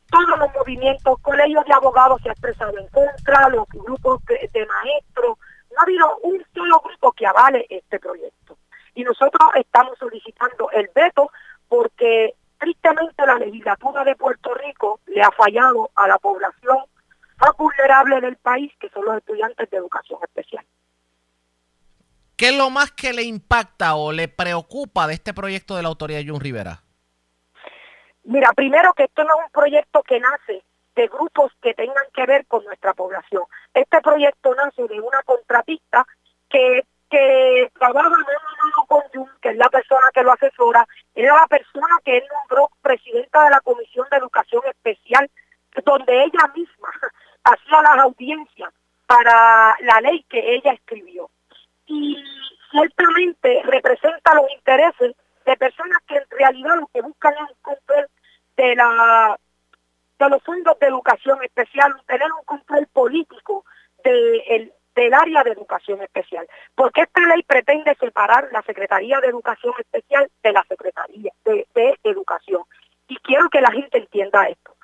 todos 0.10 0.40
los 0.40 0.54
movimientos, 0.54 1.20
colegios 1.22 1.66
de 1.66 1.74
abogados 1.74 2.22
se 2.22 2.30
ha 2.30 2.34
expresado 2.34 2.78
en 2.78 2.88
contra, 2.90 3.50
los 3.50 3.68
grupos 3.70 4.24
de 4.26 4.66
maestros, 4.66 5.38
no 5.72 5.80
ha 5.80 5.84
habido 5.84 6.18
un 6.24 6.46
solo 6.54 6.82
grupo 6.82 7.12
que 7.14 7.26
avale 7.26 7.66
este 7.70 8.00
proyecto. 8.00 8.58
Y 8.94 9.04
nosotros 9.04 9.50
estamos 9.56 9.98
solicitando 9.98 10.70
el 10.72 10.90
veto 10.94 11.32
porque 11.68 12.36
tristemente 12.64 13.26
la 13.26 13.36
legislatura 13.36 14.06
de 14.06 14.16
Puerto 14.16 14.54
Rico 14.54 15.02
le 15.08 15.22
ha 15.22 15.32
fallado 15.32 15.92
a 15.96 16.08
la 16.08 16.18
población 16.18 16.78
más 17.38 17.58
vulnerable 17.58 18.22
del 18.22 18.38
país, 18.38 18.72
que 18.80 18.90
son 18.90 19.04
los 19.04 19.18
estudiantes 19.18 19.70
de 19.70 19.78
educación 19.78 20.20
especial. 20.24 20.66
¿Qué 22.38 22.50
es 22.50 22.58
lo 22.58 22.70
más 22.70 22.92
que 22.92 23.12
le 23.12 23.24
impacta 23.24 23.96
o 23.96 24.14
le 24.14 24.30
preocupa 24.30 25.08
de 25.08 25.16
este 25.16 25.34
proyecto 25.34 25.76
de 25.76 25.82
la 25.82 25.90
autoridad 25.90 26.22
Jun 26.26 26.40
Rivera? 26.40 26.82
Mira, 28.24 28.54
primero 28.54 28.94
que 28.94 29.04
esto 29.04 29.26
no 29.26 29.32
es 29.40 29.46
un 29.46 29.52
proyecto 29.52 30.02
que 30.02 30.22
nace 30.22 30.64
de 30.96 31.08
grupos 31.08 31.52
que 31.62 31.74
tengan 31.74 32.06
que 32.14 32.26
ver 32.26 32.46
con 32.48 32.64
nuestra 32.64 32.94
población. 32.94 33.44
Este 33.74 34.00
proyecto 34.00 34.56
nace 34.56 34.88
de 34.88 35.02
una 35.02 35.22
contratista 35.24 36.06
que 36.50 36.86
que 37.14 37.72
trabaja 37.78 38.10
mano 38.10 38.26
a 38.26 38.88
con 38.88 39.02
Jun, 39.14 39.30
que 39.40 39.50
es 39.50 39.58
la 39.58 39.70
persona 39.70 40.10
que 40.12 40.24
lo 40.24 40.32
asesora, 40.32 40.88
era 41.16 41.36
la 41.36 41.48
persona 41.48 41.96
que 42.04 42.18
él 42.18 42.24
nombró 42.32 42.70
presidenta 42.82 43.44
de 43.44 43.52
la 43.52 43.62
Comisión 43.62 44.08
de 44.10 44.18
Educación 44.18 44.64
Especial, 44.68 45.30
donde 45.86 46.24
ella 46.24 46.52
misma 46.56 46.90
hacía 47.44 47.82
las 47.82 47.98
audiencias 48.00 48.74
para 49.06 49.76
la 49.82 50.02
ley 50.02 50.24
que 50.30 50.56
ella 50.56 50.74
escribió. 50.74 51.30
Y 51.86 52.18
ciertamente 52.72 53.62
representa 53.66 54.34
los 54.34 54.52
intereses 54.52 55.16
de 55.46 55.58
personas 55.58 56.00
que 56.08 56.16
en 56.16 56.26
realidad 56.32 56.76
lo 56.80 56.88
que 56.88 57.02
buscan 57.02 57.34
es 57.34 57.42
un 57.42 57.62
control 57.62 58.08
de 58.58 58.76
la 58.76 59.40
de 60.20 60.30
los 60.30 60.44
fondos 60.44 60.80
de 60.80 60.88
educación 60.88 61.44
especial, 61.44 61.94
tener 62.08 62.32
un 62.32 62.46
control 62.46 62.88
político 62.88 63.66
de 64.04 64.72
del 64.96 65.14
área 65.14 65.44
de 65.44 65.52
educación 65.52 66.02
especial. 66.02 66.48
Porque 66.76 67.02
esta 67.02 67.22
ley 67.22 67.44
pretende 67.44 67.96
separar 67.96 68.50
la 68.52 68.62
Secretaría 68.64 69.20
de 69.20 69.28
Educación 69.28 69.74
Especial 69.80 70.30
de 70.42 70.52
la 70.52 70.64
Secretaría 70.64 71.32
de, 71.46 72.00
Educación. 72.04 72.64
Y 73.08 73.18
quiero 73.18 73.50
que 73.50 73.62
la 73.62 73.72
gente 73.72 73.98
entienda 73.98 74.48
esto. 74.48 74.76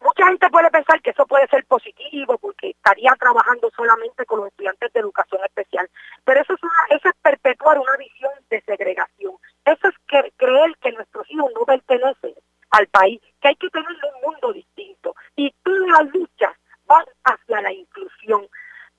Mucha 0.00 0.26
gente 0.26 0.50
puede 0.50 0.70
pensar 0.70 1.00
que 1.00 1.10
eso 1.10 1.26
puede 1.26 1.46
ser 1.46 1.64
positivo 1.66 2.36
porque 2.38 2.70
estaría 2.70 3.12
trabajando 3.18 3.70
solamente 3.76 4.24
con 4.26 4.40
los 4.40 4.48
estudiantes 4.48 4.92
de 4.92 5.00
educación 5.00 5.40
especial. 5.44 5.88
Pero 6.24 6.40
eso 6.40 6.54
es, 6.54 6.62
una, 6.62 6.96
eso 6.96 7.08
es 7.08 7.14
perpetuar 7.22 7.78
una 7.78 7.96
visión 7.96 8.32
de 8.50 8.60
segregación. 8.62 9.34
Eso 9.64 9.88
es 9.88 9.94
creer 10.36 10.76
que 10.80 10.92
nuestros 10.92 11.30
hijos 11.30 11.52
no 11.54 11.64
pertenecen 11.64 12.34
al 12.70 12.86
país, 12.88 13.20
que 13.40 13.48
hay 13.48 13.56
que 13.56 13.70
tener 13.70 13.88
un 13.88 14.30
mundo 14.32 14.52
distinto. 14.52 15.14
Y 15.36 15.54
todas 15.62 15.88
las 15.88 16.12
luchas 16.12 16.52
van 16.86 17.04
hacia 17.24 17.60
la. 17.60 17.70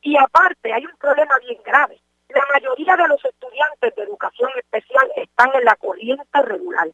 Y 0.04 0.18
aparte, 0.18 0.74
hay 0.74 0.86
un 0.86 0.96
problema 0.98 1.38
bien 1.40 1.60
grave. 1.64 2.00
La 2.28 2.44
mayoría 2.54 2.96
de 2.98 3.08
los 3.08 3.24
estudiantes 3.24 3.96
de 3.96 4.04
educación 4.04 4.50
especial 4.58 5.10
están 5.16 5.50
en 5.56 5.64
la 5.64 5.76
corriente 5.78 6.42
regular. 6.42 6.90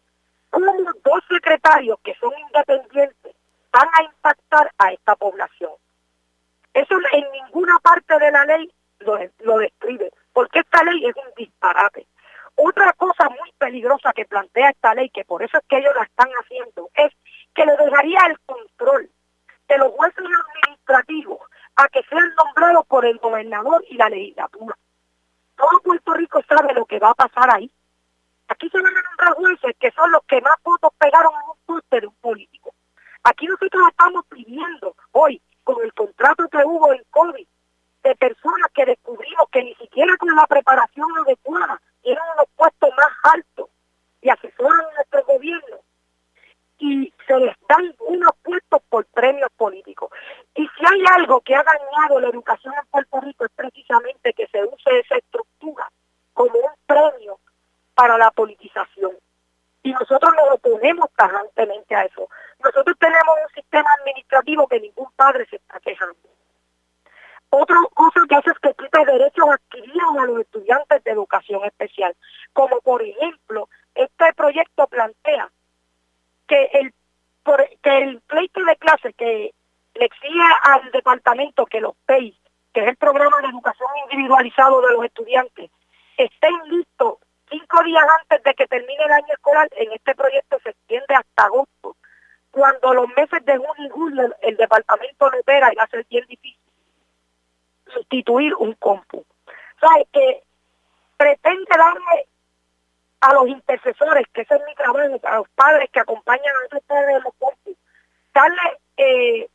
Unos 0.51 0.95
dos 1.03 1.23
secretarios 1.27 1.99
que 2.03 2.13
son 2.15 2.31
independientes 2.37 3.35
van 3.71 3.87
a 3.97 4.03
impactar 4.03 4.71
a 4.77 4.91
esta 4.91 5.15
población. 5.15 5.71
Eso 6.73 6.95
en 7.13 7.31
ninguna 7.31 7.79
parte 7.79 8.17
de 8.19 8.31
la 8.31 8.45
ley 8.45 8.71
lo, 8.99 9.17
lo 9.39 9.57
describe, 9.57 10.11
porque 10.31 10.59
esta 10.59 10.83
ley 10.83 11.05
es 11.05 11.15
un 11.15 11.33
disparate. 11.35 12.05
Otra 12.55 12.93
cosa 12.93 13.27
muy 13.29 13.51
peligrosa 13.57 14.13
que 14.13 14.25
plantea 14.25 14.69
esta 14.69 14.93
ley, 14.93 15.09
que 15.09 15.25
por 15.25 15.41
eso 15.41 15.57
es 15.57 15.63
que 15.67 15.77
ellos 15.77 15.95
la 15.95 16.03
están 16.03 16.29
haciendo, 16.41 16.89
es 16.93 17.11
que 17.55 17.65
le 17.65 17.75
dejaría 17.77 18.19
el 18.27 18.39
control 18.41 19.09
de 19.67 19.77
los 19.77 19.93
jueces 19.93 20.25
administrativos 20.25 21.39
a 21.79 21.87
que 21.87 22.03
sean 22.09 22.33
nombrados 22.35 22.85
por 22.87 23.05
el 23.05 23.17
gobernador 23.19 23.83
y 23.89 23.95
la 23.95 24.09
legislatura. 24.09 24.77
Todo 25.55 25.79
Puerto 25.81 26.13
Rico 26.13 26.41
sabe 26.47 26.73
lo 26.73 26.85
que 26.85 26.99
va 26.99 27.11
a 27.11 27.15
pasar 27.15 27.55
ahí. 27.55 27.71
Aquí 28.49 28.69
se 28.69 28.81
van 28.81 28.97
a 28.97 29.01
nombrar 29.01 29.33
jueces 29.35 29.77
que 29.79 29.91
son 29.91 30.11
los 30.11 30.21
que 30.25 30.41
más 30.41 30.55
votos 30.63 30.91
pegaron 30.97 31.33
en 31.33 31.49
un 31.49 31.57
poste 31.65 32.01
de 32.01 32.07
un 32.07 32.15
político. 32.15 32.73
Aquí 33.23 33.47
nosotros 33.47 33.81
estamos 33.89 34.25
pidiendo 34.27 34.93
hoy, 35.13 35.41
con 35.63 35.81
el 35.81 35.93
contrato 35.93 36.49
que 36.49 36.57
hubo 36.65 36.91
en 36.91 37.03
COVID, 37.11 37.47
de 38.03 38.15
personas 38.15 38.71
que 38.73 38.85
descubrimos 38.85 39.47
que 39.49 39.63
ni 39.63 39.75
siquiera 39.75 40.17
con 40.17 40.35
la 40.35 40.47
preparación 40.47 41.07
adecuada 41.25 41.81
tienen 42.01 42.23
unos 42.33 42.45
puestos 42.55 42.89
más 42.97 43.33
altos 43.35 43.69
y 44.21 44.29
asesoran 44.29 44.81
a 44.81 44.93
nuestro 44.95 45.23
gobierno 45.25 45.77
y 46.79 47.13
se 47.27 47.37
les 47.37 47.55
dan 47.67 47.93
unos 47.99 48.31
puestos 48.41 48.81
por 48.89 49.05
premios 49.05 49.49
políticos. 49.57 50.09
Y 50.55 50.61
si 50.61 50.85
hay 50.85 51.03
algo 51.17 51.41
que 51.41 51.53
ha 51.53 51.63
dañado 51.63 52.19
la 52.19 52.29
educación 52.29 52.73
en 52.73 52.87
Puerto 52.89 53.21
Rico 53.21 53.45
es 53.45 53.51
precisamente 53.55 54.33
que 54.33 54.47
se 54.47 54.63
use 54.63 54.99
esa 54.99 55.17
estructura 55.17 55.89
como 56.33 56.57
un 56.57 56.71
premio 56.85 57.39
para 57.93 58.17
la 58.17 58.31
politización. 58.31 59.11
Y 59.83 59.91
nosotros 59.91 60.33
nos 60.35 60.55
oponemos 60.55 61.09
tajantemente 61.15 61.95
a 61.95 62.05
eso. 62.05 62.29
Nosotros 62.63 62.95
tenemos 62.97 63.35
un 63.45 63.53
sistema 63.53 63.89
administrativo 63.99 64.67
que 64.67 64.79
ningún 64.79 65.11
padre 65.15 65.45
se 65.49 65.57
está 65.57 65.79
quejando. 65.79 66.17
Otra 67.51 67.77
cosa 67.93 68.21
que 68.29 68.35
hace 68.35 68.51
es 68.51 68.59
que 68.59 68.73
quita 68.73 69.03
derechos 69.05 69.45
adquiridos 69.49 70.17
a 70.19 70.25
los 70.25 70.39
estudiantes 70.41 71.03
de 71.03 71.11
educación 71.11 71.63
especial. 71.65 72.15
Como 72.53 72.79
por 72.81 73.01
ejemplo, 73.01 73.69
este 73.95 74.33
proyecto 74.33 74.87
plantea 74.87 75.49
que 76.49 76.69
el, 76.73 76.93
que 77.81 77.97
el 77.97 78.21
pleito 78.21 78.65
de 78.65 78.75
clase 78.75 79.13
que 79.13 79.53
le 79.93 80.05
exige 80.05 80.39
al 80.63 80.91
departamento 80.91 81.65
que 81.65 81.79
los 81.79 81.95
PEI, 82.05 82.35
que 82.73 82.81
es 82.81 82.87
el 82.87 82.97
programa 82.97 83.37
de 83.41 83.47
educación 83.47 83.89
individualizado 84.03 84.81
de 84.81 84.93
los 84.93 85.05
estudiantes, 85.05 85.69
estén 86.17 86.55
listos 86.65 87.19
cinco 87.49 87.83
días 87.83 88.03
antes 88.21 88.43
de 88.43 88.53
que 88.53 88.67
termine 88.67 89.03
el 89.03 89.11
año 89.11 89.33
escolar, 89.33 89.67
en 89.77 89.91
este 89.93 90.15
proyecto 90.15 90.59
se 90.63 90.71
extiende 90.71 91.15
hasta 91.15 91.45
agosto, 91.45 91.95
cuando 92.51 92.93
los 92.93 93.07
meses 93.15 93.45
de 93.45 93.57
junio 93.57 93.85
y 93.85 93.89
julio 93.89 94.35
el 94.41 94.57
departamento 94.57 95.29
no 95.29 95.39
opera 95.39 95.71
y 95.71 95.75
va 95.75 95.83
a 95.83 95.87
ser 95.87 96.05
bien 96.09 96.25
difícil 96.27 96.59
sustituir 97.93 98.53
un 98.55 98.73
compu. 98.73 99.19
O 99.19 99.79
sea, 99.79 100.05
que 100.11 100.43
pretende 101.17 101.69
darle 101.75 102.27
a 103.21 103.33
los 103.33 103.47
intercesores, 103.47 104.25
que 104.33 104.41
ese 104.41 104.55
es 104.55 104.61
mi 104.65 104.75
trabajo, 104.75 105.19
a 105.23 105.35
los 105.37 105.49
padres 105.49 105.89
que 105.91 105.99
acompañan 105.99 106.55
a 106.61 106.65
esos 106.67 106.83
padres 106.83 107.15
de 107.15 107.21
los 107.21 107.33
corpus, 107.37 107.75
darle 108.33 108.77
eh, 108.97 109.49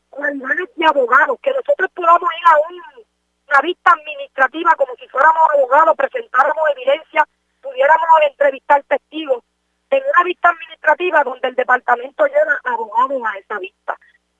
de 0.75 0.85
abogados, 0.85 1.37
que 1.41 1.51
nosotros 1.51 1.89
podamos 1.93 2.29
ir 2.39 2.47
a 2.47 2.57
un- 2.69 3.05
una 3.47 3.61
vista 3.61 3.91
administrativa 3.91 4.73
como 4.75 4.95
si 4.95 5.07
fuéramos 5.07 5.41
abogados, 5.53 5.95
presentáramos 5.95 6.63
evidencia, 6.75 7.27
pudiéramos 7.61 8.07
entrevistar 8.29 8.83
testigos 8.83 9.43
en 9.89 10.03
una 10.03 10.23
vista 10.23 10.49
administrativa 10.49 11.23
donde 11.23 11.47
el 11.47 11.55
departamento 11.55 12.25
lleva 12.25 12.59
abogados 12.63 13.21
a 13.25 13.37
esa 13.37 13.59
vista. 13.59 13.95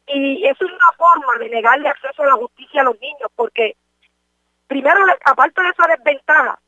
Y 0.08 0.46
eso 0.48 0.66
es 0.66 0.72
una 0.72 0.92
forma 0.98 1.38
de 1.40 1.50
negarle 1.50 1.90
acceso 1.90 2.24
a 2.24 2.28
la 2.28 2.34
justicia 2.34 2.82
a 2.82 2.86
los 2.86 3.00
niños, 3.00 3.30
porque 3.36 3.76
primero, 4.68 5.00
aparte 5.26 5.62
de 5.62 5.70
esa 5.70 5.88
desventaja, 5.88 6.60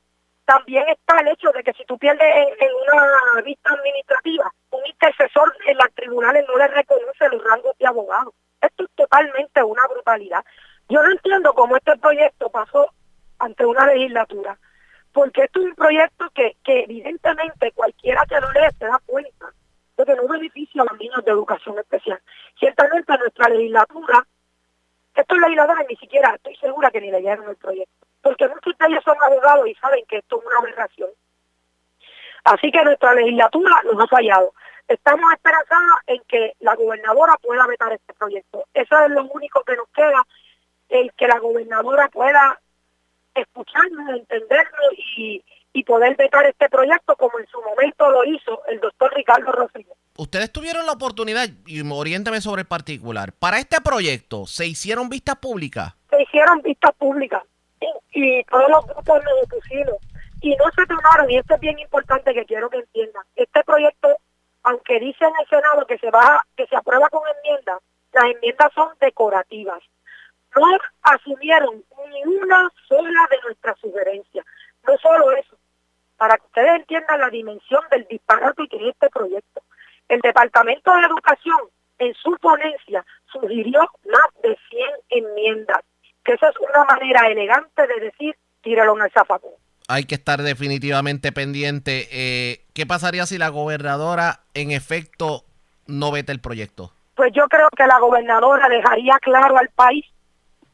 también 0.48 0.88
está 0.88 1.19
el 1.19 1.28
hecho 1.28 1.52
de 1.52 1.61
que 1.61 1.74
si 1.74 1.84
tú 1.84 1.98
pierdes 1.98 2.26
en, 2.26 2.69
una 2.82 3.41
vista 3.41 3.69
administrativa, 3.69 4.49
un 4.72 4.88
intercesor 4.88 5.53
en 5.68 5.76
los 5.76 5.94
tribunales 5.94 6.45
no 6.48 6.57
le 6.57 6.68
reconoce 6.69 7.28
los 7.30 7.44
rangos 7.44 7.78
de 7.78 7.86
abogado. 7.86 8.34
Esto 8.61 8.86
es 8.86 8.90
totalmente 8.95 9.61
una 9.61 9.82
brutalidad. 9.90 10.45
Yo 10.88 11.03
no 11.03 11.11
entiendo 11.11 11.53
cómo 11.53 11.76
este 11.76 11.98
proyecto 11.98 12.49
pasó 12.49 12.90
ante 13.40 13.65
una 13.65 13.88
legislatura, 13.88 14.57
porque 15.11 15.44
esto 15.44 15.60
es 15.60 15.65
un 15.65 15.76
proyecto 15.76 16.30
que, 16.34 16.56
que 16.64 16.84
evidentemente 16.84 17.74
cualquiera 17.74 18.24
que 18.26 18.40
lo 18.40 18.49
lee 18.53 18.74
se 18.80 18.86
da 18.86 19.02
cuenta 19.06 19.52
de 19.98 20.06
que 20.06 20.15
no 20.15 20.30
beneficia 20.30 20.82
a 20.82 20.86
los 20.86 20.98
niños 20.98 21.26
de 21.26 21.32
educación 21.32 21.78
especial. 21.78 22.22
Ciertamente 22.57 23.18
nuestra 23.18 23.49
legislatura, 23.49 24.26
estos 25.14 25.38
legisladores 25.40 25.88
ni 25.90 25.98
siquiera 25.98 26.36
estoy 26.36 26.56
segura 26.56 26.90
que 26.90 27.02
ni 27.02 27.11
leyeron 27.11 27.49
el 27.49 27.57
proyecto, 27.57 27.97
porque 28.27 28.47
muchos 28.49 28.77
de 28.77 28.87
ellos 28.87 29.03
son 29.05 29.15
abogados 29.23 29.65
y 29.69 29.75
saben 29.75 30.03
que 30.05 30.17
esto 30.17 30.37
es 30.37 30.45
una 30.45 30.57
aberración. 30.57 31.09
Así 32.43 32.69
que 32.71 32.83
nuestra 32.83 33.13
legislatura 33.13 33.81
nos 33.85 34.03
ha 34.03 34.07
fallado. 34.07 34.53
Estamos 34.85 35.31
esperanzados 35.33 35.99
en 36.07 36.21
que 36.27 36.53
la 36.59 36.75
gobernadora 36.75 37.37
pueda 37.41 37.65
vetar 37.67 37.93
este 37.93 38.13
proyecto. 38.15 38.65
Eso 38.73 38.99
es 38.99 39.11
lo 39.11 39.23
único 39.27 39.63
que 39.63 39.77
nos 39.77 39.87
queda, 39.95 40.27
el 40.89 41.13
que 41.13 41.27
la 41.27 41.39
gobernadora 41.39 42.09
pueda 42.09 42.59
escucharnos, 43.33 44.09
entendernos 44.09 44.93
y, 45.15 45.41
y 45.71 45.83
poder 45.85 46.17
vetar 46.17 46.45
este 46.47 46.67
proyecto 46.67 47.15
como 47.15 47.39
en 47.39 47.47
su 47.47 47.61
momento 47.61 48.11
lo 48.11 48.25
hizo 48.25 48.61
el 48.67 48.81
doctor 48.81 49.13
Ricardo 49.15 49.53
Rosselló. 49.53 49.93
Ustedes 50.17 50.51
tuvieron 50.51 50.85
la 50.85 50.93
oportunidad, 50.93 51.47
y 51.65 51.89
oriénteme 51.89 52.41
sobre 52.41 52.63
el 52.63 52.67
particular, 52.67 53.31
para 53.31 53.59
este 53.59 53.79
proyecto, 53.79 54.47
¿se 54.47 54.65
hicieron 54.67 55.07
vistas 55.07 55.37
públicas? 55.37 55.93
se 56.09 56.23
hicieron 56.23 56.61
vistas 56.61 56.91
públicas 56.97 57.43
y, 58.11 58.43
todos 58.45 58.69
los 58.69 58.85
grupos 58.87 59.23
nos 59.23 59.43
opusimos 59.43 59.97
y 60.41 60.55
no 60.55 60.65
se 60.75 60.85
tomaron, 60.85 61.29
y 61.29 61.37
esto 61.37 61.55
es 61.55 61.59
bien 61.59 61.79
importante 61.79 62.33
que 62.33 62.45
quiero 62.45 62.69
que 62.69 62.77
entiendan, 62.77 63.23
este 63.35 63.63
proyecto, 63.63 64.17
aunque 64.63 64.99
dice 64.99 65.25
en 65.25 65.33
el 65.39 65.47
Senado 65.47 65.85
que 65.87 65.97
se 65.97 66.11
va, 66.11 66.45
que 66.55 66.67
se 66.67 66.75
aprueba 66.75 67.09
con 67.09 67.23
enmiendas, 67.37 67.81
las 68.13 68.25
enmiendas 68.25 68.71
son 68.73 68.89
decorativas. 68.99 69.81
No 70.55 70.65
asumieron 71.03 71.83
ni 72.11 72.23
una 72.23 72.71
sola 72.87 73.27
de 73.29 73.37
nuestras 73.43 73.79
sugerencias. 73.79 74.45
No 74.87 74.97
solo 74.97 75.31
eso, 75.31 75.57
para 76.17 76.37
que 76.37 76.45
ustedes 76.45 76.75
entiendan 76.75 77.21
la 77.21 77.29
dimensión 77.29 77.83
del 77.91 78.07
disparate 78.07 78.67
que 78.67 78.77
es 78.77 78.93
este 78.93 79.09
proyecto. 79.09 79.61
El 80.07 80.21
Departamento 80.21 80.93
de 80.93 81.05
Educación 81.05 81.57
en 81.99 82.13
su 82.15 82.35
ponencia 82.37 83.05
sugirió 83.31 83.81
más 84.05 84.41
de 84.41 84.57
100 84.69 84.89
enmiendas, 85.09 85.83
que 86.27 86.33
esa 86.33 86.49
es 86.49 86.55
una 86.57 86.83
manera 86.83 87.25
elegante 87.27 87.87
de 87.87 88.01
decir, 88.01 88.35
tíralo 88.61 88.97
en 88.97 89.05
el 89.05 89.11
zafacón. 89.11 89.53
Hay 89.87 90.03
que 90.03 90.15
estar 90.15 90.41
definitivamente 90.41 91.31
pendiente. 91.31 92.09
Eh, 92.11 92.65
¿Qué 92.73 92.85
pasaría 92.85 93.25
si 93.25 93.37
la 93.37 93.47
gobernadora 93.47 94.41
en 94.53 94.71
efecto 94.71 95.45
no 95.87 96.11
veta 96.11 96.33
el 96.33 96.41
proyecto? 96.41 96.91
Pues 97.15 97.31
yo 97.33 97.47
creo 97.47 97.69
que 97.69 97.87
la 97.87 97.97
gobernadora 97.99 98.67
dejaría 98.67 99.17
claro 99.21 99.57
al 99.57 99.69
país 99.69 100.05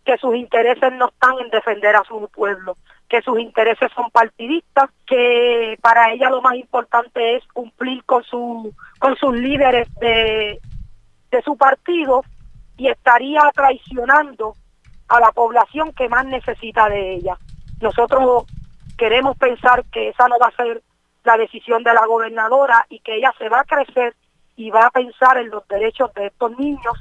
que 0.03 0.17
sus 0.17 0.35
intereses 0.35 0.91
no 0.93 1.09
están 1.09 1.35
en 1.39 1.49
defender 1.51 1.95
a 1.95 2.03
su 2.03 2.27
pueblo, 2.33 2.75
que 3.07 3.21
sus 3.21 3.39
intereses 3.39 3.91
son 3.95 4.09
partidistas, 4.09 4.89
que 5.05 5.77
para 5.81 6.11
ella 6.11 6.31
lo 6.31 6.41
más 6.41 6.55
importante 6.55 7.35
es 7.37 7.43
cumplir 7.53 8.03
con 8.05 8.23
su 8.23 8.73
con 8.97 9.15
sus 9.17 9.35
líderes 9.35 9.87
de, 10.01 10.59
de 11.29 11.41
su 11.43 11.55
partido 11.55 12.23
y 12.75 12.87
estaría 12.87 13.41
traicionando 13.53 14.55
a 15.07 15.19
la 15.19 15.31
población 15.31 15.93
que 15.93 16.09
más 16.09 16.25
necesita 16.25 16.89
de 16.89 17.15
ella. 17.15 17.37
Nosotros 17.81 18.45
queremos 18.97 19.37
pensar 19.37 19.83
que 19.91 20.09
esa 20.09 20.27
no 20.27 20.37
va 20.39 20.47
a 20.47 20.55
ser 20.55 20.81
la 21.23 21.37
decisión 21.37 21.83
de 21.83 21.93
la 21.93 22.05
gobernadora 22.05 22.85
y 22.89 22.99
que 22.99 23.17
ella 23.17 23.33
se 23.37 23.49
va 23.49 23.61
a 23.61 23.65
crecer 23.65 24.15
y 24.55 24.69
va 24.69 24.85
a 24.85 24.91
pensar 24.91 25.37
en 25.37 25.49
los 25.49 25.67
derechos 25.67 26.13
de 26.13 26.27
estos 26.27 26.57
niños 26.57 26.97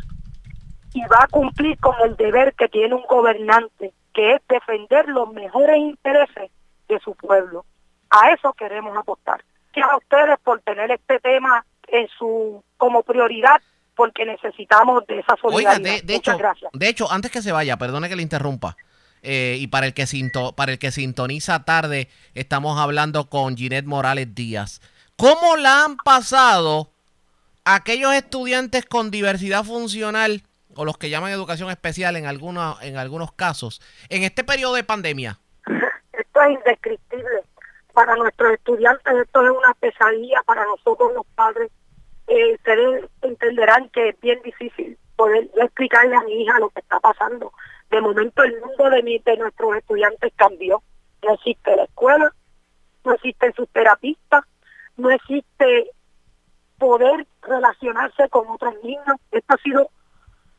y 0.95 1.01
va 1.03 1.25
a 1.25 1.29
cumplir 1.29 1.79
con 1.79 1.95
el 2.05 2.17
deber 2.17 2.55
que 2.55 2.69
tiene 2.69 2.95
un 2.95 3.05
gobernante, 3.09 3.93
que 4.13 4.35
es 4.35 4.43
defender 4.49 5.09
los 5.09 5.33
mejores 5.33 5.79
intereses 5.79 6.51
de 6.89 7.01
su 7.01 7.15
pueblo. 7.15 7.65
A 8.11 8.31
eso 8.31 8.53
queremos 8.53 8.97
apostar. 8.97 9.43
Que 9.73 9.81
a 9.81 9.97
ustedes 9.97 10.39
por 10.41 10.61
tener 10.61 10.91
este 10.91 11.19
tema 11.21 11.65
en 11.89 12.09
su 12.09 12.63
como 12.77 13.03
prioridad, 13.03 13.61
porque 13.95 14.25
necesitamos 14.25 15.07
de 15.07 15.19
esa 15.21 15.37
Oiga, 15.43 15.75
solidaridad. 15.75 16.01
de, 16.01 16.03
de 16.03 16.15
Muchas 16.15 16.35
hecho, 16.35 16.37
gracias. 16.37 16.71
de 16.73 16.89
hecho, 16.89 17.11
antes 17.13 17.31
que 17.31 17.43
se 17.43 17.53
vaya, 17.53 17.77
perdone 17.77 18.09
que 18.09 18.17
le 18.17 18.23
interrumpa. 18.23 18.77
eh, 19.23 19.57
y 19.61 19.69
para 19.69 19.87
el 19.87 19.95
que 19.95 20.07
sinto, 20.07 20.53
para 20.55 20.73
el 20.73 20.79
que 20.79 20.91
sintoniza 20.91 21.65
tarde, 21.65 22.09
estamos 22.35 22.81
hablando 22.81 23.29
con 23.31 23.57
Ginette 23.57 23.87
Morales 23.87 24.35
Díaz. 24.35 24.81
¿Cómo 25.17 25.57
la 25.57 25.85
han 25.85 25.97
pasado 25.99 26.91
aquellos 27.65 28.13
estudiantes 28.15 28.85
con 28.87 29.11
diversidad 29.13 29.63
funcional 29.65 30.43
o 30.75 30.85
los 30.85 30.97
que 30.99 31.11
llaman 31.11 31.31
educación 31.31 31.71
especial 31.71 32.17
en 32.17 32.27
algunos 32.27 32.83
en 32.83 32.97
algunos 32.97 33.31
casos 33.33 33.81
en 34.09 34.25
este 34.25 34.43
periodo 34.43 34.75
de 34.75 34.85
pandemia? 34.85 35.39
Esto 36.13 36.43
es 36.43 36.51
indescriptible. 36.59 37.43
Para 37.93 38.17
nuestros 38.17 38.55
estudiantes 38.55 39.13
esto 39.23 39.43
es 39.45 39.51
una 39.51 39.75
pesadilla, 39.75 40.43
para 40.47 40.65
nosotros 40.65 41.13
los 41.15 41.27
padres. 41.35 41.71
Eh, 42.35 42.55
ustedes 42.55 43.11
entenderán 43.21 43.91
que 43.91 44.09
es 44.09 44.21
bien 44.23 44.41
difícil 44.43 44.97
poder 45.17 45.51
explicarle 45.55 46.17
a 46.17 46.23
mi 46.23 46.43
hija 46.43 46.59
lo 46.59 46.71
que 46.71 46.81
está 46.81 46.99
pasando. 46.99 47.53
De 47.91 48.01
momento 48.01 48.43
el 48.43 48.59
mundo 48.59 48.89
de, 48.89 49.03
mi, 49.03 49.19
de 49.19 49.37
nuestros 49.37 49.77
estudiantes 49.77 50.33
cambió. 50.37 50.83
No 51.23 51.35
existe 51.35 51.77
la 51.77 51.85
escuela, 51.85 52.33
no 53.05 53.13
existen 53.13 53.53
sus 53.53 53.69
terapistas, 53.69 54.45
no 54.97 55.11
existe 55.11 55.91
poder 56.79 57.27
relacionarse 57.43 58.27
con 58.31 58.49
otros 58.49 58.77
niños. 58.83 59.17
Esto 59.31 59.55
ha 59.55 59.59
sido 59.59 59.91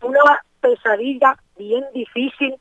una 0.04 0.44
pesadilla 0.62 1.36
bien 1.58 1.86
difícil 1.92 2.56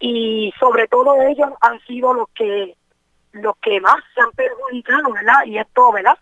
y 0.00 0.52
sobre 0.58 0.88
todo 0.88 1.22
ellos 1.22 1.50
han 1.60 1.78
sido 1.86 2.12
los 2.12 2.28
que 2.30 2.76
los 3.30 3.56
que 3.58 3.80
más 3.80 4.02
se 4.16 4.20
han 4.20 4.32
perjudicado, 4.32 5.12
¿verdad? 5.12 5.44
Y 5.44 5.58
esto, 5.58 5.92
¿verdad? 5.92 6.18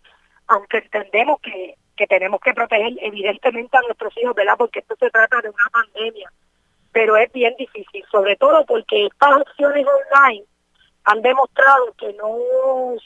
Aunque 0.48 0.78
entendemos 0.78 1.40
que, 1.40 1.76
que 1.96 2.06
tenemos 2.06 2.40
que 2.40 2.54
proteger 2.54 2.92
evidentemente 3.00 3.76
a 3.76 3.82
nuestros 3.82 4.16
hijos, 4.18 4.34
¿verdad? 4.34 4.54
Porque 4.58 4.80
esto 4.80 4.96
se 4.98 5.10
trata 5.10 5.40
de 5.40 5.48
una 5.48 5.70
pandemia, 5.72 6.32
pero 6.92 7.16
es 7.16 7.32
bien 7.32 7.54
difícil, 7.58 8.04
sobre 8.10 8.36
todo 8.36 8.64
porque 8.66 9.06
estas 9.06 9.40
opciones 9.40 9.86
online 9.86 10.44
han 11.04 11.22
demostrado 11.22 11.92
que 11.98 12.12
no 12.14 12.36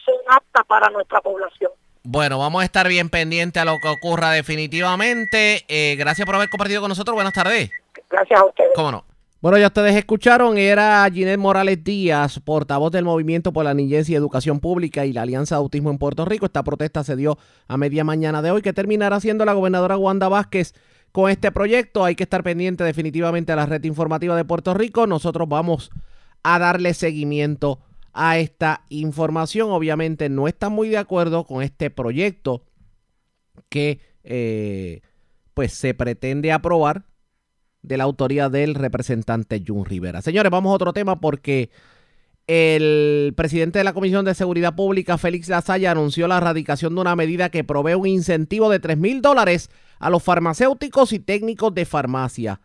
son 0.04 0.16
aptas 0.28 0.64
para 0.66 0.88
nuestra 0.90 1.20
población. 1.20 1.72
Bueno, 2.04 2.38
vamos 2.38 2.62
a 2.62 2.64
estar 2.64 2.88
bien 2.88 3.10
pendientes 3.10 3.60
a 3.60 3.66
lo 3.66 3.76
que 3.82 3.88
ocurra 3.88 4.30
definitivamente. 4.30 5.64
Eh, 5.68 5.96
gracias 5.96 6.24
por 6.24 6.36
haber 6.36 6.48
compartido 6.48 6.80
con 6.80 6.88
nosotros. 6.88 7.14
Buenas 7.14 7.34
tardes. 7.34 7.70
Gracias 8.08 8.40
a 8.40 8.44
ustedes. 8.44 8.70
¿Cómo 8.74 8.92
no? 8.92 9.04
Bueno, 9.40 9.56
ya 9.56 9.68
ustedes 9.68 9.94
escucharon, 9.94 10.58
era 10.58 11.08
Ginette 11.12 11.38
Morales 11.38 11.84
Díaz, 11.84 12.40
portavoz 12.40 12.90
del 12.90 13.04
Movimiento 13.04 13.52
por 13.52 13.64
la 13.64 13.72
Niñez 13.72 14.08
y 14.08 14.16
Educación 14.16 14.58
Pública 14.58 15.06
y 15.06 15.12
la 15.12 15.22
Alianza 15.22 15.54
de 15.54 15.60
Autismo 15.60 15.90
en 15.90 15.98
Puerto 15.98 16.24
Rico. 16.24 16.46
Esta 16.46 16.64
protesta 16.64 17.04
se 17.04 17.14
dio 17.14 17.38
a 17.68 17.76
media 17.76 18.02
mañana 18.02 18.42
de 18.42 18.50
hoy, 18.50 18.62
que 18.62 18.72
terminará 18.72 19.20
siendo 19.20 19.44
la 19.44 19.52
gobernadora 19.52 19.96
Wanda 19.96 20.28
Vázquez 20.28 20.74
con 21.12 21.30
este 21.30 21.52
proyecto. 21.52 22.04
Hay 22.04 22.16
que 22.16 22.24
estar 22.24 22.42
pendiente 22.42 22.82
definitivamente 22.82 23.52
a 23.52 23.56
la 23.56 23.66
red 23.66 23.84
informativa 23.84 24.34
de 24.34 24.44
Puerto 24.44 24.74
Rico. 24.74 25.06
Nosotros 25.06 25.48
vamos 25.48 25.92
a 26.42 26.58
darle 26.58 26.92
seguimiento 26.92 27.78
a 28.12 28.38
esta 28.38 28.82
información. 28.88 29.70
Obviamente 29.70 30.28
no 30.28 30.48
están 30.48 30.72
muy 30.72 30.88
de 30.88 30.98
acuerdo 30.98 31.44
con 31.44 31.62
este 31.62 31.90
proyecto 31.90 32.64
que 33.68 34.00
eh, 34.24 35.00
pues 35.54 35.74
se 35.74 35.94
pretende 35.94 36.50
aprobar 36.50 37.04
de 37.82 37.96
la 37.96 38.04
autoría 38.04 38.48
del 38.48 38.74
representante 38.74 39.62
Jun 39.66 39.84
Rivera. 39.84 40.22
Señores, 40.22 40.50
vamos 40.50 40.70
a 40.70 40.74
otro 40.74 40.92
tema 40.92 41.20
porque 41.20 41.70
el 42.48 43.34
presidente 43.36 43.78
de 43.78 43.84
la 43.84 43.92
Comisión 43.92 44.24
de 44.24 44.34
Seguridad 44.34 44.74
Pública, 44.74 45.18
Félix 45.18 45.48
Lasaya, 45.48 45.90
anunció 45.90 46.26
la 46.28 46.38
erradicación 46.38 46.94
de 46.94 47.00
una 47.02 47.14
medida 47.14 47.50
que 47.50 47.62
provee 47.62 47.94
un 47.94 48.06
incentivo 48.06 48.70
de 48.70 48.80
3 48.80 48.96
mil 48.96 49.20
dólares 49.20 49.70
a 49.98 50.08
los 50.08 50.22
farmacéuticos 50.22 51.12
y 51.12 51.18
técnicos 51.18 51.74
de 51.74 51.84
farmacia. 51.84 52.60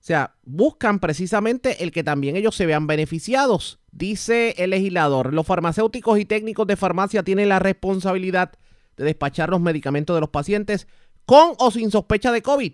O 0.00 0.02
sea, 0.02 0.36
buscan 0.44 0.98
precisamente 0.98 1.84
el 1.84 1.92
que 1.92 2.02
también 2.02 2.34
ellos 2.34 2.56
se 2.56 2.64
vean 2.64 2.86
beneficiados. 2.86 3.78
Dice 3.92 4.54
el 4.56 4.70
legislador, 4.70 5.34
los 5.34 5.46
farmacéuticos 5.46 6.18
y 6.18 6.24
técnicos 6.24 6.66
de 6.66 6.76
farmacia 6.76 7.22
tienen 7.22 7.50
la 7.50 7.58
responsabilidad 7.58 8.52
de 8.96 9.04
despachar 9.04 9.50
los 9.50 9.60
medicamentos 9.60 10.16
de 10.16 10.22
los 10.22 10.30
pacientes 10.30 10.88
con 11.26 11.52
o 11.58 11.70
sin 11.70 11.90
sospecha 11.90 12.32
de 12.32 12.40
COVID. 12.40 12.72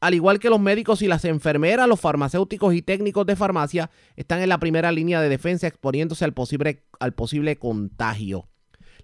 Al 0.00 0.14
igual 0.14 0.38
que 0.38 0.50
los 0.50 0.60
médicos 0.60 1.02
y 1.02 1.08
las 1.08 1.24
enfermeras, 1.24 1.88
los 1.88 2.00
farmacéuticos 2.00 2.72
y 2.72 2.82
técnicos 2.82 3.26
de 3.26 3.34
farmacia 3.34 3.90
están 4.14 4.40
en 4.40 4.48
la 4.48 4.58
primera 4.58 4.92
línea 4.92 5.20
de 5.20 5.28
defensa 5.28 5.66
exponiéndose 5.66 6.24
al 6.24 6.34
posible, 6.34 6.84
al 7.00 7.14
posible 7.14 7.58
contagio. 7.58 8.48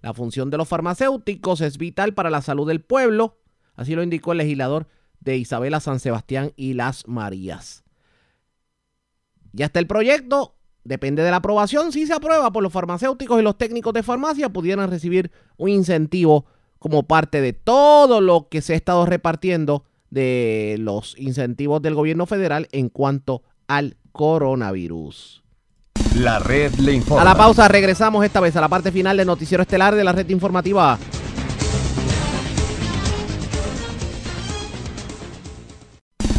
La 0.01 0.13
función 0.13 0.49
de 0.49 0.57
los 0.57 0.69
farmacéuticos 0.69 1.59
es 1.59 1.77
vital 1.77 2.13
para 2.13 2.29
la 2.29 2.41
salud 2.41 2.67
del 2.67 2.81
pueblo, 2.81 3.39
así 3.75 3.93
lo 3.93 4.03
indicó 4.03 4.31
el 4.31 4.37
legislador 4.37 4.87
de 5.19 5.35
Isabela 5.35 5.81
San 5.81 5.99
Sebastián 5.99 6.53
y 6.55 6.73
Las 6.73 7.07
Marías. 7.07 7.83
Ya 9.51 9.65
está 9.65 9.79
el 9.79 9.87
proyecto, 9.87 10.55
depende 10.83 11.23
de 11.23 11.31
la 11.31 11.37
aprobación. 11.37 11.91
Si 11.91 12.07
se 12.07 12.13
aprueba 12.13 12.51
por 12.51 12.63
los 12.63 12.71
farmacéuticos 12.71 13.39
y 13.39 13.43
los 13.43 13.57
técnicos 13.57 13.93
de 13.93 14.03
farmacia, 14.03 14.49
pudieran 14.49 14.89
recibir 14.89 15.31
un 15.57 15.69
incentivo 15.69 16.45
como 16.79 17.03
parte 17.03 17.41
de 17.41 17.51
todo 17.51 18.21
lo 18.21 18.47
que 18.47 18.61
se 18.61 18.73
ha 18.73 18.75
estado 18.77 19.05
repartiendo 19.05 19.85
de 20.15 20.77
los 20.79 21.13
incentivos 21.19 21.81
del 21.81 21.93
gobierno 21.93 22.25
federal 22.25 22.69
en 22.71 22.87
cuanto 22.89 23.43
al 23.67 23.97
coronavirus. 24.13 25.43
La 26.15 26.39
red 26.39 26.73
le 26.75 26.93
informa. 26.93 27.21
A 27.21 27.25
la 27.25 27.35
pausa 27.35 27.67
regresamos 27.67 28.23
esta 28.23 28.39
vez 28.39 28.55
a 28.55 28.61
la 28.61 28.69
parte 28.69 28.93
final 28.93 29.17
del 29.17 29.27
noticiero 29.27 29.61
estelar 29.61 29.93
de 29.93 30.03
la 30.05 30.13
red 30.13 30.29
informativa. 30.29 30.97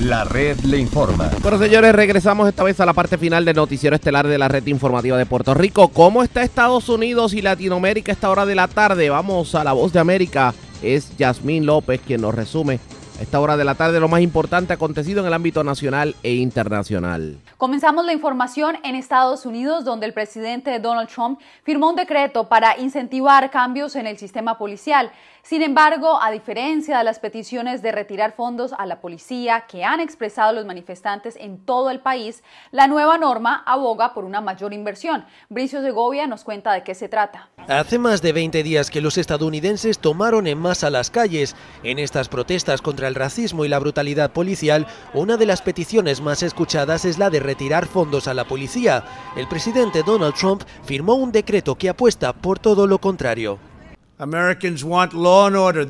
La 0.00 0.24
red 0.24 0.58
le 0.60 0.78
informa. 0.78 1.30
Bueno, 1.42 1.58
señores, 1.58 1.94
regresamos 1.94 2.48
esta 2.48 2.62
vez 2.62 2.80
a 2.80 2.86
la 2.86 2.94
parte 2.94 3.18
final 3.18 3.44
del 3.44 3.56
noticiero 3.56 3.96
estelar 3.96 4.26
de 4.26 4.38
la 4.38 4.48
red 4.48 4.66
informativa 4.68 5.18
de 5.18 5.26
Puerto 5.26 5.52
Rico. 5.52 5.88
¿Cómo 5.88 6.22
está 6.22 6.42
Estados 6.42 6.88
Unidos 6.88 7.34
y 7.34 7.42
Latinoamérica 7.42 8.12
a 8.12 8.14
esta 8.14 8.30
hora 8.30 8.46
de 8.46 8.54
la 8.54 8.68
tarde? 8.68 9.10
Vamos 9.10 9.54
a 9.54 9.64
la 9.64 9.74
voz 9.74 9.92
de 9.92 10.00
América. 10.00 10.54
Es 10.80 11.14
Yasmín 11.18 11.66
López 11.66 12.00
quien 12.06 12.22
nos 12.22 12.34
resume 12.34 12.78
esta 13.20 13.40
hora 13.40 13.56
de 13.56 13.64
la 13.64 13.74
tarde 13.74 14.00
lo 14.00 14.08
más 14.08 14.20
importante 14.20 14.72
acontecido 14.72 15.20
en 15.20 15.26
el 15.26 15.34
ámbito 15.34 15.64
nacional 15.64 16.14
e 16.22 16.34
internacional. 16.34 17.38
Comenzamos 17.56 18.04
la 18.04 18.12
información 18.12 18.76
en 18.84 18.94
Estados 18.94 19.46
Unidos, 19.46 19.84
donde 19.84 20.06
el 20.06 20.12
presidente 20.12 20.78
Donald 20.78 21.08
Trump 21.08 21.40
firmó 21.62 21.90
un 21.90 21.96
decreto 21.96 22.48
para 22.48 22.78
incentivar 22.78 23.50
cambios 23.50 23.96
en 23.96 24.06
el 24.06 24.18
sistema 24.18 24.58
policial. 24.58 25.10
Sin 25.42 25.62
embargo, 25.62 26.20
a 26.20 26.32
diferencia 26.32 26.98
de 26.98 27.04
las 27.04 27.20
peticiones 27.20 27.80
de 27.80 27.92
retirar 27.92 28.32
fondos 28.32 28.72
a 28.76 28.84
la 28.84 29.00
policía 29.00 29.64
que 29.68 29.84
han 29.84 30.00
expresado 30.00 30.52
los 30.52 30.66
manifestantes 30.66 31.36
en 31.36 31.58
todo 31.64 31.90
el 31.90 32.00
país, 32.00 32.42
la 32.72 32.88
nueva 32.88 33.16
norma 33.16 33.62
aboga 33.64 34.12
por 34.12 34.24
una 34.24 34.40
mayor 34.40 34.72
inversión. 34.72 35.24
Bricio 35.48 35.82
Segovia 35.82 36.26
nos 36.26 36.42
cuenta 36.42 36.72
de 36.72 36.82
qué 36.82 36.96
se 36.96 37.08
trata. 37.08 37.48
Hace 37.68 37.98
más 38.00 38.22
de 38.22 38.32
20 38.32 38.62
días 38.64 38.90
que 38.90 39.00
los 39.00 39.18
estadounidenses 39.18 40.00
tomaron 40.00 40.48
en 40.48 40.58
masa 40.58 40.90
las 40.90 41.10
calles. 41.10 41.54
En 41.84 42.00
estas 42.00 42.28
protestas 42.28 42.82
contra 43.06 43.08
el 43.08 43.14
racismo 43.14 43.64
y 43.64 43.68
la 43.68 43.78
brutalidad 43.78 44.32
policial, 44.32 44.86
una 45.14 45.36
de 45.36 45.46
las 45.46 45.62
peticiones 45.62 46.20
más 46.20 46.42
escuchadas 46.42 47.04
es 47.04 47.18
la 47.18 47.30
de 47.30 47.38
retirar 47.38 47.86
fondos 47.86 48.26
a 48.26 48.34
la 48.34 48.44
policía. 48.44 49.04
El 49.36 49.46
presidente 49.46 50.02
Donald 50.04 50.34
Trump 50.34 50.62
firmó 50.84 51.14
un 51.14 51.30
decreto 51.30 51.76
que 51.76 51.88
apuesta 51.88 52.32
por 52.32 52.58
todo 52.58 52.86
lo 52.86 52.98
contrario. 52.98 53.58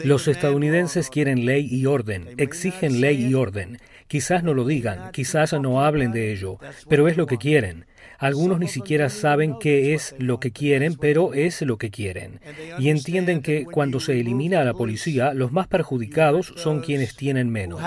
Los 0.05 0.29
estadounidenses 0.29 1.09
quieren 1.09 1.47
ley 1.47 1.67
y 1.71 1.87
orden, 1.87 2.29
exigen 2.37 3.01
ley 3.01 3.25
y 3.25 3.35
orden. 3.35 3.79
Quizás 4.09 4.43
no 4.43 4.53
lo 4.53 4.65
digan, 4.65 5.11
quizás 5.13 5.53
no 5.55 5.83
hablen 5.83 6.13
de 6.13 6.33
ello, 6.33 6.59
pero 6.89 7.09
es 7.09 7.17
lo 7.17 7.27
que 7.27 7.39
quieren. 7.39 7.87
Algunos 8.19 8.59
ni 8.59 8.69
siquiera 8.69 9.11
saben 9.11 9.59
qué 9.59 9.95
es 9.95 10.15
lo 10.19 10.41
que 10.41 10.51
quieren, 10.51 10.97
pero 10.97 11.35
es 11.35 11.63
lo 11.63 11.77
que 11.77 11.91
quieren. 11.91 12.41
Y 12.79 12.89
entienden 12.89 13.43
que 13.43 13.65
cuando 13.65 14.01
se 14.01 14.19
elimina 14.19 14.61
a 14.61 14.65
la 14.65 14.75
policía, 14.75 15.35
los 15.35 15.53
más 15.53 15.67
perjudicados 15.67 16.55
son 16.57 16.81
quienes 16.81 17.17
tienen 17.17 17.51
menos. 17.51 17.81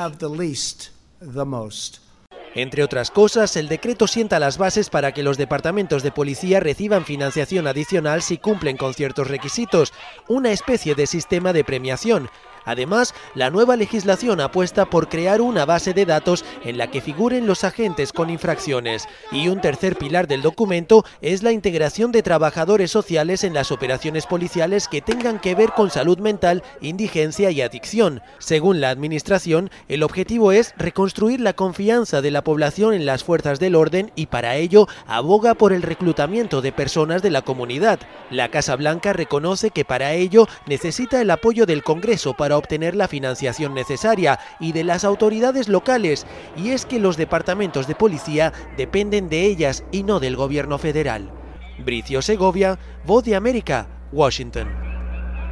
Entre 2.56 2.84
otras 2.84 3.12
cosas, 3.12 3.56
el 3.58 3.68
decreto 3.68 4.08
sienta 4.08 4.40
las 4.40 4.58
bases 4.58 4.90
para 4.90 5.12
que 5.12 5.22
los 5.22 5.38
departamentos 5.38 6.02
de 6.02 6.12
policía 6.12 6.60
reciban 6.60 7.06
financiación 7.06 7.68
adicional 7.68 8.24
si 8.24 8.38
cumplen 8.38 8.76
con 8.76 8.94
ciertos 8.94 9.28
requisitos, 9.28 9.94
una 10.28 10.52
especie 10.52 10.96
de 10.96 11.06
sistema 11.06 11.54
de 11.54 11.64
premiación. 11.64 12.30
Además, 12.70 13.16
la 13.34 13.50
nueva 13.50 13.76
legislación 13.76 14.40
apuesta 14.40 14.86
por 14.86 15.10
crear 15.10 15.42
una 15.42 15.66
base 15.66 15.96
de 15.96 16.06
datos 16.06 16.46
en 16.64 16.78
la 16.78 16.92
que 16.92 17.02
figuren 17.02 17.48
los 17.48 17.64
agentes 17.64 18.14
con 18.14 18.30
infracciones. 18.30 19.08
Y 19.32 19.48
un 19.48 19.60
tercer 19.60 19.96
pilar 19.96 20.28
del 20.28 20.44
documento 20.44 21.04
es 21.20 21.42
la 21.42 21.52
integración 21.52 22.12
de 22.12 22.22
trabajadores 22.22 22.92
sociales 22.92 23.44
en 23.44 23.56
las 23.56 23.72
operaciones 23.72 24.28
policiales 24.28 24.88
que 24.88 25.02
tengan 25.02 25.40
que 25.40 25.56
ver 25.56 25.72
con 25.72 25.90
salud 25.90 26.20
mental, 26.20 26.62
indigencia 26.80 27.50
y 27.50 27.62
adicción. 27.62 28.22
Según 28.38 28.82
la 28.82 28.92
Administración, 28.92 29.72
el 29.88 30.04
objetivo 30.04 30.52
es 30.52 30.76
reconstruir 30.78 31.40
la 31.40 31.54
confianza 31.54 32.22
de 32.22 32.30
la 32.30 32.44
población 32.44 32.94
en 32.94 33.08
las 33.08 33.24
fuerzas 33.24 33.60
del 33.60 33.74
orden 33.74 34.12
y 34.16 34.28
para 34.28 34.58
ello 34.58 34.88
aboga 35.08 35.56
por 35.56 35.74
el 35.74 35.82
reclutamiento 35.82 36.62
de 36.62 36.72
personas 36.72 37.24
de 37.24 37.32
la 37.32 37.42
comunidad. 37.42 38.00
La 38.30 38.50
Casa 38.50 38.76
Blanca 38.76 39.12
reconoce 39.12 39.72
que 39.72 39.86
para 39.86 40.14
ello 40.14 40.48
necesita 40.68 41.20
el 41.20 41.32
apoyo 41.32 41.66
del 41.66 41.82
Congreso 41.82 42.36
para 42.36 42.59
obtener 42.60 42.96
la 42.96 43.08
financiación 43.08 43.74
necesaria 43.74 44.40
y 44.60 44.72
de 44.72 44.84
las 44.84 45.04
autoridades 45.04 45.68
locales, 45.68 46.28
y 46.56 46.70
es 46.70 46.86
que 46.86 47.00
los 47.00 47.18
departamentos 47.18 47.88
de 47.88 47.96
policía 47.96 48.54
dependen 48.78 49.30
de 49.30 49.46
ellas 49.46 49.84
y 49.92 50.04
no 50.04 50.20
del 50.20 50.36
gobierno 50.36 50.78
federal. 50.78 51.32
Bricio 51.80 52.22
Segovia, 52.22 52.78
Voz 53.06 53.24
de 53.24 53.36
América, 53.36 53.88
Washington. 54.12 54.89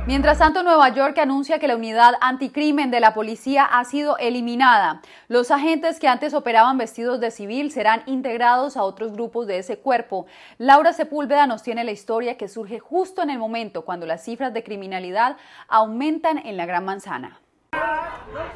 Mientras 0.07 0.37
tanto, 0.37 0.63
Nueva 0.63 0.87
York 0.95 1.17
anuncia 1.19 1.59
que 1.59 1.67
la 1.67 1.75
unidad 1.75 2.13
anticrimen 2.21 2.91
de 2.91 3.01
la 3.01 3.13
policía 3.13 3.65
ha 3.65 3.83
sido 3.83 4.17
eliminada. 4.19 5.01
Los 5.27 5.51
agentes 5.51 5.99
que 5.99 6.07
antes 6.07 6.33
operaban 6.33 6.77
vestidos 6.77 7.19
de 7.19 7.29
civil 7.29 7.71
serán 7.71 8.03
integrados 8.05 8.77
a 8.77 8.83
otros 8.83 9.11
grupos 9.11 9.47
de 9.47 9.57
ese 9.57 9.79
cuerpo. 9.79 10.25
Laura 10.59 10.93
Sepúlveda 10.93 11.45
nos 11.45 11.61
tiene 11.61 11.83
la 11.83 11.91
historia 11.91 12.37
que 12.37 12.47
surge 12.47 12.79
justo 12.79 13.21
en 13.21 13.31
el 13.31 13.37
momento 13.37 13.83
cuando 13.83 14.05
las 14.05 14.23
cifras 14.23 14.53
de 14.53 14.63
criminalidad 14.63 15.35
aumentan 15.67 16.37
en 16.37 16.55
la 16.55 16.65
Gran 16.65 16.85
Manzana. 16.85 17.41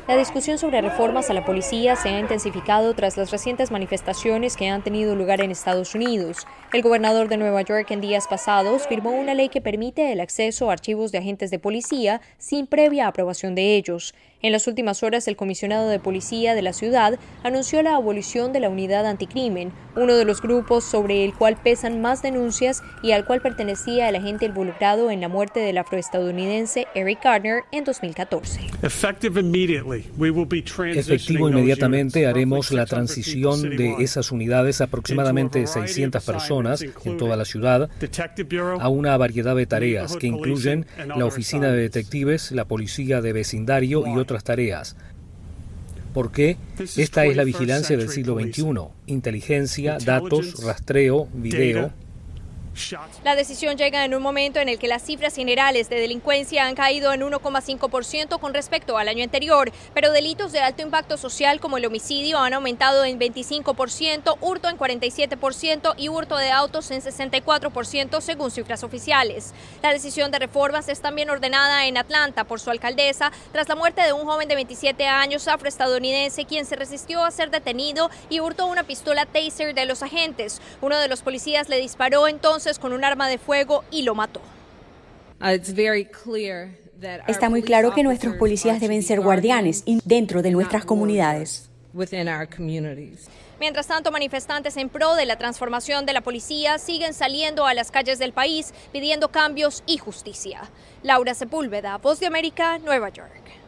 La 0.08 0.18
discusión 0.18 0.58
sobre 0.58 0.82
reformas 0.82 1.30
a 1.30 1.34
la 1.34 1.46
policía 1.46 1.96
se 1.96 2.10
ha 2.10 2.20
intensificado 2.20 2.94
tras 2.94 3.18
las 3.18 3.32
recientes 3.32 3.72
manifestaciones 3.72 4.58
que 4.58 4.68
han 4.68 4.84
tenido 4.84 5.16
lugar 5.16 5.42
en 5.42 5.52
Estados 5.52 5.96
Unidos. 5.96 6.46
El 6.74 6.82
gobernador 6.82 7.30
de 7.30 7.38
Nueva 7.38 7.62
York 7.62 7.92
en 7.92 8.02
días 8.02 8.28
pasados 8.28 8.88
firmó 8.88 9.12
una 9.12 9.36
ley 9.36 9.50
que 9.50 9.62
permite 9.62 10.12
el 10.12 10.20
acceso 10.20 10.70
a 10.70 10.74
archivos 10.74 11.12
de 11.12 11.20
agentes 11.20 11.52
de 11.52 11.60
policía 11.60 12.20
sin 12.38 12.68
previa 12.68 13.08
aprobación 13.08 13.56
de 13.56 13.76
ellos. 13.76 14.14
En 14.44 14.52
las 14.52 14.66
últimas 14.66 15.04
horas, 15.04 15.28
el 15.28 15.36
comisionado 15.36 15.88
de 15.88 16.00
policía 16.00 16.56
de 16.56 16.64
la 16.64 16.74
ciudad 16.74 17.20
anunció 17.44 17.84
la 17.84 17.96
abolición 17.96 18.54
de 18.54 18.60
la 18.60 18.70
unidad 18.70 19.06
anticrimen, 19.06 19.72
uno 19.96 20.16
de 20.16 20.26
los 20.26 20.42
grupos 20.42 20.84
sobre 20.84 21.24
el 21.24 21.36
cual 21.36 21.58
pesan 21.62 22.02
más 22.02 22.24
denuncias 22.24 22.82
y 23.04 23.12
al 23.12 23.24
cual 23.26 23.42
pertenecía 23.42 24.10
el 24.10 24.16
agente 24.16 24.46
involucrado 24.46 25.12
en 25.12 25.22
la 25.22 25.28
muerte 25.28 25.60
del 25.60 25.78
afroestadounidense 25.78 26.88
Eric 26.96 27.20
Gardner 27.24 27.66
en 27.72 27.84
2014. 27.84 28.62
Efectivo 28.82 29.40
inmediatamente 31.50 32.26
haremos 32.26 32.72
la 32.72 32.88
transición 32.88 33.62
de 33.62 33.98
esas 34.00 34.32
unidades, 34.32 34.82
aproximadamente 34.82 35.68
600 35.68 36.24
personas 36.24 36.82
en 36.82 37.18
toda 37.18 37.36
la 37.36 37.46
ciudad, 37.46 37.92
a 38.80 38.90
una 38.90 39.16
variedad 39.18 39.56
de 39.56 39.68
tareas 39.68 40.18
que 40.18 40.26
incluyen 40.26 40.88
la 41.16 41.26
oficina 41.26 41.72
de 41.72 41.78
detectives, 41.78 42.52
la 42.52 42.66
policía 42.66 43.22
de 43.22 43.34
vecindario 43.34 44.08
y 44.08 44.16
otras 44.32 44.44
tareas. 44.44 44.96
Porque 46.14 46.58
esta 46.98 47.26
es 47.26 47.38
la 47.38 47.44
vigilancia 47.44 47.96
del 47.96 48.10
siglo 48.10 48.38
XXI. 48.40 48.64
Inteligencia, 49.08 49.98
datos, 50.04 50.64
rastreo, 50.64 51.28
video, 51.34 51.92
la 53.24 53.36
decisión 53.36 53.78
llega 53.78 54.06
en 54.06 54.16
un 54.16 54.24
momento 54.24 54.60
en 54.60 54.70
el 54.70 54.80
que 54.80 54.88
las 54.88 55.04
cifras 55.04 55.36
generales 55.36 55.90
de 55.90 56.00
delincuencia 56.00 56.66
han 56.66 56.76
caído 56.76 57.12
en 57.12 57.22
1,5% 57.22 58.40
con 58.40 58.54
respecto 58.54 58.98
al 58.98 59.10
año 59.10 59.24
anterior, 59.24 59.72
pero 59.94 60.12
delitos 60.12 60.54
de 60.54 60.62
alto 60.62 60.82
impacto 60.82 61.18
social 61.18 61.60
como 61.60 61.78
el 61.78 61.86
homicidio 61.86 62.40
han 62.40 62.54
aumentado 62.54 63.04
en 63.04 63.20
25%, 63.20 64.38
hurto 64.40 64.70
en 64.70 64.78
47% 64.78 65.96
y 65.98 66.08
hurto 66.08 66.38
de 66.38 66.52
autos 66.52 66.92
en 66.92 67.02
64% 67.02 68.22
según 68.22 68.52
cifras 68.52 68.84
oficiales. 68.84 69.54
La 69.84 69.92
decisión 69.92 70.32
de 70.32 70.40
reformas 70.40 70.88
es 70.88 71.02
también 71.02 71.30
ordenada 71.30 71.86
en 71.88 71.98
Atlanta 71.98 72.46
por 72.46 72.62
su 72.62 72.70
alcaldesa 72.70 73.34
tras 73.52 73.68
la 73.68 73.76
muerte 73.76 74.02
de 74.02 74.14
un 74.14 74.26
joven 74.26 74.48
de 74.48 74.56
27 74.56 75.08
años 75.08 75.50
afroestadounidense 75.50 76.46
quien 76.46 76.66
se 76.66 76.78
resistió 76.78 77.24
a 77.26 77.32
ser 77.32 77.52
detenido 77.52 78.10
y 78.30 78.40
hurtó 78.40 78.66
una 78.68 78.84
pistola 78.84 79.26
taser 79.26 79.76
de 79.76 79.86
los 79.86 80.04
agentes. 80.04 80.62
Uno 80.80 80.98
de 80.98 81.10
los 81.10 81.22
policías 81.22 81.68
le 81.68 81.78
disparó 81.78 82.30
entonces 82.30 82.61
con 82.80 82.94
un 82.94 83.04
arma 83.04 83.28
de 83.28 83.38
fuego 83.38 83.84
y 83.92 84.04
lo 84.04 84.16
mató. 84.16 84.42
Está 87.28 87.50
muy 87.50 87.64
claro 87.64 87.94
que 87.94 88.04
nuestros 88.04 88.36
policías 88.36 88.80
deben 88.80 89.02
ser 89.02 89.22
guardianes 89.22 89.84
dentro 90.06 90.42
de 90.42 90.52
nuestras 90.52 90.86
comunidades. 90.86 91.70
Mientras 93.60 93.88
tanto, 93.88 94.12
manifestantes 94.12 94.78
en 94.78 94.90
pro 94.90 95.16
de 95.16 95.26
la 95.26 95.38
transformación 95.38 96.06
de 96.06 96.14
la 96.14 96.22
policía 96.22 96.78
siguen 96.78 97.14
saliendo 97.14 97.66
a 97.66 97.74
las 97.74 97.92
calles 97.92 98.18
del 98.18 98.34
país 98.34 98.74
pidiendo 98.92 99.30
cambios 99.30 99.84
y 99.86 99.98
justicia. 99.98 100.62
Laura 101.04 101.34
Sepúlveda, 101.34 101.98
Voz 101.98 102.20
de 102.20 102.28
América, 102.28 102.78
Nueva 102.80 103.10
York. 103.10 103.61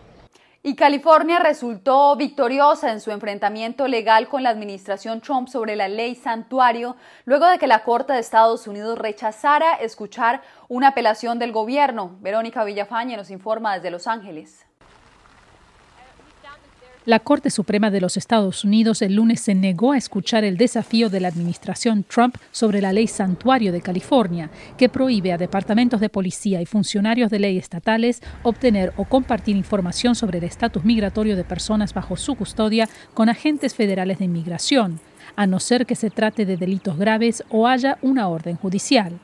Y 0.66 0.78
California 0.78 1.40
resultó 1.40 2.16
victoriosa 2.16 2.94
en 2.94 3.02
su 3.02 3.12
enfrentamiento 3.12 3.86
legal 3.90 4.30
con 4.30 4.44
la 4.44 4.50
administración 4.50 5.20
Trump 5.20 5.50
sobre 5.50 5.76
la 5.76 5.90
ley 5.90 6.16
santuario, 6.16 6.96
luego 7.26 7.48
de 7.48 7.60
que 7.60 7.68
la 7.68 7.84
Corte 7.84 8.14
de 8.14 8.20
Estados 8.20 8.66
Unidos 8.66 8.98
rechazara 8.98 9.74
escuchar 9.74 10.42
una 10.70 10.88
apelación 10.88 11.38
del 11.38 11.52
gobierno. 11.52 12.16
Verónica 12.22 12.64
Villafañe 12.64 13.18
nos 13.18 13.30
informa 13.30 13.76
desde 13.76 13.92
Los 13.92 14.08
Ángeles. 14.08 14.66
La 17.06 17.20
Corte 17.20 17.50
Suprema 17.50 17.92
de 17.92 18.00
los 18.00 18.16
Estados 18.16 18.64
Unidos 18.64 19.02
el 19.02 19.16
lunes 19.16 19.42
se 19.42 19.54
negó 19.56 19.92
a 19.92 19.98
escuchar 19.98 20.46
el 20.46 20.56
desafío 20.56 21.10
de 21.10 21.20
la 21.20 21.28
administración 21.28 22.06
Trump 22.06 22.38
sobre 22.52 22.80
la 22.80 22.94
ley 22.94 23.08
santuario 23.08 23.74
de 23.74 23.82
California, 23.82 24.50
que 24.78 24.88
prohíbe 24.88 25.34
a 25.34 25.38
departamentos 25.38 26.00
de 26.00 26.08
policía 26.08 26.62
y 26.62 26.66
funcionarios 26.66 27.30
de 27.30 27.40
ley 27.40 27.58
estatales 27.58 28.22
obtener 28.44 28.94
o 28.96 29.04
compartir 29.04 29.58
información 29.58 30.16
sobre 30.16 30.38
el 30.38 30.46
estatus 30.46 30.86
migratorio 30.86 31.36
de 31.36 31.44
personas 31.44 31.94
bajo 31.94 32.16
su 32.16 32.36
custodia 32.36 32.88
con 33.14 33.28
agentes 33.28 33.76
federales 33.76 34.20
de 34.20 34.26
inmigración, 34.26 35.02
a 35.36 35.46
no 35.46 35.60
ser 35.60 35.86
que 35.86 35.96
se 35.96 36.10
trate 36.10 36.46
de 36.46 36.56
delitos 36.56 36.98
graves 36.98 37.44
o 37.50 37.68
haya 37.68 37.98
una 38.02 38.30
orden 38.30 38.56
judicial. 38.56 39.20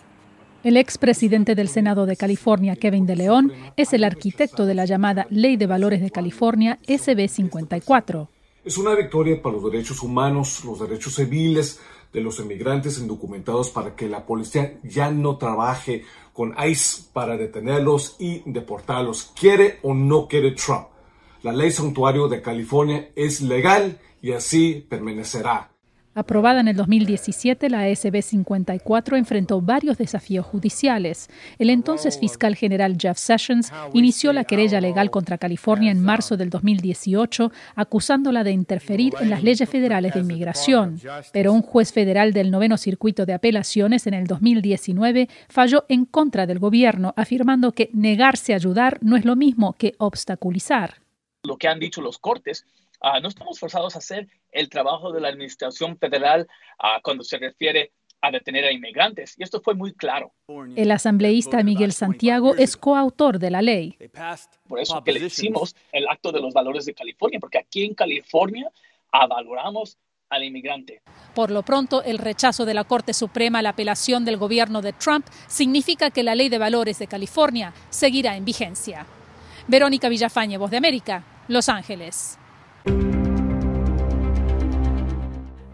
El 0.62 0.76
expresidente 0.76 1.56
del 1.56 1.70
Senado 1.70 2.06
de 2.06 2.18
California, 2.18 2.76
Kevin 2.76 3.06
de 3.06 3.16
León, 3.16 3.54
es 3.78 3.94
el 3.94 4.04
arquitecto 4.04 4.66
de 4.66 4.76
la 4.76 4.84
llamada 4.84 5.26
Ley 5.30 5.56
de 5.56 5.68
Valores 5.68 6.02
de 6.02 6.12
California, 6.12 6.80
SB 6.86 7.30
54. 7.30 8.28
Es 8.66 8.78
una 8.78 8.94
victoria 8.94 9.42
para 9.42 9.56
los 9.56 9.72
derechos 9.72 10.04
humanos, 10.04 10.66
los 10.66 10.82
derechos 10.82 11.16
civiles 11.16 11.80
de 12.12 12.20
los 12.20 12.40
inmigrantes 12.40 13.00
indocumentados 13.00 13.70
para 13.70 13.96
que 13.96 14.10
la 14.10 14.26
policía 14.26 14.78
ya 14.84 15.10
no 15.12 15.38
trabaje 15.38 16.04
con 16.34 16.54
ICE 16.62 17.04
para 17.14 17.38
detenerlos 17.38 18.18
y 18.20 18.42
deportarlos, 18.46 19.32
quiere 19.40 19.80
o 19.82 19.94
no 19.94 20.28
quiere 20.28 20.52
Trump. 20.52 20.88
La 21.42 21.54
ley 21.54 21.72
santuario 21.72 22.28
de 22.28 22.42
California 22.42 23.12
es 23.16 23.40
legal 23.40 23.98
y 24.22 24.34
así 24.34 24.86
permanecerá. 24.90 25.72
Aprobada 26.16 26.60
en 26.60 26.68
el 26.68 26.76
2017, 26.76 27.70
la 27.70 27.88
SB 27.96 28.22
54 28.24 29.16
enfrentó 29.16 29.62
varios 29.62 29.98
desafíos 29.98 30.44
judiciales. 30.44 31.30
El 31.60 31.70
entonces 31.70 32.20
fiscal 32.20 32.56
general 32.56 32.98
Jeff 33.00 33.20
Sessions 33.20 33.72
inició 33.94 34.34
la 34.34 34.44
querella 34.44 34.82
legal 34.82 35.12
contra 35.12 35.38
California 35.38 35.92
en 35.92 36.02
marzo 36.02 36.36
del 36.36 36.50
2018, 36.50 37.52
acusándola 37.76 38.44
de 38.44 38.52
interferir 38.52 39.14
en 39.20 39.30
las 39.30 39.44
leyes 39.44 39.70
federales 39.70 40.16
de 40.16 40.22
inmigración. 40.22 41.00
Pero 41.32 41.54
un 41.54 41.62
juez 41.62 41.94
federal 41.94 42.34
del 42.34 42.50
noveno 42.50 42.78
circuito 42.78 43.28
de 43.28 43.34
apelaciones 43.34 44.08
en 44.08 44.16
el 44.16 44.26
2019 44.26 45.30
falló 45.48 45.86
en 45.90 46.06
contra 46.06 46.48
del 46.48 46.58
gobierno, 46.58 47.14
afirmando 47.18 47.72
que 47.72 47.92
negarse 47.94 48.54
a 48.54 48.56
ayudar 48.56 48.98
no 49.02 49.16
es 49.16 49.26
lo 49.26 49.36
mismo 49.36 49.74
que 49.74 49.94
obstaculizar. 50.00 50.96
Lo 51.44 51.58
que 51.58 51.68
han 51.68 51.80
dicho 51.80 52.02
los 52.02 52.18
cortes 52.18 52.66
Ah, 53.02 53.20
no 53.20 53.30
estamos 53.30 53.60
forzados 53.60 53.96
a 53.96 54.00
hacer 54.00 54.28
el 54.52 54.70
trabajo 54.70 55.12
de 55.12 55.22
la 55.22 55.30
administración 55.30 55.98
federal 55.98 56.48
ah, 56.80 57.00
cuando 57.02 57.24
se 57.24 57.38
refiere 57.38 57.92
a 58.22 58.32
detener 58.32 58.66
a 58.66 58.72
inmigrantes. 58.72 59.36
Y 59.38 59.44
esto 59.44 59.62
fue 59.62 59.76
muy 59.76 59.94
claro. 59.94 60.34
El 60.76 60.92
asambleísta 60.92 61.64
Miguel 61.64 61.94
Santiago 61.94 62.56
es 62.56 62.76
coautor 62.76 63.40
de 63.40 63.52
la 63.52 63.62
ley. 63.62 63.98
Por 64.68 64.80
eso 64.80 65.02
que 65.04 65.14
le 65.14 65.20
decimos 65.20 65.76
el 65.92 66.08
acto 66.08 66.32
de 66.32 66.42
los 66.42 66.54
valores 66.54 66.86
de 66.86 66.94
California, 66.94 67.40
porque 67.40 67.60
aquí 67.60 67.86
en 67.86 67.94
California 67.94 68.70
valoramos 69.12 69.98
al 70.30 70.44
inmigrante. 70.44 71.02
Por 71.34 71.50
lo 71.52 71.64
pronto, 71.64 72.04
el 72.04 72.18
rechazo 72.18 72.66
de 72.66 72.74
la 72.74 72.84
Corte 72.84 73.14
Suprema 73.14 73.60
a 73.60 73.62
la 73.62 73.70
apelación 73.70 74.26
del 74.26 74.38
gobierno 74.38 74.82
de 74.82 74.94
Trump 74.94 75.26
significa 75.48 76.12
que 76.12 76.24
la 76.24 76.36
ley 76.36 76.50
de 76.50 76.58
valores 76.58 77.00
de 77.00 77.08
California 77.08 77.74
seguirá 77.90 78.36
en 78.36 78.46
vigencia. 78.46 79.06
Verónica 79.68 80.10
Villafañe, 80.10 80.58
Voz 80.58 80.72
de 80.72 80.78
América, 80.78 81.24
Los 81.48 81.70
Ángeles. 81.70 82.39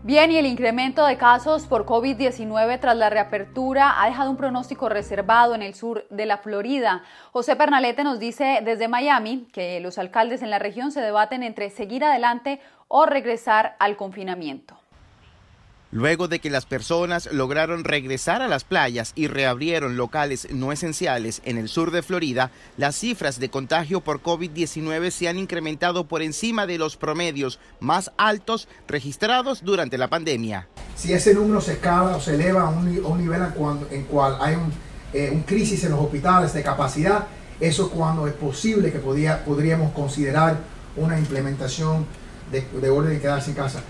Bien, 0.05 0.31
y 0.31 0.37
el 0.37 0.45
incremento 0.45 1.03
de 1.03 1.17
casos 1.17 1.65
por 1.65 1.87
COVID-19 1.87 2.79
tras 2.79 2.95
la 2.95 3.09
reapertura 3.09 4.01
ha 4.01 4.05
dejado 4.05 4.29
un 4.29 4.37
pronóstico 4.37 4.87
reservado 4.87 5.55
en 5.55 5.63
el 5.63 5.73
sur 5.73 6.05
de 6.11 6.27
la 6.27 6.37
Florida. 6.37 7.01
José 7.31 7.55
Pernalete 7.55 8.03
nos 8.03 8.19
dice 8.19 8.59
desde 8.63 8.87
Miami 8.87 9.47
que 9.51 9.79
los 9.79 9.97
alcaldes 9.97 10.43
en 10.43 10.51
la 10.51 10.59
región 10.59 10.91
se 10.91 11.01
debaten 11.01 11.41
entre 11.41 11.71
seguir 11.71 12.03
adelante 12.03 12.61
o 12.87 13.07
regresar 13.07 13.75
al 13.79 13.97
confinamiento. 13.97 14.77
Luego 15.95 16.27
de 16.27 16.39
que 16.39 16.49
las 16.49 16.65
personas 16.65 17.29
lograron 17.31 17.85
regresar 17.85 18.41
a 18.41 18.49
las 18.49 18.65
playas 18.65 19.13
y 19.15 19.27
reabrieron 19.27 19.95
locales 19.95 20.45
no 20.51 20.73
esenciales 20.73 21.41
en 21.45 21.57
el 21.57 21.69
sur 21.69 21.91
de 21.91 22.03
Florida, 22.03 22.51
las 22.75 22.97
cifras 22.97 23.39
de 23.39 23.49
contagio 23.49 24.01
por 24.01 24.21
COVID-19 24.21 25.09
se 25.09 25.29
han 25.29 25.37
incrementado 25.37 26.05
por 26.05 26.21
encima 26.21 26.67
de 26.67 26.77
los 26.77 26.97
promedios 26.97 27.61
más 27.79 28.11
altos 28.17 28.67
registrados 28.89 29.63
durante 29.63 29.97
la 29.97 30.09
pandemia. 30.09 30.67
Si 30.97 31.13
ese 31.13 31.33
número 31.33 31.61
se 31.61 31.71
escala 31.71 32.17
o 32.17 32.19
se 32.19 32.35
eleva 32.35 32.63
a 32.63 32.69
un, 32.71 33.17
nivel 33.17 33.41
en, 33.89 34.03
cual 34.03 34.35
hay 34.41 34.55
un, 34.55 34.73
eh, 35.13 35.43
crisis 35.45 35.85
en 35.85 35.91
los 35.91 36.01
hospitales 36.01 36.53
de 36.53 36.61
capacidad, 36.61 37.27
eso 37.61 37.85
es 37.85 37.91
cuando 37.93 38.27
es 38.27 38.33
posible 38.33 38.91
que 38.91 38.99
podríamos 38.99 39.93
considerar 39.93 40.57
una 40.97 41.17
implementación 41.17 42.05
de, 42.51 42.67
de 42.81 42.89
orden 42.89 43.13
de 43.13 43.21
quedarse 43.21 43.51
en 43.51 43.55
casa. 43.55 43.81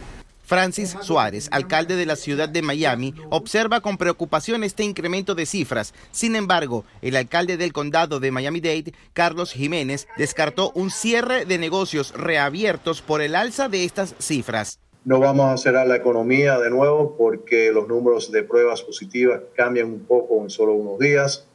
Francis 0.45 0.95
Suárez, 1.01 1.49
alcalde 1.51 1.95
de 1.95 2.05
la 2.05 2.15
ciudad 2.15 2.47
de 2.47 2.61
Miami, 2.61 3.13
observa 3.29 3.81
con 3.81 3.97
preocupación 3.97 4.63
este 4.63 4.83
incremento 4.83 5.33
de 5.33 5.45
cifras. 5.45 5.93
Sin 6.11 6.35
embargo, 6.35 6.85
el 7.01 7.15
alcalde 7.15 7.57
del 7.57 7.73
condado 7.73 8.19
de 8.19 8.31
Miami-Dade, 8.31 8.93
Carlos 9.13 9.51
Jiménez, 9.51 10.07
descartó 10.17 10.71
un 10.75 10.91
cierre 10.91 11.45
de 11.45 11.57
negocios 11.57 12.13
reabiertos 12.13 13.01
por 13.01 13.21
el 13.21 13.35
alza 13.35 13.69
de 13.69 13.85
estas 13.85 14.15
cifras. 14.19 14.79
No 15.03 15.19
vamos 15.19 15.53
a 15.53 15.57
cerrar 15.57 15.87
la 15.87 15.95
economía 15.95 16.59
de 16.59 16.69
nuevo 16.69 17.15
porque 17.17 17.71
los 17.71 17.87
números 17.87 18.31
de 18.31 18.43
pruebas 18.43 18.81
positivas 18.81 19.41
cambian 19.55 19.87
un 19.87 20.05
poco 20.05 20.41
en 20.41 20.49
solo 20.49 20.73
unos 20.73 20.99
días. 20.99 21.47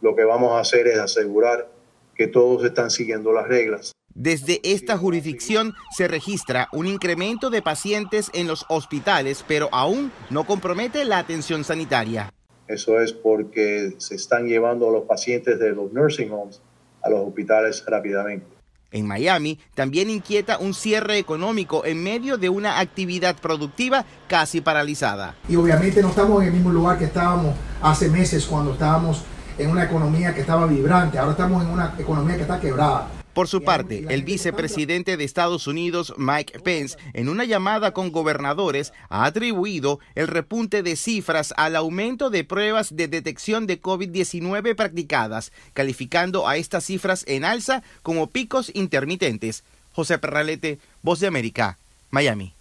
Lo 0.00 0.14
que 0.14 0.24
vamos 0.24 0.52
a 0.52 0.60
hacer 0.60 0.86
es 0.86 0.98
asegurar 0.98 1.70
que 2.14 2.26
todos 2.26 2.64
están 2.64 2.90
siguiendo 2.90 3.32
las 3.32 3.48
reglas. 3.48 3.95
Desde 4.18 4.62
esta 4.64 4.96
jurisdicción 4.96 5.74
se 5.94 6.08
registra 6.08 6.70
un 6.72 6.86
incremento 6.86 7.50
de 7.50 7.60
pacientes 7.60 8.30
en 8.32 8.46
los 8.46 8.64
hospitales, 8.70 9.44
pero 9.46 9.68
aún 9.72 10.10
no 10.30 10.46
compromete 10.46 11.04
la 11.04 11.18
atención 11.18 11.64
sanitaria. 11.64 12.32
Eso 12.66 12.98
es 12.98 13.12
porque 13.12 13.92
se 13.98 14.14
están 14.14 14.48
llevando 14.48 14.88
a 14.88 14.92
los 14.92 15.04
pacientes 15.04 15.58
de 15.58 15.72
los 15.72 15.92
nursing 15.92 16.32
homes 16.32 16.62
a 17.02 17.10
los 17.10 17.28
hospitales 17.28 17.84
rápidamente. 17.86 18.46
En 18.90 19.06
Miami 19.06 19.58
también 19.74 20.08
inquieta 20.08 20.56
un 20.56 20.72
cierre 20.72 21.18
económico 21.18 21.84
en 21.84 22.02
medio 22.02 22.38
de 22.38 22.48
una 22.48 22.80
actividad 22.80 23.36
productiva 23.36 24.06
casi 24.28 24.62
paralizada. 24.62 25.36
Y 25.46 25.56
obviamente 25.56 26.00
no 26.00 26.08
estamos 26.08 26.40
en 26.40 26.48
el 26.48 26.54
mismo 26.54 26.72
lugar 26.72 26.98
que 26.98 27.04
estábamos 27.04 27.54
hace 27.82 28.08
meses 28.08 28.46
cuando 28.46 28.72
estábamos 28.72 29.24
en 29.58 29.68
una 29.68 29.84
economía 29.84 30.34
que 30.34 30.40
estaba 30.40 30.66
vibrante, 30.66 31.18
ahora 31.18 31.32
estamos 31.32 31.62
en 31.62 31.68
una 31.68 31.94
economía 31.98 32.36
que 32.36 32.42
está 32.42 32.58
quebrada. 32.58 33.10
Por 33.36 33.48
su 33.48 33.62
parte, 33.62 34.06
el 34.08 34.22
vicepresidente 34.22 35.18
de 35.18 35.24
Estados 35.24 35.66
Unidos, 35.66 36.14
Mike 36.16 36.58
Pence, 36.60 36.96
en 37.12 37.28
una 37.28 37.44
llamada 37.44 37.92
con 37.92 38.10
gobernadores, 38.10 38.94
ha 39.10 39.26
atribuido 39.26 40.00
el 40.14 40.26
repunte 40.26 40.82
de 40.82 40.96
cifras 40.96 41.52
al 41.58 41.76
aumento 41.76 42.30
de 42.30 42.44
pruebas 42.44 42.96
de 42.96 43.08
detección 43.08 43.66
de 43.66 43.78
COVID-19 43.78 44.74
practicadas, 44.74 45.52
calificando 45.74 46.48
a 46.48 46.56
estas 46.56 46.84
cifras 46.84 47.24
en 47.28 47.44
alza 47.44 47.82
como 48.02 48.28
picos 48.28 48.70
intermitentes. 48.72 49.64
José 49.92 50.16
Perralete, 50.16 50.78
Voz 51.02 51.20
de 51.20 51.26
América, 51.26 51.76
Miami. 52.08 52.56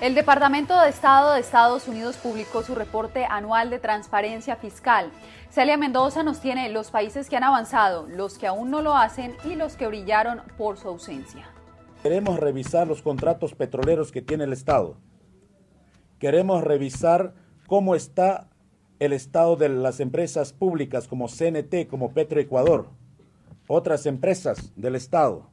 El 0.00 0.14
Departamento 0.14 0.80
de 0.80 0.88
Estado 0.88 1.34
de 1.34 1.40
Estados 1.40 1.86
Unidos 1.86 2.16
publicó 2.16 2.62
su 2.62 2.74
reporte 2.74 3.26
anual 3.28 3.68
de 3.68 3.78
transparencia 3.78 4.56
fiscal. 4.56 5.10
Celia 5.50 5.76
Mendoza 5.76 6.22
nos 6.22 6.38
tiene 6.38 6.68
los 6.68 6.92
países 6.92 7.28
que 7.28 7.36
han 7.36 7.42
avanzado, 7.42 8.06
los 8.06 8.38
que 8.38 8.46
aún 8.46 8.70
no 8.70 8.82
lo 8.82 8.94
hacen 8.94 9.34
y 9.44 9.56
los 9.56 9.74
que 9.74 9.88
brillaron 9.88 10.42
por 10.56 10.78
su 10.78 10.86
ausencia. 10.86 11.50
Queremos 12.04 12.38
revisar 12.38 12.86
los 12.86 13.02
contratos 13.02 13.56
petroleros 13.56 14.12
que 14.12 14.22
tiene 14.22 14.44
el 14.44 14.52
Estado. 14.52 14.96
Queremos 16.20 16.62
revisar 16.62 17.34
cómo 17.66 17.96
está 17.96 18.48
el 19.00 19.12
estado 19.12 19.56
de 19.56 19.70
las 19.70 19.98
empresas 19.98 20.52
públicas 20.52 21.08
como 21.08 21.26
CNT, 21.26 21.88
como 21.88 22.12
Petroecuador, 22.12 22.88
otras 23.66 24.06
empresas 24.06 24.72
del 24.76 24.94
Estado. 24.94 25.50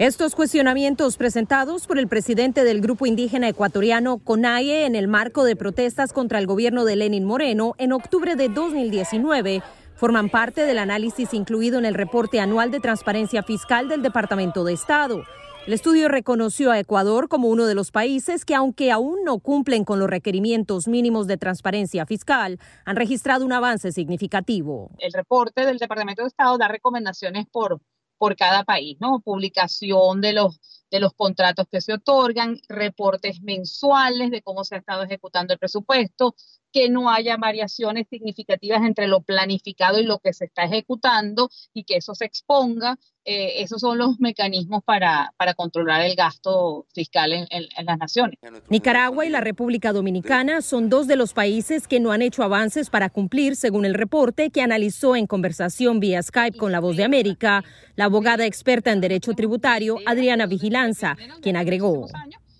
Estos 0.00 0.34
cuestionamientos 0.34 1.18
presentados 1.18 1.86
por 1.86 1.98
el 1.98 2.08
presidente 2.08 2.64
del 2.64 2.80
grupo 2.80 3.04
indígena 3.04 3.50
ecuatoriano 3.50 4.16
CONAIE 4.16 4.86
en 4.86 4.94
el 4.94 5.08
marco 5.08 5.44
de 5.44 5.56
protestas 5.56 6.14
contra 6.14 6.38
el 6.38 6.46
gobierno 6.46 6.86
de 6.86 6.96
Lenin 6.96 7.26
Moreno 7.26 7.74
en 7.76 7.92
octubre 7.92 8.34
de 8.34 8.48
2019 8.48 9.62
Forman 9.96 10.30
parte 10.30 10.62
del 10.62 10.78
análisis 10.78 11.34
incluido 11.34 11.78
en 11.78 11.84
el 11.84 11.92
reporte 11.92 12.40
anual 12.40 12.70
de 12.70 12.80
transparencia 12.80 13.42
fiscal 13.42 13.90
del 13.90 14.00
Departamento 14.00 14.64
de 14.64 14.72
Estado. 14.72 15.24
El 15.66 15.74
estudio 15.74 16.08
reconoció 16.08 16.70
a 16.70 16.78
Ecuador 16.78 17.28
como 17.28 17.48
uno 17.48 17.66
de 17.66 17.74
los 17.74 17.90
países 17.90 18.46
que, 18.46 18.54
aunque 18.54 18.90
aún 18.90 19.22
no 19.26 19.40
cumplen 19.40 19.84
con 19.84 19.98
los 19.98 20.08
requerimientos 20.08 20.88
mínimos 20.88 21.26
de 21.26 21.36
transparencia 21.36 22.06
fiscal, 22.06 22.58
han 22.86 22.96
registrado 22.96 23.44
un 23.44 23.52
avance 23.52 23.92
significativo. 23.92 24.90
El 24.96 25.12
reporte 25.12 25.66
del 25.66 25.76
Departamento 25.76 26.22
de 26.22 26.28
Estado 26.28 26.56
da 26.56 26.68
recomendaciones 26.68 27.44
por, 27.52 27.82
por 28.20 28.36
cada 28.36 28.64
país, 28.64 28.98
¿no? 29.00 29.20
Publicación 29.20 30.20
de 30.20 30.34
los, 30.34 30.60
de 30.90 31.00
los 31.00 31.14
contratos 31.14 31.66
que 31.72 31.80
se 31.80 31.94
otorgan, 31.94 32.60
reportes 32.68 33.40
mensuales 33.40 34.30
de 34.30 34.42
cómo 34.42 34.62
se 34.62 34.74
ha 34.74 34.78
estado 34.78 35.04
ejecutando 35.04 35.54
el 35.54 35.58
presupuesto, 35.58 36.34
que 36.72 36.88
no 36.88 37.10
haya 37.10 37.36
variaciones 37.36 38.06
significativas 38.08 38.82
entre 38.82 39.06
lo 39.06 39.22
planificado 39.22 40.00
y 40.00 40.04
lo 40.04 40.18
que 40.18 40.32
se 40.32 40.46
está 40.46 40.64
ejecutando 40.64 41.48
y 41.72 41.84
que 41.84 41.96
eso 41.96 42.14
se 42.14 42.24
exponga. 42.24 42.98
Eh, 43.26 43.62
esos 43.62 43.82
son 43.82 43.98
los 43.98 44.18
mecanismos 44.18 44.82
para, 44.82 45.34
para 45.36 45.52
controlar 45.52 46.00
el 46.00 46.16
gasto 46.16 46.86
fiscal 46.94 47.34
en, 47.34 47.46
en, 47.50 47.84
las 47.84 47.98
naciones. 47.98 48.38
Nicaragua 48.70 49.26
y 49.26 49.28
la 49.28 49.42
República 49.42 49.92
Dominicana 49.92 50.62
son 50.62 50.88
dos 50.88 51.06
de 51.06 51.16
los 51.16 51.34
países 51.34 51.86
que 51.86 52.00
no 52.00 52.12
han 52.12 52.22
hecho 52.22 52.42
avances 52.42 52.88
para 52.88 53.10
cumplir, 53.10 53.56
según 53.56 53.84
el 53.84 53.92
reporte 53.92 54.48
que 54.50 54.62
analizó 54.62 55.16
en 55.16 55.26
conversación 55.26 56.00
vía 56.00 56.22
Skype 56.22 56.56
con 56.56 56.72
La 56.72 56.80
Voz 56.80 56.96
de 56.96 57.04
América 57.04 57.62
la 57.96 58.06
abogada 58.06 58.46
experta 58.46 58.92
en 58.92 59.00
derecho 59.00 59.34
tributario 59.34 59.98
Adriana 60.06 60.46
Vigilanza, 60.46 61.16
quien 61.42 61.56
agregó 61.56 62.06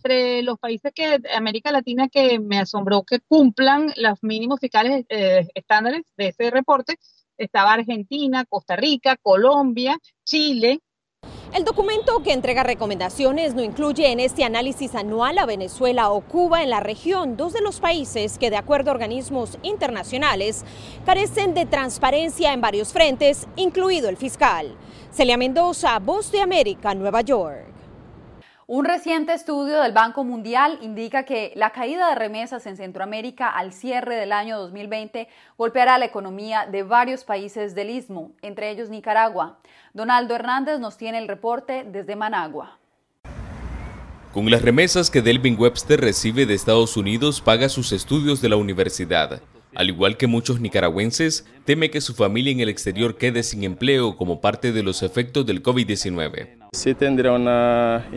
entre 0.02 0.42
los 0.42 0.58
países 0.58 0.92
que 0.94 1.20
América 1.34 1.70
Latina 1.70 2.08
que 2.08 2.38
me 2.38 2.58
asombró 2.58 3.02
que 3.02 3.20
cumplan 3.20 3.92
los 3.96 4.22
mínimos 4.22 4.58
fiscales 4.60 5.04
eh, 5.08 5.46
estándares 5.54 6.02
de 6.16 6.28
ese 6.28 6.50
reporte 6.50 6.96
estaba 7.36 7.72
Argentina, 7.72 8.44
Costa 8.44 8.76
Rica, 8.76 9.16
Colombia, 9.16 9.98
Chile. 10.24 10.80
El 11.54 11.64
documento 11.64 12.22
que 12.22 12.32
entrega 12.32 12.62
recomendaciones 12.62 13.54
no 13.54 13.62
incluye 13.62 14.12
en 14.12 14.20
este 14.20 14.44
análisis 14.44 14.94
anual 14.94 15.38
a 15.38 15.46
Venezuela 15.46 16.10
o 16.10 16.20
Cuba 16.20 16.62
en 16.62 16.70
la 16.70 16.80
región, 16.80 17.36
dos 17.36 17.52
de 17.52 17.60
los 17.60 17.80
países 17.80 18.38
que 18.38 18.50
de 18.50 18.56
acuerdo 18.56 18.90
a 18.90 18.94
organismos 18.94 19.58
internacionales 19.62 20.64
carecen 21.04 21.54
de 21.54 21.66
transparencia 21.66 22.52
en 22.52 22.60
varios 22.60 22.92
frentes, 22.92 23.48
incluido 23.56 24.08
el 24.08 24.16
fiscal. 24.16 24.76
Celia 25.10 25.36
Mendoza, 25.36 25.98
Voz 25.98 26.30
de 26.30 26.40
América, 26.40 26.94
Nueva 26.94 27.22
York. 27.22 27.69
Un 28.72 28.84
reciente 28.84 29.32
estudio 29.32 29.82
del 29.82 29.90
Banco 29.90 30.22
Mundial 30.22 30.78
indica 30.80 31.24
que 31.24 31.52
la 31.56 31.70
caída 31.70 32.08
de 32.08 32.14
remesas 32.14 32.66
en 32.66 32.76
Centroamérica 32.76 33.48
al 33.48 33.72
cierre 33.72 34.14
del 34.14 34.30
año 34.30 34.60
2020 34.60 35.26
golpeará 35.58 35.98
la 35.98 36.04
economía 36.04 36.68
de 36.70 36.84
varios 36.84 37.24
países 37.24 37.74
del 37.74 37.90
istmo, 37.90 38.30
entre 38.42 38.70
ellos 38.70 38.88
Nicaragua. 38.88 39.58
Donaldo 39.92 40.36
Hernández 40.36 40.78
nos 40.78 40.96
tiene 40.96 41.18
el 41.18 41.26
reporte 41.26 41.84
desde 41.84 42.14
Managua. 42.14 42.78
Con 44.32 44.48
las 44.48 44.62
remesas 44.62 45.10
que 45.10 45.20
Delvin 45.20 45.58
Webster 45.58 46.00
recibe 46.00 46.46
de 46.46 46.54
Estados 46.54 46.96
Unidos 46.96 47.40
paga 47.40 47.68
sus 47.68 47.90
estudios 47.90 48.40
de 48.40 48.50
la 48.50 48.56
universidad. 48.56 49.42
Al 49.74 49.88
igual 49.88 50.16
que 50.16 50.26
muchos 50.26 50.60
nicaragüenses, 50.60 51.46
teme 51.64 51.90
que 51.90 52.00
su 52.00 52.14
familia 52.14 52.52
en 52.52 52.60
el 52.60 52.68
exterior 52.68 53.16
quede 53.16 53.42
sin 53.44 53.62
empleo 53.62 54.16
como 54.16 54.40
parte 54.40 54.72
de 54.72 54.82
los 54.82 55.02
efectos 55.02 55.46
del 55.46 55.62
COVID-19. 55.62 56.48
Sí 56.72 56.94
tendría 56.94 57.32
un 57.32 57.48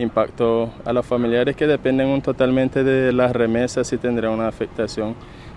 impacto 0.00 0.72
a 0.84 0.92
los 0.92 1.06
familiares 1.06 1.54
que 1.56 1.66
dependen 1.66 2.22
totalmente 2.22 2.82
de 2.82 3.12
las 3.12 3.32
remesas, 3.32 3.86
sí 3.86 3.98
tendría 3.98 4.30
una 4.30 4.48
afectación 4.48 5.14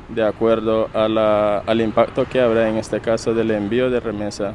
de 0.10 0.24
acuerdo 0.24 0.90
al 0.94 1.82
impacto 1.82 2.26
que 2.26 2.42
habrá 2.42 2.70
en 2.70 2.78
este 2.78 3.00
caso 3.00 3.34
del 3.34 3.52
envío 3.52 3.90
de 3.90 4.00
remesa. 4.00 4.54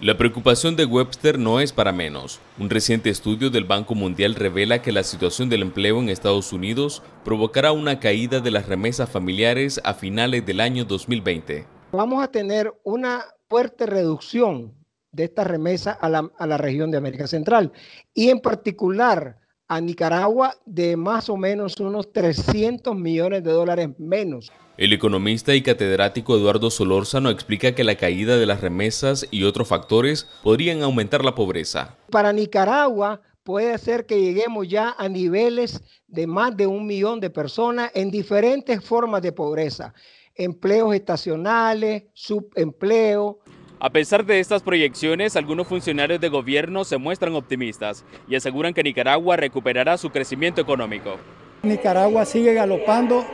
La 0.00 0.16
preocupación 0.16 0.76
de 0.76 0.84
Webster 0.84 1.40
no 1.40 1.58
es 1.58 1.72
para 1.72 1.90
menos. 1.90 2.38
Un 2.56 2.70
reciente 2.70 3.10
estudio 3.10 3.50
del 3.50 3.64
Banco 3.64 3.96
Mundial 3.96 4.36
revela 4.36 4.80
que 4.80 4.92
la 4.92 5.02
situación 5.02 5.48
del 5.48 5.62
empleo 5.62 5.98
en 5.98 6.08
Estados 6.08 6.52
Unidos 6.52 7.02
provocará 7.24 7.72
una 7.72 7.98
caída 7.98 8.38
de 8.38 8.52
las 8.52 8.68
remesas 8.68 9.10
familiares 9.10 9.80
a 9.82 9.94
finales 9.94 10.46
del 10.46 10.60
año 10.60 10.84
2020. 10.84 11.66
Vamos 11.90 12.22
a 12.22 12.30
tener 12.30 12.72
una 12.84 13.24
fuerte 13.48 13.86
reducción 13.86 14.72
de 15.10 15.24
esta 15.24 15.42
remesa 15.42 15.90
a 15.90 16.08
la, 16.08 16.30
a 16.38 16.46
la 16.46 16.58
región 16.58 16.92
de 16.92 16.98
América 16.98 17.26
Central 17.26 17.72
y 18.14 18.30
en 18.30 18.38
particular 18.38 19.40
a 19.68 19.80
Nicaragua 19.80 20.54
de 20.64 20.96
más 20.96 21.28
o 21.28 21.36
menos 21.36 21.78
unos 21.78 22.12
300 22.12 22.96
millones 22.96 23.44
de 23.44 23.52
dólares 23.52 23.90
menos. 23.98 24.50
El 24.78 24.92
economista 24.92 25.54
y 25.54 25.62
catedrático 25.62 26.36
Eduardo 26.36 26.70
Solórzano 26.70 27.30
explica 27.30 27.74
que 27.74 27.84
la 27.84 27.96
caída 27.96 28.36
de 28.36 28.46
las 28.46 28.60
remesas 28.60 29.26
y 29.30 29.44
otros 29.44 29.68
factores 29.68 30.26
podrían 30.42 30.82
aumentar 30.82 31.24
la 31.24 31.34
pobreza. 31.34 31.96
Para 32.10 32.32
Nicaragua 32.32 33.20
puede 33.42 33.76
ser 33.78 34.06
que 34.06 34.20
lleguemos 34.20 34.68
ya 34.68 34.94
a 34.96 35.08
niveles 35.08 35.82
de 36.06 36.26
más 36.26 36.56
de 36.56 36.66
un 36.66 36.86
millón 36.86 37.18
de 37.18 37.28
personas 37.28 37.90
en 37.94 38.10
diferentes 38.10 38.84
formas 38.84 39.20
de 39.20 39.32
pobreza, 39.32 39.94
empleos 40.34 40.94
estacionales, 40.94 42.04
subempleo, 42.14 43.40
a 43.80 43.90
pesar 43.90 44.26
de 44.26 44.40
estas 44.40 44.62
proyecciones, 44.62 45.36
algunos 45.36 45.68
funcionarios 45.68 46.20
de 46.20 46.28
gobierno 46.28 46.84
se 46.84 46.98
muestran 46.98 47.36
optimistas 47.36 48.04
y 48.28 48.34
aseguran 48.34 48.74
que 48.74 48.82
Nicaragua 48.82 49.36
recuperará 49.36 49.96
su 49.96 50.10
crecimiento 50.10 50.60
económico. 50.60 51.16
Nicaragua 51.62 52.24
sigue 52.24 52.54
galopando 52.54 53.24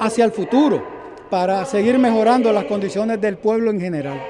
hacia 0.00 0.24
el 0.24 0.32
futuro 0.32 0.84
para 1.30 1.64
seguir 1.66 1.98
mejorando 1.98 2.52
las 2.52 2.64
condiciones 2.64 3.20
del 3.20 3.36
pueblo 3.36 3.70
en 3.70 3.80
general. 3.80 4.20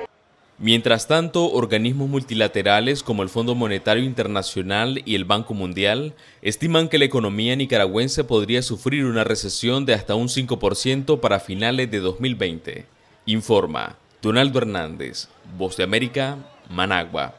Mientras 0.59 1.07
tanto, 1.07 1.53
organismos 1.53 2.09
multilaterales 2.09 3.03
como 3.03 3.23
el 3.23 3.29
Fondo 3.29 3.55
Monetario 3.55 4.05
Internacional 4.05 5.03
y 5.05 5.15
el 5.15 5.27
Banco 5.27 5.53
Mundial 5.53 6.15
estiman 6.41 6.89
que 6.89 6.99
la 6.99 7.05
economía 7.05 7.57
nicaragüense 7.57 8.25
podría 8.25 8.63
sufrir 8.63 9.05
una 9.05 9.25
recesión 9.25 9.87
de 9.87 9.95
hasta 9.95 10.15
un 10.15 10.29
5% 10.29 11.21
para 11.21 11.41
finales 11.41 11.91
de 11.91 12.01
2020. 12.01 12.87
Informa 13.27 13.97
Donaldo 14.27 14.59
Hernández, 14.59 15.29
Voz 15.57 15.77
de 15.77 15.85
América, 15.85 16.37
Managua. 16.69 17.35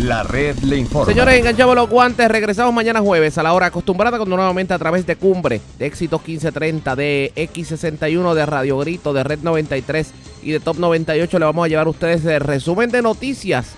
La 0.00 0.22
red 0.22 0.56
le 0.60 0.78
informa. 0.78 1.12
Señores, 1.12 1.38
enganchamos 1.38 1.74
los 1.74 1.86
guantes. 1.86 2.26
Regresamos 2.28 2.72
mañana 2.72 3.00
jueves 3.00 3.36
a 3.36 3.42
la 3.42 3.52
hora 3.52 3.66
acostumbrada, 3.66 4.16
cuando 4.16 4.34
nuevamente 4.34 4.72
a 4.72 4.78
través 4.78 5.04
de 5.04 5.16
Cumbre, 5.16 5.60
de 5.78 5.84
Éxitos 5.84 6.26
1530, 6.26 6.96
de 6.96 7.30
X61, 7.36 8.32
de 8.32 8.46
Radio 8.46 8.78
Grito, 8.78 9.12
de 9.12 9.22
Red 9.22 9.40
93 9.40 10.12
y 10.42 10.52
de 10.52 10.60
Top 10.60 10.78
98 10.78 11.38
le 11.38 11.44
vamos 11.44 11.66
a 11.66 11.68
llevar 11.68 11.88
a 11.88 11.90
ustedes 11.90 12.24
el 12.24 12.40
resumen 12.40 12.90
de 12.90 13.02
noticias 13.02 13.74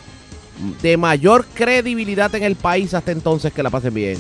de 0.82 0.96
mayor 0.96 1.46
credibilidad 1.52 2.32
en 2.36 2.44
el 2.44 2.54
país. 2.54 2.94
Hasta 2.94 3.10
entonces, 3.10 3.52
que 3.52 3.64
la 3.64 3.70
pasen 3.70 3.92
bien. 3.92 4.18